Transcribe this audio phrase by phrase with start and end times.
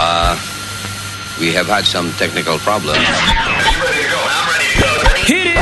[0.00, 0.38] Uh,
[1.40, 2.98] we have had some technical problems.
[5.26, 5.58] Hit it!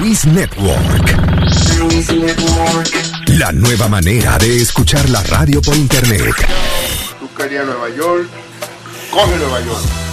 [0.00, 1.28] Luis Network.
[3.38, 6.34] La nueva manera de escuchar la radio por internet.
[7.50, 8.28] Nueva York,
[9.10, 10.07] coge Nueva York.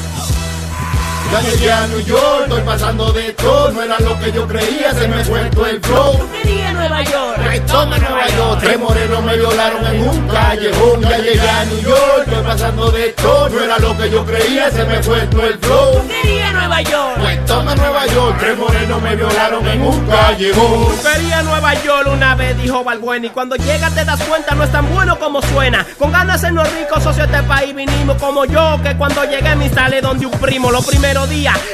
[1.32, 4.94] Ya llegué a New York, estoy pasando de todo, no era lo que yo creía,
[4.94, 6.30] se me fue todo el flow.
[6.32, 7.40] Quería Nueva York.
[7.50, 11.82] Ay, toma Nueva York, tres morenos me violaron en un callejón, ya llegué a New
[11.82, 15.44] York, estoy pasando de todo, no era lo que yo creía, se me fue todo
[15.44, 16.08] el flow.
[16.08, 17.18] Quería Nueva York.
[17.20, 20.96] Pues toma Nueva York, tres morenos me violaron en un callejón.
[21.02, 23.28] Quería Nueva York una vez, dijo Balbuena.
[23.28, 25.86] Y cuando llegas te das cuenta, no es tan bueno como suena.
[25.98, 28.80] Con ganas de sernos ricos, socio de este país vinimos como yo.
[28.84, 30.72] Que cuando llegué me instalé donde un primo.
[30.72, 31.15] Los primeros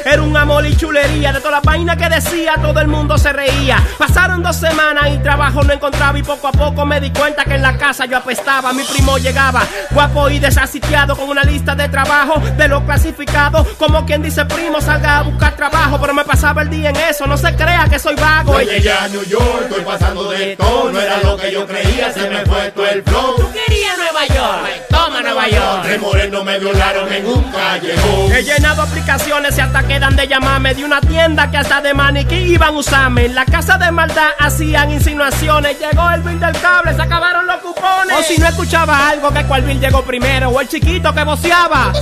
[0.05, 1.33] era un amor y chulería.
[1.33, 3.83] De toda la vaina que decía, todo el mundo se reía.
[3.97, 6.17] Pasaron dos semanas y trabajo no encontraba.
[6.19, 8.71] Y poco a poco me di cuenta que en la casa yo apestaba.
[8.71, 13.65] Mi primo llegaba, guapo y desasitiado, con una lista de trabajo de lo clasificado.
[13.77, 15.99] Como quien dice, primo, salga a buscar trabajo.
[15.99, 18.59] Pero me pasaba el día en eso, no se crea que soy vago.
[18.61, 22.13] Ya llegué a New York, estoy pasando de todo, no era lo que yo creía,
[22.13, 23.51] se me fue todo el flow.
[23.51, 24.87] Quería Nueva York.
[24.89, 25.81] Toma Nueva York.
[25.83, 28.31] Tres morenos me violaron en un callejón.
[28.33, 32.35] He llenado aplicaciones y hasta quedan de llamarme de una tienda que hasta de maniquí
[32.35, 33.27] iban a usarme.
[33.27, 35.79] En la casa de maldad hacían insinuaciones.
[35.79, 38.13] Llegó el bill del cable, se acabaron los cupones.
[38.19, 40.49] O si no escuchaba algo, que cuál bill llegó primero.
[40.49, 41.93] O el chiquito que voceaba.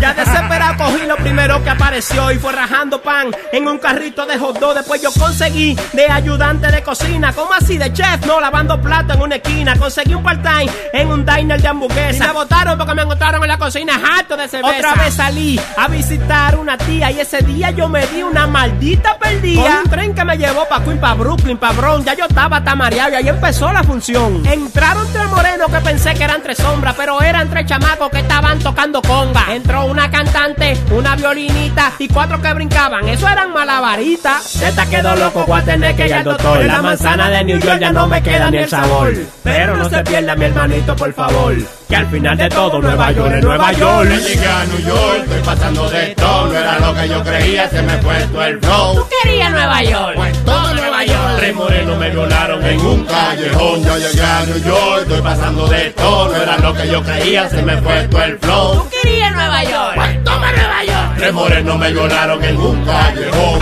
[0.00, 4.38] Ya desesperado cogí lo primero que apareció y fue rajando pan en un carrito de
[4.38, 4.74] hot dog.
[4.74, 9.20] Después yo conseguí de ayudante de cocina, como así de chef, no lavando plato en
[9.20, 9.76] una esquina.
[9.76, 12.24] Conseguí un part-time en un diner de hamburguesa.
[12.24, 14.78] Y me votaron porque me encontraron en la cocina harto de cerveza.
[14.78, 16.19] Otra vez salí a visitar
[16.58, 19.62] una tía y ese día yo me di una maldita perdida.
[19.62, 22.04] Con un tren que me llevó pa' Queen, pa' Brooklyn, pa' Bronx.
[22.04, 24.44] Ya yo estaba tamareado y ahí empezó la función.
[24.46, 28.58] Entraron tres morenos que pensé que eran tres sombras, pero eran tres chamacos que estaban
[28.58, 29.54] tocando conga.
[29.54, 33.08] Entró una cantante, una violinita y cuatro que brincaban.
[33.08, 34.62] Eso eran malabaritas.
[34.62, 36.64] Esta quedó loco, voy a tener que ir al doctor.
[36.64, 39.12] La manzana de New York ya no me queda ni el sabor.
[39.42, 41.56] Pero no se pierda mi hermanito, por favor.
[41.90, 44.08] Que al final de todo Nueva York es Nueva York.
[44.10, 47.68] Ya llegué a New York, estoy pasando de todo, no era lo que yo creía,
[47.68, 49.08] se me fue todo el flow.
[49.24, 50.14] Quería Nueva York.
[50.14, 53.82] Pues todo Nueva York, tres morenos me violaron en un callejón.
[53.82, 57.48] Ya llegué a New York, estoy pasando de todo, no era lo que yo creía,
[57.48, 58.88] se me fue todo el flow.
[58.90, 59.94] Quería Nueva York.
[59.96, 63.60] Pues toma Nueva York, tres morenos me violaron en un callejón.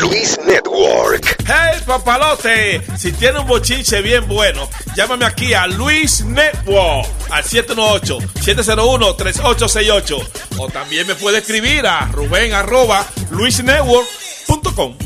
[0.00, 1.36] Luis Network.
[1.46, 10.28] Hey papalote, si tiene un bochinche bien bueno, llámame aquí a Luis Network al 718-701-3868
[10.58, 14.96] o también me puede escribir a Rubén arroba luisnetwork.com.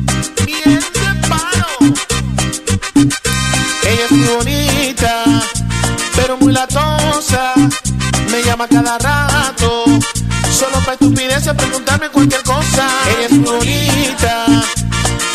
[6.27, 7.53] pero muy latosa.
[8.29, 9.85] Me llama cada rato,
[10.51, 12.85] solo para estupideces preguntarme cualquier cosa.
[13.17, 14.45] Ella es bonita,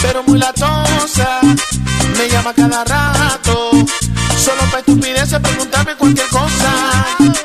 [0.02, 1.40] pero muy latosa.
[2.18, 3.70] Me llama cada rato,
[4.36, 7.41] solo para estupideces preguntarme cualquier cosa.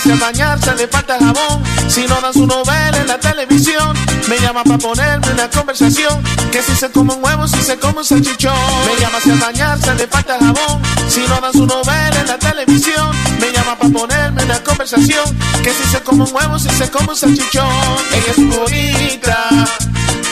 [0.00, 1.62] Si a bañarse le falta jabón.
[1.86, 3.94] Si no dan su novela en la televisión,
[4.26, 6.24] me llama para ponerme una conversación.
[6.50, 8.56] Que si se come un huevo, si se come un salchichón.
[8.86, 10.82] Me llama si a bañarse le falta jabón.
[11.08, 15.24] Si no dan su novela en la televisión, me llama para ponerme una conversación.
[15.62, 17.68] Que si se come un huevo, si se come un salchichón.
[18.12, 19.48] Ella es bonita,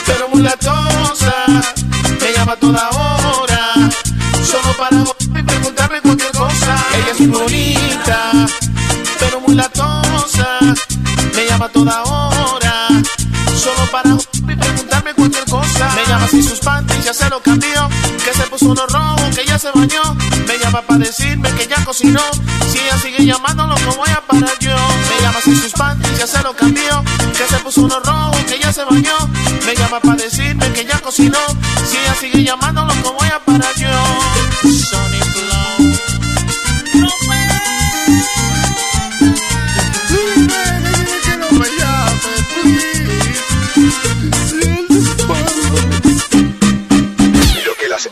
[0.07, 1.35] pero muy latosa.
[2.21, 3.91] Me llama toda hora,
[4.43, 6.77] solo para preguntarme cualquier cosa.
[6.95, 8.47] Ella es bonita
[9.21, 10.59] pero muy latosa.
[11.37, 12.89] Me llama toda hora,
[13.55, 14.17] solo para
[14.51, 15.91] y preguntarme cualquier cosa.
[15.95, 17.89] Me llama si sus panties ya se lo cambió,
[18.25, 20.03] que se puso uno rojo, que ya se bañó.
[20.49, 22.23] Me llama para decirme que ya cocinó.
[22.73, 24.75] Si ella sigue llamándolo, no voy a parar yo.
[24.75, 27.05] Me llama si sus panties ya se lo cambió,
[27.37, 29.17] que se puso uno rojo, que ya se bañó.
[29.67, 31.39] Me llama para decirme que ya cocinó.
[31.89, 33.89] Si ella sigue llamándolo, no voy a parar yo.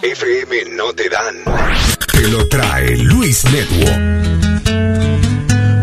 [0.03, 1.35] FM no te dan.
[2.13, 4.01] te lo trae Luis Network.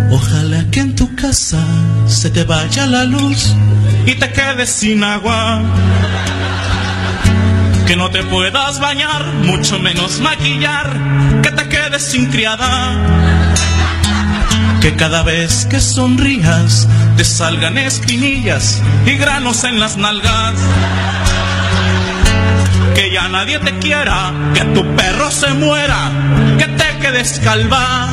[0.09, 1.61] Ojalá que en tu casa
[2.07, 3.53] se te vaya la luz
[4.05, 5.61] y te quedes sin agua.
[7.85, 12.95] Que no te puedas bañar, mucho menos maquillar, que te quedes sin criada.
[14.79, 20.55] Que cada vez que sonrías te salgan espinillas y granos en las nalgas.
[22.95, 26.11] Que ya nadie te quiera, que tu perro se muera,
[26.57, 28.07] que te quedes calva.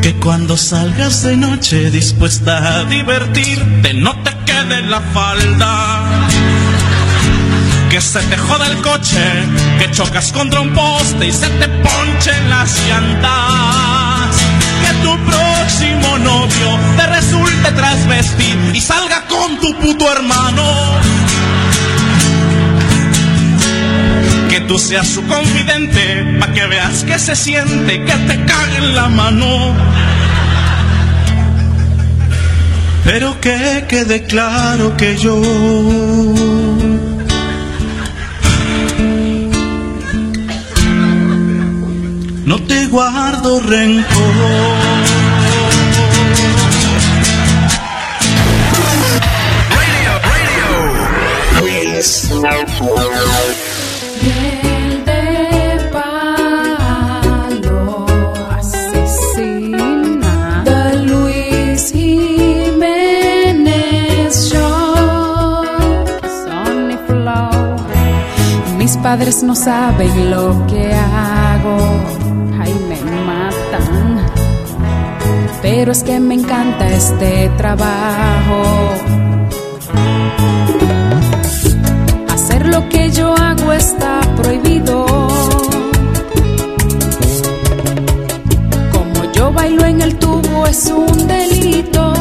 [0.00, 6.04] Que cuando salgas de noche dispuesta a divertirte no te quede la falda.
[7.90, 9.22] Que se te joda el coche,
[9.78, 14.36] que chocas contra un poste y se te ponchen las llantas.
[14.82, 20.64] Que tu próximo novio te resulte trasvestir y salga con tu puto hermano.
[24.66, 29.08] Tú seas su confidente, pa' que veas que se siente, que te cague en la
[29.08, 29.74] mano.
[33.04, 35.36] Pero que quede claro que yo
[42.46, 44.34] no te guardo rencor.
[51.60, 52.02] Piel
[69.16, 71.76] padres no saben lo que hago.
[72.60, 72.98] Ay, me
[73.30, 74.26] matan.
[75.62, 78.58] Pero es que me encanta este trabajo.
[82.28, 85.06] Hacer lo que yo hago está prohibido.
[88.94, 92.12] Como yo bailo en el tubo es un delito.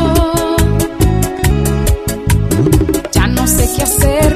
[3.12, 4.32] Ya no sé qué hacer,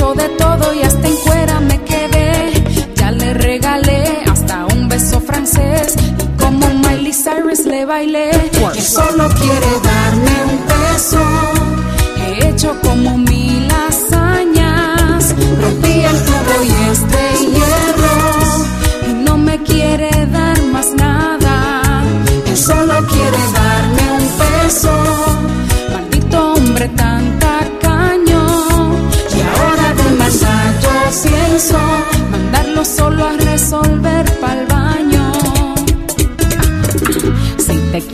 [0.00, 2.52] hecho de todo y hasta en cuera me quedé.
[2.96, 5.94] Ya le regalé hasta un beso francés.
[6.18, 8.30] Y como Miley Cyrus le bailé.
[8.72, 11.20] Que solo quiere darme un beso.
[12.16, 13.29] He hecho como mil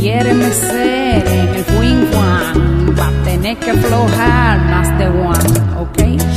[0.07, 5.37] quiere mecer en el one, va a tener que aflojar más de one,
[5.81, 6.36] ¿ok?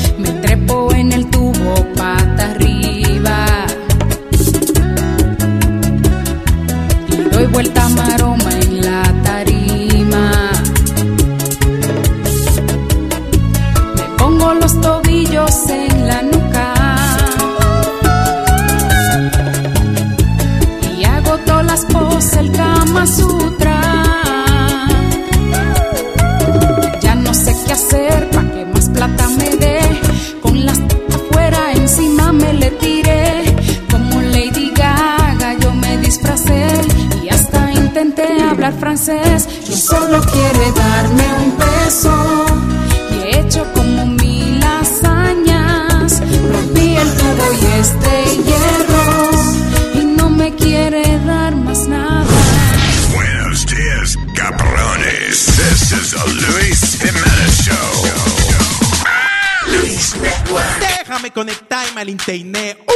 [62.28, 62.89] Internet.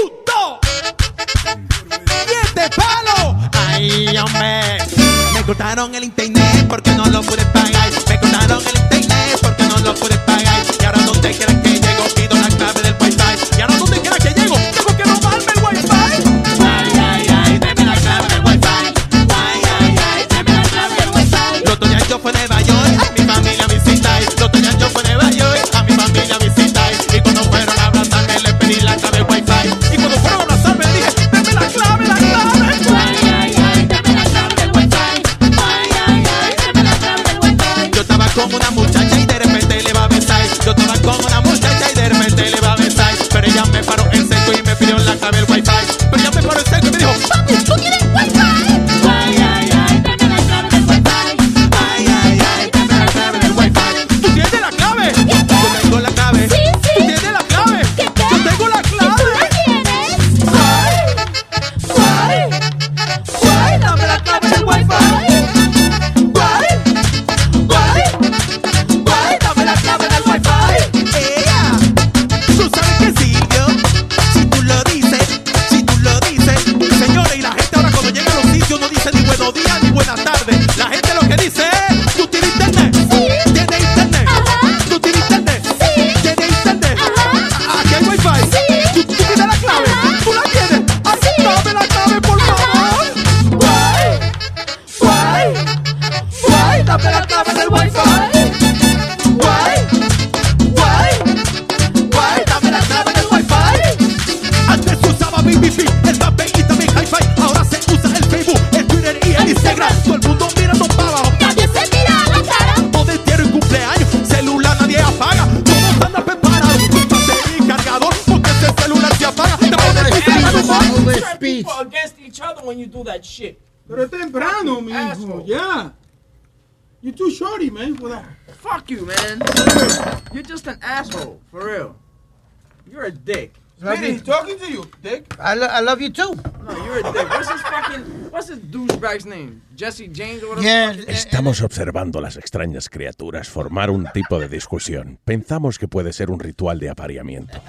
[135.43, 136.35] I, lo- I love you too.
[136.63, 137.29] No, you're a dick.
[137.29, 139.61] What's his fucking, what's his douchebag's name?
[139.75, 140.63] Jesse James or whatever?
[140.65, 140.91] Yeah.
[141.07, 145.19] Estamos observando las extrañas criaturas formar un tipo de discusión.
[145.25, 147.59] Pensamos que puede ser un ritual de apareamiento.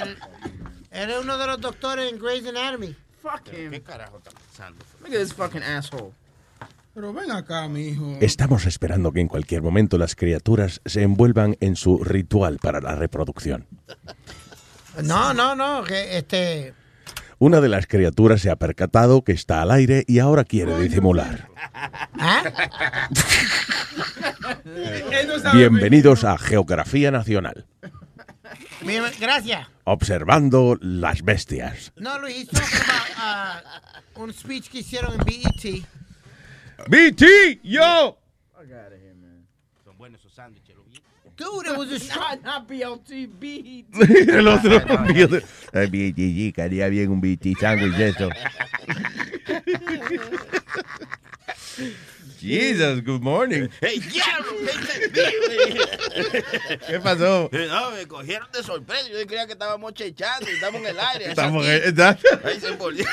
[0.00, 0.16] Él,
[0.92, 2.94] él es uno de los doctores en Grey's Anatomy.
[3.22, 3.70] Fuck him.
[3.72, 4.84] ¿Qué carajo está pasando?
[5.00, 6.12] Look at this fucking asshole.
[6.94, 8.16] Pero ven acá, mijo.
[8.20, 12.94] Estamos esperando que en cualquier momento las criaturas se envuelvan en su ritual para la
[12.94, 13.66] reproducción.
[15.04, 15.84] No, no, no.
[15.84, 16.74] Que este.
[17.38, 21.48] Una de las criaturas se ha percatado que está al aire y ahora quiere disimular.
[22.18, 22.42] ¿Ah?
[25.42, 27.66] Sabe Bienvenidos a Geografía Nacional,
[29.20, 29.68] Gracias.
[29.84, 31.92] observando las bestias.
[31.96, 33.64] No, Luis, about
[34.16, 35.84] uh, un speech que hicieron en BET.
[36.88, 37.60] ¡BT!
[37.64, 38.18] ¡Yo!
[39.84, 40.65] Son buenos esos sándwiches.
[41.36, 42.20] Dude, it was a show.
[42.44, 43.84] Not, BLT, BET.
[44.28, 44.80] El otro
[45.72, 48.30] Ay, BT, quería bien un BT sándwich de eso.
[52.40, 53.68] Jesus, good morning.
[53.80, 54.52] ¡Ey, diablo!
[55.12, 57.48] ¿Qué ¿Qué pasó?
[57.52, 59.08] No, me cogieron de sorpresa.
[59.08, 61.30] Yo creía que estábamos chechando y estábamos en el aire.
[61.30, 62.18] Estamos en- ¿verdad?
[62.44, 63.04] Ahí se envolvió.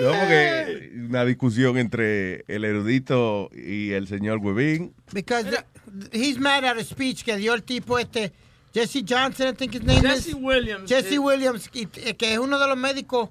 [0.00, 4.94] No, porque una discusión entre el erudito y el señor Webin.
[5.12, 5.64] Because the-
[6.12, 8.32] he's mad at a speech que dio el tipo este.
[8.74, 10.34] Jesse Johnson, I think his name Jesse is.
[10.34, 10.86] Williams.
[10.90, 13.30] Jesse eh, Williams, que, que es uno de los médicos,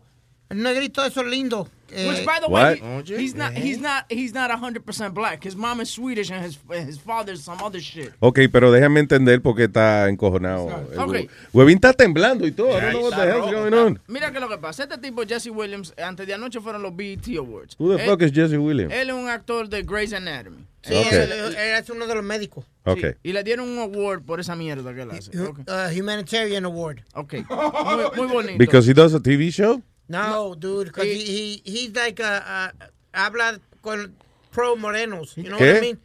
[0.50, 1.24] el negrito de esos
[1.92, 2.82] eh, Which, by the What?
[2.82, 5.44] way, he- he's not he's not he's not hundred percent black.
[5.46, 8.12] His mom is Swedish and his his father's some other shit.
[8.20, 10.70] Ok, pero déjame entender por qué está encojonado.
[10.92, 11.30] el Ok.
[11.54, 11.76] Webin.
[11.78, 12.70] Está temblando y todo.
[12.78, 14.00] I don't know what the hell's going on.
[14.08, 14.84] Mira que lo que pasa.
[14.84, 17.76] Este tipo Jesse Williams antes de anoche fueron los BET Awards.
[17.78, 18.94] Who the Él- fuck is Jesse Williams?
[18.94, 20.66] Él es un actor de Grey's Anatomy.
[20.82, 21.12] sí, Ok.
[21.14, 22.66] él, él es uno de los médicos.
[22.86, 23.00] Ok.
[23.00, 25.32] Sí, y le dieron un award por esa mierda que él hace.
[25.40, 27.00] Ok, Uh, humanitarian award.
[27.16, 27.44] okay.
[27.50, 28.58] Muy, muy bonito.
[28.60, 29.82] Because he does a TV show?
[30.08, 32.72] No, dude, because he, he, he's like a,
[33.14, 34.16] a, habla con
[34.52, 35.36] pro morenos.
[35.38, 35.68] You know ¿Qué?
[35.74, 35.98] what I mean?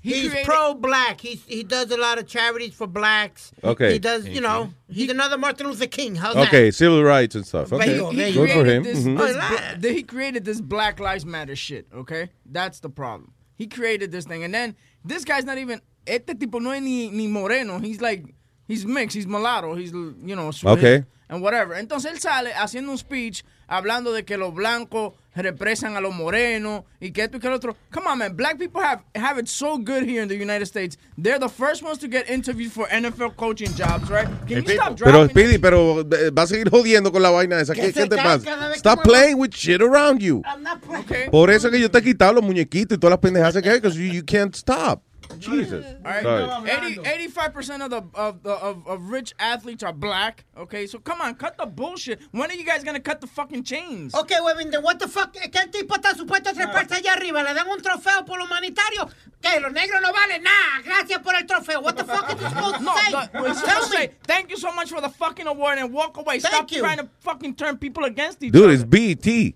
[0.00, 1.20] He he's created- pro black.
[1.20, 3.52] He's, he does a lot of charities for blacks.
[3.62, 3.92] Okay.
[3.92, 6.16] He does, you know, he's another Martin Luther King.
[6.16, 6.72] How's Okay, that?
[6.74, 7.72] civil rights and stuff.
[7.72, 7.86] Okay.
[7.86, 8.82] Bingo, there he you Good for created him.
[8.82, 9.18] This, Mhm.
[9.18, 9.90] this Oh, bla- that.
[9.92, 12.30] he created this Black Lives Matter shit, okay?
[12.44, 13.32] That's the problem.
[13.56, 14.42] He created this thing.
[14.42, 14.74] And then
[15.04, 17.78] this guy's not even, este tipo no es ni, ni moreno.
[17.78, 18.24] He's like,
[18.66, 21.04] he's mixed, he's mulatto, he's, you know, Swiss Okay.
[21.32, 21.74] And whatever.
[21.74, 26.84] Entonces él sale haciendo un speech hablando de que los blancos represan a los morenos
[27.00, 27.74] y que esto y que lo otro.
[27.90, 28.36] Come on, man.
[28.36, 30.98] Black people have, have it so good here in the United States.
[31.16, 34.28] They're the first ones to get interviewed for NFL coaching jobs, right?
[34.46, 37.74] Can you stop Pero Speedy, pero eh, va a seguir jodiendo con la vaina esa.
[37.74, 38.74] ¿Qué, qué te pasa?
[38.74, 40.42] Stop playing with shit around you.
[40.44, 41.04] I'm not playing.
[41.04, 41.30] Okay.
[41.30, 43.80] Por eso que yo te he quitado los muñequitos y todas las pendejas que hay,
[43.80, 45.02] because you, you can't stop.
[45.38, 45.84] Jesus.
[46.04, 46.70] All right, Sorry.
[46.70, 50.44] 80, 85% of the of the of, of rich athletes are black.
[50.56, 52.20] Okay, so come on, cut the bullshit.
[52.30, 54.14] When are you guys gonna cut the fucking chains?
[54.14, 55.32] Ok, Webin, then what the fuck?
[55.34, 57.42] ¿Qué el tipo está supuesto a treparse allá arriba?
[57.42, 59.08] ¿Le dan un trofeo por lo humanitario?
[59.40, 59.60] ¿Qué?
[59.60, 60.82] ¿Los negros no valen nada?
[60.84, 61.80] Gracias por el trofeo.
[61.82, 63.10] What the fuck is this supposed to No, say?
[63.10, 64.04] the, we're Tell supposed to me.
[64.06, 66.38] say thank you so much for the fucking award and walk away.
[66.38, 66.80] Stop you.
[66.80, 68.72] trying to fucking turn people against each Dude, other.
[68.76, 69.54] Dude, it's BT.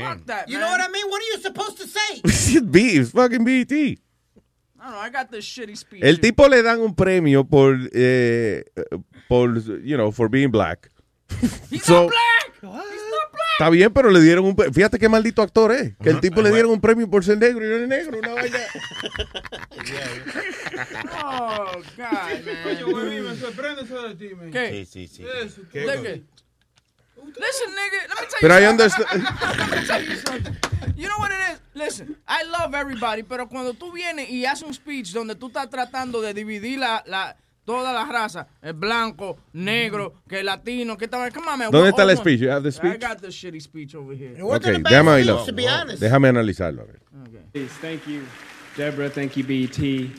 [0.00, 0.52] Fuck that, bro.
[0.52, 0.60] You man.
[0.60, 1.06] know what I mean?
[1.08, 2.20] What are you supposed to say?
[2.24, 3.98] it's B, it's fucking BT.
[6.00, 8.64] El tipo le dan un premio por, eh,
[9.28, 10.90] por, you know, for being black.
[11.70, 12.54] He's So- not black.
[12.60, 13.44] He's not black.
[13.60, 15.96] Está bien, pero le dieron un pre- Fíjate qué maldito actor es.
[15.98, 18.18] Que el tipo le dieron un premio por ser negro y no es negro.
[18.18, 18.58] Una vaina.
[21.24, 22.06] Oh God,
[22.66, 22.92] Oye, man.
[22.92, 24.50] güey, me sorprende eso de ti, man.
[24.50, 24.86] ¿Qué?
[24.86, 25.22] Sí, sí, sí.
[25.22, 26.22] ¿De qué?
[27.26, 28.08] Listen, nigga.
[28.08, 28.70] Let me tell Pero you I something.
[28.70, 29.22] understand.
[29.70, 30.56] Let me tell you something.
[30.96, 31.60] You know what it is?
[31.74, 35.68] Listen, I love everybody, pero cuando tú vienes y haces un speech donde tú estás
[35.70, 41.30] tratando de dividir la, la toda la raza, el blanco, negro, que latino, que tal,
[41.32, 41.70] come on, man.
[41.70, 42.40] ¿Dónde está el speech?
[42.40, 43.00] You have the I speech?
[43.00, 44.32] got the shitty speech over here.
[44.36, 45.44] It wasn't Ok, a bad déjame speech, oírlo.
[45.46, 46.02] to be honest.
[46.02, 46.82] Déjame analizarlo.
[46.82, 47.00] a ver.
[47.52, 48.22] Please, thank you,
[48.76, 49.08] Deborah.
[49.10, 50.10] Thank you, BT.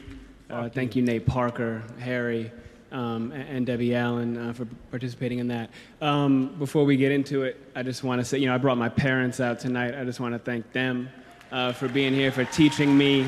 [0.50, 2.52] Uh, thank you, Nate Parker, Harry,
[2.92, 5.70] um, and, and Debbie Allen uh, for participating in that.
[6.02, 8.78] Um, before we get into it, I just want to say, you know, I brought
[8.78, 9.96] my parents out tonight.
[9.96, 11.10] I just want to thank them
[11.52, 13.28] uh, for being here, for teaching me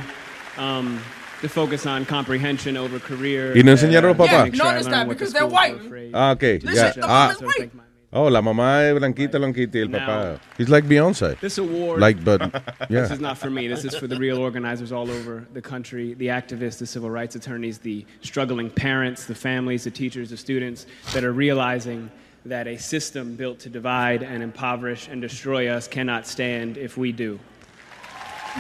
[0.58, 1.00] um,
[1.41, 3.53] to focus on comprehension over career.
[3.56, 4.44] ¿Y no enseñaron a los papás?
[4.46, 5.77] make sure I notice learn that because they're white.
[6.13, 6.60] Ah, ok.
[6.63, 6.91] Listen, ya.
[6.94, 7.72] the Ah, mom is white.
[8.13, 10.39] Oh, la mamá es blanquita, blanquita y el papá.
[10.58, 11.39] He's like Beyonce.
[11.39, 12.00] This award.
[12.00, 12.41] Like, but,
[12.89, 13.01] yeah.
[13.01, 13.68] This is not for me.
[13.68, 17.36] This is for the real organizers all over the country, the activists, the civil rights
[17.36, 22.12] attorneys, the struggling parents, the families, the teachers, the students that are realizing
[22.46, 27.12] that a system built to divide and impoverish and destroy us cannot stand if we
[27.12, 27.39] do.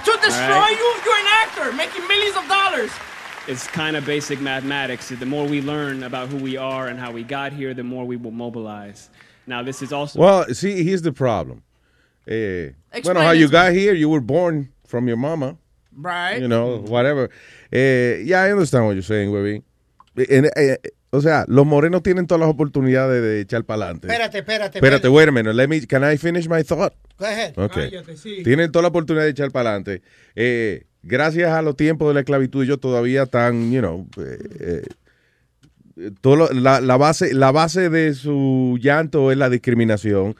[0.05, 0.77] To destroy right.
[0.77, 2.91] you, you're an actor making millions of dollars.
[3.47, 5.09] It's kind of basic mathematics.
[5.09, 8.05] The more we learn about who we are and how we got here, the more
[8.05, 9.09] we will mobilize.
[9.47, 10.19] Now, this is also.
[10.19, 11.63] Well, see, here's the problem.
[12.27, 15.57] Eh, Explain bueno, how you got here, you were born from your mama.
[15.95, 16.39] Right.
[16.39, 17.29] You know, whatever.
[17.71, 19.63] Eh, yeah, I understand what you're saying, baby.
[20.29, 20.77] En- eh,
[21.11, 24.07] o sea, los morenos tienen todas las oportunidades de echar para adelante.
[24.07, 24.77] Espérate, espérate.
[24.77, 25.53] Espérate, wait a minute.
[25.53, 26.93] Let me, can I finish my thought?
[27.17, 27.57] Go ahead.
[27.57, 27.91] Okay.
[27.91, 28.43] Cállate, sí.
[28.43, 30.01] Tienen toda la oportunidad de echar para adelante.
[30.35, 34.81] Eh, gracias a los tiempos de la esclavitud, ellos todavía están, you know, eh, eh,
[36.21, 40.35] todo lo- la, la base, la base de su llanto es la discriminación.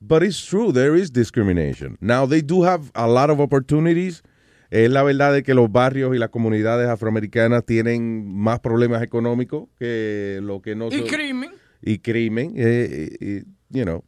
[0.00, 1.96] But it's true, there is discrimination.
[2.00, 4.22] Now, they do have a lot of opportunities.
[4.70, 9.68] Es la verdad de que los barrios y las comunidades afroamericanas tienen más problemas económicos
[9.78, 11.50] que lo que no Y crimen.
[11.82, 12.54] y crimen.
[12.56, 14.04] eh, eh, you know,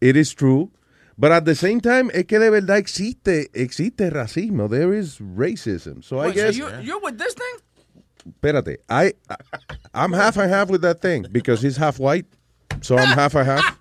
[0.00, 0.70] it is true.
[1.16, 4.68] But at the same time, es que de verdad existe, existe racismo.
[4.68, 6.02] There is racism.
[6.02, 7.62] So I Wait, so guess, you, you're with this thing?
[8.40, 9.12] Espérate, I,
[9.94, 12.26] I'm half and half with that thing because he's half white.
[12.80, 13.78] So I'm half and half.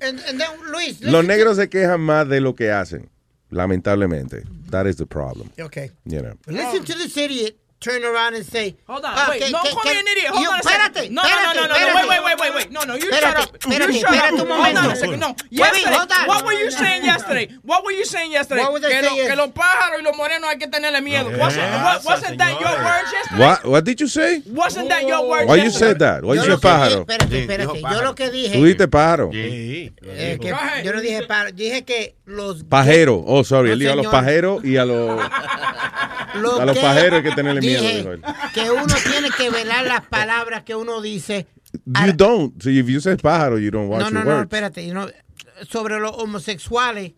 [0.00, 3.08] And, and then, Luis, Los listen negros se quejan más de lo que hacen,
[3.50, 4.44] lamentablemente.
[4.70, 5.50] That is the problem.
[5.58, 5.90] Okay.
[6.04, 6.34] You know.
[6.46, 8.76] Listen to this idiot turn around and say.
[8.88, 10.28] Hold on, ah, wait, no call me an idiot.
[10.34, 10.94] Hold you- on a second.
[10.94, 11.94] espérate, No, no, no, espérate, no, no, espérate.
[11.94, 12.70] wait, wait, wait, wait, wait.
[12.72, 13.58] No, no, you Espérate, shut up.
[13.58, 14.40] espérate, you shut espérate up.
[14.40, 15.20] un Hold on a second.
[15.20, 16.26] No, Wait, yesterday, hold on.
[16.26, 17.48] what were you saying yesterday?
[17.62, 18.62] What were you saying yesterday?
[18.62, 19.28] What was I que, lo- saying?
[19.30, 21.30] que los pájaros y los morenos hay que tenerle miedo.
[21.38, 23.44] Wasn't, what, wasn't that your words yesterday?
[23.44, 24.42] What, what did you say?
[24.46, 25.88] Wasn't that your words Why you yesterday?
[25.92, 26.24] said that?
[26.24, 27.00] Why you Yo said lo pájaro?
[27.06, 27.80] Espérate, espérate.
[27.80, 28.52] Yo lo que dije.
[28.54, 29.30] Tú dijiste pájaro.
[29.32, 29.90] eh,
[30.40, 31.52] que yo no dije pájaro.
[31.52, 32.64] Dije que los.
[32.64, 33.22] Pajero.
[33.26, 33.68] Oh, sorry.
[33.68, 35.20] No, Él dijo a los pajeros y a los,
[36.34, 37.67] lo a los pajeros hay que tenerle miedo.
[37.68, 38.20] Dije.
[38.54, 41.46] Que uno tiene que velar las palabras que uno dice.
[41.86, 42.62] You don't.
[42.62, 44.42] So if you say pájaro, you don't watch No, no, your no, words.
[44.52, 44.86] espérate.
[44.86, 45.08] you know,
[45.68, 47.12] sobre los homosexuales,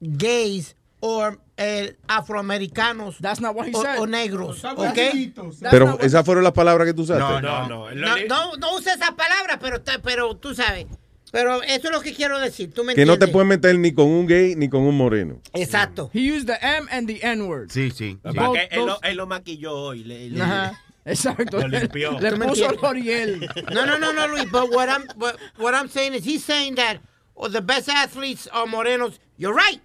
[0.00, 3.98] gays o eh, afroamericanos That's not what he o, said.
[3.98, 4.94] o negros, Los ¿ok?
[4.94, 5.56] blanquitos.
[5.70, 7.20] Pero esas fueron las palabras que tú usaste.
[7.22, 7.90] No, no, no.
[7.94, 10.86] No, no, no use esa palabra, pero, pero tú sabes.
[11.32, 12.72] Pero eso es lo que quiero decir.
[12.72, 15.40] ¿Tú me Que no te puedes meter ni con un gay ni con un moreno.
[15.54, 16.10] Exacto.
[16.14, 17.70] He used the M and the N word.
[17.70, 18.18] Sí, sí.
[18.22, 20.04] Both- Para que él, lo, those- él lo maquilló hoy.
[20.04, 20.80] Le, le- Ajá.
[21.04, 21.60] Exacto.
[21.60, 22.18] Lo limpió.
[22.20, 22.70] Le ¿Tú me puso?
[22.72, 23.40] L'Oreal.
[23.72, 24.50] No, no, no, no, Luis.
[24.50, 26.98] But what I'm, what, what I'm saying is he's saying that
[27.36, 29.18] oh, the best athletes are morenos.
[29.38, 29.80] You're right.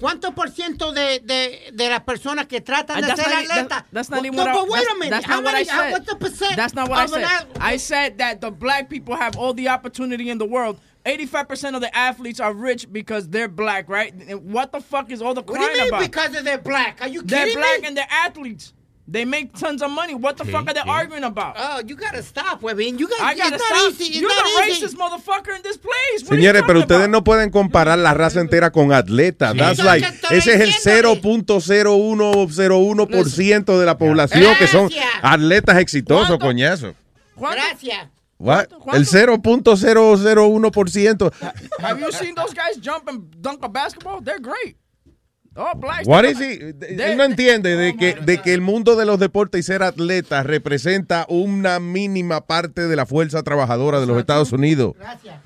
[0.00, 3.68] ¿Cuánto por ciento de, de, de las personas que tratan And de ser e- atletas?
[3.68, 5.10] that- that's not even no, what I, wait that's, a minute.
[5.10, 6.56] that's How not what I said.
[6.56, 7.46] That's not what I said.
[7.60, 10.78] I said that the black people have all the opportunity in the world.
[11.04, 14.12] 85% of the athletes are rich because they're black, right?
[14.42, 16.00] What the fuck is all the What crying do you mean about?
[16.02, 17.00] because they're black?
[17.00, 17.88] Are you they're kidding black me?
[17.88, 18.74] and they're athletes.
[19.10, 20.14] They make tons of money.
[20.14, 21.54] What the fuck are they arguing about?
[21.58, 22.98] Oh, you gotta stop, Webin.
[22.98, 23.22] You got.
[23.22, 23.90] I it's gotta not stop.
[23.92, 24.04] easy.
[24.04, 24.84] It's You're not the easy.
[24.84, 26.24] racist motherfucker in this place.
[26.28, 27.10] What Señores, pero ustedes about?
[27.10, 29.56] no pueden comparar la raza entera con atletas.
[29.56, 31.22] That's Eso like, ese es el diciéndole.
[31.22, 35.06] 0.0101% de la población que son Gracias.
[35.22, 36.44] atletas exitosos, ¿Cuánto?
[36.46, 36.94] coñazo.
[37.36, 38.08] Gracias.
[38.38, 38.68] What?
[38.68, 38.94] ¿Cuánto?
[38.94, 41.32] El 0.001%.
[41.80, 44.20] Have you seen those guys jump and dunk a basketball?
[44.22, 44.76] They're great.
[45.60, 45.72] Oh.
[46.06, 46.72] What is he?
[46.80, 50.44] Él no entiende de que, de que el mundo de los deportes y ser atleta
[50.44, 54.94] representa una mínima parte de la fuerza trabajadora de los Estados Unidos.
[54.96, 55.40] Gracias.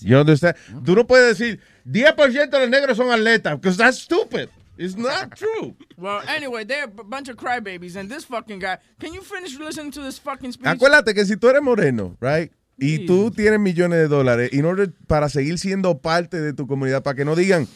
[0.00, 0.54] You understand?
[0.84, 4.50] Tú no puedes decir 10% de los negros son atletas, because that's stupid.
[4.76, 5.74] It's not true.
[5.96, 8.78] Well, anyway, they're a bunch of crybabies, and this fucking guy.
[8.98, 10.66] Can you finish listening to this fucking speech?
[10.66, 12.52] Acuérdate que si tú eres moreno, right?
[12.76, 14.74] Y tú tienes millones de dólares, y no
[15.06, 17.68] para seguir siendo parte de tu comunidad, para que no digan,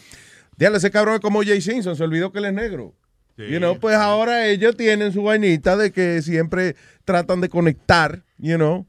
[0.58, 2.94] diablo, ese cabrón es como Jay Simpson, se olvidó que él es negro.
[3.36, 8.56] You know, pues ahora ellos tienen su vainita de que siempre tratan de conectar, you
[8.56, 8.84] know,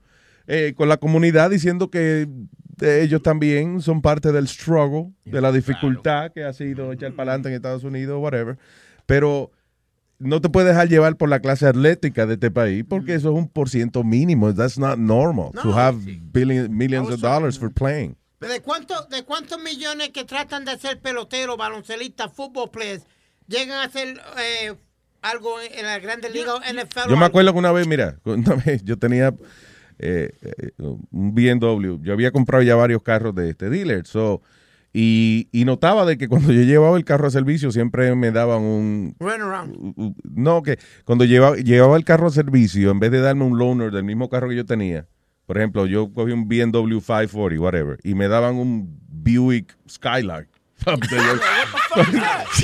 [0.47, 2.27] eh, con la comunidad diciendo que
[2.81, 7.31] eh, ellos también son parte del struggle, de la dificultad que ha sido echar para
[7.31, 8.57] adelante en Estados Unidos, whatever.
[9.05, 9.51] Pero
[10.17, 13.37] no te puedes dejar llevar por la clase atlética de este país porque eso es
[13.37, 14.53] un por ciento mínimo.
[14.53, 15.97] That's not normal to have
[16.31, 18.15] billion, millions of dollars for playing.
[18.39, 23.03] ¿De, cuánto, ¿De cuántos millones que tratan de ser peloteros, baloncelistas, football players,
[23.47, 24.75] llegan a hacer eh,
[25.21, 27.09] algo en la Grande Liga NFL?
[27.09, 29.33] Yo me acuerdo que una vez, mira, una vez yo tenía
[29.99, 31.97] eh, eh, un BMW.
[32.01, 34.07] Yo había comprado ya varios carros de este dealer.
[34.07, 34.41] So,
[34.93, 38.61] y, y notaba de que cuando yo llevaba el carro a servicio siempre me daban
[38.63, 39.15] un...
[39.19, 39.75] Run around.
[39.75, 43.43] u- u- No, que cuando llevaba, llevaba el carro a servicio, en vez de darme
[43.43, 45.05] un loaner del mismo carro que yo tenía,
[45.49, 50.47] por ejemplo, yo cogí un BMW 540, whatever, y me daban un Buick Skylark.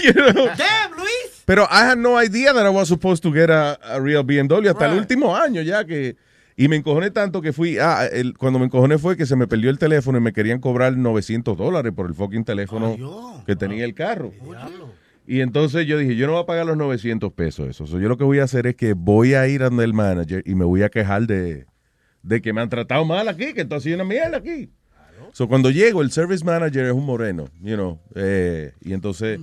[0.03, 0.45] You know?
[0.55, 1.41] Damn, Luis.
[1.45, 4.69] Pero I had no idea that I was supposed to get a, a real BMW
[4.69, 6.15] hasta el último año ya que
[6.55, 9.47] Y me encojoné tanto que fui, ah, el- cuando me encojoné fue que se me
[9.47, 13.83] perdió el teléfono y me querían cobrar 900 dólares por el fucking teléfono que tenía
[13.83, 14.31] el carro.
[15.25, 17.87] Y entonces yo dije, yo no voy a pagar los 900 pesos eso.
[17.87, 20.43] So, yo lo que voy a hacer es que voy a ir donde el manager
[20.45, 21.65] y me voy a quejar de,
[22.25, 24.69] de que me han tratado mal aquí, que esto ha sido una mierda aquí.
[25.31, 29.39] So, cuando llego, el service manager es un moreno, you know, eh, y entonces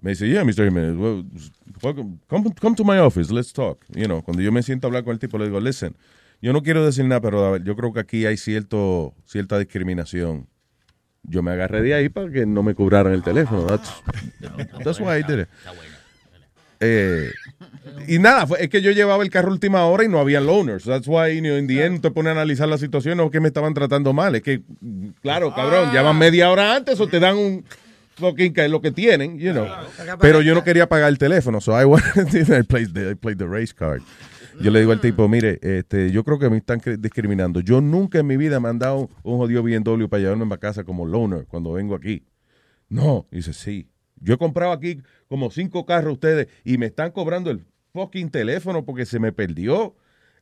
[0.00, 0.64] me dice, yeah, Mr.
[0.64, 1.24] Jimenez, well,
[2.28, 3.84] come, come to my office, let's talk.
[3.94, 5.94] You know, cuando yo me siento a hablar con el tipo, le digo, listen,
[6.40, 10.48] yo no quiero decir nada, pero yo creo que aquí hay cierto, cierta discriminación.
[11.22, 13.66] Yo me agarré de ahí para que no me cobraran el teléfono.
[13.66, 13.90] That's,
[14.82, 15.48] that's why I did it.
[16.80, 17.30] Eh,
[18.08, 20.84] y nada, fue- es que yo llevaba el carro última hora y no había loaners.
[20.84, 23.38] That's why, you know, in the end, te pone a analizar la situación, no que
[23.40, 24.34] me estaban tratando mal.
[24.34, 24.62] Es que,
[25.20, 27.64] claro, cabrón, ya van media hora antes o te dan un
[28.16, 29.66] fucking que es lo que tienen, you know.
[30.20, 33.38] Pero yo no quería pagar el teléfono, so I, wanted, I, played the, I played
[33.38, 34.02] the race card.
[34.60, 37.60] Yo le digo al tipo, mire, este, yo creo que me están cri- discriminando.
[37.60, 40.84] Yo nunca en mi vida me han dado un jodido BMW para llevarme para casa
[40.84, 42.24] como loaner cuando vengo aquí.
[42.90, 43.86] No, dice, sí.
[44.20, 48.84] Yo he comprado aquí como cinco carros ustedes y me están cobrando el fucking teléfono
[48.84, 49.94] porque se me perdió.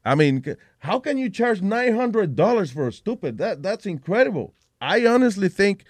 [0.05, 0.43] I mean,
[0.81, 3.37] how can you charge $900 for a stupid?
[3.39, 4.55] That, that's incredible.
[4.81, 5.85] I honestly think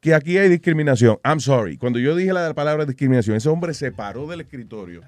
[0.00, 1.18] que aquí hay discriminación.
[1.24, 1.78] I'm sorry.
[1.78, 5.00] Cuando yo dije la palabra discriminación, ese hombre se paró del escritorio.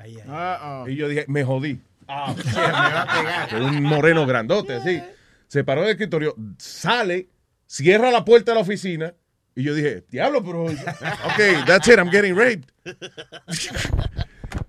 [0.87, 1.81] Y yo dije, me jodí.
[2.09, 3.62] Ah, shit, me va a pegar.
[3.62, 5.03] Un moreno grandote, así.
[5.49, 7.29] Se paró del escritorio, sale,
[7.66, 9.14] cierra la puerta de la oficina.
[9.59, 10.64] Y yo dije, diablo, pero.
[10.64, 12.69] Ok, that's it, I'm getting raped.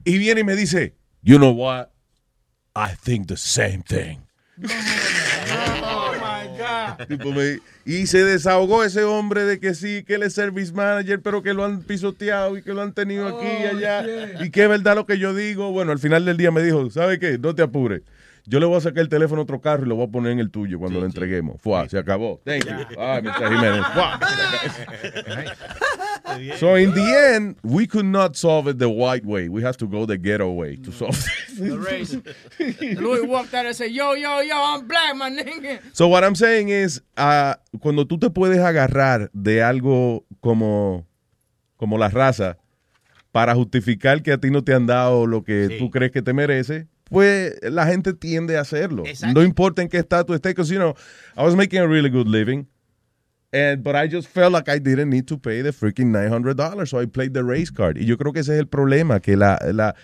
[0.06, 1.90] y viene y me dice, you know what?
[2.76, 4.20] I think the same thing.
[4.64, 7.08] Oh my God.
[7.08, 11.22] Tipo, me- y se desahogó ese hombre de que sí, que él es service manager,
[11.22, 14.06] pero que lo han pisoteado y que lo han tenido aquí y allá.
[14.44, 15.72] Y que es verdad lo que yo digo.
[15.72, 17.38] Bueno, al final del día me dijo, ¿sabe qué?
[17.38, 18.02] No te apures.
[18.50, 20.32] Yo le voy a sacar el teléfono a otro carro y lo voy a poner
[20.32, 21.62] en el tuyo cuando lo entreguemos.
[21.62, 22.40] Fua, se acabó.
[22.46, 22.76] Thank you.
[22.98, 23.50] Ay, Mr.
[23.50, 23.86] Jiménez.
[23.94, 24.20] Fua.
[26.58, 29.50] So in the end, we could not solve it the white way.
[29.50, 31.60] We have to go the ghetto way to solve it.
[31.60, 32.16] The race.
[33.02, 35.82] Louis walked out and said, yo, yo, yo, I'm black, my nigga.
[35.92, 41.06] So what I'm saying is, ah, cuando tú te puedes agarrar de algo como,
[41.76, 42.58] como la raza
[43.34, 46.32] para justificar que a ti no te han dado lo que tú crees que te
[46.32, 49.04] merece, pues la gente tiende a hacerlo.
[49.34, 50.96] No importa en qué estatus estés, because you know,
[51.36, 52.68] I was making a really good living.
[53.54, 57.00] And, but I just felt like I didn't need to pay the freaking $900, so
[57.00, 57.98] I played the race card.
[57.98, 59.96] Y yo creo que ese es el problema, que la, la,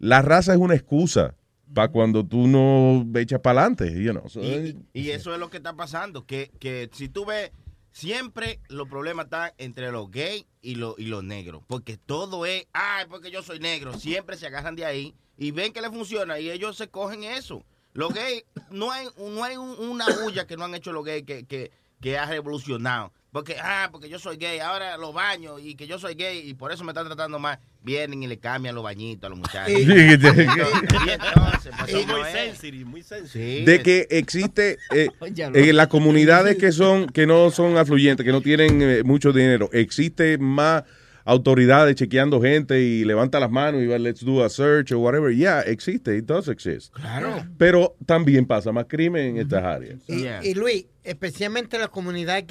[0.00, 1.36] la raza es una excusa
[1.72, 4.28] para cuando tú no echas para adelante, you know.
[4.28, 7.52] So, Y, y eso es lo que está pasando, que, que si tú ves,
[7.92, 12.66] siempre los problemas están entre los gays y, los y los negros, porque todo es,
[12.72, 16.38] ay, porque yo soy negro, siempre se agarran de ahí y ven que le funciona
[16.38, 17.64] y ellos se cogen eso.
[17.94, 21.24] Los gays, no hay, no hay un- una bulla que no han hecho los gays
[21.24, 23.12] que, que, que ha revolucionado.
[23.32, 26.52] Porque, ah, porque yo soy gay, ahora los baños y que yo soy gay y
[26.52, 27.58] por eso me están tratando mal.
[27.82, 29.72] Vienen y le cambian los bañitos a los muchachos.
[29.78, 32.32] Y- Y entonces, pues, Son eso no muy es.
[32.32, 33.64] sensitive, muy sensitive.
[33.64, 38.24] de que existe eh, Ya lo- en las comunidades que son que no son afluyentes,
[38.24, 40.84] que no tienen eh, mucho dinero, existe más
[41.24, 45.32] autoridades chequeando gente y levanta las manos y va, let's do a search or whatever.
[45.34, 46.92] Yeah, existe, it does exist.
[46.94, 47.46] Claro.
[47.58, 49.98] Pero también pasa más crimen en estas áreas.
[50.08, 52.42] Y, y Luis, especialmente la comunidad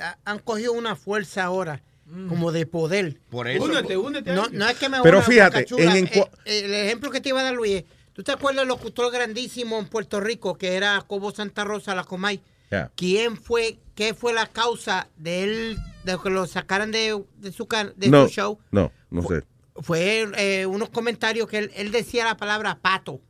[0.00, 1.82] ha- han cogido una fuerza ahora
[2.28, 3.20] como de poder.
[3.28, 7.10] Por eso- Únete, únete a No, es que me Pero fíjate, en- Eh, el ejemplo
[7.10, 10.18] que te iba a dar, Luis, es, ¿tú te acuerdas del locutor grandísimo en Puerto
[10.18, 12.40] Rico que era Cobo Santa Rosa, la Comay?
[12.70, 12.90] Yeah.
[12.96, 15.78] ¿Quién fue, qué fue la causa de él,
[16.12, 18.58] de que lo sacaran de, de su, can- de No, su show?
[18.70, 19.42] no, no sé.
[19.80, 23.20] Fue eh, unos comentarios que él, él decía la palabra pato.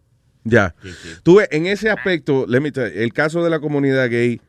[0.44, 0.74] Ya.
[1.22, 4.40] Tú ves, en ese aspecto, let me tell you, el caso de la comunidad gay,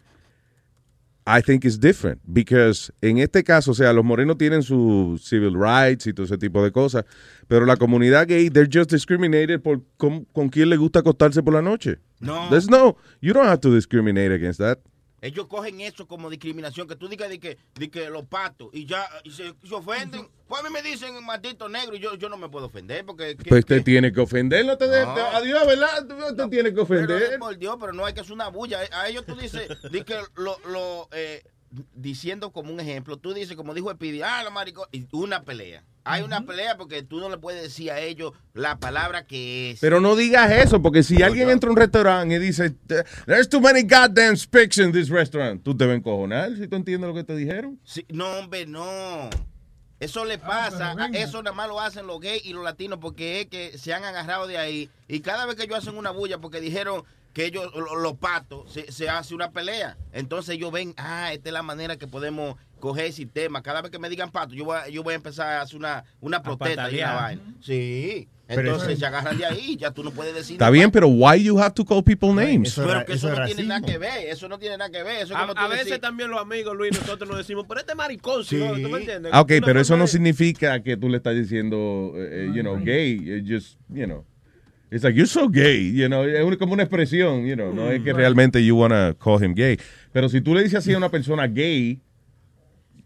[1.27, 2.21] I think is different.
[2.25, 6.37] Because en este caso, o sea, los morenos tienen sus civil rights y todo ese
[6.37, 7.03] tipo de cosas.
[7.47, 11.53] Pero la comunidad gay, they're just discriminated por con, con quién le gusta acostarse por
[11.53, 11.97] la noche.
[12.21, 12.49] No.
[12.49, 14.79] There's no, you don't have to discriminate against that.
[15.21, 18.85] Ellos cogen eso como discriminación, que tú digas de que, de que los patos y
[18.85, 20.27] ya y se, se ofenden.
[20.47, 23.35] Pues a mí me dicen maldito negro y yo, yo no me puedo ofender porque...
[23.37, 25.13] que- Pues que- te tiene que ofender, no te de- No.
[25.13, 26.05] te- adiós, ¿verdad?
[26.07, 27.39] Tú te tienes que pero, ofender.
[27.39, 28.79] por Dios, pero no hay que hacer una bulla.
[28.91, 31.43] A ellos tú dices, di que lo, lo, eh,
[31.93, 35.83] diciendo como un ejemplo, tú dices, como dijo Epidi, ah, la maricón, y una pelea.
[36.05, 39.79] Hay una pelea porque tú no le puedes decir a ellos la palabra que es.
[39.79, 42.73] Pero no digas eso, porque si alguien entra a un restaurante y dice,
[43.27, 46.77] there's too many goddamn spics in this restaurant, tú te vas a encojonar si tú
[46.77, 47.79] entiendes lo que te dijeron.
[47.83, 49.29] Sí, no, hombre, no.
[49.99, 53.41] Eso le pasa, a- eso nada más lo hacen los gays y los latinos porque
[53.41, 54.89] es que se han agarrado de ahí.
[55.07, 58.71] Y cada vez que ellos hacen una bulla porque dijeron, que ellos, lo- los patos,
[58.71, 59.97] se, se hace una pelea.
[60.13, 63.61] Entonces ellos ven, ah, esta es la manera que podemos coger el sistema.
[63.61, 65.77] Cada vez que me digan pato, yo voy a, yo voy a empezar a hacer
[65.77, 67.41] una, una protesta y una vaina.
[67.61, 68.27] Sí.
[68.47, 71.07] Pero Entonces eso- se agarran de ahí, ya tú no puedes decir Está bien, pero
[71.07, 72.73] why you have to call people names?
[72.75, 75.17] Pero que eso, no tiene nada que ver, eso no tiene nada que ver.
[75.21, 77.65] Eso es A, como tú a veces decir- también los amigos, Luis, nosotros nos decimos,
[77.69, 79.31] pero este maricón, si no, ¿tú me entiendes?
[79.35, 82.75] Ah, Ok, pero eso no significa que tú le estás diciendo, eh, eh, you know,
[82.83, 83.11] gay.
[83.37, 84.25] It just, you know,
[84.91, 88.01] it's like, you're so gay, you know, es como una expresión, you know, no es
[88.01, 89.77] que realmente you wanna call him gay.
[90.11, 91.99] Pero si tú le dices así a una persona gay,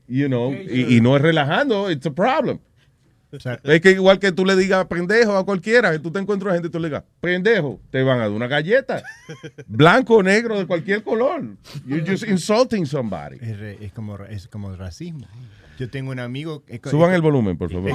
[0.08, 2.60] you know, y, y no es relajando, it's a problem.
[3.64, 6.68] es que igual que tú le digas pendejo a cualquiera, que tú te encuentras gente
[6.68, 9.02] y tú le digas pendejo, te van a dar una galleta.
[9.66, 11.42] Blanco o negro, de cualquier color.
[11.88, 13.38] You're just insulting somebody.
[13.42, 15.26] Es, re- es como, ra- es como racismo.
[15.80, 16.64] Yo tengo un amigo...
[16.68, 17.90] es co- Suban el volumen, por favor.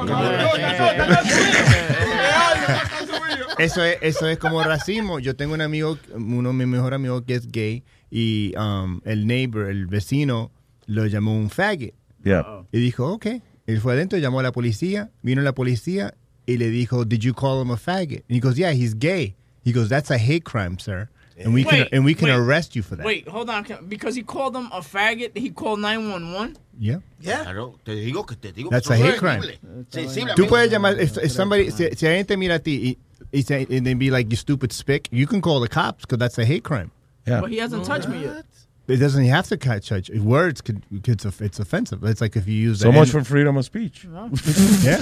[3.59, 5.19] Eso es, eso es como racismo.
[5.19, 9.27] Yo tengo un amigo, uno de mis mejores amigos que es gay y um, el
[9.27, 10.51] neighbor, el vecino,
[10.87, 11.93] lo llamó un faggot.
[12.25, 12.65] Yeah.
[12.73, 13.27] Y dijo, ok.
[13.67, 16.15] Él fue adentro, llamó a la policía, vino la policía
[16.47, 18.25] y le dijo, did you call him a faggot?
[18.29, 19.35] And he goes, yeah, he's gay.
[19.65, 21.09] He goes, that's a hate crime, sir.
[21.41, 22.35] And we can, Wait, and we can wait.
[22.35, 23.07] arrest you for that.
[23.07, 23.63] Wait, hold on.
[23.63, 26.57] Can- Because he called them a faggot, he called 911?
[26.81, 26.99] Yeah.
[27.23, 29.43] Claro, te digo que te digo That's que a hate es crime.
[29.91, 32.99] Sensible, Tú puedes llamar, if, if somebody, si, si alguien te mira a ti
[33.33, 36.03] y, y say, and then be like, you stupid spick, you can call the cops
[36.03, 36.91] because that's a hate crime.
[37.27, 37.41] Yeah.
[37.41, 38.45] But he hasn't touched me yet.
[38.89, 40.09] It doesn't have to catch touch.
[40.09, 42.03] Words could, could it's offensive.
[42.05, 44.05] It's like if you use So much for freedom of speech.
[44.83, 44.97] yeah.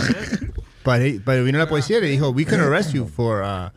[0.83, 3.71] But he, but vino la policía y le dijo, we can arrest you for uh,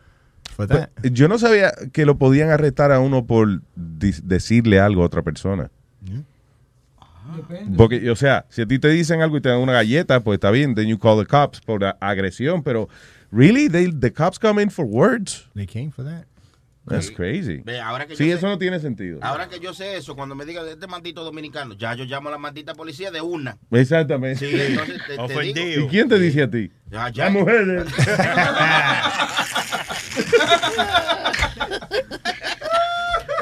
[0.48, 0.90] for that.
[1.12, 5.70] Yo no sabía que lo podían arrestar a uno por decirle algo a otra persona.
[7.76, 10.36] Porque, o sea, si a ti te dicen algo y te dan una galleta, pues
[10.36, 12.88] está bien, then you call the cops por a- agresión, pero
[13.30, 15.48] really, they, the cops come in for words.
[15.54, 16.24] They came for that.
[16.86, 17.58] That's crazy.
[17.64, 19.20] Ve, ahora que Sí, yo eso sé- no tiene sentido.
[19.22, 22.32] Ahora que yo sé eso, cuando me digan este maldito dominicano, ya yo llamo a
[22.32, 23.58] la maldita policía de una.
[23.70, 24.44] Exactamente.
[24.48, 25.16] Sí, entonces te,
[25.52, 25.86] te digo.
[25.86, 26.72] ¿Y quién te dice a ti?
[26.90, 27.24] Ya, ya.
[27.26, 27.84] Las mujeres.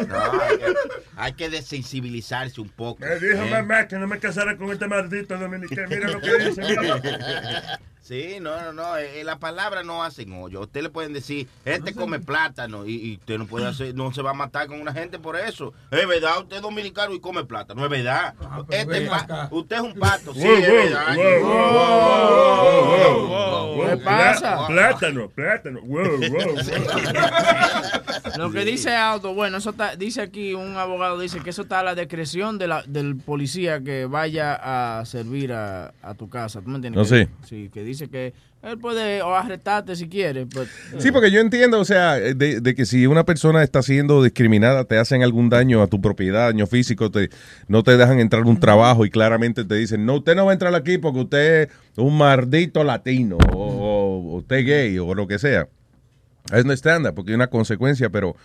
[0.07, 0.75] No, hay, que,
[1.17, 3.01] hay que desensibilizarse un poco.
[3.01, 3.51] Me dijo ¿eh?
[3.51, 5.89] mamá que no me casara con este maldito dominicano.
[5.89, 6.63] Mira lo que dice.
[6.63, 7.81] mira.
[8.09, 8.97] Sí, no, no, no.
[8.97, 10.63] eh, las palabras no hacen hoyo.
[10.63, 14.23] Usted le pueden decir, este come plátano y, y usted no puede hacer, no se
[14.23, 15.75] va a matar con una gente por eso.
[15.91, 18.35] Es verdad, usted es dominicano y come plátano, es verdad.
[18.71, 19.49] Este ven pa- acá.
[19.51, 21.15] usted es un pato, sí, es verdad.
[23.89, 24.67] ¿Qué pasa?
[24.67, 25.81] Plátano, plátano.
[25.83, 26.57] Wow, wow, wow.
[28.39, 31.81] Lo que dice Aldo, bueno, eso está, dice aquí un abogado, dice que eso está
[31.81, 36.61] a la discreción de la, del policía que vaya a servir a, a tu casa.
[36.61, 37.11] ¿Tú me entiendes?
[37.11, 37.31] No, Que- sí.
[37.49, 40.45] Sí, que dice que él puede arrestarte si quiere.
[40.45, 44.23] but, Sí, porque yo entiendo, o sea, de, de que si una persona está siendo
[44.23, 47.31] discriminada, te hacen algún daño a tu propiedad, daño físico, te,
[47.67, 50.55] no te dejan entrar un trabajo y claramente te dicen, no, usted no va a
[50.55, 55.27] entrar aquí porque usted es un maldito latino o, o usted es gay o lo
[55.27, 55.69] que sea.
[56.53, 58.37] Es no estándar porque hay una consecuencia, pero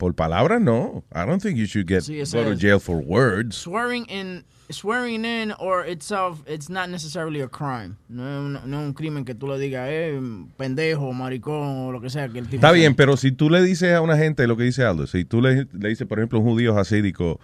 [0.00, 1.04] por palabras no.
[1.14, 3.56] I don't think you should get Sí, go to jail for words.
[3.56, 7.96] Swearing in, swearing in or itself, it's not necessarily a crime.
[8.08, 10.20] No es un, no es un crimen que tú le digas, eh,
[10.56, 12.28] pendejo, maricón o lo que sea.
[12.28, 12.72] Que el tipo Está sea.
[12.76, 15.40] bien, pero si tú le dices a una gente lo que dice Aldo, si tú
[15.42, 17.40] le, le dices, por ejemplo, a un judío hasídico,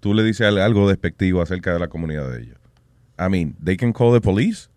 [0.00, 2.58] tú le dices algo despectivo acerca de la comunidad de ellos.
[3.18, 4.68] I mean, they can call the police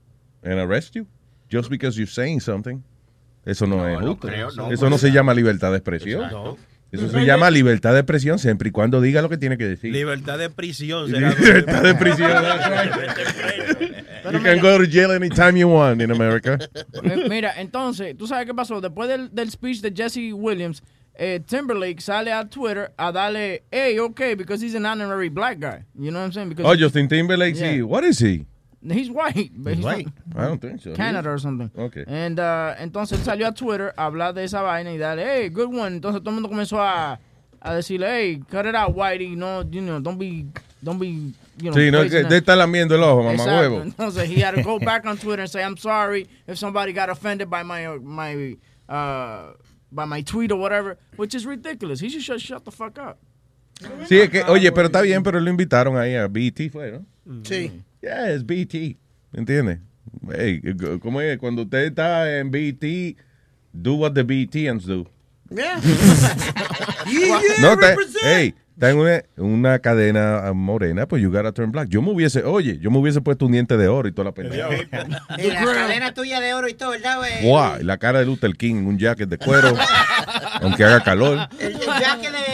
[0.44, 1.08] and arrest you
[1.52, 2.84] just because you're saying something.
[3.46, 4.28] Eso no, es no justo.
[4.28, 6.24] creo, no, Eso no se llama libertad de expresión.
[6.24, 6.58] Exacto.
[6.96, 9.92] Eso se llama libertad de expresión siempre y cuando diga lo que tiene que decir.
[9.94, 11.10] Libertad de prisión.
[11.10, 11.30] será.
[11.40, 12.32] Libertad de prisión.
[14.32, 16.58] You can go to jail anytime you want in America.
[17.04, 18.82] Eh, Mira, entonces, ¿tú sabes qué pasó?
[18.82, 20.82] Después del, del speech de Jesse Williams,
[21.14, 25.86] eh, Timberlake sale a Twitter a darle, hey, okay, because he's an honorary black guy.
[25.94, 26.50] You know what I'm saying?
[26.50, 27.78] Because Oh, Justin Timberlake, sí.
[27.78, 27.84] Yeah.
[27.86, 28.46] What is he?
[28.82, 29.52] He's white.
[29.56, 30.08] but He's white.
[30.36, 30.94] I don't think so.
[30.94, 31.72] Canada or something.
[31.78, 32.04] Okay.
[32.08, 35.50] And, uh, entonces él salió a Twitter a hablar de esa vaina y darle, hey,
[35.50, 35.96] good one.
[35.96, 37.20] Entonces todo el mundo comenzó a,
[37.62, 39.36] a decirle, hey, cut it out, whitey.
[39.36, 40.46] No, you know, don't be,
[40.84, 41.08] don't be,
[41.58, 41.74] you know.
[41.74, 43.60] Sí, no, que te está lamiendo el ojo, mamá Exacto.
[43.60, 43.82] huevo.
[43.82, 47.10] Entonces he had to go back on Twitter and say, I'm sorry if somebody got
[47.10, 48.56] offended by my, my,
[48.88, 49.54] uh,
[49.92, 52.00] by my tweet or whatever, which is ridiculous.
[52.00, 53.18] He should shut, shut the fuck up.
[54.08, 57.06] Sí, es que, oye, pero está bien, pero lo invitaron ahí a BT, fue, ¿no?
[57.44, 57.82] Sí.
[58.06, 58.98] Yeah, es BT.
[59.34, 59.80] ¿Entiendes?
[60.32, 60.62] Hey,
[61.02, 61.39] ¿cómo es?
[61.39, 63.18] Cuando usted está en BT,
[63.74, 65.08] do what the BTans do.
[65.50, 65.78] Yeah.
[67.62, 71.89] no, te, hey, está en una, una cadena morena, pues you gotta turn black.
[71.89, 74.34] Yo me hubiese, oye, yo me hubiese puesto un diente de oro y toda la
[74.34, 74.70] pendeja.
[75.39, 77.82] Y la cadena tuya de oro y todo, ¿verdad, güey?
[77.82, 79.76] Y la cara de Luther King un jacket de cuero,
[80.62, 81.50] aunque haga calor.
[81.60, 82.45] El, el jacket de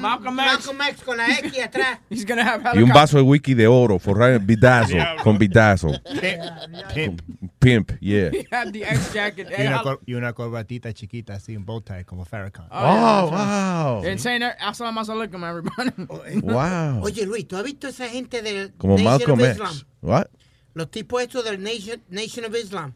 [0.00, 1.02] Ma- un- Malcolm, X.
[1.04, 1.98] con la X atrás.
[2.10, 5.88] He's gonna have Y un vaso de whisky de oro, forrado en bidazo, con bidazo.
[6.94, 7.20] Pimp.
[7.58, 8.30] Pimp, yeah.
[8.32, 9.48] He had the X jacket.
[9.50, 12.66] Y una, y una corbatita chiquita así, en bow tie, como Farrakhan.
[12.70, 14.02] Oh, wow.
[14.04, 16.40] And saying, Assalamu alaikum, everybody.
[16.40, 17.02] Wow.
[17.02, 19.52] Oye, Luis, ¿tú has visto esa gente del Como Nation Malcolm of X.
[19.56, 19.74] Islam?
[20.00, 20.26] What?
[20.74, 22.94] Los tipos estos del Nation, Nation of Islam.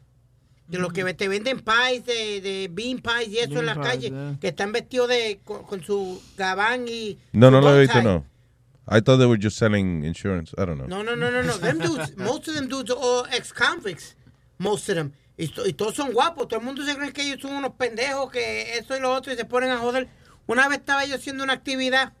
[0.67, 3.73] De los que te venden pies, de, de bean pies y eso Bean en la
[3.75, 4.09] pies, calle.
[4.09, 4.37] yeah.
[4.39, 7.17] Que están vestidos de, con, con su gabán y...
[7.33, 8.25] No, no lo he visto, no.
[8.87, 10.53] I thought they were just selling insurance.
[10.57, 10.87] I don't know.
[10.87, 11.57] No, no, no, no, no.
[11.57, 14.15] Them dudes, most of them dudes are all ex-convicts.
[14.57, 15.13] Most of them.
[15.37, 16.47] Y, y todos son guapos.
[16.47, 19.31] Todo el mundo se cree que ellos son unos pendejos, que eso y lo otro,
[19.33, 20.07] y se ponen a joder.
[20.47, 22.13] Una vez estaba yo haciendo una actividad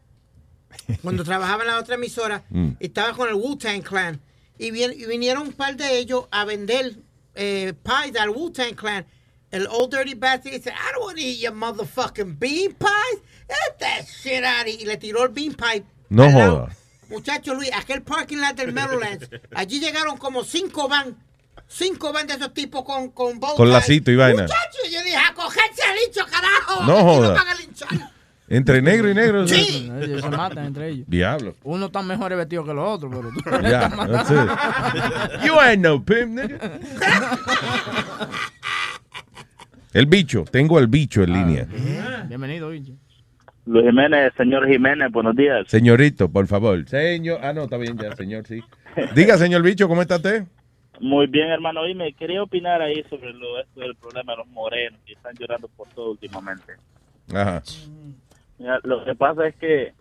[1.01, 2.71] cuando trabajaba en la otra emisora Mm.
[2.79, 4.19] y estaba con el Wu-Tang Clan.
[4.57, 6.95] Y, y vinieron un par de ellos a vender
[7.35, 9.05] eh, pies al Wu-Tang Clan.
[9.51, 13.19] El old dirty bastard dice, I don't want to eat your motherfucking bean pies.
[13.47, 14.81] Get that shit out of here.
[14.81, 15.83] Y le tiró el bean pie.
[16.09, 16.59] No al lado.
[16.61, 16.75] joda.
[17.09, 21.15] Muchacho Luis, aquel parking lot del Meadowlands, allí llegaron como cinco van,
[21.67, 24.43] cinco van de esos tipos con, con Con lacito y vaina.
[24.43, 26.83] Muchacho, yo dije, a cogerse al lincho, carajo.
[26.85, 27.33] No Aquí joda.
[27.33, 27.89] van a linchar.
[28.49, 29.47] Entre negro y negro.
[29.47, 29.91] Sí.
[30.01, 31.05] Ellos se matan entre ellos.
[31.07, 31.55] Diablo.
[31.63, 35.45] Uno está mejor vestido que los otros, pero tú le Yeah, that's it.
[35.45, 36.79] You ain't no pimp, nigga.
[39.93, 41.67] El bicho, tengo el bicho en línea.
[42.27, 42.93] Bienvenido, bicho.
[43.65, 45.67] Luis Jiménez, señor Jiménez, buenos días.
[45.67, 46.85] Señorito, por favor.
[46.87, 48.61] Señor, ah, no, está bien ya, señor, sí.
[49.15, 50.45] Diga, señor bicho, ¿cómo está usted?
[50.99, 51.81] Muy bien, hermano.
[51.81, 55.33] Hoy me quería opinar ahí sobre lo, esto del problema de los morenos que están
[55.39, 56.73] llorando por todo últimamente.
[57.33, 57.63] Ajá.
[58.63, 59.91] Mira, lo que pasa es que,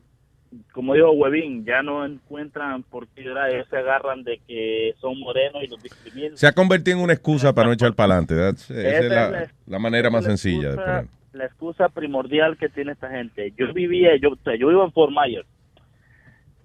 [0.72, 3.24] como dijo Huevín, ya no encuentran por qué
[3.68, 6.36] se agarran de que son morenos y los discriminan.
[6.36, 8.34] Se ha convertido en una excusa para no echar para adelante.
[8.34, 12.56] Esa es es la, la- la manera más la sencilla de excusa- la excusa primordial
[12.56, 13.52] que tiene esta gente.
[13.58, 15.46] Yo vivía, yo, o sea, yo vivo en Fort Myers.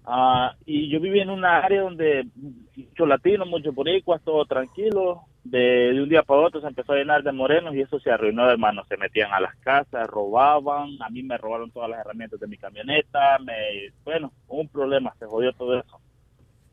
[0.09, 5.23] Ah, y yo vivía en una área donde mucho latino, mucho boricuas, todo tranquilo.
[5.43, 8.09] De, de un día para otro se empezó a llenar de morenos y eso se
[8.09, 8.85] arruinó, hermano.
[8.87, 10.91] Se metían a las casas, robaban.
[11.01, 13.37] A mí me robaron todas las herramientas de mi camioneta.
[13.39, 15.99] Me, bueno, un problema, se jodió todo eso.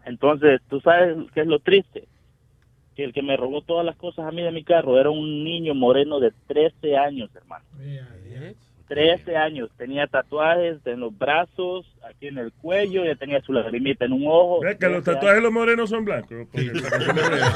[0.05, 2.07] Entonces, ¿tú sabes qué es lo triste?
[2.95, 5.43] Que el que me robó todas las cosas a mí de mi carro era un
[5.43, 7.65] niño moreno de 13 años, hermano.
[8.89, 9.71] 13 años.
[9.77, 14.25] Tenía tatuajes en los brazos, aquí en el cuello, ya tenía su lagrimita en un
[14.27, 14.61] ojo.
[14.61, 16.47] Ve que los 13 tatuajes de los morenos son blancos.
[16.53, 17.53] porque- para que se le vea.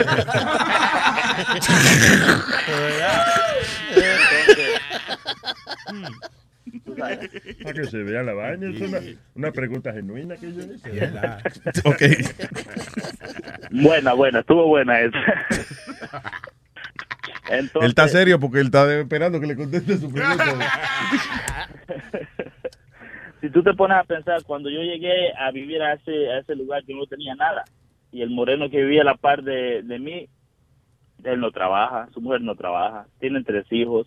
[7.63, 8.71] Para que se vea la vaina.
[8.71, 8.99] Es una,
[9.35, 10.91] una pregunta genuina que yo hice.
[11.85, 12.03] Ok.
[13.71, 15.19] Buena, buena, estuvo buena esa.
[17.51, 20.47] Entonces, Él está serio porque él está esperando que le conteste su pregunta.
[23.41, 26.55] si tú te pones a pensar, cuando yo llegué a vivir a ese, a ese
[26.55, 27.65] lugar, yo no tenía nada.
[28.13, 30.29] Y el moreno que vivía a la par de, de mí,
[31.25, 34.07] él no trabaja, su mujer no trabaja, tienen tres hijos.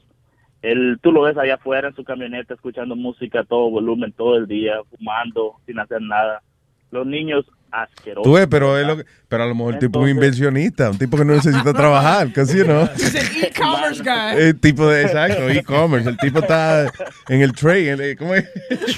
[0.62, 4.38] Él, tú lo ves allá afuera en su camioneta escuchando música a todo volumen todo
[4.38, 6.44] el día, fumando, sin hacer nada.
[6.92, 8.24] Los niños asquerosos.
[8.24, 10.90] Tú ves, pero, es lo que- pero a lo mejor el tipo es un invencionista,
[10.90, 12.84] un tipo que no necesita trabajar, casi no.
[12.96, 14.42] He's an e-commerce guy.
[14.42, 16.10] El tipo de, exacto, e-commerce.
[16.10, 16.92] El tipo está
[17.30, 18.46] en el trade, en el- ¿cómo es?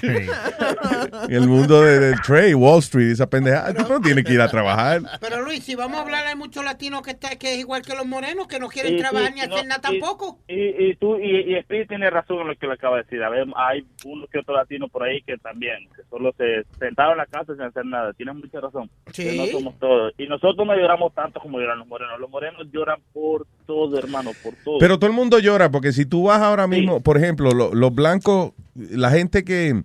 [0.04, 3.70] En el mundo de- del trade, Wall Street, esa pendejada.
[3.70, 5.02] El tipo no tiene que ir a trabajar.
[5.22, 7.96] Pero Luis, si vamos a hablar, hay muchos latinos que, está, que es igual que
[7.96, 10.40] los morenos, que no quieren Sí, trabajar sí, ni no, hacer nada y- tampoco.
[10.48, 13.24] Y, y tú, y, y Speedy tiene razón en lo que le acaba de decir.
[13.24, 17.14] A ver, hay uno que otro latino por ahí que también, que solo se sentaron
[17.14, 18.14] en la casa sin hacer nada.
[18.14, 18.90] Tienes mucha razón.
[19.12, 19.24] Sí.
[19.24, 20.14] Que no somos todos.
[20.18, 22.20] Y nosotros no lloramos tanto como lloran los morenos.
[22.20, 24.80] Los morenos lloran por todo, hermano, por todo.
[24.80, 27.94] Pero todo el mundo llora porque si tú vas ahora mismo, por ejemplo, lo- los
[27.94, 29.84] blancos, la gente que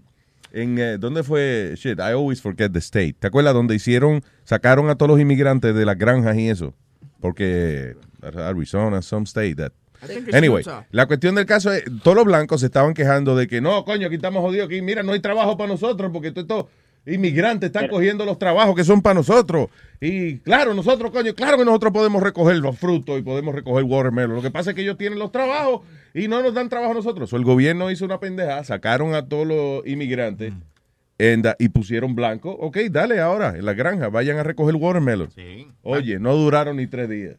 [0.52, 1.74] en eh, ¿dónde fue?
[1.76, 3.14] Shit, I always forget the state.
[3.18, 6.72] ¿Te acuerdas donde hicieron sacaron a todos los inmigrantes de las granjas y eso?
[7.20, 9.72] Porque Arizona, some state that
[10.32, 13.84] Anyway, la cuestión del caso es, todos los blancos se estaban quejando de que no,
[13.84, 16.66] coño, aquí estamos jodidos, aquí mira, no hay trabajo para nosotros porque todos estos
[17.08, 19.68] inmigrantes están cogiendo los trabajos que son para nosotros.
[20.00, 24.36] Y claro, nosotros, coño, claro que nosotros podemos recoger los frutos y podemos recoger watermelon.
[24.36, 25.82] Lo que pasa es que ellos tienen los trabajos
[26.14, 27.32] y no nos dan trabajo a nosotros.
[27.32, 30.52] O el gobierno hizo una pendeja, sacaron a todos los inmigrantes
[31.58, 32.50] y pusieron blanco.
[32.52, 35.30] Ok, dale ahora, en la granja, vayan a recoger watermelon.
[35.82, 37.36] Oye, no duraron ni tres días.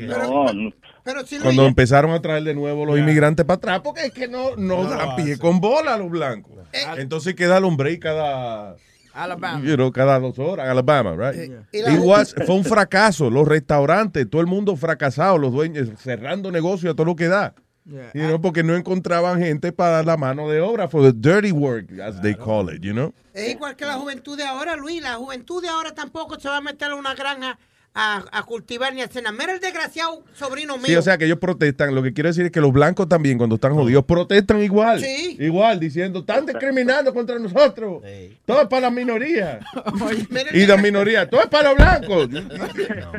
[0.00, 0.72] No, no.
[1.04, 4.26] Pero si Cuando empezaron a traer de nuevo los inmigrantes para atrás, porque es que
[4.26, 6.54] no, no, dan pie con bola a los blancos.
[6.96, 8.76] Entonces queda el hombre cada,
[9.14, 9.64] Alabama.
[9.64, 11.50] you know, cada dos horas, Alabama, right?
[11.72, 13.30] y la- It was- fue un fracaso.
[13.30, 17.54] Los restaurantes, todo el mundo fracasado, los dueños cerrando negocios a todo lo que da.
[17.86, 18.10] Yeah.
[18.14, 21.86] You know, porque no encontraban gente para la mano de obra, for the dirty work,
[22.00, 23.12] as they call it, you know?
[23.32, 25.02] Es igual que la juventud de ahora, Luis.
[25.02, 27.58] La juventud de ahora tampoco se va a meter a una granja
[27.94, 29.32] a, a cultivar ni a cenar.
[29.32, 30.86] Mira el desgraciado sobrino mío.
[30.86, 31.94] Sí, o sea que ellos protestan.
[31.94, 35.00] Lo que quiero decir es que los blancos también, cuando están jodidos, protestan igual.
[35.00, 35.36] Sí.
[35.40, 38.02] Igual, diciendo, están discriminando contra nosotros.
[38.44, 39.60] Todo es para la minoría.
[40.52, 42.28] y la minoría, todo es para los blancos.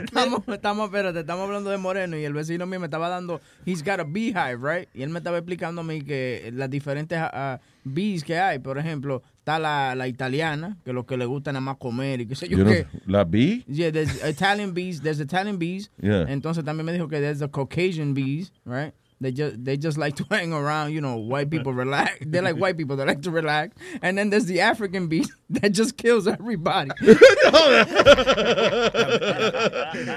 [0.03, 3.84] Estamos, estamos, espérate, estamos hablando de Moreno y el vecino mío me estaba dando, he's
[3.84, 4.89] got a beehive, right?
[4.93, 8.78] Y él me estaba explicando a mí que las diferentes ah, bees que hay, por
[8.78, 12.35] ejemplo, está la, la italiana, que lo que le gusta nada más comer y qué
[12.35, 12.85] sé yo know, qué.
[13.07, 13.63] la vi.
[13.67, 15.89] Yeah, there's Italian bees, there's Italian bees.
[15.99, 16.25] Yeah.
[16.29, 18.93] Entonces también me dijo que there's the Caucasian bees, right?
[19.19, 22.17] They just they just like to hang around, you know, white people relax.
[22.25, 23.75] They're like white people, they like to relax.
[24.01, 26.91] And then there's the African bees that just kills everybody.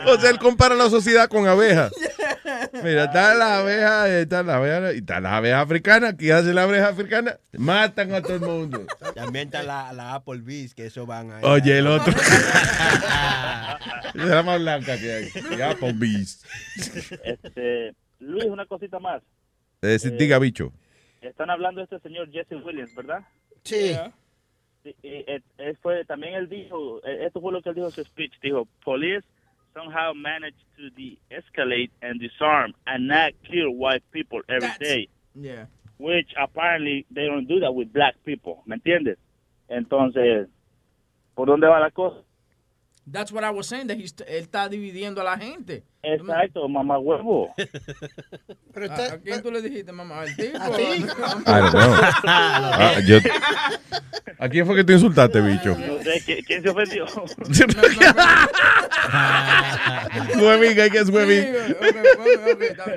[0.06, 1.92] o sea, él compara la sociedad con abejas.
[2.72, 6.16] Mira, está la abeja, está la abeja, y está la abeja africana.
[6.16, 7.38] ¿Qué hace la abeja africana?
[7.56, 8.86] Matan a todo el mundo.
[9.14, 11.40] También está la, la Applebee's, que eso van a...
[11.40, 12.12] Oye, el otro.
[14.14, 15.62] Es la más blanca que hay.
[15.62, 16.44] Applebee's.
[17.24, 19.22] Este, Luis, una cosita más.
[19.82, 20.72] Eh, sí, diga, bicho.
[21.20, 23.24] Están hablando de este señor Jesse Williams, ¿verdad?
[23.64, 23.96] Sí.
[24.84, 25.42] Y, eh,
[25.82, 28.68] fue, también él dijo, eh, esto fue lo que él dijo en su speech, dijo,
[28.84, 29.26] police
[29.74, 35.66] somehow managed to de-escalate and disarm and not kill white people every day, Yeah.
[35.98, 39.18] which apparently they don't do that with black people, ¿me entiendes?
[39.68, 40.48] Entonces,
[41.34, 42.22] ¿por dónde va la cosa?
[43.06, 45.84] That's what I was saying, that he's, él está dividiendo a la gente.
[46.02, 47.52] Exacto, mamá huevo.
[48.72, 50.22] Pero ¿A, a quién tú le dijiste, mamá?
[50.22, 50.58] ¿Al tipo?
[50.58, 51.94] I don't know.
[52.24, 53.18] Ah, yo-
[54.38, 55.76] ¿A quién fue que te insultaste, bicho?
[55.78, 57.06] No sé, ¿quién, quién se ofendió?
[60.40, 61.46] Huevín, hay que es huevín.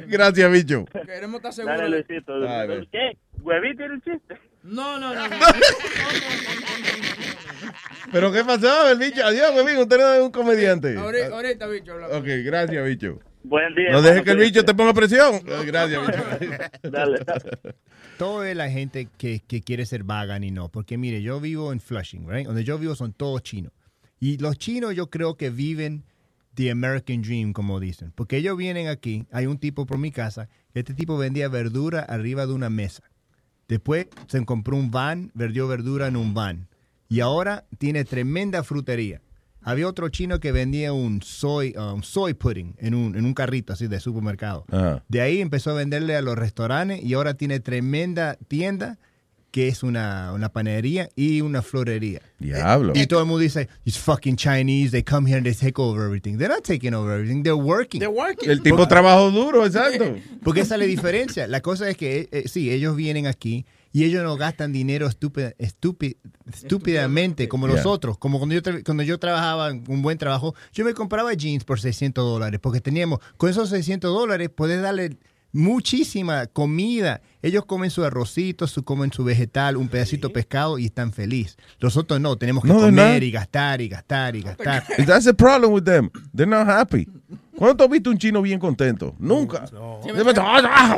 [0.08, 0.86] Gracias, bicho.
[1.06, 1.78] Queremos estar seguros.
[1.80, 2.34] Dale, Luisito.
[2.92, 3.18] ¿Qué?
[3.42, 4.38] ¿Huevín tiene un chiste?
[4.68, 5.28] No, no, no.
[5.28, 5.36] no.
[8.12, 9.24] ¿Pero qué pasó, el bicho?
[9.26, 10.98] Adiós, huevín, usted no es un comediante.
[10.98, 11.94] Ahorita, ahorita, bicho.
[11.94, 12.18] hablamos.
[12.18, 13.20] Ok, gracias, bicho.
[13.44, 13.92] Buen día.
[13.92, 15.42] No deje hermano, que el bicho te ponga presión.
[15.66, 16.22] Gracias, bicho.
[16.92, 17.20] Dale.
[18.18, 20.68] Todo es la gente que, que quiere ser vagan y no.
[20.70, 22.46] Porque mire, yo vivo en Flushing, right?
[22.46, 23.72] Donde yo vivo son todos chinos.
[24.20, 26.04] Y los chinos yo creo que viven
[26.56, 28.12] the American Dream, como dicen.
[28.16, 32.46] Porque ellos vienen aquí, hay un tipo por mi casa, este tipo vendía verdura arriba
[32.48, 33.04] de una mesa.
[33.68, 36.68] Después se compró un van, vendió verdura en un van.
[37.10, 39.22] Y ahora tiene tremenda frutería.
[39.62, 43.74] Había otro chino que vendía un soy, um, soy pudding en un, en un carrito
[43.74, 44.66] así de supermercado.
[45.10, 48.98] De ahí empezó a venderle a los restaurantes y ahora tiene tremenda tienda
[49.58, 52.22] que es una, una panadería y una florería.
[52.38, 52.94] Diablo.
[52.96, 56.06] Y todo el mundo dice, these fucking Chinese, they come here and they take over
[56.06, 56.38] everything.
[56.38, 58.00] They're not taking over everything, they're working.
[58.00, 58.52] They're working.
[58.52, 60.16] El tipo trabajó duro, exacto.
[60.44, 61.48] Porque esa es la diferencia.
[61.48, 65.56] La cosa es que, eh, sí, ellos vienen aquí y ellos no gastan dinero estúpida-
[65.58, 66.18] estúpi-
[66.72, 67.78] estúpidamente como Yeah.
[67.78, 68.18] nosotros.
[68.20, 72.24] Como cuando yo, cuando yo trabajaba un buen trabajo, yo me compraba jeans por 600
[72.24, 75.18] dólares porque teníamos, con esos 600 dólares, puedes darle
[75.52, 77.22] muchísima comida.
[77.42, 81.58] Ellos comen su arrocito, su, comen su vegetal, un pedacito de pescado y están felices.
[81.80, 84.84] Los otros no, tenemos que No, comer y gastar y gastar y gastar.
[85.06, 86.10] That's the problem with them.
[86.36, 87.08] They're not happy.
[87.58, 89.16] ¿Cuándo tú has visto un chino bien contento?
[89.18, 89.66] Nunca.
[90.04, 90.96] Siempre está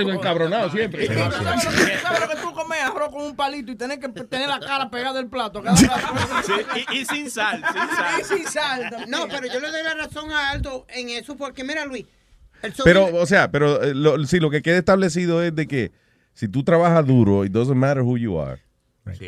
[0.00, 1.06] encabronado siempre.
[1.06, 4.90] ¿Sabes lo que tú comes arroz con un palito y tenés que tener la cara
[4.90, 5.62] pegada del plato?
[5.62, 6.52] cada rato?
[6.92, 8.20] y, y sin sal, sin sal.
[8.20, 9.06] Y sin sal.
[9.08, 12.04] No, pero yo le doy la razón a Aldo en eso porque mira, Luis.
[12.84, 15.92] Pero, o sea, pero eh, lo, sí, lo que queda establecido es de que
[16.32, 18.62] si tú trabajas duro, it doesn't matter who you are.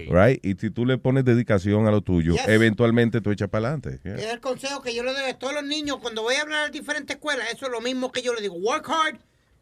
[0.09, 0.43] Right.
[0.43, 2.49] Y si tú le pones dedicación a lo tuyo, Yes.
[2.49, 4.01] eventualmente tú echas para adelante.
[4.05, 6.65] Es el consejo que yo le doy a todos los niños cuando voy a hablar
[6.65, 7.47] a diferentes escuelas.
[7.53, 8.55] Eso es lo mismo que yo le digo.
[8.55, 9.17] Work hard,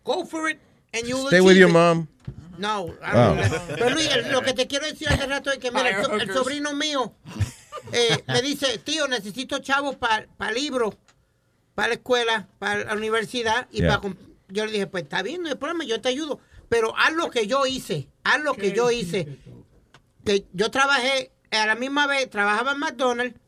[0.05, 0.59] go for it,
[0.93, 1.75] and you will Stay with your it.
[1.75, 2.07] mom.
[2.59, 5.89] No, I don't- pero Luis, lo que te quiero decir hace rato es que mira,
[5.99, 7.12] el, so- el sobrino mío
[7.93, 10.95] eh, me dice, tío, necesito chavos para libros,
[11.75, 14.01] para la escuela, para la universidad y Yeah.
[14.01, 14.14] para
[14.49, 17.31] yo le dije, pues está bien, no hay problema, yo te ayudo, pero haz lo
[17.31, 19.39] que yo hice, haz lo que yo hice.
[20.25, 23.39] Que yo trabajé a la misma vez, trabajaba en McDonald's,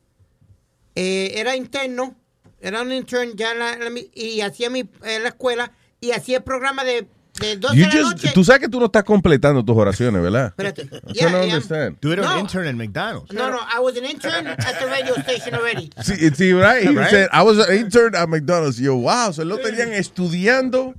[0.95, 2.17] eh, era interno,
[2.61, 5.73] era un intern ya en la, en la mi- y hacía mi en la escuela
[6.01, 7.07] y hacía el programa de
[7.41, 8.31] de 12 You de la just- noche.
[8.35, 10.47] tú sabes que tú no estás completando tus oraciones, ¿verdad?
[10.49, 10.89] Espérate.
[11.13, 11.55] Yeah, no yeah.
[11.55, 11.97] understand.
[12.01, 12.35] Tú eres No.
[12.35, 13.33] un intern en McDonald's.
[13.33, 15.91] No, no, I was an intern at the radio station already.
[16.03, 16.83] Sí, sí, right?
[16.85, 17.11] He Right?
[17.11, 18.79] said, I was an intern at McDonald's.
[18.79, 20.95] Yo, wow, se lo tenían estudiando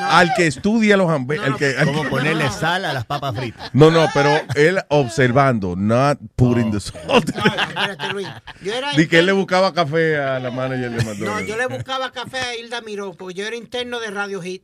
[0.00, 1.84] al que estudia los hamburguesas.
[1.84, 3.70] Cómo ponerle sal a las papas fritas.
[3.72, 7.28] No, no, pero él observando, not putting the salt.
[7.28, 8.28] Espérate, Luis.
[8.62, 11.48] Yo era Di que él le buscaba café a la manager de No, McDonald's.
[11.48, 14.62] yo le buscaba café a Hilda Miró, porque yo era interno de Radio Hit.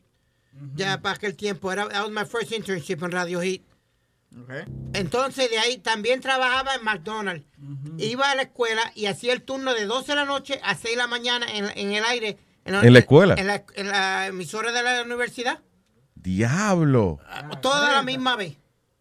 [0.75, 1.71] Ya para aquel tiempo.
[1.73, 3.63] Era, that was my first internship en Radio Hit.
[4.93, 7.45] Entonces de ahí también trabajaba en McDonald's.
[7.99, 10.95] Iba a la escuela y hacía el turno de 12 de la noche a 6
[10.95, 12.39] de la mañana en, en el aire.
[12.65, 13.35] ¿En la escuela?
[13.37, 15.61] En la, en la emisora de la universidad.
[16.15, 17.19] Diablo.
[17.63, 18.57] Toda a la misma vez.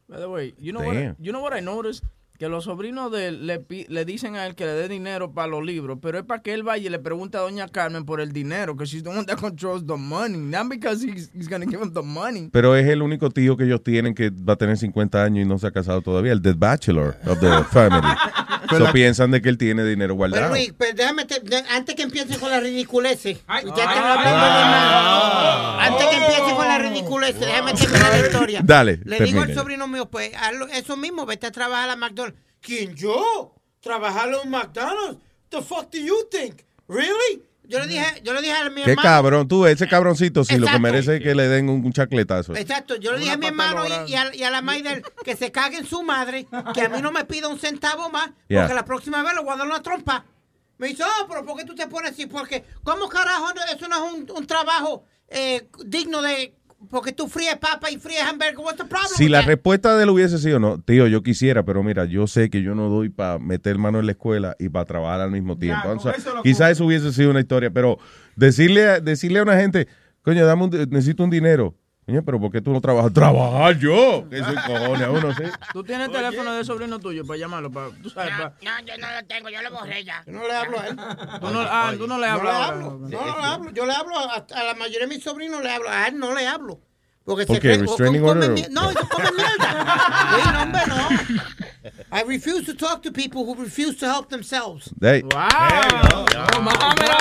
[0.08, 1.16] By the way, you know, what, Damn.
[1.20, 2.04] you know what I noticed?
[2.40, 5.34] Que los sobrinos de él le, pi- le dicen a él que le dé dinero
[5.34, 8.06] para los libros, pero es para que él vaya y le pregunte a doña Carmen
[8.06, 11.50] por el dinero, que she's the one that controls the money, not because he's, he's
[11.50, 12.48] gonna give him the money.
[12.54, 15.50] Pero es el único tío que ellos tienen que va a tener 50 años y
[15.50, 18.08] no se ha casado todavía, el The Bachelor of the family.
[18.70, 20.50] Pero- so piensan de que él tiene dinero Pero guardado.
[20.50, 24.60] Luis, pero déjame, te- de- antes que empiece con la ridiculeces, ya están hablando ay,
[24.60, 25.88] de más.
[25.88, 28.62] Antes que empiece con la ridiculeces, déjame terminar la historia.
[28.64, 32.40] Dale, Le digo al sobrino mío, pues, hazlo- eso mismo, vete a trabajar a McDonald's.
[32.62, 33.56] ¿Quién, yo?
[33.82, 35.18] ¿Trabajar en un McDonald's?
[35.50, 36.62] The fuck do you think?
[36.88, 37.44] Really?
[37.70, 39.08] Yo le dije, yo le dije a mi Qué hermano.
[39.08, 40.82] cabrón, tú, ese cabroncito, sí, lo que Exacto.
[40.82, 42.56] merece es que le den un, un chacletazo.
[42.56, 45.36] Exacto, yo le dije a mi hermano y, y a, y a la él que
[45.36, 48.62] se cague en su madre, que a mí no me pida un centavo más, Yeah.
[48.64, 50.26] porque la próxima vez le voy a dar una trompa.
[50.80, 52.26] Me dice, oh, pero ¿por qué tú te pones así?
[52.26, 56.56] Porque, ¿cómo carajo no- eso no es un, un trabajo eh, digno de...
[56.90, 59.10] Porque tú fríes papa y fríes hamburger, what's the problem?
[59.18, 62.50] Si la respuesta de él hubiese sido no, tío, yo quisiera, pero mira, yo sé
[62.50, 65.58] que yo no doy para meter mano en la escuela y para trabajar al mismo
[65.58, 65.90] tiempo.
[65.90, 66.14] O sea,
[66.44, 67.98] quizás eso hubiese sido una historia, pero
[68.38, 69.88] decirle, a- decirle a una gente,
[70.22, 71.76] coño, dame un, necesito un dinero.
[72.10, 73.14] Coño, pero ¿por qué tú no trabajas?
[73.14, 74.28] Trabajar yo.
[74.30, 75.44] Que soy cojones, a uno sí.
[75.74, 77.72] ¿Tú tienes el teléfono del sobrino tuyo para llamarlo?
[77.72, 80.24] Para, tú sabes, para- No, yo no lo tengo, yo lo borré ya.
[80.26, 80.96] Yo no le hablo a él.
[80.96, 82.44] Tú no, ah, tú no le No hablas.
[82.44, 82.68] le ahora.
[82.68, 83.08] hablo, no, no
[83.38, 83.72] le hablo.
[83.72, 85.90] Yo le hablo a, a la mayoría de mis sobrinos, le hablo.
[85.90, 86.80] A él no le hablo.
[87.30, 87.78] Porque ¿Por qué?
[87.78, 88.72] ¿Restraining order?
[88.72, 89.70] No, se come mierda.
[90.30, 91.10] Sí, no, hombre, no.
[92.12, 94.90] I refuse to talk to people who refuse to help themselves.
[95.00, 95.22] Hey.
[95.24, 96.26] Wow.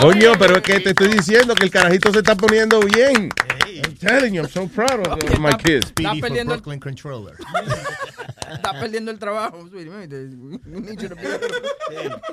[0.01, 3.31] Coño, pero es que te estoy diciendo que el carajito se está poniendo bien.
[3.67, 5.93] I'm telling you, I'm so proud of, of my kids.
[5.95, 7.37] Está perdiendo el, Brooklyn Controller.
[8.55, 9.66] está perdiendo el trabajo.
[9.68, 9.90] sweetie.
[9.90, 11.61] We need you to be a little,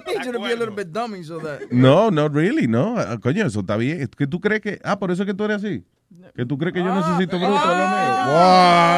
[0.06, 1.72] we need you to be a little bit dummy so that.
[1.72, 2.96] No, no, really, no.
[2.98, 4.08] Ah, Coño, eso está bien.
[4.18, 4.80] ¿Que tú crees que.?
[4.84, 5.84] Ah, por eso es que tú eres así.
[6.36, 7.56] Que tú crees que yo necesito bruto.
[7.58, 8.96] Ah,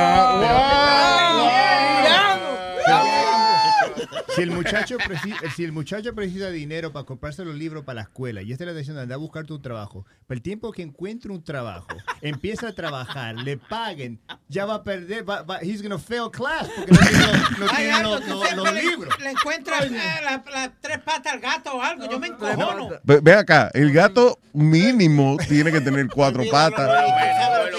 [4.38, 8.02] Si el, muchacho preci- si el muchacho precisa dinero para comprarse los libros para la
[8.04, 10.84] escuela y esta le está diciendo anda a buscarte un trabajo, para el tiempo que
[10.84, 11.88] encuentre un trabajo,
[12.22, 16.70] empieza a trabajar, le paguen, ya va a perder, va, va- he's gonna fail class
[16.76, 19.20] porque no tiene, los- no Ay, tiene Aldo, los, tú los- siempre los le- libros.
[19.20, 22.10] Le encuentras eh, las tres patas al gato o algo.
[22.10, 22.90] Yo me encojono.
[23.04, 26.90] Ve, ve acá, el gato mínimo tiene que tener cuatro patas.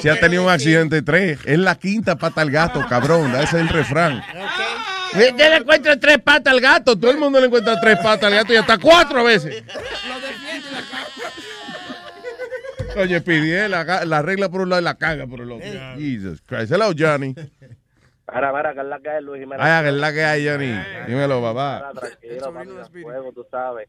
[0.03, 1.41] Si ha tenido un accidente, tres.
[1.45, 3.33] Es la quinta pata al gato, cabrón.
[3.35, 4.23] Ese es el refrán.
[5.15, 6.99] Yo le encuentro tres patas al gato.
[6.99, 9.63] Todo el mundo le encuentra tres patas al gato y hasta cuatro veces.
[12.95, 15.67] Coño, pidie la, ga- la regla por un lado y la caga por el otro.
[15.97, 16.73] Jesus Christ.
[16.73, 17.35] Hello, Johnny.
[18.25, 19.65] Para, para, que es la que hay, Luis Jiménez.
[19.65, 20.73] Ay, que es la que hay, Johnny.
[21.07, 21.93] Dímelo, papá.
[21.95, 23.89] Para, Tranquilo, papi, a fuego, tú sabes.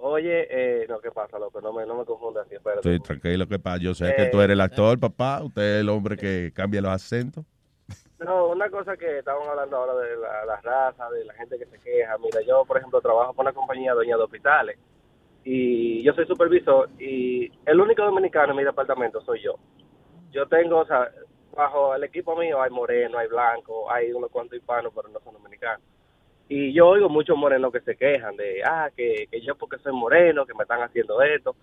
[0.00, 1.60] Oye, eh, no, ¿qué pasa, loco?
[1.60, 2.80] No me, no me confundas así, espérate.
[2.94, 3.78] Estoy tranquilo, que pasa.
[3.78, 5.42] Yo sé que tú eres el actor, papá.
[5.42, 7.44] Usted es el hombre que cambia los acentos.
[8.20, 11.66] No, una cosa que estábamos hablando ahora de la, la raza, de la gente que
[11.66, 12.18] se queja.
[12.18, 14.78] Mira, yo, por ejemplo, trabajo por una compañía dueña de hospitales
[15.44, 19.54] y yo soy supervisor y el único dominicano en mi departamento soy yo.
[20.32, 21.08] Yo tengo, o sea,
[21.56, 25.34] bajo el equipo mío hay moreno, hay blanco, hay unos cuantos hispanos, pero no son
[25.34, 25.86] dominicanos.
[26.48, 29.92] Y yo oigo muchos morenos que se quejan de, ah, que, que yo porque soy
[29.92, 31.54] moreno, que me están haciendo esto.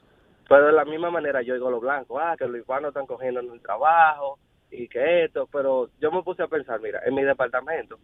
[0.48, 3.42] Pero de la misma manera yo oigo los blancos, ah, que los hispanos están cogiendo
[3.42, 4.40] en el trabajo
[4.72, 5.48] y que esto.
[5.52, 7.98] Pero yo me puse a pensar, mira, en mi departamento,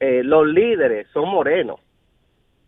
[0.00, 1.80] eh, los líderes son morenos.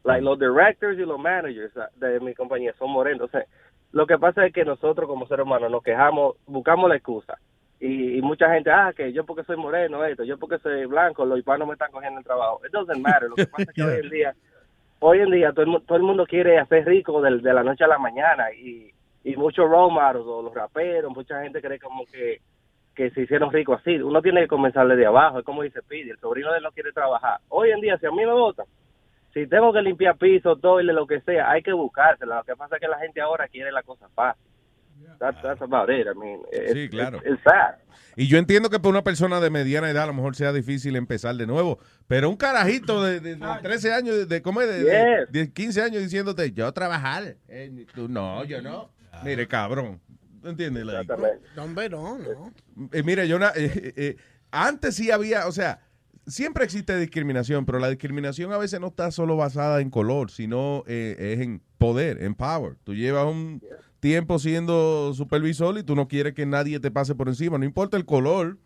[0.04, 3.28] Like, los directors y los managers de mi compañía son morenos.
[3.28, 3.44] O sea,
[3.92, 7.36] lo que pasa es que nosotros como seres humanos nos quejamos, buscamos la excusa.
[7.78, 11.24] Y, y mucha gente, ah, que yo porque soy moreno, esto, yo porque soy blanco,
[11.24, 12.60] los hispanos me están cogiendo el trabajo.
[12.66, 13.28] It doesn't matter.
[13.28, 14.34] Lo que pasa es que hoy en día,
[15.00, 17.84] hoy en día todo el, todo el mundo quiere hacer rico del- de, la noche
[17.84, 18.90] a la mañana y,
[19.24, 22.40] y muchos role models o los raperos, mucha gente cree como que,
[23.08, 23.96] que se hicieron ricos así.
[23.96, 26.72] Uno tiene que comenzar desde abajo, es como dice Pidi, el sobrino de él no
[26.72, 27.40] quiere trabajar.
[27.48, 28.66] Hoy en día, si a mí me votan,
[29.32, 32.36] si tengo que limpiar piso, toile, lo que sea, hay que buscársela.
[32.38, 34.44] Lo que pasa es que la gente ahora quiere la cosa fácil.
[35.18, 36.06] That's, that's about it.
[36.06, 37.18] I mean, it's, Sí, claro.
[37.18, 37.76] It's, it's sad.
[38.16, 40.94] Y yo entiendo que para una persona de mediana edad a lo mejor sea difícil
[40.96, 44.68] empezar de nuevo, pero un carajito de, de- de 13 años, de, de, ¿cómo es?
[44.68, 45.32] De, Yes.
[45.32, 48.90] de 15 años diciéndote, yo trabajar, eh, tú no, yo no.
[49.24, 50.00] Mire, cabrón,
[50.44, 50.84] ¿entiendes?
[50.84, 51.12] Like,
[51.56, 52.52] No, hombre, no, no.
[52.92, 54.16] eh, mire, yo na- eh, eh,
[54.50, 55.80] antes sí había, o sea,
[56.26, 60.84] siempre existe discriminación, pero la discriminación a veces no está solo basada en color, sino
[60.86, 62.76] eh, es en poder, en power.
[62.84, 63.62] Tú llevas un
[64.00, 67.96] tiempo siendo supervisor y tú no quieres que nadie te pase por encima, no importa
[67.96, 68.58] el color.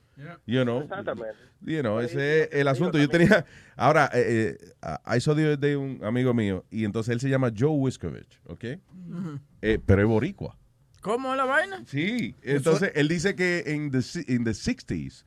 [0.47, 1.35] You know, Exactamente.
[1.63, 2.99] you know, ese es el asunto.
[2.99, 3.45] Yo tenía,
[3.77, 7.29] ahora, eh, eh, I saw the other day un amigo mío y entonces él se
[7.29, 8.65] llama Joe Wiskovich, ¿ok?
[9.61, 10.57] Eh, pero es boricua.
[11.05, 11.83] ¿Cómo la vaina?
[11.87, 15.25] Sí, entonces él dice que en the, in the 60s,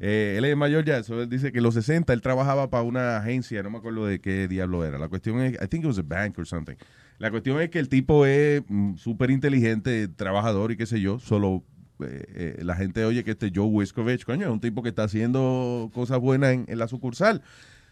[0.00, 2.82] eh, él es mayor ya, so él dice que en los 60 él trabajaba para
[2.82, 4.98] una agencia, no me acuerdo de qué diablo era.
[4.98, 6.74] La cuestión es, I think it was a bank or something.
[7.18, 11.20] La cuestión es que el tipo es mm, súper inteligente, trabajador y qué sé yo,
[11.20, 11.62] solo
[12.00, 15.04] eh, eh, la gente oye que este Joe Wiskovich, coño, es un tipo que está
[15.04, 17.40] haciendo cosas buenas en, en la sucursal.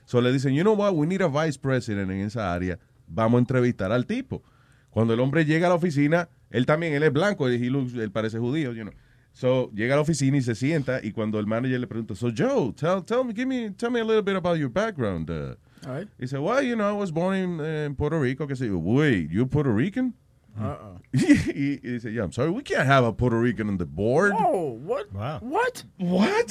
[0.06, 2.80] So le dicen, you know what, we need a vice president en esa área.
[3.06, 4.42] Vamos a entrevistar al tipo.
[4.90, 8.10] Cuando el hombre llega a la oficina, él también, él es blanco, he looks- él
[8.10, 8.92] parece judío, you know.
[9.32, 12.30] So, llega a la oficina y se sienta y cuando el manager le pregunta, so
[12.36, 15.30] Joe, tell, tell me, give me, tell me a little bit about your background.
[15.30, 15.54] Uh,
[16.18, 18.48] He said, well, you know, I was born in, eh, in Puerto Rico.
[18.48, 20.12] Que say, wait, you're Puerto Rican?
[20.60, 20.98] Uh-uh.
[21.12, 24.32] y, y dice, yeah, I'm sorry, we can't have a Puerto Rican on the board.
[24.36, 25.06] Oh, what?
[25.12, 25.84] What?
[25.98, 26.48] What?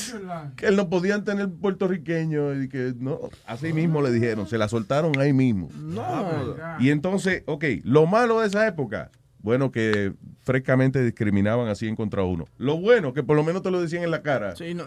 [0.56, 4.70] Que él no podían tener puertorriqueño y que no, así mismo le dijeron, se la
[4.70, 5.68] soltaron ahí mismo.
[5.76, 6.56] No.
[6.80, 9.12] Y entonces, ok, lo malo de esa época,
[9.48, 12.44] bueno, que frescamente discriminaban así en contra uno.
[12.58, 14.58] Lo bueno, que por lo menos te lo decían en la cara.
[14.58, 14.84] Sí, no,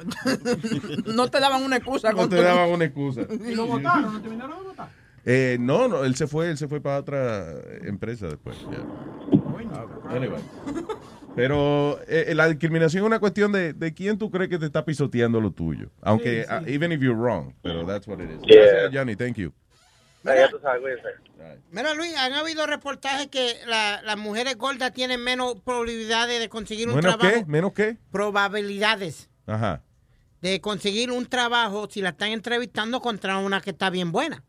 [1.14, 2.12] no te daban una excusa.
[2.12, 3.22] No te daban una excusa.
[3.48, 4.90] Y lo votaron, ¿no terminaron de votar?
[5.24, 7.54] Eh, no, no, él se fue, él se fue para otra
[7.84, 8.58] empresa después.
[10.10, 10.42] Anyway.
[11.34, 14.84] Pero eh, la discriminación es una cuestión de, de quién tú crees que te está
[14.84, 15.88] pisoteando lo tuyo.
[16.02, 16.64] Aunque, Sí, sí.
[16.64, 18.42] uh, even if you're wrong, pero that's what it is.
[18.42, 18.60] Yeah.
[18.60, 19.54] Gracias, Johnny, thank you.
[20.24, 21.08] Ya tú sabes, cuídense.
[21.70, 26.88] Mira, Luis, han habido reportajes que la- las mujeres gordas tienen menos probabilidades de conseguir
[26.88, 27.40] un ¿Menos trabajo.
[27.40, 27.46] qué?
[27.50, 27.96] ¿Menos qué?
[28.10, 29.82] Probabilidades Ajá.
[30.42, 34.44] de conseguir un trabajo si la están entrevistando contra una que está bien buena.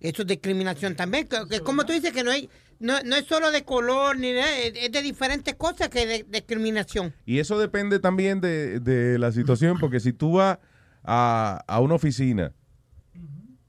[0.00, 1.26] Eso es discriminación también.
[1.28, 2.48] que- que Es como tú dices que no hay,
[2.78, 7.14] no, no es solo de color ni de, es de diferentes cosas que de discriminación.
[7.26, 10.58] Y eso depende también de, de la situación, porque si tú vas
[11.04, 12.52] a, a una oficina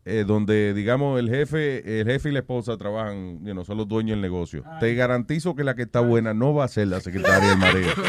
[0.06, 3.88] eh, donde, digamos, el jefe el jefe y la esposa trabajan, you know, son los
[3.88, 7.00] dueños del negocio, te garantizo que la que está buena no va a ser la
[7.02, 7.90] secretaria del marido.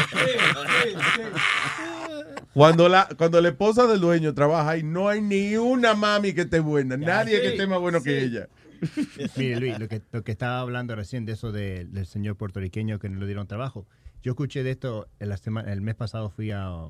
[2.53, 6.41] Cuando la, cuando la esposa del dueño trabaja ahí, no hay ni una mami que
[6.41, 8.47] esté buena, nadie que esté más bueno que ella.
[9.37, 12.99] Mire, Luis, lo que, lo que estaba hablando recién de eso de- del señor puertorriqueño
[12.99, 13.87] que no le dieron trabajo.
[14.21, 16.89] Yo escuché de esto en la semana, el mes pasado fui a, a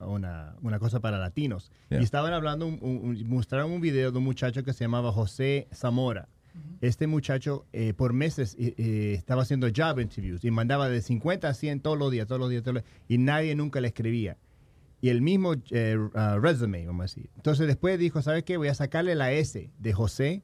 [0.00, 2.00] una, una cosa para latinos Yeah.
[2.00, 5.12] y estaban hablando, un- un- un- mostraron un video de un muchacho que se llamaba
[5.12, 6.28] José Zamora.
[6.80, 11.48] Este muchacho eh, por meses eh, eh, estaba haciendo job interviews y mandaba de 50
[11.48, 13.88] a 100 todos los días, todos los días, todos los días, y nadie nunca le
[13.88, 14.36] escribía.
[15.00, 17.28] Y el mismo eh, uh, resume, vamos a decir.
[17.36, 18.56] Entonces después dijo, ¿sabes qué?
[18.56, 20.42] Voy a sacarle la S de José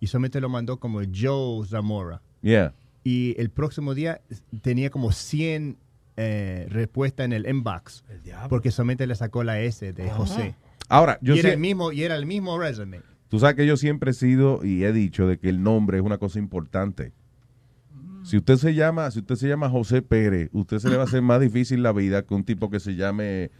[0.00, 2.20] y solamente lo mandó como Joe Zamora.
[2.42, 2.74] Yeah.
[3.04, 4.20] Y el próximo día
[4.62, 5.76] tenía como 100
[6.16, 8.04] eh, respuestas en el inbox.
[8.48, 10.54] Porque solamente le sacó la S de José.
[10.88, 13.00] Ahora, yo y, era sé- el mismo, y era el mismo resume.
[13.28, 16.04] Tú sabes que yo siempre he sido y he dicho de que el nombre es
[16.04, 17.12] una cosa importante.
[18.24, 21.06] Si usted se llama, si usted se llama José Pérez, usted se le va a
[21.06, 23.50] hacer más difícil la vida que un tipo que se llame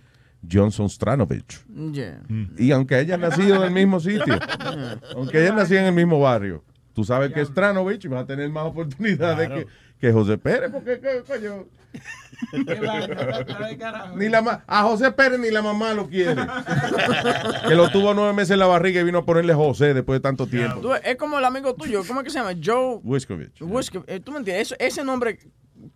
[0.51, 1.65] Johnson Stranovich.
[1.93, 2.23] Yeah.
[2.59, 4.35] Y aunque hayan nacido en el mismo sitio,
[5.17, 8.27] aunque hayan nacido en el mismo barrio, tú sabes que es Stranovich y vas a
[8.27, 9.63] tener más oportunidades Claro.
[9.67, 9.73] que,
[10.03, 11.65] que José Pérez, porque ¿qué coño?
[14.17, 16.35] Ni la ma- a José Pérez ni la mamá lo quiere.
[17.69, 20.21] que lo tuvo nueve meses en la barriga y vino a ponerle José después de
[20.21, 20.81] tanto tiempo.
[20.81, 22.59] Tú- es como el amigo tuyo, ¿cómo es que se llama?
[22.63, 23.61] Joe Wiskovich.
[23.61, 24.73] Wisco- eh, ¿Tú me entiendes?
[24.73, 25.39] Eso- ese nombre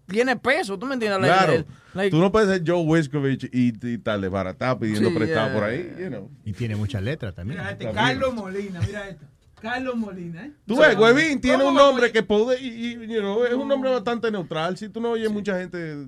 [0.07, 1.21] tiene peso, ¿tú me entiendes?
[1.21, 1.53] Like, Claro.
[1.55, 5.47] el- like- Tú no puedes ser Joe Wiskovich y, y tal desbaratado pidiendo Sí, prestado
[5.49, 5.55] yeah.
[5.55, 5.93] por ahí.
[5.99, 6.31] You know.
[6.45, 7.59] Y tiene muchas letras también.
[7.59, 9.25] Mira este, Carlos Molina, mira esto.
[9.61, 10.53] Carlos Molina, ¿eh?
[10.67, 13.67] Tú ves, Huevín tiene ¿Cómo un nombre que puede, y, y, you know, es un
[13.67, 14.77] nombre bastante neutral.
[14.77, 16.07] Si tú no oyes mucha gente.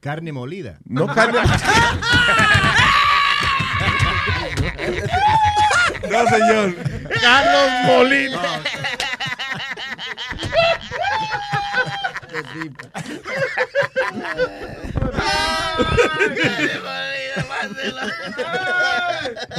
[0.00, 0.78] Carne molida.
[0.84, 1.38] No carne.
[6.10, 6.74] no, señor.
[7.20, 8.40] Carlos Molina.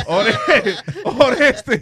[0.07, 0.33] Ore-
[1.03, 1.81] Oreste.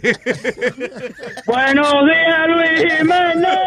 [1.46, 3.58] Buenos días, Luis Jiménez.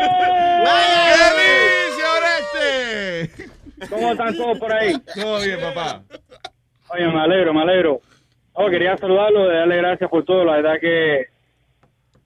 [0.63, 4.05] ¿Qué dice Oreste?
[4.09, 4.93] andan todos por ahí?
[5.15, 6.01] Todo bien, papá.
[6.89, 8.01] Oye, me alegro, me alegro.
[8.53, 10.45] Oh, quería saludarlo, darle gracias por todo.
[10.45, 11.27] La verdad que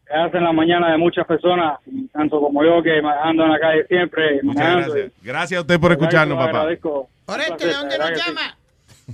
[0.09, 1.79] hacen la mañana de muchas personas,
[2.13, 4.41] tanto como yo, que ando en la calle siempre.
[4.43, 5.11] Muchas gracias.
[5.21, 6.59] Gracias a usted por escucharnos, papá.
[6.61, 7.09] agradezco.
[7.25, 8.57] Oreste, ¿de dónde nos llama?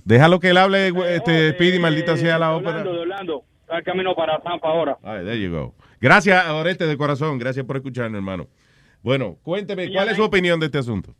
[0.05, 2.77] Déjalo que él hable, este, Speedy, maldita sea la ópera.
[2.77, 3.43] Orlando, de Orlando.
[3.61, 4.97] Está el camino para Tampa ahora.
[5.03, 5.73] Ay, there you go.
[6.01, 7.37] Gracias, Oreste, de corazón.
[7.37, 8.47] Gracias por escucharnos, hermano.
[9.01, 11.13] Bueno, cuénteme, ¿cuál es su opinión de este asunto?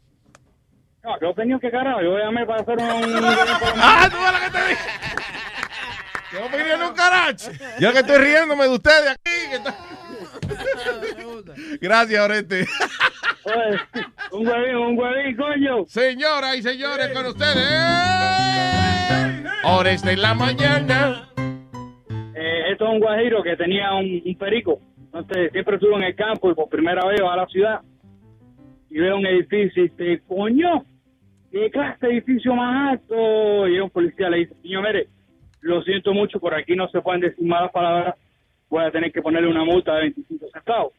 [1.04, 2.02] No, ¿qué opinión que carajo?
[2.02, 2.84] Yo llamé para hacer un...
[3.76, 4.90] ¡Ah, tú la que te dije!
[6.32, 7.52] ¿Qué opinión un caracho?
[7.80, 9.43] Yo que estoy riéndome de ustedes aquí.
[9.54, 9.76] Que está-
[11.82, 12.66] Gracias, Oreste.
[14.32, 15.86] un huevín, un huevín, coño.
[15.88, 17.68] Señoras y señores, con ustedes.
[19.66, 21.30] Oreste en la mañana.
[22.36, 24.80] Eh, esto es un guajiro que tenía un, un perico.
[25.14, 27.82] Entonces, siempre estuvo en el campo y por primera vez va a la ciudad
[28.90, 30.84] y ve un edificio y dice, coño,
[31.52, 33.68] ¿qué clase de edificio más alto?
[33.68, 35.08] Y un policía le dice, señor, mire,
[35.62, 38.16] lo siento mucho, por aquí no se pueden decir malas palabras,
[38.74, 40.94] voy a tener que ponerle una multa de 25 centavos.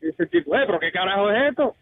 [0.00, 1.74] Y dice el tipo, eh, pero ¿qué carajo es esto?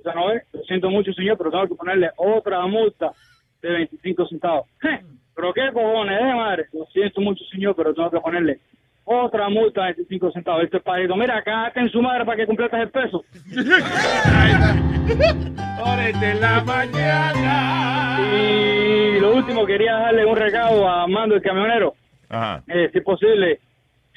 [0.00, 3.12] Esa no es, lo siento mucho, señor, pero tengo que ponerle otra multa
[3.60, 4.66] de 25 centavos.
[4.80, 5.00] "Je,
[5.34, 6.66] ¿Pero qué cojones, eh, madre?
[6.72, 8.58] Lo siento mucho, señor, pero tengo que ponerle
[9.04, 10.64] otra multa de 25 centavos.
[10.64, 13.24] Este país, mira, acá en su madre para que completes el peso.
[16.10, 18.18] En la mañana.
[18.34, 21.94] Y lo último, quería darle un recado a Mando el camionero.
[22.28, 22.62] Ajá.
[22.66, 23.60] Eh, si es posible,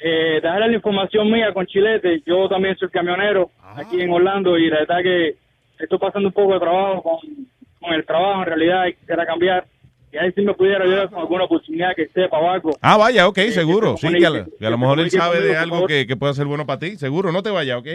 [0.02, 2.22] eh, dejarle la información mía con Chilete.
[2.26, 5.36] Yo también soy camionero aquí en Orlando y la verdad que
[5.78, 7.18] estoy pasando un poco de trabajo con,
[7.80, 9.64] con el trabajo en realidad y quisiera cambiar.
[10.12, 12.76] Y ahí si me pudiera ayudar con alguna oportunidad que sepa o algo.
[12.82, 13.96] Ah, vaya, ok, Eh, seguro.
[13.96, 16.16] Sí, que a, lo- que a lo que mejor él sabe de algo que, que
[16.16, 16.96] pueda ser bueno para ti.
[16.96, 17.86] Seguro, no te vaya, ¿ok?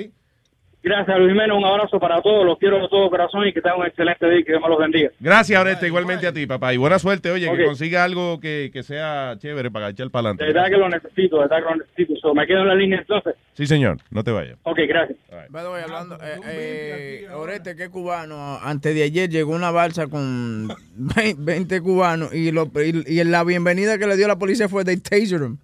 [0.84, 1.56] Gracias, Luis Jiménez.
[1.58, 2.46] Un abrazo para todos.
[2.46, 4.70] Los quiero de todo corazón y que tengan un excelente día y que Dios me
[4.70, 5.10] los bendiga.
[5.20, 6.74] Gracias, Oreste, igualmente a ti, papá.
[6.74, 10.44] Y buena suerte, oye, que consiga algo que, que sea chévere para echar para De
[10.44, 10.54] adelante.
[10.54, 12.16] verdad que lo necesito, de verdad que lo necesito.
[12.22, 13.36] So, me quedo en la línea entonces.
[13.54, 14.58] Sí, señor, no te vayas.
[14.64, 15.18] Ok, gracias.
[15.30, 20.68] The way, hablando, eh, eh, Oreste, que cubano, antes de ayer llegó una balsa con
[21.38, 24.98] 20 cubanos y, lo, y, y la bienvenida que le dio la policía fue de
[24.98, 25.58] taser him.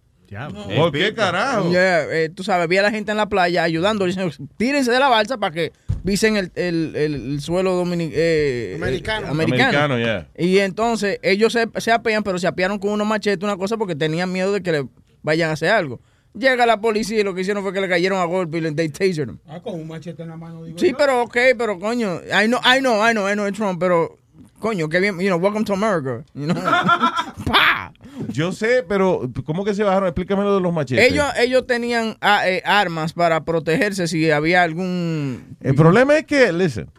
[0.77, 1.69] ¿Por qué carajo?
[1.69, 4.99] Yeah, eh, tú sabes, vi a la gente en la playa ayudando, diciendo, tírense de
[4.99, 5.71] la balsa para que
[6.05, 9.27] pisen el, el, el, el suelo domini- eh, Americano.
[9.27, 9.63] eh, americano.
[9.93, 10.27] Americano, yeah.
[10.37, 13.95] Y entonces ellos se, se apean, pero se apearon con unos machetes, una cosa, porque
[13.95, 14.87] tenían miedo de que le
[15.21, 15.99] vayan a hacer algo.
[16.35, 18.71] Llega la policía y lo que hicieron fue que le cayeron a golpe y le
[18.71, 19.37] they tasered him.
[19.47, 20.97] Ah, con un machete en la mano, digo Sí, yo.
[20.97, 24.17] pero ok, pero coño, I know, I know, I know, I know Trump, pero
[24.63, 26.55] coño, qué bien, you know, welcome to America, you know.
[28.29, 30.07] Yo sé, pero ¿cómo que se bajaron?
[30.07, 31.11] Explícame lo de los machetes.
[31.11, 36.53] ellos, ellos tenían ah, eh, armas para protegerse si había algún El problema es que,
[36.53, 36.89] listen,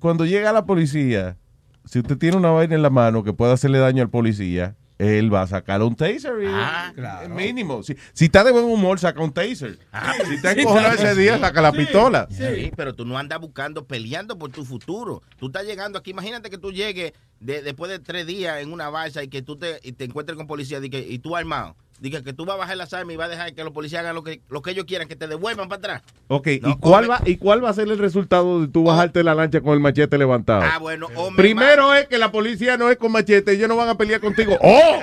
[0.00, 1.36] cuando llega la policía,
[1.84, 5.32] si usted tiene una vaina en la mano que pueda hacerle daño al policía, él
[5.32, 6.32] va a sacar un taser.
[6.42, 6.92] y- Ah,
[7.28, 7.82] Mínimo.
[7.82, 9.78] Si, si está de buen humor, saca un taser.
[10.26, 11.10] si está Sí, encojonado claro.
[11.10, 11.78] ese día, saca la Sí.
[11.78, 12.28] pistola.
[12.30, 15.22] Sí, pero tú no andas buscando, peleando por tu futuro.
[15.38, 18.88] Tú estás llegando aquí, imagínate que tú llegues de- después de tres días en una
[18.88, 21.74] balsa y que tú te, y te encuentres con policía y, que, y tú armado.
[22.02, 24.00] Diga que tú vas a bajar las armas y vas a dejar que los policías
[24.00, 26.02] hagan lo que, lo que ellos quieran, que te devuelvan para atrás.
[26.26, 29.22] Ok, No, ¿y, cuál va, ¿y cuál va a ser el resultado de tú bajarte
[29.22, 30.62] la lancha con el machete levantado?
[30.64, 31.40] Ah, bueno, hombre.
[31.40, 34.58] Primero es que la policía no es con machete, ellos no van a pelear contigo.
[34.60, 34.98] ¡Oh!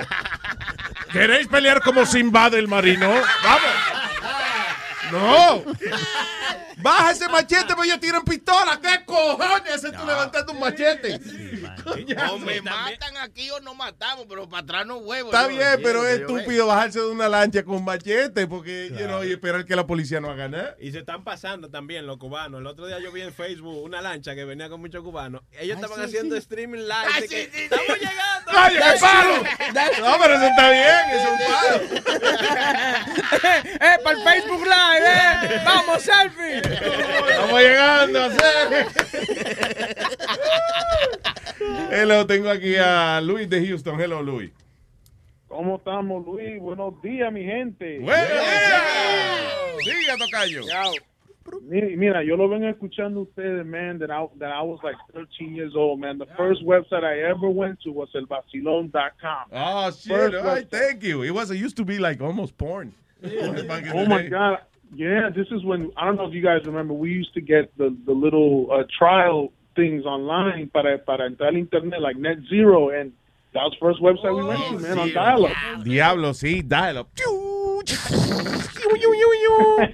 [1.10, 3.08] ¿Queréis pelear como Simba del marino?
[3.42, 3.70] ¡Vamos!
[5.10, 5.64] ¡No!
[6.82, 8.78] Baja ese machete, pues ellos tiran pistola.
[8.80, 11.20] ¿Qué cojones haces tú levantando un machete?
[12.30, 15.30] O me matan aquí o no matamos, pero para atrás no huevo.
[15.30, 19.06] Está yo, bien, sí, pero es estúpido bajarse de una lancha con machete porque, you
[19.06, 20.76] know, y esperar que la policía no haga nada.
[20.80, 22.60] Y se están pasando también los cubanos.
[22.60, 25.42] El otro día yo vi en Facebook una lancha que venía con muchos cubanos.
[25.52, 26.40] Ellos estaban sí, haciendo sí.
[26.40, 27.20] streaming live.
[27.20, 28.50] de que, ¡Estamos llegando!
[28.66, 29.36] ¡Oye, qué palo!
[30.00, 32.20] No, pero eso está bien, eso es un palo.
[33.80, 35.62] ¡Eh, para el Facebook Live, eh!
[35.64, 36.69] ¡Vamos, selfie!
[36.72, 38.30] Estamos llegando a.
[41.92, 44.00] Hello, tengo aquí a Luis de Houston.
[44.00, 44.50] Hello, Luis.
[45.48, 46.60] ¿Cómo estamos, Luis?
[46.60, 47.98] Buenos días, mi gente.
[47.98, 48.82] Buenos días.
[49.84, 50.62] Diga, tocayo.
[51.62, 55.54] Mira, mira, yo lo vengo escuchando ustedes, man, that I, that I was like 13
[55.56, 56.18] years old, man.
[56.18, 59.46] The first website I ever went to was elvacilon.com.
[59.52, 60.12] Oh, shit.
[60.12, 60.70] First All right, website.
[60.70, 61.22] thank you.
[61.22, 62.94] It was, it used to be like almost porn.
[63.24, 64.22] Oh my.
[64.28, 64.58] God.
[64.94, 67.76] Yeah, this is when, I don't know if you guys remember, we used to get
[67.78, 72.90] the, the little uh, trial things online para, para entrar al internet, like Net Zero,
[72.90, 73.12] and
[73.54, 75.84] that was the first website we went to, man, on dial-up.
[75.84, 77.08] Diablo, sí, dial-up.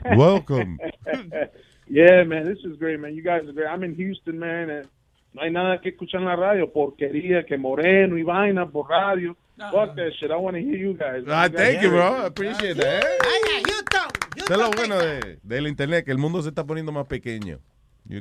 [0.17, 0.79] Welcome.
[1.89, 3.15] yeah, man, this is great, man.
[3.15, 3.69] You guys are great.
[3.69, 4.89] I'm in Houston, man, and
[5.37, 9.37] No hay nada que escuchar en la radio, porquería, que moreno y vaina por radio.
[9.59, 11.25] Fuck that shit, I want to hear you guys.
[11.29, 12.19] Ah, You guys thank you, bro.
[12.21, 12.27] it.
[12.27, 13.05] Appreciate that.
[13.05, 16.93] Ay, Houston, Eso es lo bueno de, del internet, que el mundo se está poniendo
[16.93, 17.59] más pequeño.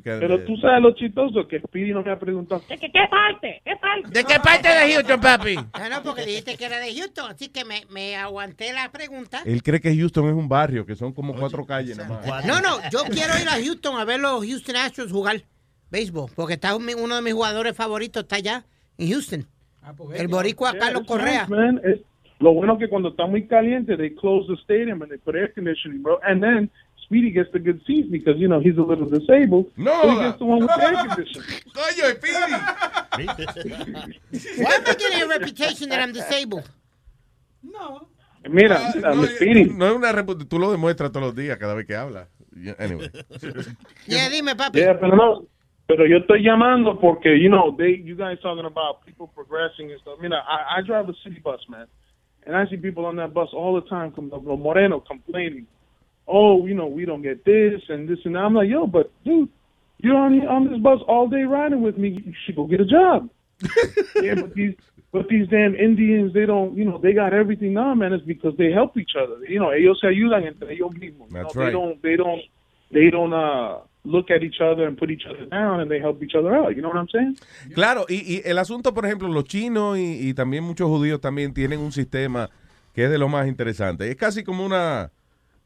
[0.03, 2.59] Pero eh, tú sabes lo chistoso que Speedy no me ha preguntado.
[2.67, 3.61] ¿Qué, qué, qué parte?
[3.63, 4.09] ¿Qué parte?
[4.09, 5.55] ¿De qué parte de Houston, papi?
[5.79, 9.43] No, no, porque dijiste que era de Houston, así que me, me aguanté la pregunta.
[9.45, 12.45] él cree que Houston es un barrio, que son como cuatro calles nada más.
[12.45, 15.43] No, no, yo quiero ir a Houston a ver los Houston Astros jugar
[15.91, 18.65] béisbol, porque está un- uno de mis jugadores favoritos, está allá
[18.97, 19.45] en Houston.
[20.15, 21.41] El boricua Yeah, Carlos Correa.
[21.43, 21.81] nice, man.
[21.83, 22.01] Es-
[22.39, 25.53] lo bueno que cuando está muy caliente, they close the stadium and they put air
[25.53, 26.19] conditioning, bro.
[26.23, 26.69] And then
[27.05, 29.67] Speedy gets the good seats because, you know, he's a little disabled.
[29.77, 29.91] No.
[30.01, 31.47] So he gets the one with the air conditioning.
[31.73, 32.05] Coño,
[34.57, 36.69] Why am I getting a reputation that I'm disabled?
[38.47, 39.65] Mira, mira, no, Speedy.
[39.65, 42.27] no es una repu- tú lo demuestras todos los días cada vez que hablas.
[42.79, 43.09] Anyway.
[44.07, 44.79] Yeah, dime, papi.
[44.79, 45.45] Yeah, pero no.
[45.88, 50.01] Pero yo estoy llamando porque, you know, they, you guys talking about people progressing and
[50.01, 50.19] stuff.
[50.19, 51.86] Mira, I, I drive a city bus, man.
[52.45, 55.67] And I see people on that bus all the time, como Moreno, complaining.
[56.27, 58.39] Oh, you know, we don't get this and this and that.
[58.39, 59.49] I'm like, yo, but dude,
[59.99, 62.19] you're on, on this bus all day riding with me.
[62.25, 63.29] You should go get a job.
[64.21, 64.73] yeah, but these,
[65.11, 68.11] but these damn Indians, they don't, you know, they got everything now, man.
[68.11, 69.38] It's because they help each other.
[69.47, 71.29] You know, ellos se ayudan entre ellos mismos.
[71.29, 71.67] You That's know, right.
[71.67, 72.41] They don't, they don't,
[72.91, 76.22] they don't uh, look at each other and put each other down, and they help
[76.24, 76.76] each other out.
[76.76, 77.38] You know what I'm saying?
[77.74, 81.53] Claro, y, y el asunto, por ejemplo, los chinos y, y también muchos judíos también
[81.53, 82.49] tienen un sistema
[82.93, 84.10] que es de lo más interesante.
[84.10, 85.12] Es casi como una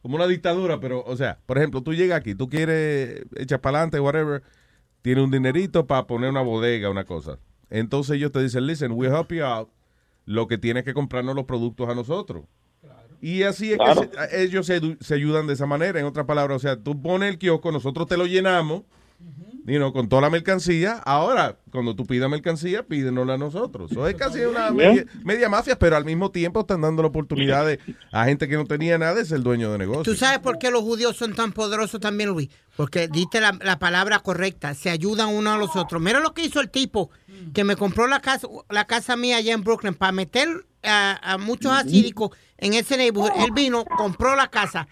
[0.02, 3.80] como una dictadura, pero, o sea, por ejemplo, tú llegas aquí, tú quieres echar para
[3.80, 4.44] adelante, whatever,
[5.02, 7.38] tiene un dinerito para poner una bodega, una cosa.
[7.70, 9.70] Entonces ellos te dicen, listen, we'll help you out,
[10.26, 12.46] lo que tienes que comprarnos los productos a nosotros.
[13.22, 14.02] Y así es Claro.
[14.10, 17.02] que se- ellos se, se ayudan de esa manera, en otras palabras, o sea, tú
[17.02, 18.84] pones el kiosco, nosotros te lo llenamos,
[19.66, 21.02] you know, con toda la mercancía.
[21.06, 23.92] Ahora, cuando tú pidas mercancía, pídenosla a nosotros.
[23.92, 27.66] Eso es casi una media, media mafia, pero al mismo tiempo están dando la oportunidad
[27.66, 27.80] de,
[28.12, 30.04] a gente que no tenía nada de ser dueño de negocio.
[30.04, 32.50] ¿Tú sabes por qué los judíos son tan poderosos también, Luis?
[32.76, 36.02] Porque diste la, la palabra correcta, se ayudan unos a los otros.
[36.02, 37.12] Mira lo que hizo el tipo
[37.54, 41.38] que me compró la casa, la casa mía allá en Brooklyn para meter a, a
[41.38, 43.32] muchos asídicos en ese neighborhood.
[43.44, 44.88] Él vino, compró la casa.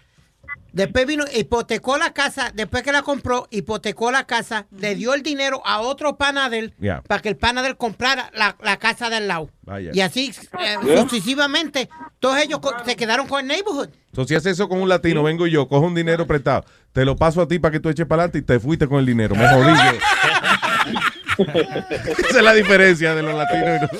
[0.78, 5.24] Después vino, hipotecó la casa, después que la compró, hipotecó la casa, le dio el
[5.24, 7.02] dinero a otro pana de él Yeah.
[7.02, 9.50] para que el pana de él comprara la, la casa del lado.
[9.62, 9.90] Vaya.
[9.92, 11.02] Y así eh, Yeah.
[11.02, 11.88] sucesivamente,
[12.20, 13.88] todos ellos co- se quedaron con el neighborhood.
[14.06, 17.16] Entonces, si haces eso con un latino, vengo yo, cojo un dinero prestado, te lo
[17.16, 19.34] paso a ti para que tú eches para adelante y te fuiste con el dinero.
[19.34, 21.44] Me jodí yo.
[22.18, 23.90] Esa es la diferencia de los latinos y los...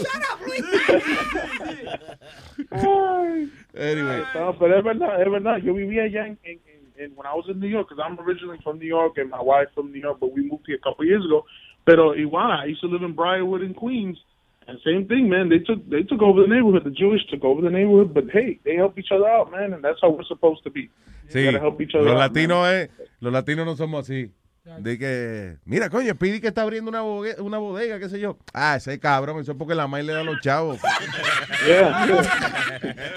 [3.78, 4.22] Anyway.
[4.34, 5.56] No, pero ever verdad, es verdad.
[5.62, 8.18] Yo vivía allá en, en, en, en- when I was in New York, because I'm
[8.20, 10.80] originally from New York and my wife from New York, but we moved here a
[10.82, 11.44] couple years ago.
[11.86, 14.18] Pero igual, I used to live in Briarwood in Queens,
[14.66, 15.48] and same thing, man.
[15.48, 16.84] They took they took over the neighborhood.
[16.84, 19.82] The Jewish took over the neighborhood, but hey, they help each other out, man, and
[19.82, 20.90] that's how we're supposed to be.
[21.28, 22.74] Sí, We gotta help each other los out, latinos, man.
[22.82, 24.30] es, los latinos no somos así.
[24.78, 28.36] De que, mira, coño, Pidi que está abriendo una, bogue- una bodega, qué sé yo.
[28.52, 30.78] Ah, ese cabrón, eso es porque la maíz le da a los chavos.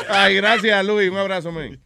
[0.10, 1.10] Ay, gracias, Luis.
[1.10, 1.80] Un abrazo, man.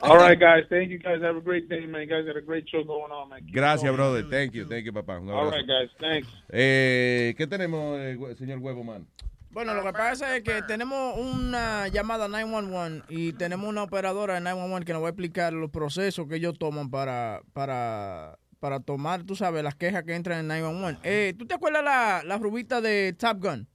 [0.00, 0.66] All right, guys.
[0.68, 1.20] Thank you, guys.
[1.22, 2.02] Have a great day, man.
[2.02, 3.40] You guys got a great show going on, man.
[3.44, 3.96] Keep Gracias, going.
[3.96, 4.24] brother.
[4.28, 5.18] Thank you, thank you, papá.
[5.18, 5.56] Un All abrazo.
[5.56, 5.90] right, guys.
[6.00, 6.28] Thanks.
[6.50, 9.06] Eh, ¿Qué tenemos, eh, señor Huevo Man?
[9.50, 14.40] Bueno, lo que pasa es que tenemos una llamada 911 y tenemos una operadora de
[14.40, 19.22] 911 que nos va a explicar los procesos que ellos toman para, para, para tomar,
[19.24, 21.00] tú sabes, las quejas que entran en 911.
[21.04, 23.68] Eh, ¿Tú te acuerdas la, la rubita de Top Gun?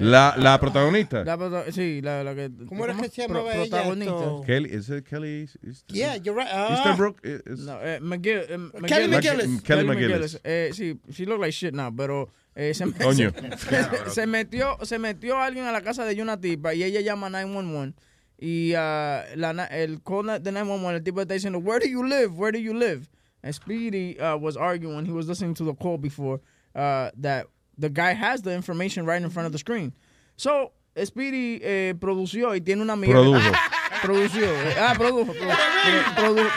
[0.00, 1.24] La, la protagonista.
[1.24, 2.50] La prota- sí, la, la que...
[2.68, 3.70] ¿Cómo era que se Pro- llamaba ella?
[3.70, 4.14] Protagonista.
[4.14, 5.48] Esto- Kelly, ¿es Kelly?
[5.62, 6.50] East- Yeah, you're right.
[6.52, 6.68] Ah.
[6.74, 7.24] Easterbrook?
[7.24, 8.46] is- No, eh, McGill, eh,
[8.86, 9.46] Kelly McGillis.
[9.48, 9.62] McGillis.
[9.62, 10.40] Kelly McGillis.
[10.44, 13.32] Eh, sí, she look like shit now, pero eh, se, Coño.
[13.56, 17.30] se, se metió, se metió alguien a la casa de una tipa y ella llama
[17.30, 17.94] 911
[18.38, 22.28] y ah, la, el call de 911 el tipo está diciendo where do you live
[22.34, 23.06] where do you live
[23.46, 26.40] and Speedy uh, was arguing he was listening to the call before
[26.74, 27.46] uh, that
[27.78, 29.92] the guy has the information right in front of the screen.
[30.36, 30.72] So
[31.04, 33.14] Speedy eh, produció y tiene una amiga.
[33.14, 33.52] Produjo.
[34.02, 34.48] produció.
[34.78, 36.48] Ah produjo produ-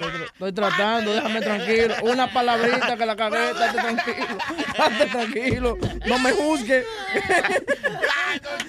[0.00, 6.18] produ- estoy, tratando déjame tranquilo una palabrita que la cagué estate tranquilo estate tranquilo no
[6.18, 6.84] me juzgue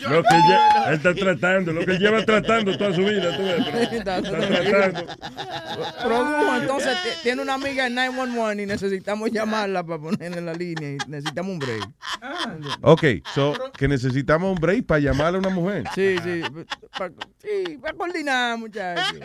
[0.10, 3.66] Lo que lle- él está tratando, lo que lleva tratando toda su vida, tú ves,
[3.66, 5.06] pero Está tratando.
[6.04, 10.92] Produjo, entonces tiene una amiga en 911 y necesitamos llamarla para ponerle en la línea
[10.94, 11.90] y necesitamos un break.
[12.82, 13.04] Ok,
[13.36, 15.84] so, que necesitamos un break para llamar a una mujer.
[15.94, 16.42] Sí, sí,
[16.98, 17.12] para
[17.42, 19.18] sí, pa coordinar, muchachos.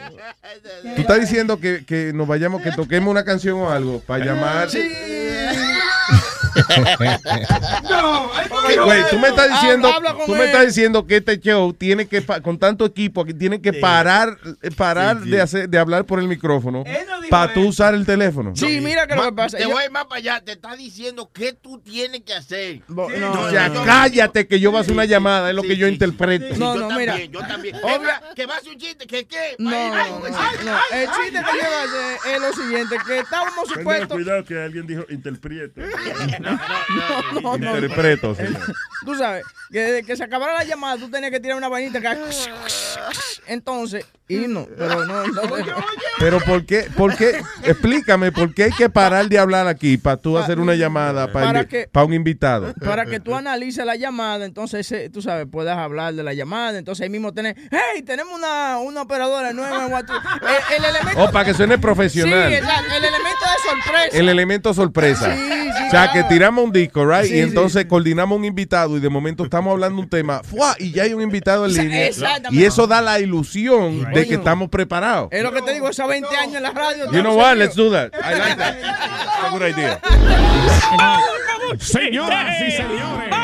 [0.97, 4.71] Tú estás diciendo que, que nos vayamos, que toquemos una canción o algo para llamar.
[4.71, 4.81] Sí.
[8.85, 12.25] Güey, tú me estás diciendo, Habla tú me estás diciendo que este show tiene que
[12.43, 15.31] con tanto equipo que tiene que parar, eh, parar Sí, sí.
[15.31, 16.85] de hacer, de hablar por el micrófono
[17.31, 18.53] para tú usar el teléfono.
[18.55, 19.57] Sí, mira que lo que pasa.
[19.59, 22.81] Te yo- voy más para allá, te está diciendo qué tú tienes que hacer.
[22.89, 25.87] no, O sea, cállate que yo voy a hacer una llamada, es lo que yo
[25.89, 26.55] interpreto.
[26.57, 27.25] No, yo no, también, mira.
[27.25, 27.77] yo también.
[27.77, 29.57] Obvia- que va a hacer un chiste, que qué.
[29.59, 30.79] No, no, no, no.
[30.93, 34.09] El chiste que yo iba a hacer es lo siguiente, que estábamos supuestos...
[34.09, 35.83] cuidado que alguien dijo interprete.
[36.43, 37.75] No, no, no.
[37.77, 38.43] Interpreto, sí.
[39.05, 42.01] Tú sabes, que desde que se acabara la llamada, tú tenías que tirar una vainita
[42.01, 42.09] que...
[43.47, 45.23] Entonces, y no, pero no...
[46.19, 46.87] Pero ¿por qué?
[46.97, 47.43] ¿Por qué?
[47.65, 51.47] Explícame, ¿por qué hay que parar de hablar aquí para tú hacer una llamada para,
[51.47, 52.73] Para invi- que- para un invitado?
[52.75, 56.79] Para que tú analices la llamada, entonces eh, tú sabes, puedas hablar de la llamada,
[56.79, 60.23] entonces ahí mismo tenés, hey, tenemos una, una operadora nueva en WhatsApp.
[60.71, 61.25] El, el elemento...
[61.25, 62.49] Oh, para que suene profesional.
[62.49, 64.17] Sí, exacto, el elemento de sorpresa.
[64.19, 65.35] El elemento sorpresa.
[65.35, 66.13] Sí, sí, o sea, claro.
[66.13, 67.27] que tiramos un disco, right?
[67.27, 70.75] Sí, y entonces coordinamos un invitado y de momento estamos hablando un tema, ¡fua!
[70.79, 72.07] y ya hay un invitado en línea.
[72.07, 72.55] exactamente.
[72.63, 75.29] Y eso da la ilusión de que estamos preparados.
[75.31, 77.11] Es lo que te digo, esos 20 años en la radio.
[77.13, 77.53] You know what?
[77.53, 77.59] serios.
[77.59, 78.13] Let's do that.
[78.15, 78.75] I like that.
[78.81, 80.01] That's a good idea.
[81.79, 83.35] Señoras y señores.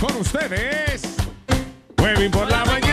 [0.00, 1.02] Con ustedes.
[1.98, 2.89] Huevín por la mañana.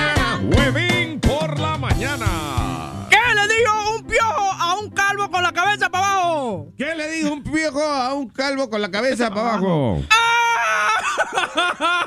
[6.77, 10.01] ¿Qué le dijo un viejo a un calvo con la cabeza para abajo?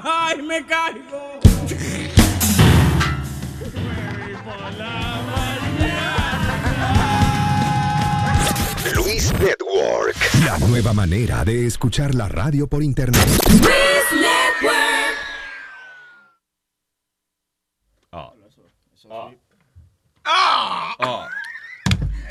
[0.03, 1.41] ¡Ay, me caigo!
[8.95, 10.17] Luis Network.
[10.45, 13.29] La nueva manera de escuchar la radio por internet.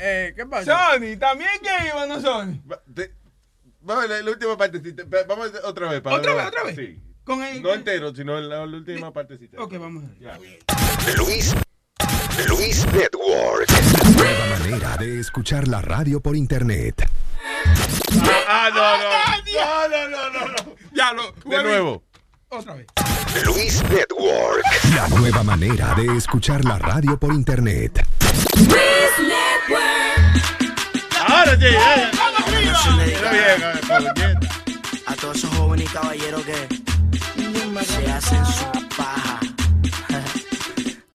[0.02, 0.94] Eh, ¿Qué pasa?
[0.94, 2.60] Sony, ¿también que iba, no Sony?
[3.82, 5.02] Vamos a la, la última partecita.
[5.28, 6.00] Vamos a- otra vez.
[6.00, 6.76] para- ¿Otra vez, otra vez?
[6.76, 6.98] Sí.
[7.24, 7.62] Con el...
[7.62, 9.60] No entero, sino la, la última partecita.
[9.62, 10.04] Ok, vamos.
[11.16, 11.54] Luis.
[12.48, 13.68] Luis Network.
[13.70, 17.06] La nueva manera de escuchar la radio por internet.
[18.48, 19.10] Ah, no, no.
[19.52, 20.74] No, no, no, no.
[20.92, 21.32] Ya lo.
[21.32, 22.02] De nuevo.
[22.48, 22.86] Otra vez.
[23.44, 24.64] Luis Network.
[24.94, 28.04] La nueva manera de escuchar la radio por internet.
[31.26, 32.10] Ahora sí, eh.
[33.32, 34.34] eh.
[35.06, 36.80] A todos esos jóvenes y caballeros que
[37.84, 39.49] se hacen su paja.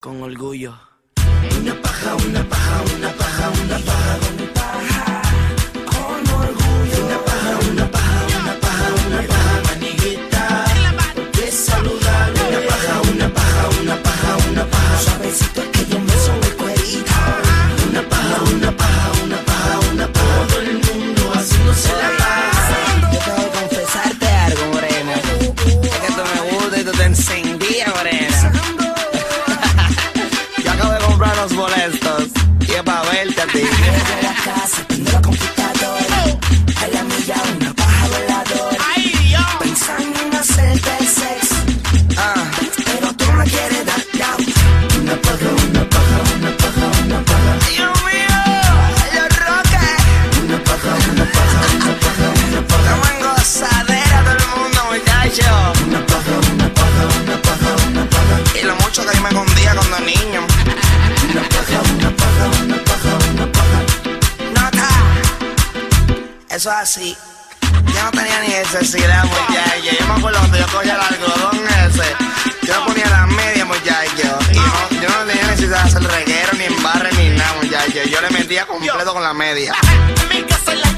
[0.00, 0.89] Con orgullo.
[34.44, 36.18] Casa tengo la computadora,
[36.76, 38.78] a la milla una paja voladora.
[38.96, 39.44] ¡Ay, Dios!
[39.60, 41.54] Pensando en hacerte el sexo,
[42.16, 42.44] ah,
[42.86, 44.40] pero tú me quieres dar down.
[45.00, 47.52] Una paja, una paja, una paja, una paja.
[47.68, 48.38] ¡Dios mío!
[49.16, 50.00] ¡Los roques!
[50.44, 52.82] Una paja, una paja, una paja, una paja.
[52.82, 55.50] Estamos en gozadera todo el mundo, muchacho.
[55.86, 58.58] Una paja, una paja, una paja, una paja.
[58.58, 60.29] Y lo mucho que yo me escondía cuando niño.
[66.60, 67.16] Eso es así.
[67.62, 69.96] Yo no tenía ni necesidad, muchacho.
[69.98, 72.66] Yo me acuerdo cuando yo cogía el algodón ese.
[72.66, 74.38] Yo me ponía las medias, muchacho.
[74.52, 78.02] Y no, yo no tenía necesidad de hacer reguero, ni embarre, ni nada, muchacho.
[78.06, 79.72] Yo le metía completo con la media.
[80.28, 80.92] Mi casa la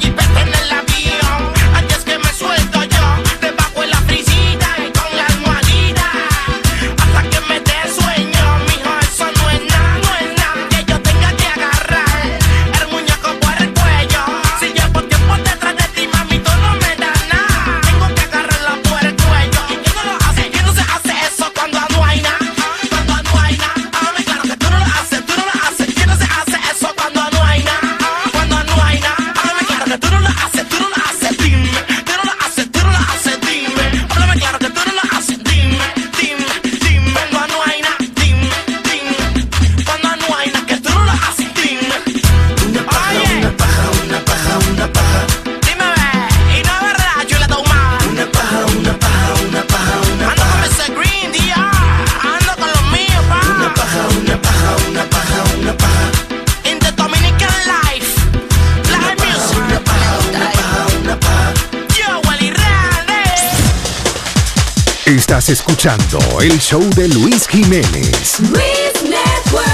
[65.43, 68.39] Estás escuchando el show de Luis Jiménez.
[68.39, 69.67] Luis Network.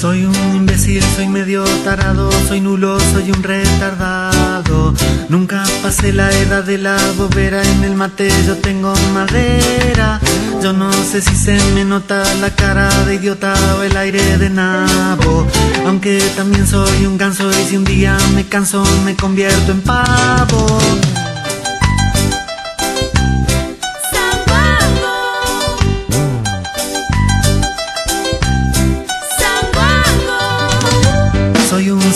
[0.00, 4.94] Soy un imbécil, soy medio tarado, soy nulo, soy un retardado.
[5.28, 10.18] Nunca pasé la edad de la bobera, en el mate yo tengo madera.
[10.62, 14.50] Yo no sé si se me nota la cara de idiota o el aire de
[14.50, 15.46] nabo.
[15.86, 20.66] Aunque también soy un ganso y si un día me canso me convierto en pavo.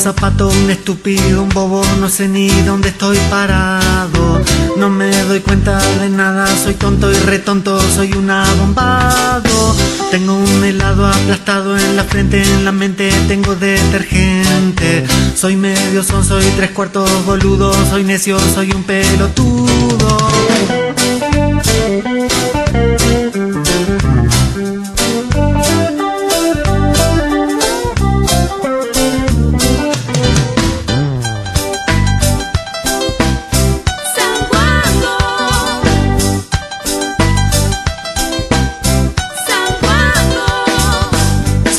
[0.04, 4.38] Zapato, un estúpido, un bobo, no sé ni dónde estoy parado.
[4.76, 9.74] No me doy cuenta de nada, soy tonto y retonto, soy un abombado.
[10.10, 15.06] Tengo un helado aplastado en la frente, en la mente tengo detergente.
[15.34, 20.83] Soy medio son, soy tres cuartos boludo, soy necio, soy un pelotudo.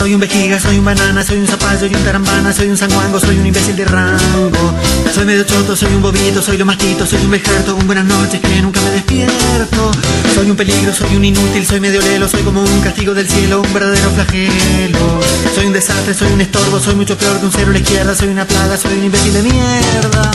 [0.06, 3.20] Soy un vejiga, soy un banana, soy un zapallo, soy un tarambana, soy un sanguango,
[3.20, 4.72] soy un imbécil de rango.
[5.12, 8.39] Soy medio choto, soy un bobito, soy lo mastito, soy un vejerto, un buenas noches
[8.39, 9.91] que nunca me despierto.
[10.36, 13.64] Soy un peligro, soy un inútil, soy medio lelo, soy como un castigo del cielo,
[13.64, 15.22] un verdadero flagelo.
[15.56, 18.14] Soy un desastre, soy un estorbo, soy mucho peor que un cero a la izquierda,
[18.14, 20.32] soy una plaga, soy un imbécil de mierda.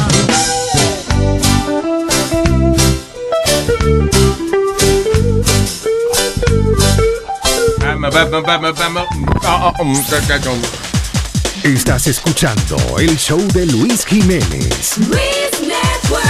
[11.63, 14.99] Estás escuchando el show de Luis Jiménez.
[14.99, 16.25] Luis Network.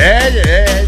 [0.00, 0.86] Ey, ey, ey.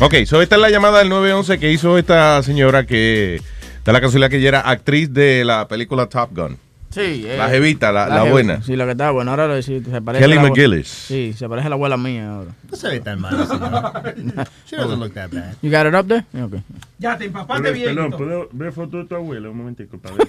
[0.00, 3.40] Ok, so esta es la llamada del 911 que hizo esta señora que
[3.84, 6.58] da la casualidad que ella era actriz de la película Top Gun.
[6.94, 7.26] Sí.
[7.36, 8.62] La jevita, la- buena.
[8.62, 9.32] Sí, la que está buena.
[9.32, 10.86] Ahora sí, se parece Kelly McGillis.
[10.86, 12.50] Sí, se parece a la abuela mía ahora.
[12.70, 14.48] No se ve tan mal, señor.
[14.66, 15.54] She doesn't look that bad.
[15.62, 16.24] You got it up there?
[16.44, 16.62] Okay.
[16.98, 17.94] Ya te empapaste bien.
[17.96, 20.28] Perdón, ¿puedo ver foto de tu abuela un momentico para ver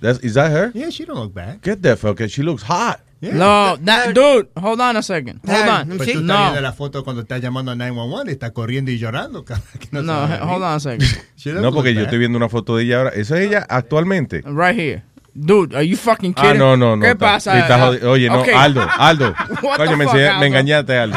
[0.00, 0.70] That's, is that her?
[0.74, 1.60] Yeah, she don't look bad.
[1.62, 3.00] Get that fuck, she looks hot.
[3.20, 5.40] No, that, dude, hold on a second.
[5.44, 5.88] Hold on.
[5.96, 8.90] Pues tú estás No, viendo la foto cuando estás llamando a 911 y está corriendo
[8.92, 9.44] y llorando.
[9.44, 9.54] que
[9.90, 11.04] no, no, hold on a second.
[11.60, 13.10] No, porque yo estoy viendo una foto de ella ahora.
[13.10, 14.42] ¿Esa es ella actualmente?
[14.44, 15.02] Right here.
[15.34, 16.58] Dude, are you fucking Ah, kidding?
[16.58, 17.02] no, no, no.
[17.02, 17.52] ¿Qué está- pasa?
[17.52, 18.54] sí, está Ah, jodi- Oye, no, okay.
[18.54, 19.34] Aldo, Aldo.
[19.62, 20.40] What Coño, the me, Aldo?
[20.40, 21.16] me engañaste, Aldo.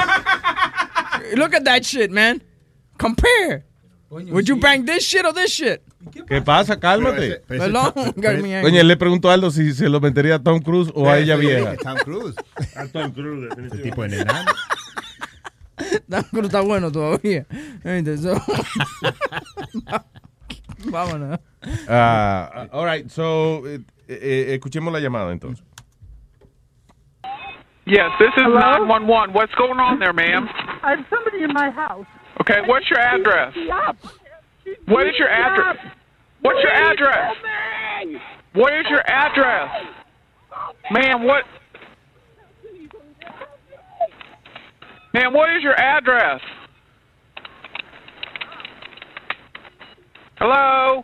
[1.36, 2.42] Look at that shit, man.
[2.98, 3.66] Compare.
[4.10, 5.82] Would you bang this shit or this shit?
[6.28, 6.80] ¿Qué pasa?
[6.80, 7.42] Cálmate.
[7.48, 7.94] Perdón,
[8.76, 11.36] él le preguntó a Aldo si se lo metería a Tom Cruise o a ella
[11.36, 11.76] vieja.
[11.78, 12.36] Tom Cruise.
[12.76, 13.76] A Tom Cruise, definitivamente.
[13.76, 14.52] Ese tipo de enano.
[16.10, 17.46] Tom Cruise está bueno todavía.
[17.84, 18.16] Este,
[20.86, 21.40] Vámonos.
[21.88, 25.64] Ah, all right, so, eh, eh, escuchemos la llamada entonces.
[27.86, 29.34] Yes, this is 911.
[29.34, 30.48] What's going on there, ma'am?
[30.84, 32.06] I have somebody in my house.
[32.40, 33.54] Okay, what's your address?
[34.88, 35.78] What is your address?
[36.42, 37.36] What's your address?
[38.54, 39.70] What is your address?
[40.92, 41.44] Ma'am, what?
[45.14, 46.42] Ma'am, what is your address?
[50.38, 51.04] Hello?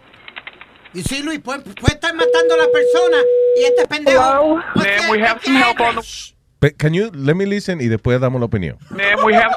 [0.94, 3.18] Y sí, Luis, puede, puede estar matando a la persona
[3.57, 4.56] y este pendejo.
[4.76, 6.31] Ma'am, we have some help on the.
[6.60, 8.77] Pe- Can you let me listen y después damos la opinión?
[8.89, 9.53] Ma'am, we have.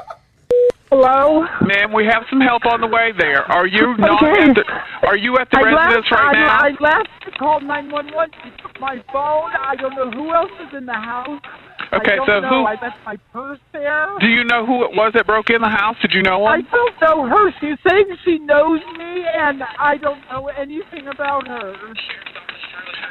[0.90, 1.46] Hello.
[1.62, 3.46] Ma'am, we have some help on the way there.
[3.46, 4.50] Are you not Okay.
[4.50, 4.64] at the?
[5.06, 6.58] Are you at the I residence left, right I, now?
[6.58, 8.34] I left to call 911.
[8.42, 9.54] She took my phone.
[9.54, 11.40] I don't know who else is in the house.
[11.94, 12.48] Okay, I so know.
[12.48, 14.06] who- I left my purse there.
[14.18, 15.96] Do you know who it was that broke in the house?
[16.02, 17.52] Did you know I don't know her.
[17.60, 21.74] She's saying she knows me, and I don't know anything about her.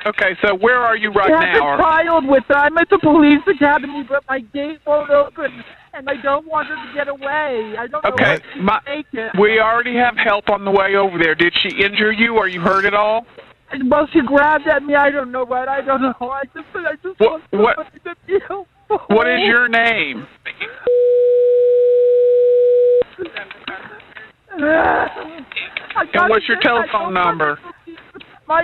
[0.06, 1.40] Okay, so where are you right now?
[1.40, 1.74] I have now?
[1.76, 2.56] a child with her.
[2.56, 6.76] I'm at the police academy, but my gate won't open, and I don't want her
[6.76, 7.76] to get away.
[7.78, 9.32] I don't know Okay, if she my, can make it.
[9.40, 11.36] we already have help on the way over there.
[11.36, 12.38] Did she injure you?
[12.38, 13.26] Are you hurt at all?
[13.88, 14.95] Well, she grabbed at me.
[14.95, 15.68] I don't know what.
[15.68, 16.14] I don't know.
[16.22, 18.68] I just, I just What- want what- somebody to be helpful.
[19.07, 20.26] What is your name?
[26.11, 27.60] And what's your telephone don't number?
[28.48, 28.64] My.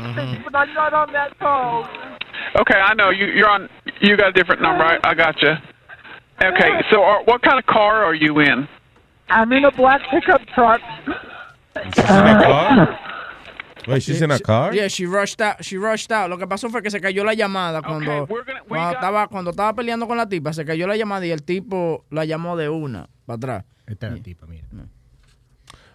[0.00, 0.42] Mm-hmm.
[0.44, 2.07] But I'm not on that phone.
[2.56, 3.26] Okay, I know you.
[3.26, 3.68] You're on.
[4.00, 4.84] You got a different number.
[4.84, 5.52] I, I got you.
[6.42, 8.68] Okay, so are, what kind of car are you in?
[9.28, 10.80] I'm in a black pickup truck.
[11.94, 12.80] She's in a car?
[12.80, 12.96] Uh,
[13.88, 14.74] Wait, she's in a car?
[14.74, 15.64] Yeah, she rushed out.
[15.64, 16.28] She rushed out.
[16.30, 18.26] Lo que pasó fue que se cayó la llamada cuando,
[18.66, 22.04] cuando estaba cuando estaba peleando con la tipa, se cayó la llamada y el tipo
[22.10, 23.64] la llamó de una para atrás.
[23.86, 24.66] Esta es la tipa, mira.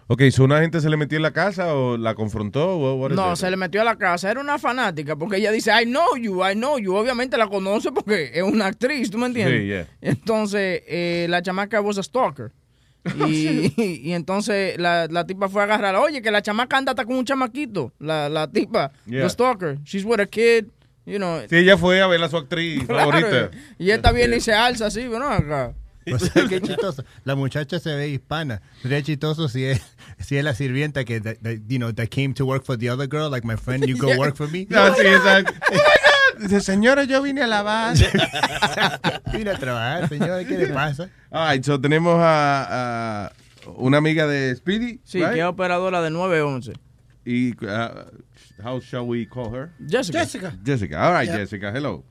[0.06, 2.76] Ok, ¿so una gente se le metió en la casa o la confrontó?
[2.78, 4.30] o No, se le metió a la casa.
[4.30, 6.94] Era una fanática porque ella dice, I know you, I know you.
[6.94, 9.60] Obviamente la conoce porque es una actriz, ¿tú me entiendes?
[9.62, 9.86] Sí, yeah.
[10.02, 12.52] Entonces, eh, la chamaca was a stalker.
[13.28, 16.00] Y, y entonces la, la tipa fue a agarrarla.
[16.00, 17.92] Oye, que la chamaca anda hasta con un chamaquito.
[17.98, 19.22] La, la tipa, Yeah.
[19.24, 19.78] the stalker.
[19.84, 20.66] She's with a kid,
[21.04, 21.40] you know.
[21.48, 23.50] Sí, ella fue a ver a su actriz Claro, favorita.
[23.78, 25.28] Y esta viene y se alza así, ¿no?
[25.28, 25.74] Acá.
[26.12, 27.04] O sea, qué chistoso.
[27.24, 28.60] La muchacha se ve hispana.
[28.82, 29.80] Sería chistoso si es,
[30.18, 32.90] si es la sirvienta que, that- that, you know, that came to work for the
[32.90, 34.18] other girl, like my friend, you go Yeah.
[34.18, 34.66] work for me.
[34.68, 35.52] No, sí, exacto.
[35.72, 36.40] Oh.
[36.40, 37.96] Dice, señora, yo vine a lavar.
[39.32, 41.08] Vine a trabajar, señora, ¿qué le pasa?
[41.30, 43.32] All right, so tenemos a, a
[43.76, 45.00] una amiga de Speedy.
[45.04, 45.32] Sí, right?
[45.34, 46.72] que es operadora de 911.
[47.24, 48.04] Y, uh,
[48.62, 49.70] how shall we call her?
[49.88, 50.18] Jessica.
[50.20, 50.52] Jessica.
[50.64, 51.06] Jessica.
[51.06, 51.30] All right.
[51.30, 52.04] Jessica, hello.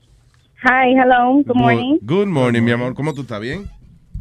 [0.62, 1.98] Hi, hello, good morning.
[2.02, 2.94] Good morning, mi amor.
[2.94, 3.40] ¿Cómo tú estás?
[3.40, 3.68] ¿Bien?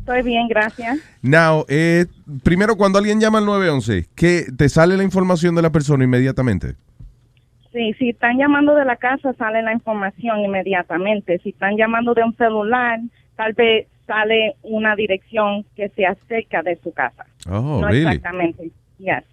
[0.04, 0.98] Estoy bien, gracias.
[1.22, 2.08] Now, eh,
[2.44, 6.76] primero, cuando alguien llama al 911, ¿qué, ¿te sale la información de la persona inmediatamente?
[7.72, 11.40] Sí, si están llamando de la casa, sale la información inmediatamente.
[11.42, 13.00] Si están llamando de un celular,
[13.38, 17.26] tal vez sale una dirección que sea cerca de su casa.
[17.50, 18.08] Oh, no really?
[18.08, 18.72] exactamente.
[19.00, 19.24] Yes.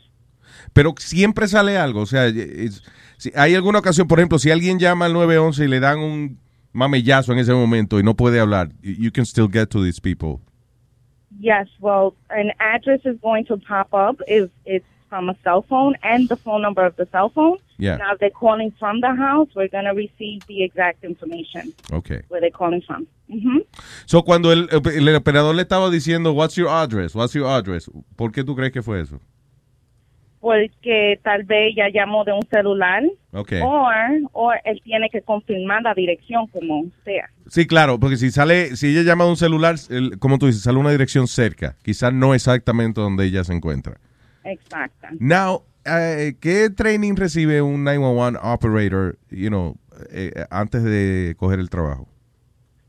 [0.73, 2.03] Pero siempre sale algo.
[2.03, 2.85] O sea, es-
[3.17, 6.39] si hay alguna ocasión, por ejemplo, si alguien llama al 911 y le dan un
[6.73, 10.41] mamellazo en ese momento y no puede hablar, you can still get to these people.
[11.41, 15.97] Yes, well, an address is going to pop up if it's from a cell phone
[16.03, 17.57] and the phone number of the cell phone.
[17.79, 17.97] Yeah.
[17.97, 22.21] Now, if they're calling from the house, we're going to receive the exact information Okay.
[22.29, 23.07] where they're calling from.
[23.29, 23.65] Mhm.
[24.07, 28.31] So, cuando el, el operador le estaba diciendo, what's your address, what's your address, ¿por
[28.33, 29.19] qué tú crees que fue eso?
[30.41, 33.03] Porque tal vez ya llamó de un celular
[33.33, 33.61] Okay.
[33.63, 37.29] o él tiene que confirmar la dirección como sea.
[37.47, 40.63] Sí, claro, porque si sale, si ella llama a un celular, el- como tú dices,
[40.63, 43.99] sale una dirección cerca, quizás no exactamente donde ella se encuentra.
[44.45, 45.09] Exacto.
[45.21, 49.77] Now, eh, ¿qué training recibe un 911 operator, you know,
[50.11, 52.09] eh, antes de coger el trabajo?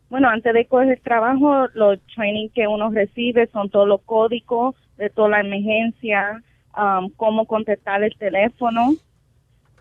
[0.09, 4.75] Bueno, antes de coger el trabajo, los training que uno recibe son todos los códigos
[4.97, 6.41] de toda la emergencia,
[6.77, 8.95] um, cómo contestar el teléfono,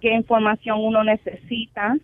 [0.00, 1.96] qué información uno necesita.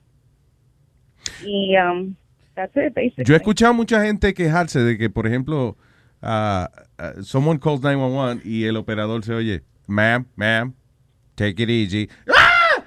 [1.45, 2.15] Y um,
[2.55, 3.25] that's it, basically.
[3.25, 5.77] Yo he escuchado mucha gente quejarse de que, por ejemplo,
[6.23, 10.75] ah, ah, someone calls 911 y el operador se oye, ma'am, ma'am,
[11.35, 12.09] take it easy.
[12.29, 12.43] ¡Ah!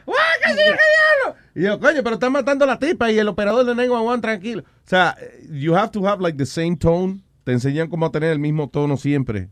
[0.07, 1.35] ¡Ah!
[1.55, 4.61] Y yo, coño, pero están matando la tipa y el operador de 911 tranquilo.
[4.61, 5.15] O sea,
[5.49, 7.21] you have to have like the same tone.
[7.43, 9.49] Te enseñan cómo tener el mismo tono siempre.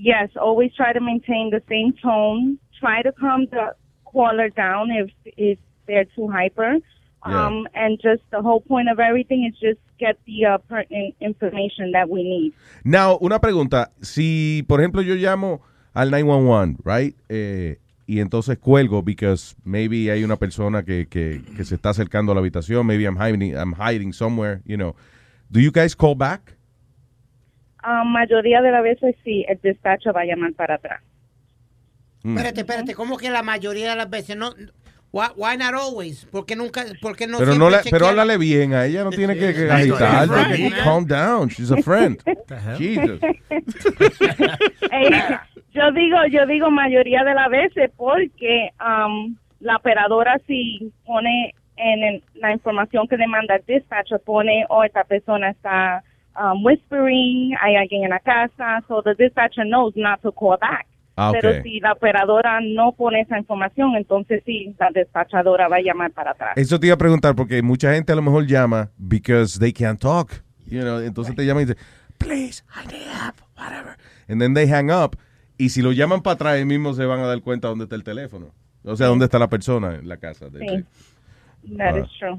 [0.00, 2.58] Yes, always try to maintain the same tone.
[2.78, 6.78] Try to calm the caller down if if they're too hyper.
[7.24, 11.90] Um, and just the whole point of everything is just get the uh, pertinent information
[11.92, 12.54] that we need.
[12.84, 13.90] Now, una pregunta.
[14.00, 15.60] Si, por ejemplo, yo llamo
[15.94, 17.16] al 911, right?
[17.28, 22.32] Eh, y entonces cuelgo because maybe hay una persona que, que, que se está acercando
[22.32, 24.94] a la habitación, maybe I'm hiding, I'm hiding somewhere, you know.
[25.50, 26.57] Do you guys call back?
[28.04, 31.02] Mayoría de las veces sí, el despacho va a llamar para atrás.
[32.22, 32.36] Mm.
[32.36, 34.50] Espérate, espérate, ¿cómo que la mayoría de las veces no?
[35.10, 36.26] Why, why not always?
[36.26, 36.84] ¿Por qué nunca?
[37.00, 39.48] ¿Por qué no pero siempre no le, pero háblale bien a ella, no tiene que,
[39.70, 40.28] agitar.
[40.28, 40.74] right.
[40.84, 42.20] Calm down, she's a friend.
[42.26, 42.76] hell?
[42.78, 43.20] Jesus.
[44.90, 45.10] hey,
[45.72, 52.02] Yo digo, yo digo mayoría de las veces porque um, la operadora si pone en
[52.02, 56.02] el- la información que demanda el dispatcher pone, oh, esta persona está
[56.40, 60.86] um, whispering, hay alguien en la casa, so the dispatcher knows not to call back.
[61.16, 61.36] Ah, ok.
[61.40, 66.12] Pero si la operadora no pone esa información, entonces sí, la despachadora va a llamar
[66.12, 66.52] para atrás.
[66.56, 70.00] Eso te iba a preguntar porque mucha gente a lo mejor llama because they can't
[70.00, 70.30] talk.
[70.66, 71.82] You know, entonces te llaman y dicen,
[72.18, 73.96] please, I need help, whatever.
[74.28, 75.16] And then they hang up.
[75.56, 77.96] Y si lo llaman para atrás, ellos mismos se van a dar cuenta dónde está
[77.96, 78.52] el teléfono.
[78.84, 80.48] O sea, dónde está la persona en la casa.
[80.50, 81.98] de- Sí, that Ah.
[81.98, 82.38] is true.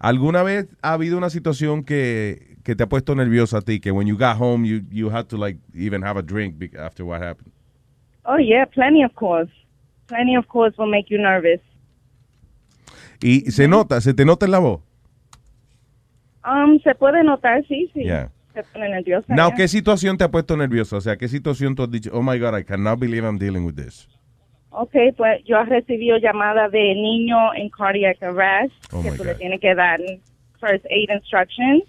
[0.00, 3.80] ¿Alguna vez ha habido una situación que, que te ha puesto nerviosa a ti?
[3.80, 7.02] Que when you got home, you, you had to like even have a drink after
[7.02, 7.50] what happened?
[8.26, 9.48] Oh yeah, plenty of calls.
[10.06, 11.60] Plenty of calls will make you nervous.
[13.22, 14.80] Y se nota, se te nota en la voz.
[16.44, 18.02] Um, se puede notar, sí, sí.
[18.04, 18.30] Yeah.
[18.52, 19.34] Se pone nerviosa.
[19.34, 19.56] Now, ya.
[19.56, 20.96] ¿qué situación te ha puesto nervioso?
[20.96, 23.64] O sea, ¿qué situación tú has dicho, oh my God, I cannot believe I'm dealing
[23.64, 24.06] with this?
[24.70, 29.26] Ok, pues yo he recibido llamadas de niño en cardiac arrest, Oh, que tú God.
[29.26, 29.98] le tienes que dar
[30.60, 31.82] first aid instructions.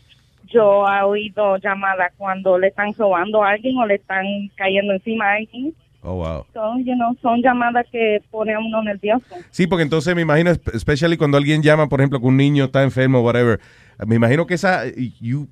[0.52, 5.26] Yo he oído llamadas cuando le están robando a alguien o le están cayendo encima
[5.26, 5.74] a alguien.
[6.02, 6.46] Oh, wow.
[6.54, 9.26] So, you know, son llamadas que ponen a uno nervioso.
[9.52, 12.66] Sí, porque entonces me imagino, espe- especially cuando alguien llama, por ejemplo, que un niño
[12.66, 13.60] está enfermo, whatever,
[14.08, 14.84] me imagino que esa,
[15.20, 15.50] you,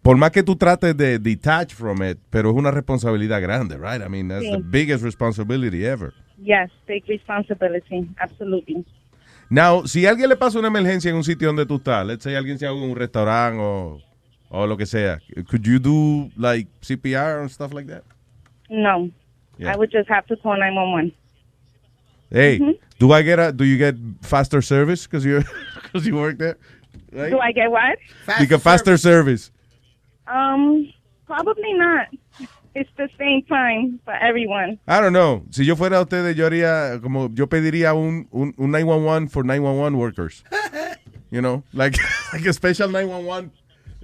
[0.00, 4.00] por más que tú trates de detach from it, pero es una responsabilidad grande, right?
[4.06, 4.50] I mean, that's Sí.
[4.52, 6.12] the biggest responsibility ever.
[6.38, 8.84] Yes, big responsibility, absolutely.
[9.52, 12.22] Now, si a alguien le pasa una emergencia en un sitio donde tú estás, let's
[12.24, 14.00] say alguien se ahoga en un restaurante o,
[14.48, 15.18] o lo que sea,
[15.50, 18.02] could you do like CPR and stuff like that?
[18.70, 19.10] No,
[19.58, 19.74] Yeah.
[19.74, 21.12] I would just have to call 911.
[22.30, 22.78] Hey, Mhm.
[22.98, 25.42] do I get a, do you get faster service because you
[25.82, 26.56] because you work there?
[27.12, 27.30] Right?
[27.30, 27.98] Do I get what?
[28.40, 29.50] You get faster service.
[30.26, 30.90] Um,
[31.26, 32.06] probably not.
[32.74, 34.78] It's the same time for everyone.
[34.88, 35.44] I don't know.
[35.50, 39.96] Si yo fuera ustedes, yo haría como yo pediría un, un, un 911 for 911
[39.98, 40.42] workers.
[41.30, 41.96] You know, like,
[42.32, 43.50] like a special 911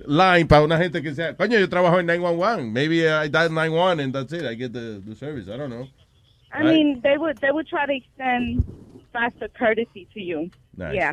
[0.06, 2.70] line para una gente que sea, coño, yo trabajo en 911.
[2.72, 4.44] Maybe I dial 911 and that's it.
[4.44, 5.48] I get the, the service.
[5.48, 5.86] I don't know.
[6.52, 6.74] I Right.
[6.74, 8.64] mean, they would they would try to extend
[9.12, 10.50] faster courtesy to you.
[10.76, 10.94] Nice.
[10.94, 11.12] Yeah,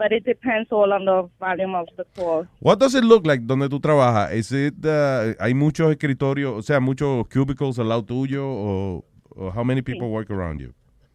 [0.00, 2.46] but it depends all on the volume of the call.
[2.60, 4.32] What does it look like donde tú trabajas?
[4.32, 9.04] Is it, uh, hay muchos escritorios, o sea, muchos cubicles al lado tuyo o,
[9.36, 10.72] o how many people work around you?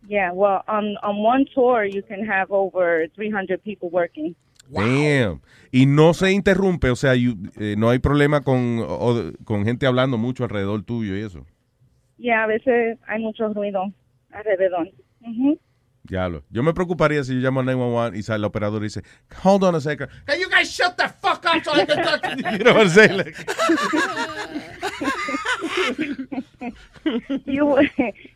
[0.08, 4.36] Yeah, well, on on one tour you can have over 300 people working.
[4.72, 5.42] Damn.
[5.72, 9.88] Y no se interrumpe, o sea, you- eh, no hay problema con, o- con gente
[9.88, 11.44] hablando mucho alrededor tuyo y eso.
[12.18, 13.92] Yeah, a veces hay mucho ruido
[14.32, 14.90] alrededor.
[15.22, 15.30] Ya
[16.10, 16.44] lo.
[16.50, 19.02] Yo me preocuparía si yo llamo a 911 y sale el operador y dice,
[19.44, 20.10] hold on a second.
[20.28, 22.58] Hey, you guys shut the fuck up so I can talk to you.
[22.58, 23.18] You know what I'm saying?
[23.18, 23.36] Like-
[27.46, 27.78] you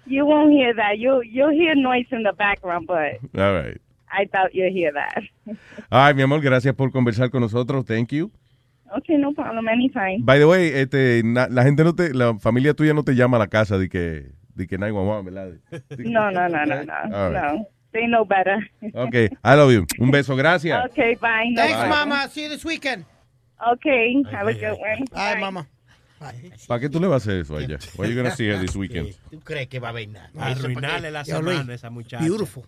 [0.05, 0.97] you won't hear that.
[0.97, 3.77] You you'll hear noise in the background, but All right.
[4.11, 5.23] I doubt you'll hear that.
[5.91, 7.85] Ay, mi amor, gracias por conversar con nosotros.
[7.85, 8.31] Thank you.
[8.97, 9.67] Okay, no problem.
[9.67, 10.23] Anytime.
[10.23, 13.37] By the way, este, na- la gente no te, la familia tuya no te llama
[13.37, 15.57] a la casa de que, de que 911, ¿verdad?
[15.97, 17.53] No, no, no, no, no, right.
[17.53, 17.67] no.
[17.91, 18.69] They know better.
[18.93, 19.85] Ok, I love you.
[19.97, 20.85] Un beso, gracias.
[20.91, 21.49] Okay, bye.
[21.49, 22.09] No Thanks, problem.
[22.09, 22.27] mama.
[22.29, 23.05] See you this weekend.
[23.73, 25.05] Okay, have a good one.
[25.11, 25.67] Bye, mama.
[26.67, 27.77] ¿Para qué tú le vas a hacer eso a ella?
[27.95, 29.15] Why are you gonna see her this weekend?
[29.31, 30.29] ¿Tú crees que va a haber nada?
[30.37, 32.23] Arruinarle la semana a esa muchacha.
[32.23, 32.63] Beautiful.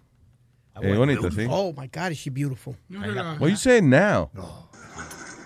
[0.82, 1.46] Eh, bonita, sí.
[1.50, 2.76] Oh my God, is she beautiful?
[2.90, 4.32] What you saying now?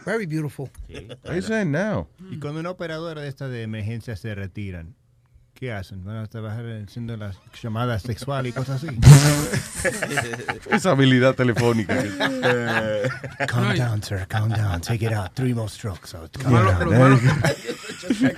[0.06, 0.70] Very beautiful.
[1.24, 2.08] What you saying now?
[2.30, 4.96] Y cuando una operadora de esta de emergencia se retiran,
[5.56, 6.04] ¿qué hacen?
[6.04, 8.96] ¿Van a trabajar haciendo las llamadas sexuales y cosas así?
[10.72, 11.96] Esa habilidad telefónica.
[13.48, 14.26] calm down, sir.
[14.28, 14.82] Calm down.
[14.82, 15.32] Take it out.
[15.34, 16.10] Three more strokes.
[16.12, 17.20] So calm Yeah, down.
[17.20, 18.30] go.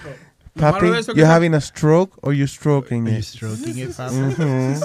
[0.59, 3.23] Papi, de eso que you no- having a stroke or you stroking it?
[3.25, 4.15] stroking it, papi?
[4.35, 4.79] Mhm.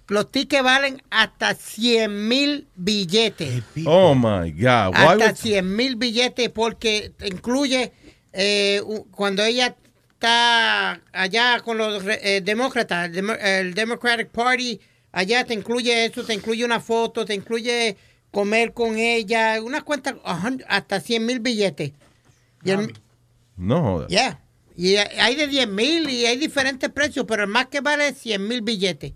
[0.07, 3.61] Los tickets valen hasta 100 mil billetes.
[3.85, 4.89] Oh my God.
[4.95, 7.91] Why Hasta would- 100 mil billetes porque incluye
[8.34, 8.81] eh,
[9.11, 9.76] cuando ella
[10.19, 14.79] está allá con los re- eh, demócratas, el, demo- el Democratic Party,
[15.13, 17.95] allá te incluye eso, te incluye una foto, te incluye
[18.29, 20.15] comer con ella, unas cuentas,
[20.67, 21.93] hasta 100 mil billetes.
[22.63, 22.93] Y el-
[23.55, 24.09] No jodas.
[24.09, 24.41] Yeah.
[24.75, 28.17] Y hay de 10 mil y hay diferentes precios, pero el más que vale es
[28.17, 29.13] 100 mil billetes.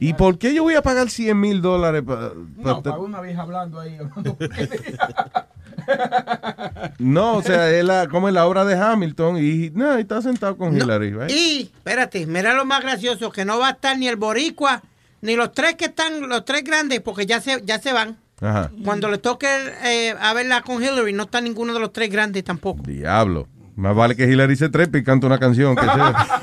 [0.00, 2.32] ¿Y por qué yo voy a pagar 100 mil dólares para...
[2.56, 3.96] No, para una vieja hablando ahí.
[3.96, 4.36] hablando
[6.98, 10.20] No, o sea, es la, como es la obra de Hamilton y no, y está
[10.22, 11.30] sentado con Hillary, right?
[11.30, 14.82] Y, espérate, mira lo más gracioso, que no va a estar ni el boricua,
[15.20, 18.16] ni los tres que están, los tres grandes, porque ya se, ya se van.
[18.40, 18.70] Ajá.
[18.84, 19.48] Cuando le toque
[19.84, 22.82] eh, a verla con Hillary, no está ninguno de los tres grandes tampoco.
[22.84, 23.48] Diablo.
[23.78, 25.76] Más vale que Hillary se trepe y cante una canción.
[25.76, 26.42] Que sea.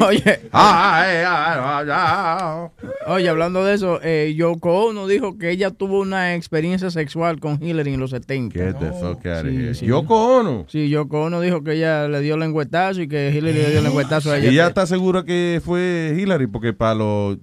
[0.06, 0.40] Oye.
[0.52, 2.68] Ah, eh, ah, ah,
[3.06, 7.62] Oye, hablando de eso, eh, Yoko Ono dijo que ella tuvo una experiencia sexual con
[7.62, 8.52] Hillary en los 70.
[8.58, 9.74] Get the fuck out of Sí, here.
[9.74, 9.86] sí.
[9.86, 10.64] Yoko Ono.
[10.68, 14.32] Sí, Yoko Ono dijo que ella le dio lengüetazo y que Hillary le dio lengüetazo
[14.32, 14.46] a ella.
[14.50, 17.38] Y ella está segura que fue Hillary porque para los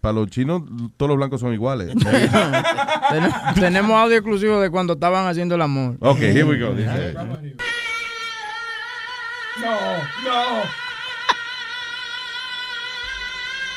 [0.00, 0.62] para los chinos
[0.96, 1.88] todos los blancos son iguales.
[3.10, 5.96] Ten- tenemos audio exclusivo de cuando estaban haciendo el amor.
[5.98, 6.72] ok, here we go.
[9.56, 10.64] Dice, No, no.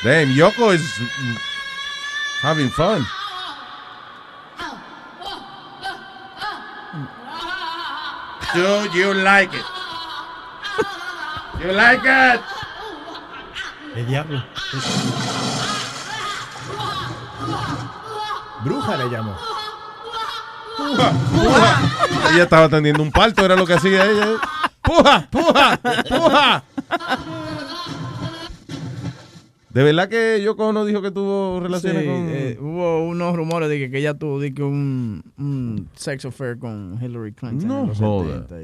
[0.04, 0.98] Damn, Yoko is
[2.40, 3.04] having fun.
[8.54, 9.64] Do you like it?
[11.60, 12.40] You like it?
[13.96, 14.42] El diablo.
[18.64, 19.57] Bruja le llamó.
[20.78, 21.80] Puja, puja.
[22.32, 24.28] Ella estaba atendiendo un parto, era lo que hacía ella.
[24.80, 25.76] Puja, puja,
[26.08, 26.62] puja.
[29.78, 32.28] De verdad que Yoko no dijo que tuvo relaciones Sí, con.
[32.30, 36.58] eh, hubo unos rumores de que, que ella tuvo de que un, un sex affair
[36.58, 37.68] con Hillary Clinton.
[37.68, 38.44] No en los joda.
[38.48, 38.60] 70,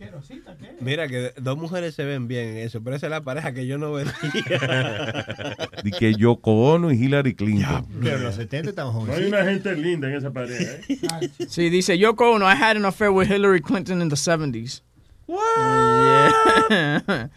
[0.00, 0.10] yeah.
[0.80, 3.68] Mira que dos mujeres se ven bien en eso, pero esa es la pareja que
[3.68, 4.12] yo no vería.
[5.84, 7.86] De que Yoko Ono y Hillary Clinton.
[8.02, 9.20] Pero en los 70 estaban No jóvenes.
[9.20, 11.30] hay una gente linda en esa pareja, ¿eh?
[11.48, 14.82] Sí, dice Yoko Ono, I had an affair with Hillary Clinton in the 70s.
[15.28, 15.38] What?
[16.70, 17.28] Yeah.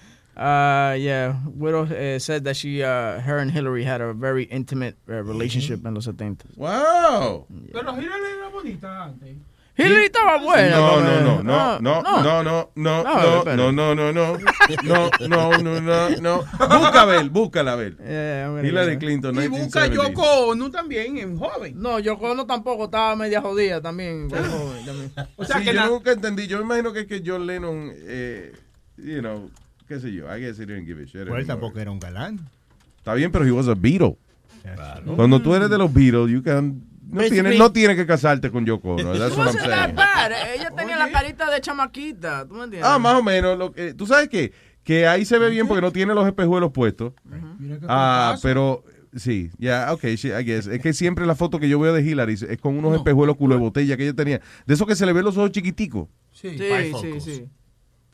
[0.42, 1.36] Uh, yeah.
[1.56, 5.86] Widow uh, said that she, uh, her and Hillary had a very intimate uh, relationship
[5.86, 6.58] en los 70s.
[6.58, 7.46] Wow.
[7.72, 9.38] Pero Hillary era bonita antes.
[9.78, 10.76] Hillary estaba buena.
[10.76, 13.04] No, no, no, no, no, no, no, no,
[13.56, 14.38] No, no, no, no, no,
[14.84, 16.38] no, no, no, no, no, no.
[16.80, 17.96] Busca ver, búscala ver.
[18.66, 19.94] Hillary Clinton, Y busca 1970s.
[20.10, 21.74] Yoko Ono también, en joven.
[21.82, 24.30] No, Yoko Ono tampoco estaba media jodida también.
[24.30, 25.12] joven también.
[25.38, 26.48] O sea Sí, que yo la- nunca entendí.
[26.48, 28.52] Yo me imagino que es que John Lennon, eh,
[28.98, 29.50] you know,
[29.92, 30.26] qué sé yo.
[30.34, 31.28] I guess he didn't give a shit.
[31.28, 32.40] Pues tampoco era un galán.
[32.98, 34.18] Está bien, pero he was a Beatle.
[35.16, 38.66] Cuando tú eres de los Beatles, you can, no tienes no tienes que casarte con
[38.66, 39.18] Yoko Ono.
[39.18, 39.96] That's what I'm saying.
[39.96, 40.32] bad.
[40.56, 42.48] Ella tenía la carita de chamaquita.
[42.48, 42.90] ¿Tú me entiendes?
[42.90, 43.58] Ah, más o menos.
[43.58, 44.54] Lo que, ¿Tú sabes qué?
[44.84, 47.14] Que ahí se ve bien porque no tiene los espejuelos puestos.
[47.88, 48.84] Ah, pero
[49.16, 50.68] sí, ya, ok, sí, I guess.
[50.68, 53.56] Es que siempre la foto que yo veo de Hillary es con unos espejuelos culo
[53.56, 54.42] de botella que ella tenía.
[54.66, 56.08] De esos que se le ven los ojos chiquiticos.
[56.32, 57.46] Sí, Sí, sí, sí.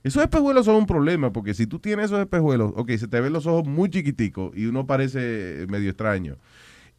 [0.07, 3.34] Esos espejuelos son un problema porque si tú tienes esos espejuelos, ok, se te ven
[3.34, 6.38] los ojos muy chiquiticos y uno parece medio extraño.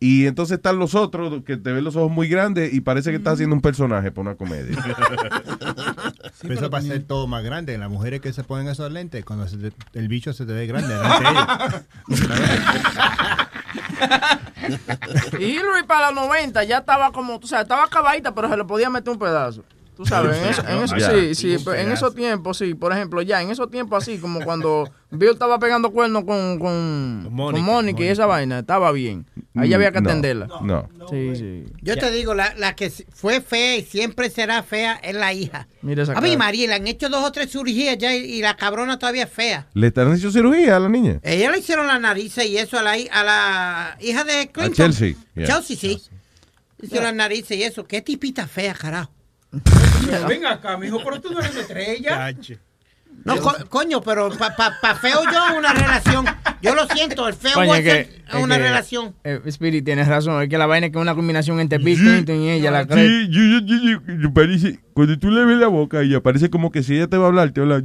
[0.00, 3.16] Y entonces están los otros que te ven los ojos muy grandes y parece que
[3.16, 4.76] estás haciendo un personaje para una comedia.
[6.42, 7.76] Pero eso para ser todo más grande.
[7.78, 10.68] Las mujeres que se ponen esos lentes, cuando se te- el bicho se te ve
[10.68, 11.46] grande delante de ellos.
[15.38, 18.64] Y Hillary para los 90 ya estaba como, o sea, estaba acabadita, pero se le
[18.64, 19.64] podía meter un pedazo.
[19.98, 23.20] Tú sabes, en, eso, en eso- sí, sí, pero en esos tiempos, sí, por ejemplo,
[23.20, 28.04] ya, en esos tiempos así, como cuando Bill estaba pegando cuernos con, con, con Mónica,
[28.04, 29.26] y esa vaina, estaba bien.
[29.56, 30.46] Ahí había que No, atenderla.
[30.62, 30.88] No.
[31.10, 31.64] Sí, sí.
[31.82, 35.66] Yo te digo, la, la que fue fea y siempre será fea es la hija.
[35.82, 36.36] Mira esa A mí.
[36.36, 39.32] María, le han hecho dos o tres cirugías ya y, y la cabrona todavía es
[39.32, 39.66] fea.
[39.74, 41.18] ¿Le están haciendo cirugía a la niña?
[41.24, 44.74] Ella le hicieron la nariz y eso a la, a la hija de A Clinton.
[44.74, 45.14] Chelsea.
[45.34, 45.46] yeah.
[45.46, 46.00] Chelsea, sí.
[46.78, 47.84] Le Hicieron la nariz y eso.
[47.84, 49.10] Qué tipita fea, carajo.
[50.28, 52.32] Ven acá, mijo, pero tú no eres estrella.
[53.24, 56.24] No, co- coño, pero para pa, pa feo yo una relación.
[56.62, 59.14] Yo lo siento, el feo Coño, es es que- es es una que- relación.
[59.24, 61.98] Eh, Spirit, tienes razón, es que la vaina es que es una combinación entre Bill
[61.98, 63.06] Clinton y ella, la cree.
[63.08, 63.76] Sí, yo, yo, yo,
[64.06, 66.94] yo- yo parece, cuando tú le ves la boca a ella, parece como que si
[66.96, 67.76] ella te va a hablar, te habla.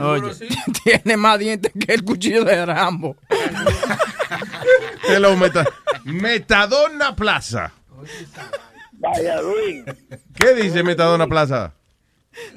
[0.00, 0.22] Oye,
[0.84, 3.16] tiene más dientes que el cuchillo de Rambo.
[5.06, 5.64] Te lo meta.
[6.04, 7.72] Metadona Plaza.
[7.96, 8.50] Vaya,
[9.00, 9.84] Luis.
[10.38, 11.74] ¿Qué dice Metadona Plaza?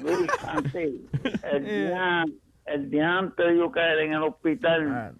[0.00, 0.90] Luis, antes,
[1.52, 2.24] el día,
[2.66, 5.12] el día antes de yo caer en el hospital,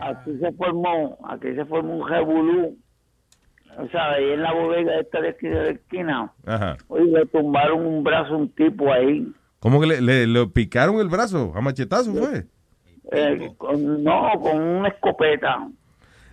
[0.00, 2.78] aquí se formó, aquí se formó un revolú.
[3.78, 6.76] O sea, ahí en la bodega esta de aquí de la esquina, Ajá.
[6.88, 9.26] oye, le tumbaron un brazo a un tipo ahí.
[9.60, 11.52] ¿Cómo que le, le- le picaron el brazo?
[11.54, 12.44] ¿A machetazo fue?
[13.12, 15.68] Eh, con- no, con una escopeta.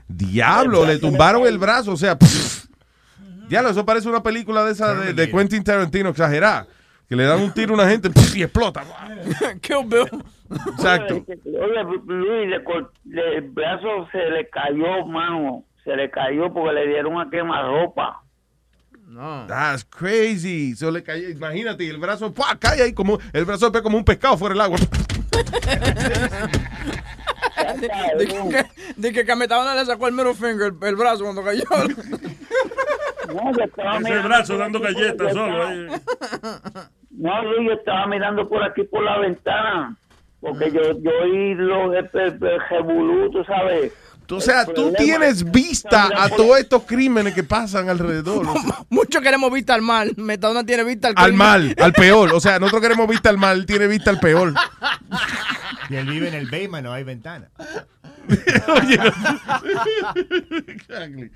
[0.07, 1.91] Diablo, le tumbaron el brazo.
[1.93, 2.58] O sea, pff.
[3.49, 6.67] Diablo, eso parece una película de esa de, de Quentin Tarantino exagerada.
[7.07, 8.83] Que le dan un tiro a una gente y explota.
[9.61, 10.23] Kill Bill.
[10.73, 11.25] Exacto.
[11.25, 15.63] Oye, Luis, le cor- le- el brazo se le cayó, mano.
[15.83, 18.21] Se le cayó porque le dieron a quemarropa.
[19.07, 19.47] No.
[19.47, 20.75] That's crazy.
[20.75, 22.55] So le cayó, imagínate, el brazo ¡pua!
[22.59, 24.77] cae ahí como el brazo ve como un pescado fuera del agua.
[28.17, 28.65] De que,
[28.97, 31.63] de que Cametadona le sacó el middle finger, el, el brazo cuando cayó.
[33.33, 35.67] No, yo estaba Ese mirando brazo por dando aquí por- galletas yo solo.
[35.67, 35.87] ahí.
[37.11, 39.95] No, yo estaba mirando por aquí por la ventana.
[40.41, 42.39] Porque yo, yo oí los el
[42.69, 43.91] revolú, tú sabes.
[44.31, 48.47] O sea, tú tienes vista a todos estos crímenes que pasan alrededor.
[48.47, 50.13] o sea, Muchos queremos vista al mal.
[50.17, 51.37] Metadona tiene vista al al crimen.
[51.37, 52.31] mal, al peor.
[52.33, 54.53] O sea, nosotros queremos vista al mal, él tiene vista al peor.
[55.89, 57.49] Y él vive en el basement, no hay ventana.
[60.67, 61.31] Exactly.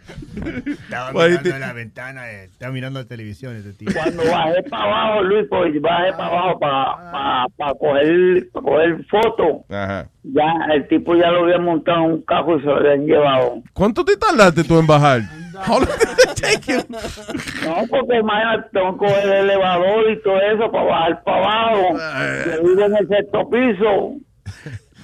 [0.65, 3.89] Estaba mirando en la ventana, eh, estaba mirando la televisión ese tío.
[3.93, 9.61] Cuando bajé para abajo, Luis, pues bajé para abajo para pa, coger, pa coger fotos.
[9.69, 10.07] Ajá.
[10.23, 13.61] Ya, el tipo ya lo había montado en un carro y se lo habían llevado.
[13.73, 15.21] ¿Cuánto te tardaste tú en bajar?
[15.55, 16.81] How long did it take you?
[16.89, 21.97] No, porque imagínate, tengo que coger el elevador y todo eso para bajar para abajo.
[22.45, 24.15] Yo vivo en el sexto piso.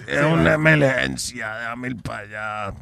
[0.10, 2.74] Es una emergencia, déjame ir para allá.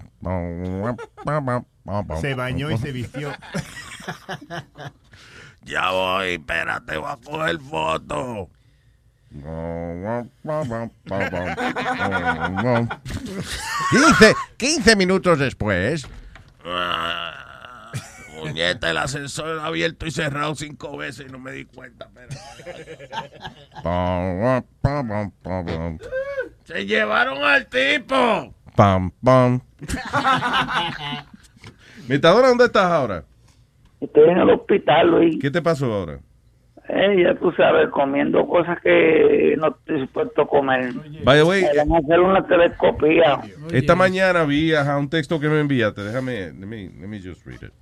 [2.22, 3.32] Se bañó y se vistió.
[5.64, 8.50] Ya voy, espérate, voy a coger foto.
[13.92, 16.08] 15, 15 minutos después.
[18.38, 22.10] Muñeta, el ascensor abierto y cerrado cinco veces y no me di cuenta.
[26.64, 28.54] Se llevaron al tipo.
[28.76, 29.62] Pam, pam.
[32.08, 33.24] Metadona, ¿dónde estás ahora?
[34.00, 35.40] Estoy en el hospital, Luis.
[35.42, 36.20] ¿Qué te pasó ahora?
[36.90, 40.94] Eh, ya tú sabes, comiendo cosas que no estoy supuesto a comer.
[41.26, 43.42] By the way, a hacer una telescopía.
[43.74, 46.02] Esta mañana vi ajá, un texto que me enviaste.
[46.02, 47.74] Déjame, let me, let me just read it.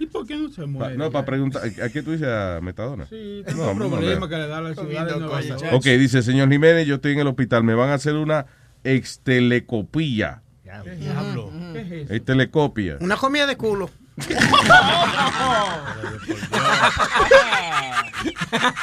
[0.00, 0.96] ¿Y por qué no se Pa- muere?
[0.96, 3.06] no, para preguntar, ¿a qué tú dices a Metadona?
[3.06, 4.28] Sí, No, tengo no, no, problemas no.
[4.28, 5.64] que le da la ciudad de Nueva York.
[5.72, 8.46] Ok, dice, señor Jiménez, yo estoy en el hospital, me van a hacer una
[8.84, 10.42] extelecopía.
[10.84, 11.50] ¿Qué diablo?
[11.72, 12.14] ¿Qué es eso?
[12.14, 12.98] Extelecopia.
[13.00, 13.90] Una comida de culo.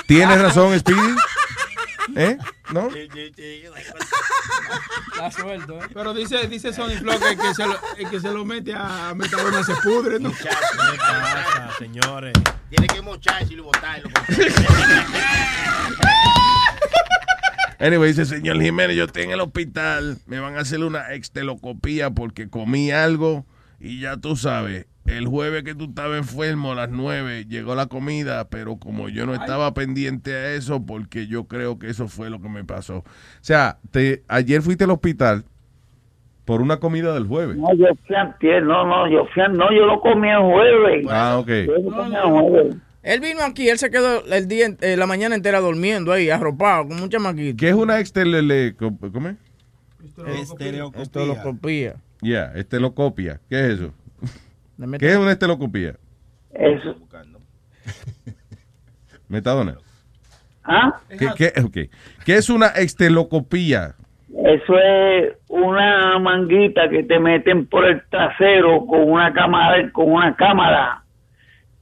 [0.08, 1.00] ¿Tienes razón, Speedy?
[2.16, 2.38] ¿Eh?
[2.72, 2.90] ¿No?
[5.18, 5.88] La suelto, ¿eh?
[5.94, 8.74] Pero dice, dice Sony Flow que el que se lo, el que se lo mete
[8.74, 10.32] a Metadona se pudre, ¿no?
[10.32, 10.50] ¿Qué
[10.98, 12.34] pasa, señores?
[12.70, 14.10] Tiene que mocharse y botarlo.
[17.80, 22.10] Anyway, dice, señor Jiménez, yo estoy en el hospital, me van a hacer una extelocopía
[22.10, 23.46] porque comí algo
[23.80, 27.86] y ya tú sabes, el jueves que tú estabas enfermo a las 9 llegó la
[27.86, 32.30] comida, pero como yo no estaba pendiente a eso, porque yo creo que eso fue
[32.30, 32.98] lo que me pasó.
[32.98, 33.04] O
[33.42, 35.46] sea, te, ayer fuiste al hospital
[36.44, 37.56] por una comida del jueves.
[37.58, 41.06] No, yo fui antier, no, no, yo fui, no, yo lo comí el jueves.
[41.10, 41.50] Ah, ok.
[41.50, 42.76] Yo lo comí el jueves.
[43.04, 46.88] Él vino aquí, él se quedó el día, eh, la mañana entera durmiendo ahí, arropado,
[46.88, 47.56] con un chamaquito.
[47.56, 48.76] ¿Qué es una extelele...
[48.76, 49.36] ¿Cómo es?
[50.98, 51.98] Estelocopía.
[52.22, 53.40] Ya, estelocopia.
[53.48, 53.94] ¿Qué es eso?
[55.00, 55.96] ¿Qué es una estelocopia?
[56.54, 56.96] Eso.
[59.28, 59.78] Metadona.
[60.64, 61.00] ¿Ah?
[61.10, 61.92] ¿Qué, qué, ok.
[62.26, 63.96] ¿Qué es una extelocopía?
[64.44, 70.36] Eso es una manguita que te meten por el trasero con una cámara, con una
[70.36, 71.04] cámara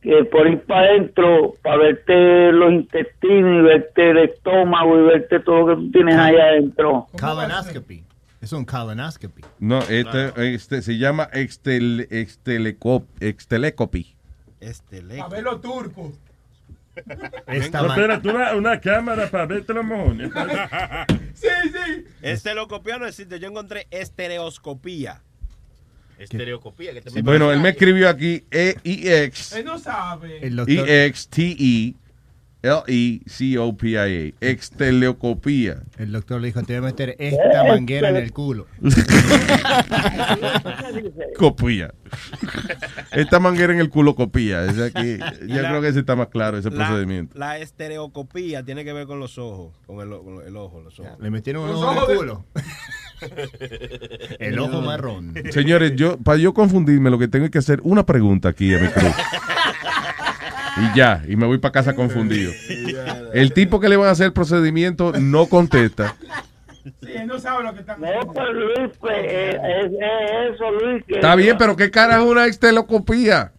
[0.01, 5.39] que por ir para adentro para verte los intestinos y verte el estómago y verte
[5.39, 7.07] todo lo que tú tienes ahí adentro.
[7.19, 8.02] Colonoscopy.
[8.43, 9.41] Es un colonoscopy.
[9.59, 14.17] No, este, este se llama extel, extelecop, extelecopy.
[15.21, 16.19] A ver los turcos.
[17.05, 20.29] No, espérate, una, una cámara para verte los mojones.
[21.33, 22.05] Sí, sí.
[22.21, 23.39] Estelocopía no existe.
[23.39, 25.21] Yo encontré estereoscopía.
[26.17, 26.93] Estereocopía.
[26.93, 29.53] Que te Bueno, él me escribió aquí E E-I-X.
[29.53, 30.45] Él no sabe.
[30.45, 30.57] El
[32.63, 34.33] doctor, E-X-T-E-L-E-C-O-P-I-A.
[34.41, 35.83] Exteleocopía.
[35.97, 38.67] el doctor le dijo, te voy a meter esta manguera en el culo.
[41.37, 41.93] Copía.
[43.11, 44.65] Esta manguera en el culo copía.
[44.65, 45.17] Es aquí,
[45.47, 47.37] yo la- creo que ese está más claro, ese La, procedimiento.
[47.37, 50.99] la estereocopía tiene que ver con los ojos, con el, o- con el ojo, los
[50.99, 51.19] ojos.
[51.19, 52.45] Le metieron un ojo en el culo.
[54.39, 55.33] El ojo marrón.
[55.51, 58.79] Señores, yo para yo confundirme, lo que tengo es que hacer una pregunta aquí a
[58.79, 59.11] mi cruz.
[60.77, 62.51] Y ya, y me voy para casa confundido.
[63.33, 66.15] El tipo que le van a hacer el procedimiento no contesta.
[66.83, 70.71] Sí, él no sabe lo que está No, pues Luis, pues es, es- es eso,
[70.71, 71.03] Luis.
[71.05, 73.51] Que Está bien, pero ¿qué cara es una extelocopía?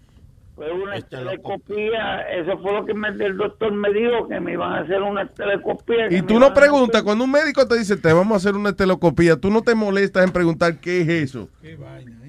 [0.55, 4.73] Fue una telescopía, eso fue lo que me- el doctor me dijo, que me iban
[4.73, 8.35] a hacer una que Y tú no preguntas, cuando un médico te dice, te vamos
[8.35, 11.49] a hacer una estelocopía, tú no te molestas en preguntar qué es eso.
[11.61, 12.23] Qué vaina.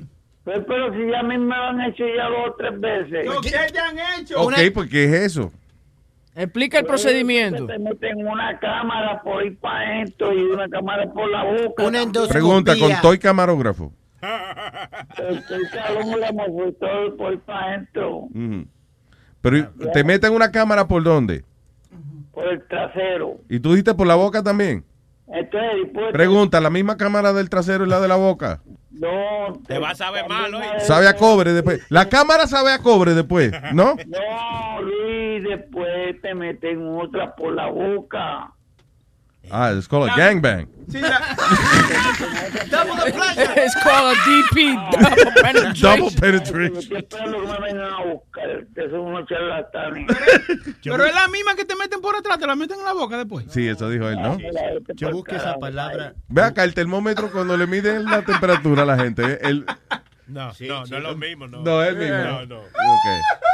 [0.45, 3.27] Pero, pero si ya a mí me lo han hecho ya dos o tres veces.
[3.41, 4.39] ¿Qué te han hecho?
[4.41, 5.51] Ok, pues ¿qué es eso?
[6.35, 7.65] Explica el procedimiento.
[7.65, 11.83] Te meten una cámara por ahí para adentro y una cámara por la boca.
[11.85, 13.91] Una Pregunta, ¿con toy camarógrafo?
[15.17, 18.27] Estoy calógrafo por todo por ahí para adentro.
[19.41, 21.43] Pero ¿te meten una cámara por dónde?
[22.33, 23.37] Por el trasero.
[23.49, 24.83] ¿Y tú dijiste por la boca también?
[25.27, 26.11] Entonces, después...
[26.11, 28.61] Pregunta, ¿la misma cámara del trasero y la de la boca?
[28.99, 29.61] No.
[29.67, 30.79] Te va a saber mal, oye.
[30.79, 31.85] Sabe a cobre después.
[31.89, 33.95] La cámara sabe a cobre después, ¿no?
[34.07, 38.51] No, Luis, después te meten otra por la boca.
[39.51, 40.67] Ah, it's called a gangbang.
[40.85, 41.09] Double
[42.95, 43.53] the pleasure.
[43.57, 44.77] It's called a DP,
[45.81, 46.75] double penetration.
[50.83, 53.17] Pero es la misma que te meten por atrás, te la meten en la boca
[53.17, 53.45] después.
[53.49, 54.37] Sí, eso dijo él, ¿no?
[54.95, 56.13] Yo busqué esa palabra.
[56.27, 59.23] Ve acá, el termómetro cuando le miden la temperatura a la gente.
[59.23, 59.39] ¿eh?
[59.41, 59.65] El,
[60.27, 61.61] No, no, no es lo mismo, no.
[61.61, 62.17] No, es el mismo.
[62.17, 62.59] No, no.
[62.59, 63.44] Ok.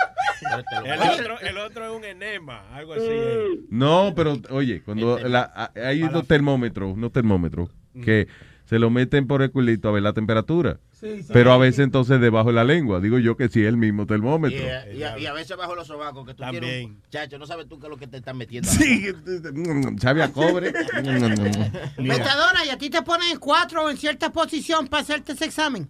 [0.41, 3.65] El otro, el otro es un enema, algo así.
[3.69, 7.69] No, pero oye, cuando la- hay unos termómetros, unos termómetros
[8.03, 8.27] que
[8.71, 10.79] se lo meten por el culito a ver la temperatura.
[10.93, 11.29] Sí, sí.
[11.33, 13.01] Pero a veces entonces debajo de la lengua.
[13.01, 14.57] Digo yo que sí es el mismo termómetro.
[14.57, 17.45] Yeah, y, a, y a veces bajo los sobacos que tú quieres un- Chacho, no
[17.45, 18.69] sabes tú qué es lo que te están metiendo.
[18.69, 19.07] Sí,
[19.99, 20.71] sabe a cobre.
[21.97, 25.43] Metadona, y a ti te ponen en cuatro o en cierta posición para hacerte ese
[25.45, 25.89] examen.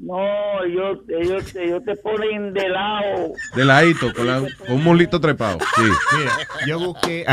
[0.00, 3.32] No, ellos, ellos, ellos te ponen de lado.
[3.54, 5.58] De ladito, con, la- con un mulito trepado.
[5.76, 5.82] Sí.
[6.18, 6.32] Mira,
[6.66, 7.24] yo busqué,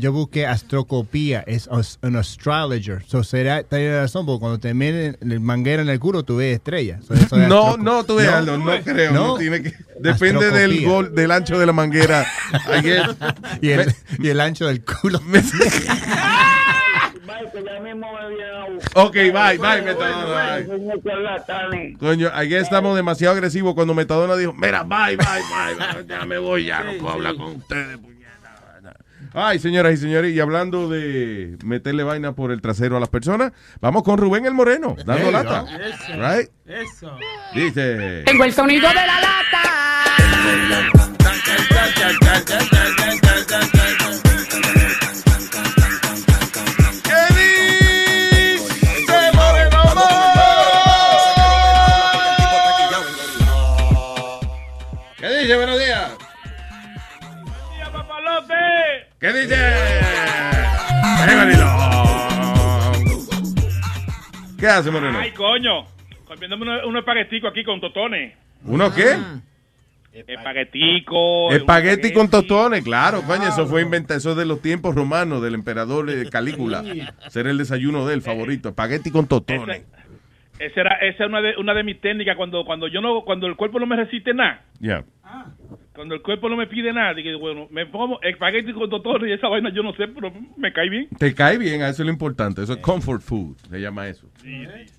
[0.00, 3.02] yo busqué astrocopía, es un astrologer.
[3.06, 6.56] So, será, tiene razón, porque cuando te meten el manguera en el culo, tú ves
[6.56, 7.04] estrellas.
[7.04, 9.12] So, eso es No, no, tú ves, Aldo, no creo.
[9.12, 12.26] No, tiene que, depende del gol, del ancho de la manguera.
[13.60, 15.20] Y, el, y el ancho del culo.
[18.94, 21.96] Ok, bye, bye, Metadona, bye.
[21.98, 26.38] Coño, aquí estamos demasiado agresivos cuando Metadona dijo, mira, bye, bye, bye, bye, ya me
[26.38, 27.98] voy, ya no puedo hablar con ustedes.
[29.32, 29.48] Puñeta".
[29.48, 33.52] Ay, señoras y señores, y hablando de meterle vaina por el trasero a las personas,
[33.80, 35.64] vamos con Rubén el Moreno, dando lata.
[35.80, 36.12] Eso.
[36.14, 36.50] Right?
[36.66, 37.16] Eso.
[37.54, 38.22] Dice.
[38.24, 39.30] Tengo el sonido de la lata.
[59.20, 59.54] ¿Qué dice?
[64.58, 65.18] ¿Qué hace, Moreno?
[65.18, 65.84] Ay, coño.
[66.24, 68.34] Comiéndome unos uno espaguetico aquí con totones.
[68.64, 69.18] ¿Uno qué?
[70.12, 71.52] Espaguetico.
[71.52, 75.54] Espagueti con tostones, claro, coño, eso fue inventado, eso es de los tiempos romanos, del
[75.54, 76.82] emperador eh, Calígula.
[77.28, 79.84] Ser el desayuno de él, favorito, espagueti con tostones.
[80.58, 83.46] Esa era, esa es una de, una de mis técnicas cuando, cuando yo no, cuando
[83.46, 84.62] el cuerpo no me resiste nada.
[84.78, 85.04] Ya.
[85.94, 89.32] Cuando el cuerpo no me pide nada, digo, bueno, me pongo espagueti con totones y
[89.32, 91.08] esa vaina yo no sé, pero me cae bien.
[91.18, 94.30] Te cae bien, eso es lo importante, eso es comfort food, se llama eso.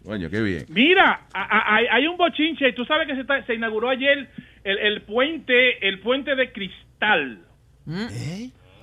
[0.03, 0.65] Coño, qué bien.
[0.68, 2.73] Mira, a- a- hay, un bochinche.
[2.73, 4.30] Tú sabes que se, está- se inauguró ayer
[4.65, 7.39] el, el puente, el puente de cristal.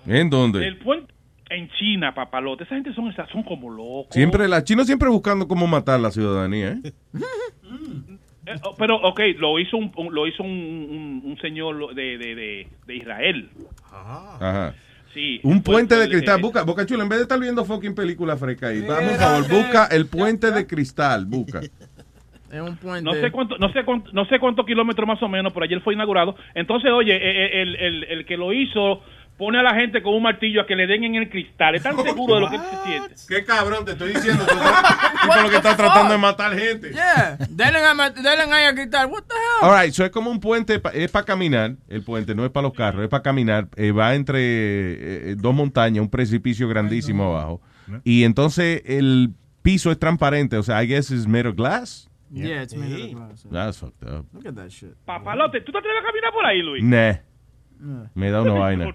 [0.07, 0.67] ¿En dónde?
[0.67, 1.13] El puente
[1.51, 2.65] en China, papalote.
[2.65, 4.09] Esa gente son, son como locos.
[4.13, 6.93] Siempre, la chinos siempre buscando cómo matar la ciudadanía, ¿eh?
[8.49, 11.93] Eh, oh, pero, ok, lo hizo un, un- lo hizo un, un- un señor lo-
[11.95, 13.51] de, de, de, de Israel.
[13.93, 14.75] Ajá.
[15.15, 15.41] Sí.
[15.43, 17.95] Un puente de el- cristal, eh, busca, Boca Chula, en vez de estar viendo fucking
[17.95, 21.61] película fresca ahí, vamos, por favor, busca el puente de cristal, busca.
[22.51, 23.03] Es un puente.
[23.03, 25.83] No sé cuánto, no sé cuánto, no sé cuántos kilómetros más o menos, pero ayer
[25.83, 26.35] fue inaugurado.
[26.55, 29.03] Entonces, oye, eh, el, el, el que lo hizo
[29.39, 31.77] pone a la gente con un martillo a que le den en el cristal.
[31.77, 33.15] ¿Están seguros de lo que se siente?
[33.29, 34.45] Qué cabrón, te estoy diciendo.
[35.23, 36.91] Tú lo que estás tratando de matar gente.
[36.91, 37.39] Yeah.
[37.49, 39.07] Denle a, denle ahí a quitar.
[39.07, 39.71] What the hell?
[39.71, 42.51] All right, so es como un puente, pa- es para caminar, el puente no es
[42.51, 44.97] para los carros, es para caminar, eh, va entre eh,
[45.31, 47.61] eh, dos montañas, un precipicio grandísimo abajo,
[48.05, 49.31] y entonces el
[49.63, 52.09] piso es transparente, o sea, I guess it's made of glass.
[52.31, 53.47] Yeah, it's made of glass.
[53.51, 54.27] That's fucked up.
[54.35, 54.95] Look at that shit.
[55.07, 56.85] Papalote, ¿tú te atreves a caminar por ahí, Luis?
[56.85, 57.15] Nah,
[58.15, 58.87] me da una vaina.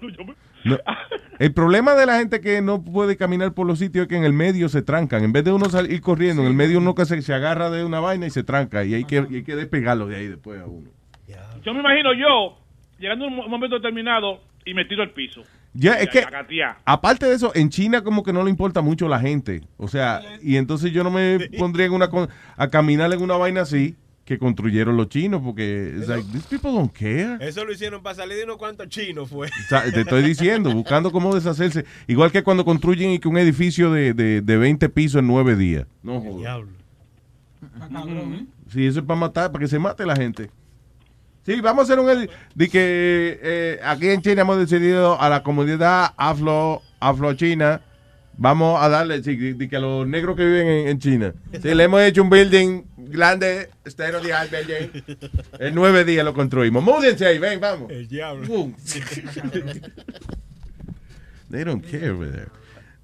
[0.66, 0.78] No,
[1.38, 4.24] El problema de la gente que no puede caminar por los sitios es que en
[4.24, 5.22] el medio se trancan.
[5.22, 7.84] En vez de uno salir corriendo, en el medio uno que se, se agarra de
[7.84, 8.82] una vaina y se tranca.
[8.82, 10.88] Y hay que, y hay que despegarlo de ahí después a uno.
[11.62, 12.56] Yo me imagino yo
[12.98, 15.42] llegando a un mo- momento determinado y me tiro al piso.
[15.74, 16.20] Ya, es que,
[16.86, 19.60] aparte de eso, en China como que no le importa mucho la gente.
[19.76, 23.36] O sea, y entonces yo no me pondría en una con- a caminar en una
[23.36, 27.36] vaina así que construyeron los chinos, porque it's like, these people don't care.
[27.40, 29.48] Eso lo hicieron para salir de unos cuantos chinos, fue.
[29.48, 31.84] O sea, te estoy diciendo, buscando cómo deshacerse.
[32.06, 35.56] Igual que cuando construyen y que un edificio de, de, de 20 pisos en 9
[35.56, 35.86] días.
[36.02, 36.62] No jodas.
[38.72, 40.50] Sí, eso es para matar, para que se mate la gente.
[41.44, 42.28] Sí, vamos a hacer un...
[42.54, 47.82] De que eh, aquí en China hemos decidido a la comunidad afro, afro-china,
[48.36, 51.34] vamos a darle, sí, de, de que a los negros que viven en, en China.
[51.62, 55.02] Sí, le hemos hecho un building grande, the art building.
[55.58, 56.82] En nueve días lo construimos.
[56.82, 57.90] Múdense ahí, ven, vamos.
[57.90, 58.46] El diablo.
[58.46, 58.74] Boom.
[61.50, 62.48] They don't care over there.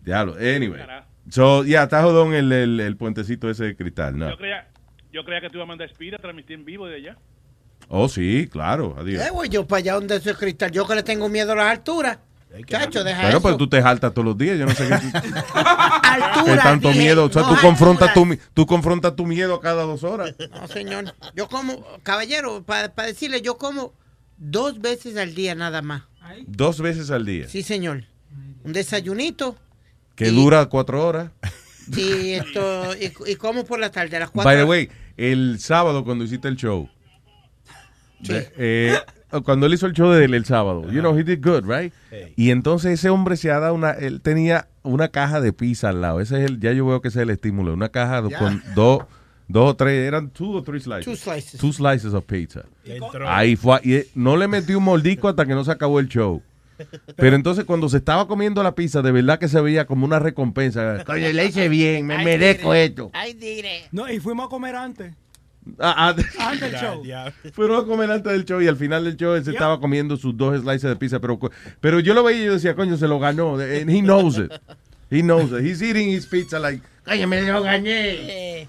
[0.05, 0.81] Diablo, anyway.
[1.29, 4.31] So, ya, está jodón el, el, el puentecito ese de cristal, ¿no?
[4.31, 4.69] Yo creía,
[5.13, 7.19] yo creía que te iba a mandar Speed a transmitir en vivo de allá.
[7.89, 9.23] Oh, sí, claro, adiós.
[9.23, 10.71] ¿Qué voy yo para allá donde eso es cristal?
[10.73, 12.19] Yo que le tengo miedo a las alturas.
[12.67, 13.43] Chacho, deja Bueno, eso.
[13.43, 14.95] pero tú te jaltas todos los días, yo no sé qué,
[15.55, 17.25] Altura, qué tanto dije, miedo.
[17.27, 17.69] O sea, no tú altura.
[17.69, 20.35] confrontas tu, tú confrontas tu miedo cada dos horas.
[20.51, 21.15] No, señor.
[21.37, 23.93] Yo como, caballero, para decirle, yo como
[24.37, 26.03] dos veces al día nada más.
[26.47, 27.49] Dos veces al día.
[27.49, 28.05] Sí, señor.
[28.65, 29.57] Un desayunito
[30.17, 31.31] Que dura cuatro horas.
[31.97, 34.49] y esto y, y como por la tarde a las cuatro.
[34.51, 36.89] By the way, el sábado cuando hiciste el show.
[38.21, 38.99] de- eh,
[39.45, 40.91] cuando él hizo el show de él el sábado.
[40.91, 41.93] You know, he did good, right?
[42.37, 43.93] Y entonces ese hombre se ha dado una.
[43.93, 46.21] Él tenía una caja de pizza al lado.
[46.21, 46.61] Ese es el.
[46.61, 47.75] Ya yo veo que ese es el estímulo.
[47.75, 49.05] Una caja con dos.
[49.53, 51.05] Dos o tres, eran two o three slices.
[51.05, 51.61] Two slices.
[51.61, 52.67] Two slices of pizza.
[52.85, 53.29] Entró.
[53.29, 53.81] Ahí fue.
[53.83, 56.41] Y no le metí un moldico hasta que no se acabó el show.
[57.17, 60.21] Pero entonces cuando se estaba comiendo la pizza, de verdad que se veía como una
[60.21, 61.03] recompensa.
[61.05, 63.11] Coño, le hice bien, me merezco esto.
[63.13, 63.89] Ay, dire.
[63.91, 65.15] No, y fuimos a comer antes.
[65.79, 67.03] Ah, ah, Antes del show.
[67.53, 70.17] Fueron a comer antes del show y al final del show él se estaba comiendo
[70.17, 71.21] sus dos slices de pizza.
[71.21, 71.39] Pero,
[71.81, 73.55] pero yo lo veía y yo decía, coño, se lo ganó.
[73.55, 74.53] And he knows it.
[75.11, 75.65] He knows it.
[75.65, 78.69] He's eating his pizza like, coño, me lo gané.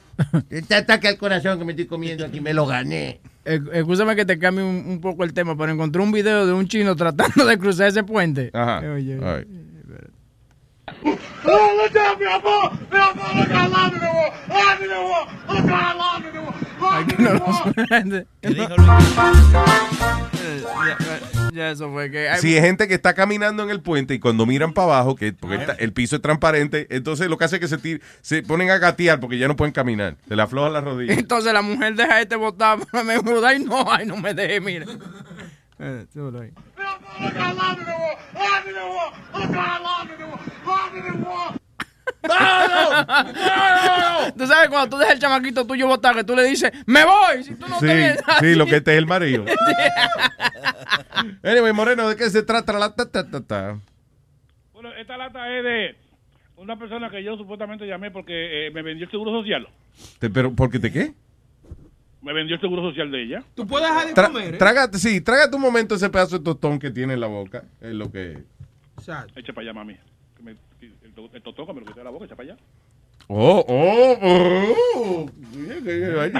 [0.49, 3.19] Este ataque al corazón que me estoy comiendo aquí, me lo gané.
[3.45, 6.53] Eh, Escúchame que te cambie un, un poco el tema, pero encontré un video de
[6.53, 8.51] un chino tratando de cruzar ese puente.
[8.53, 8.81] Ajá.
[8.85, 9.47] Eh, Oye, All right.
[16.93, 18.25] Aquí no lo suena.
[20.87, 20.97] Ya,
[21.53, 22.29] ya eso fue que...
[22.29, 25.15] hay- Si hay gente que está caminando en el puente y cuando miran para abajo,
[25.15, 28.01] que porque está- el piso es transparente, entonces lo que hace es que se, tir-
[28.21, 30.15] se ponen a gatear porque ya no pueden caminar.
[30.27, 31.17] Se le aflojan las rodillas.
[31.17, 34.85] Entonces la mujer deja este botar, me muda ay no, ay no me deje, mira.
[37.19, 37.77] Eh, súbelo ahí.
[44.37, 47.43] Tú sabes cuando tú dejas el chamaquito tuyo botar, que tú le dices, me voy,
[47.43, 48.23] si tú no Sí, te vienes.
[48.39, 49.45] sí, lo que este es el marido.
[51.43, 53.77] Anyway, Moreno, ¿de qué se trata la ta, ta, ta, ta?
[54.73, 55.95] Bueno, esta lata es de
[56.55, 59.67] una persona que yo supuestamente llamé porque eh, me vendió el seguro social.
[60.19, 61.13] Te- pero, ¿Por qué te qué?
[62.21, 63.43] Me vendió el seguro social de ella.
[63.55, 64.57] Tú puedes dejar de Tra- comer, ¿eh?
[64.57, 67.63] trágate, sí, trágate un momento ese pedazo de tostón que tiene en la boca.
[67.81, 68.43] Es lo que.
[69.35, 69.95] Echa para allá, mami.
[70.81, 72.61] El, to- el totón que me lo quité de la boca, echa para allá.
[73.33, 74.17] Oh, oh,
[74.95, 75.29] oh.
[76.19, 76.31] Ay,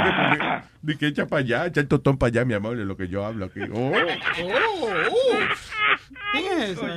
[0.82, 3.08] Di que- echa para allá, echa el tostón para allá, mi amor, es lo que
[3.08, 3.60] yo hablo aquí.
[3.74, 3.92] Oh.
[6.34, 6.96] ¿Quién es esa?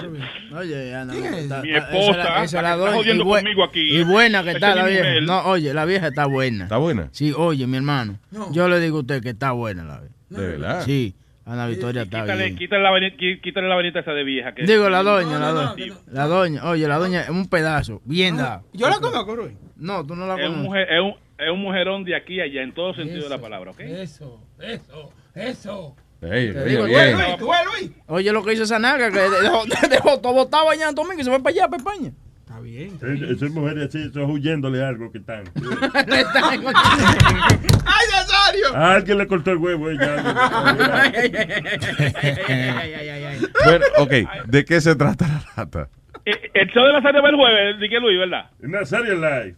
[0.58, 1.42] Oye, Ana, ¿Quién es?
[1.44, 3.80] está- Mi esposa, esa la- esa la está y conmigo aquí.
[3.98, 5.20] Y buena que está es la vieja.
[5.22, 6.64] No, oye, la vieja está buena.
[6.64, 7.08] ¿Está buena?
[7.12, 8.18] Sí, oye, mi hermano.
[8.52, 10.14] Yo le digo a usted que está buena la vieja.
[10.30, 10.82] De verdad.
[10.84, 11.14] Sí,
[11.46, 12.56] Ana Victoria está Quítale, bien.
[12.56, 14.54] quítale, la, qui- quítale la venita esa de vieja.
[14.54, 15.86] Que Digo, la doña, la No, doña.
[15.86, 18.64] no, La doña, oye, la doña es un pedazo, bien dado.
[18.72, 19.56] Yo la conozco, Rui.
[19.76, 20.64] No, tú no la Es un, conoces.
[20.64, 23.40] mujer, es, un, es un mujerón de aquí a allá, en todo sentido de la
[23.40, 23.80] palabra, ¿ok?
[23.80, 25.96] Eso, eso, eso.
[26.22, 27.12] Ey, Te oye, digo, bien.
[27.12, 27.90] Luis, tú Luis.
[28.06, 31.24] Oye, lo que hizo esa naga, que dejó, dejó todo botado allá en Domingo y
[31.24, 32.12] se fue para allá, para España.
[32.46, 32.98] Está bien.
[33.30, 35.44] Esas mujeres así, son huyéndole algo que están.
[35.94, 38.74] ¡Ay, Nazario!
[38.74, 40.16] A alguien le cortó el huevo ella.
[43.64, 44.12] Bueno, ok,
[44.46, 45.88] ¿de qué se trata la rata?
[46.26, 48.50] Eh, El show de la serie va el jueves, dije Luis, ¿verdad?
[48.60, 49.56] Nazario Live.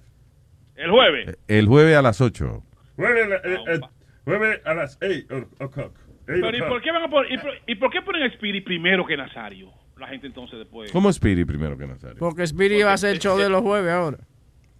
[0.77, 1.37] El jueves.
[1.49, 2.63] El jueves a las 8.
[2.97, 3.81] Jueves, a la- eh, eh,
[4.25, 5.97] jueves a las 8 o'clock.
[6.29, 8.65] Eight Pero ¿y por qué van a y por, y por qué ponen a Spirit
[8.65, 9.71] primero que Nazario?
[9.97, 10.91] La gente entonces después.
[10.93, 12.19] ¿Cómo Speedy primero que Nazario?
[12.19, 14.19] Porque Spirit va a hacer el show de los jueves ahora.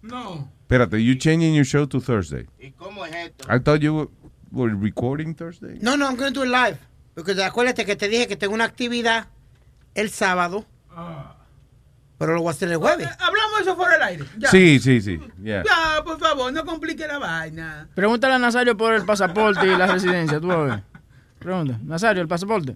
[0.01, 0.51] No.
[0.61, 2.45] Espérate, you changing your show to Thursday.
[2.59, 3.45] ¿Y cómo es esto?
[3.51, 4.11] I thought you
[4.51, 5.79] were, recording Thursday.
[5.81, 6.77] No, no, I'm going to do it live.
[7.15, 9.27] Porque acuérdate que te dije que tengo una actividad
[9.95, 10.65] el sábado.
[12.17, 13.07] Pero lo voy a hacer el jueves.
[13.19, 14.25] Hablamos de eso fuera del aire.
[14.39, 14.49] Ya.
[14.49, 15.19] Sí, sí, sí.
[15.43, 15.63] Yeah.
[15.63, 17.87] Ya, por favor, no complique la vaina.
[17.93, 20.83] Pregúntale a Nazario por el pasaporte y la residencia, tú vas a ver.
[21.39, 22.75] Pregunta, Nazario, el pasaporte.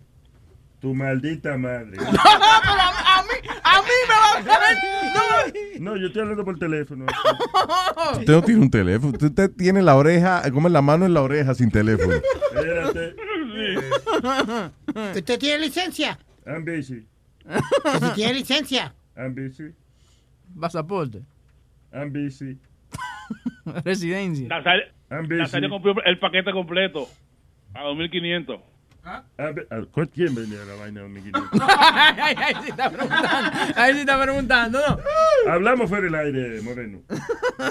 [0.80, 1.92] Tu maldita madre.
[1.98, 5.82] Pero a, a mí, a mí me va a caer.
[5.82, 7.06] No, yo estoy hablando por teléfono.
[8.14, 9.14] Usted no tiene un teléfono.
[9.20, 12.14] Usted- tiene la oreja, como la mano en la oreja sin teléfono.
[12.54, 13.16] Espérate.
[15.18, 16.18] ¿Usted tiene licencia?
[16.46, 17.08] I'm busy.
[18.16, 18.94] Tiene licencia.
[19.16, 19.74] Busy.
[20.60, 21.22] Pasaporte.
[22.10, 22.58] Busy.
[23.86, 24.48] Residencia.
[24.48, 27.08] Nazario, Nazario compró el paquete completo
[27.74, 28.62] a 2.500.
[29.04, 31.60] A ver, a- ¿con ¿Quién venía la vaina de 1500?
[31.78, 33.74] ay, ay, ay, sí está preguntando.
[33.76, 35.52] Ahí sí está preguntando, ¿no?
[35.52, 37.00] Hablamos fuera del aire, Moreno.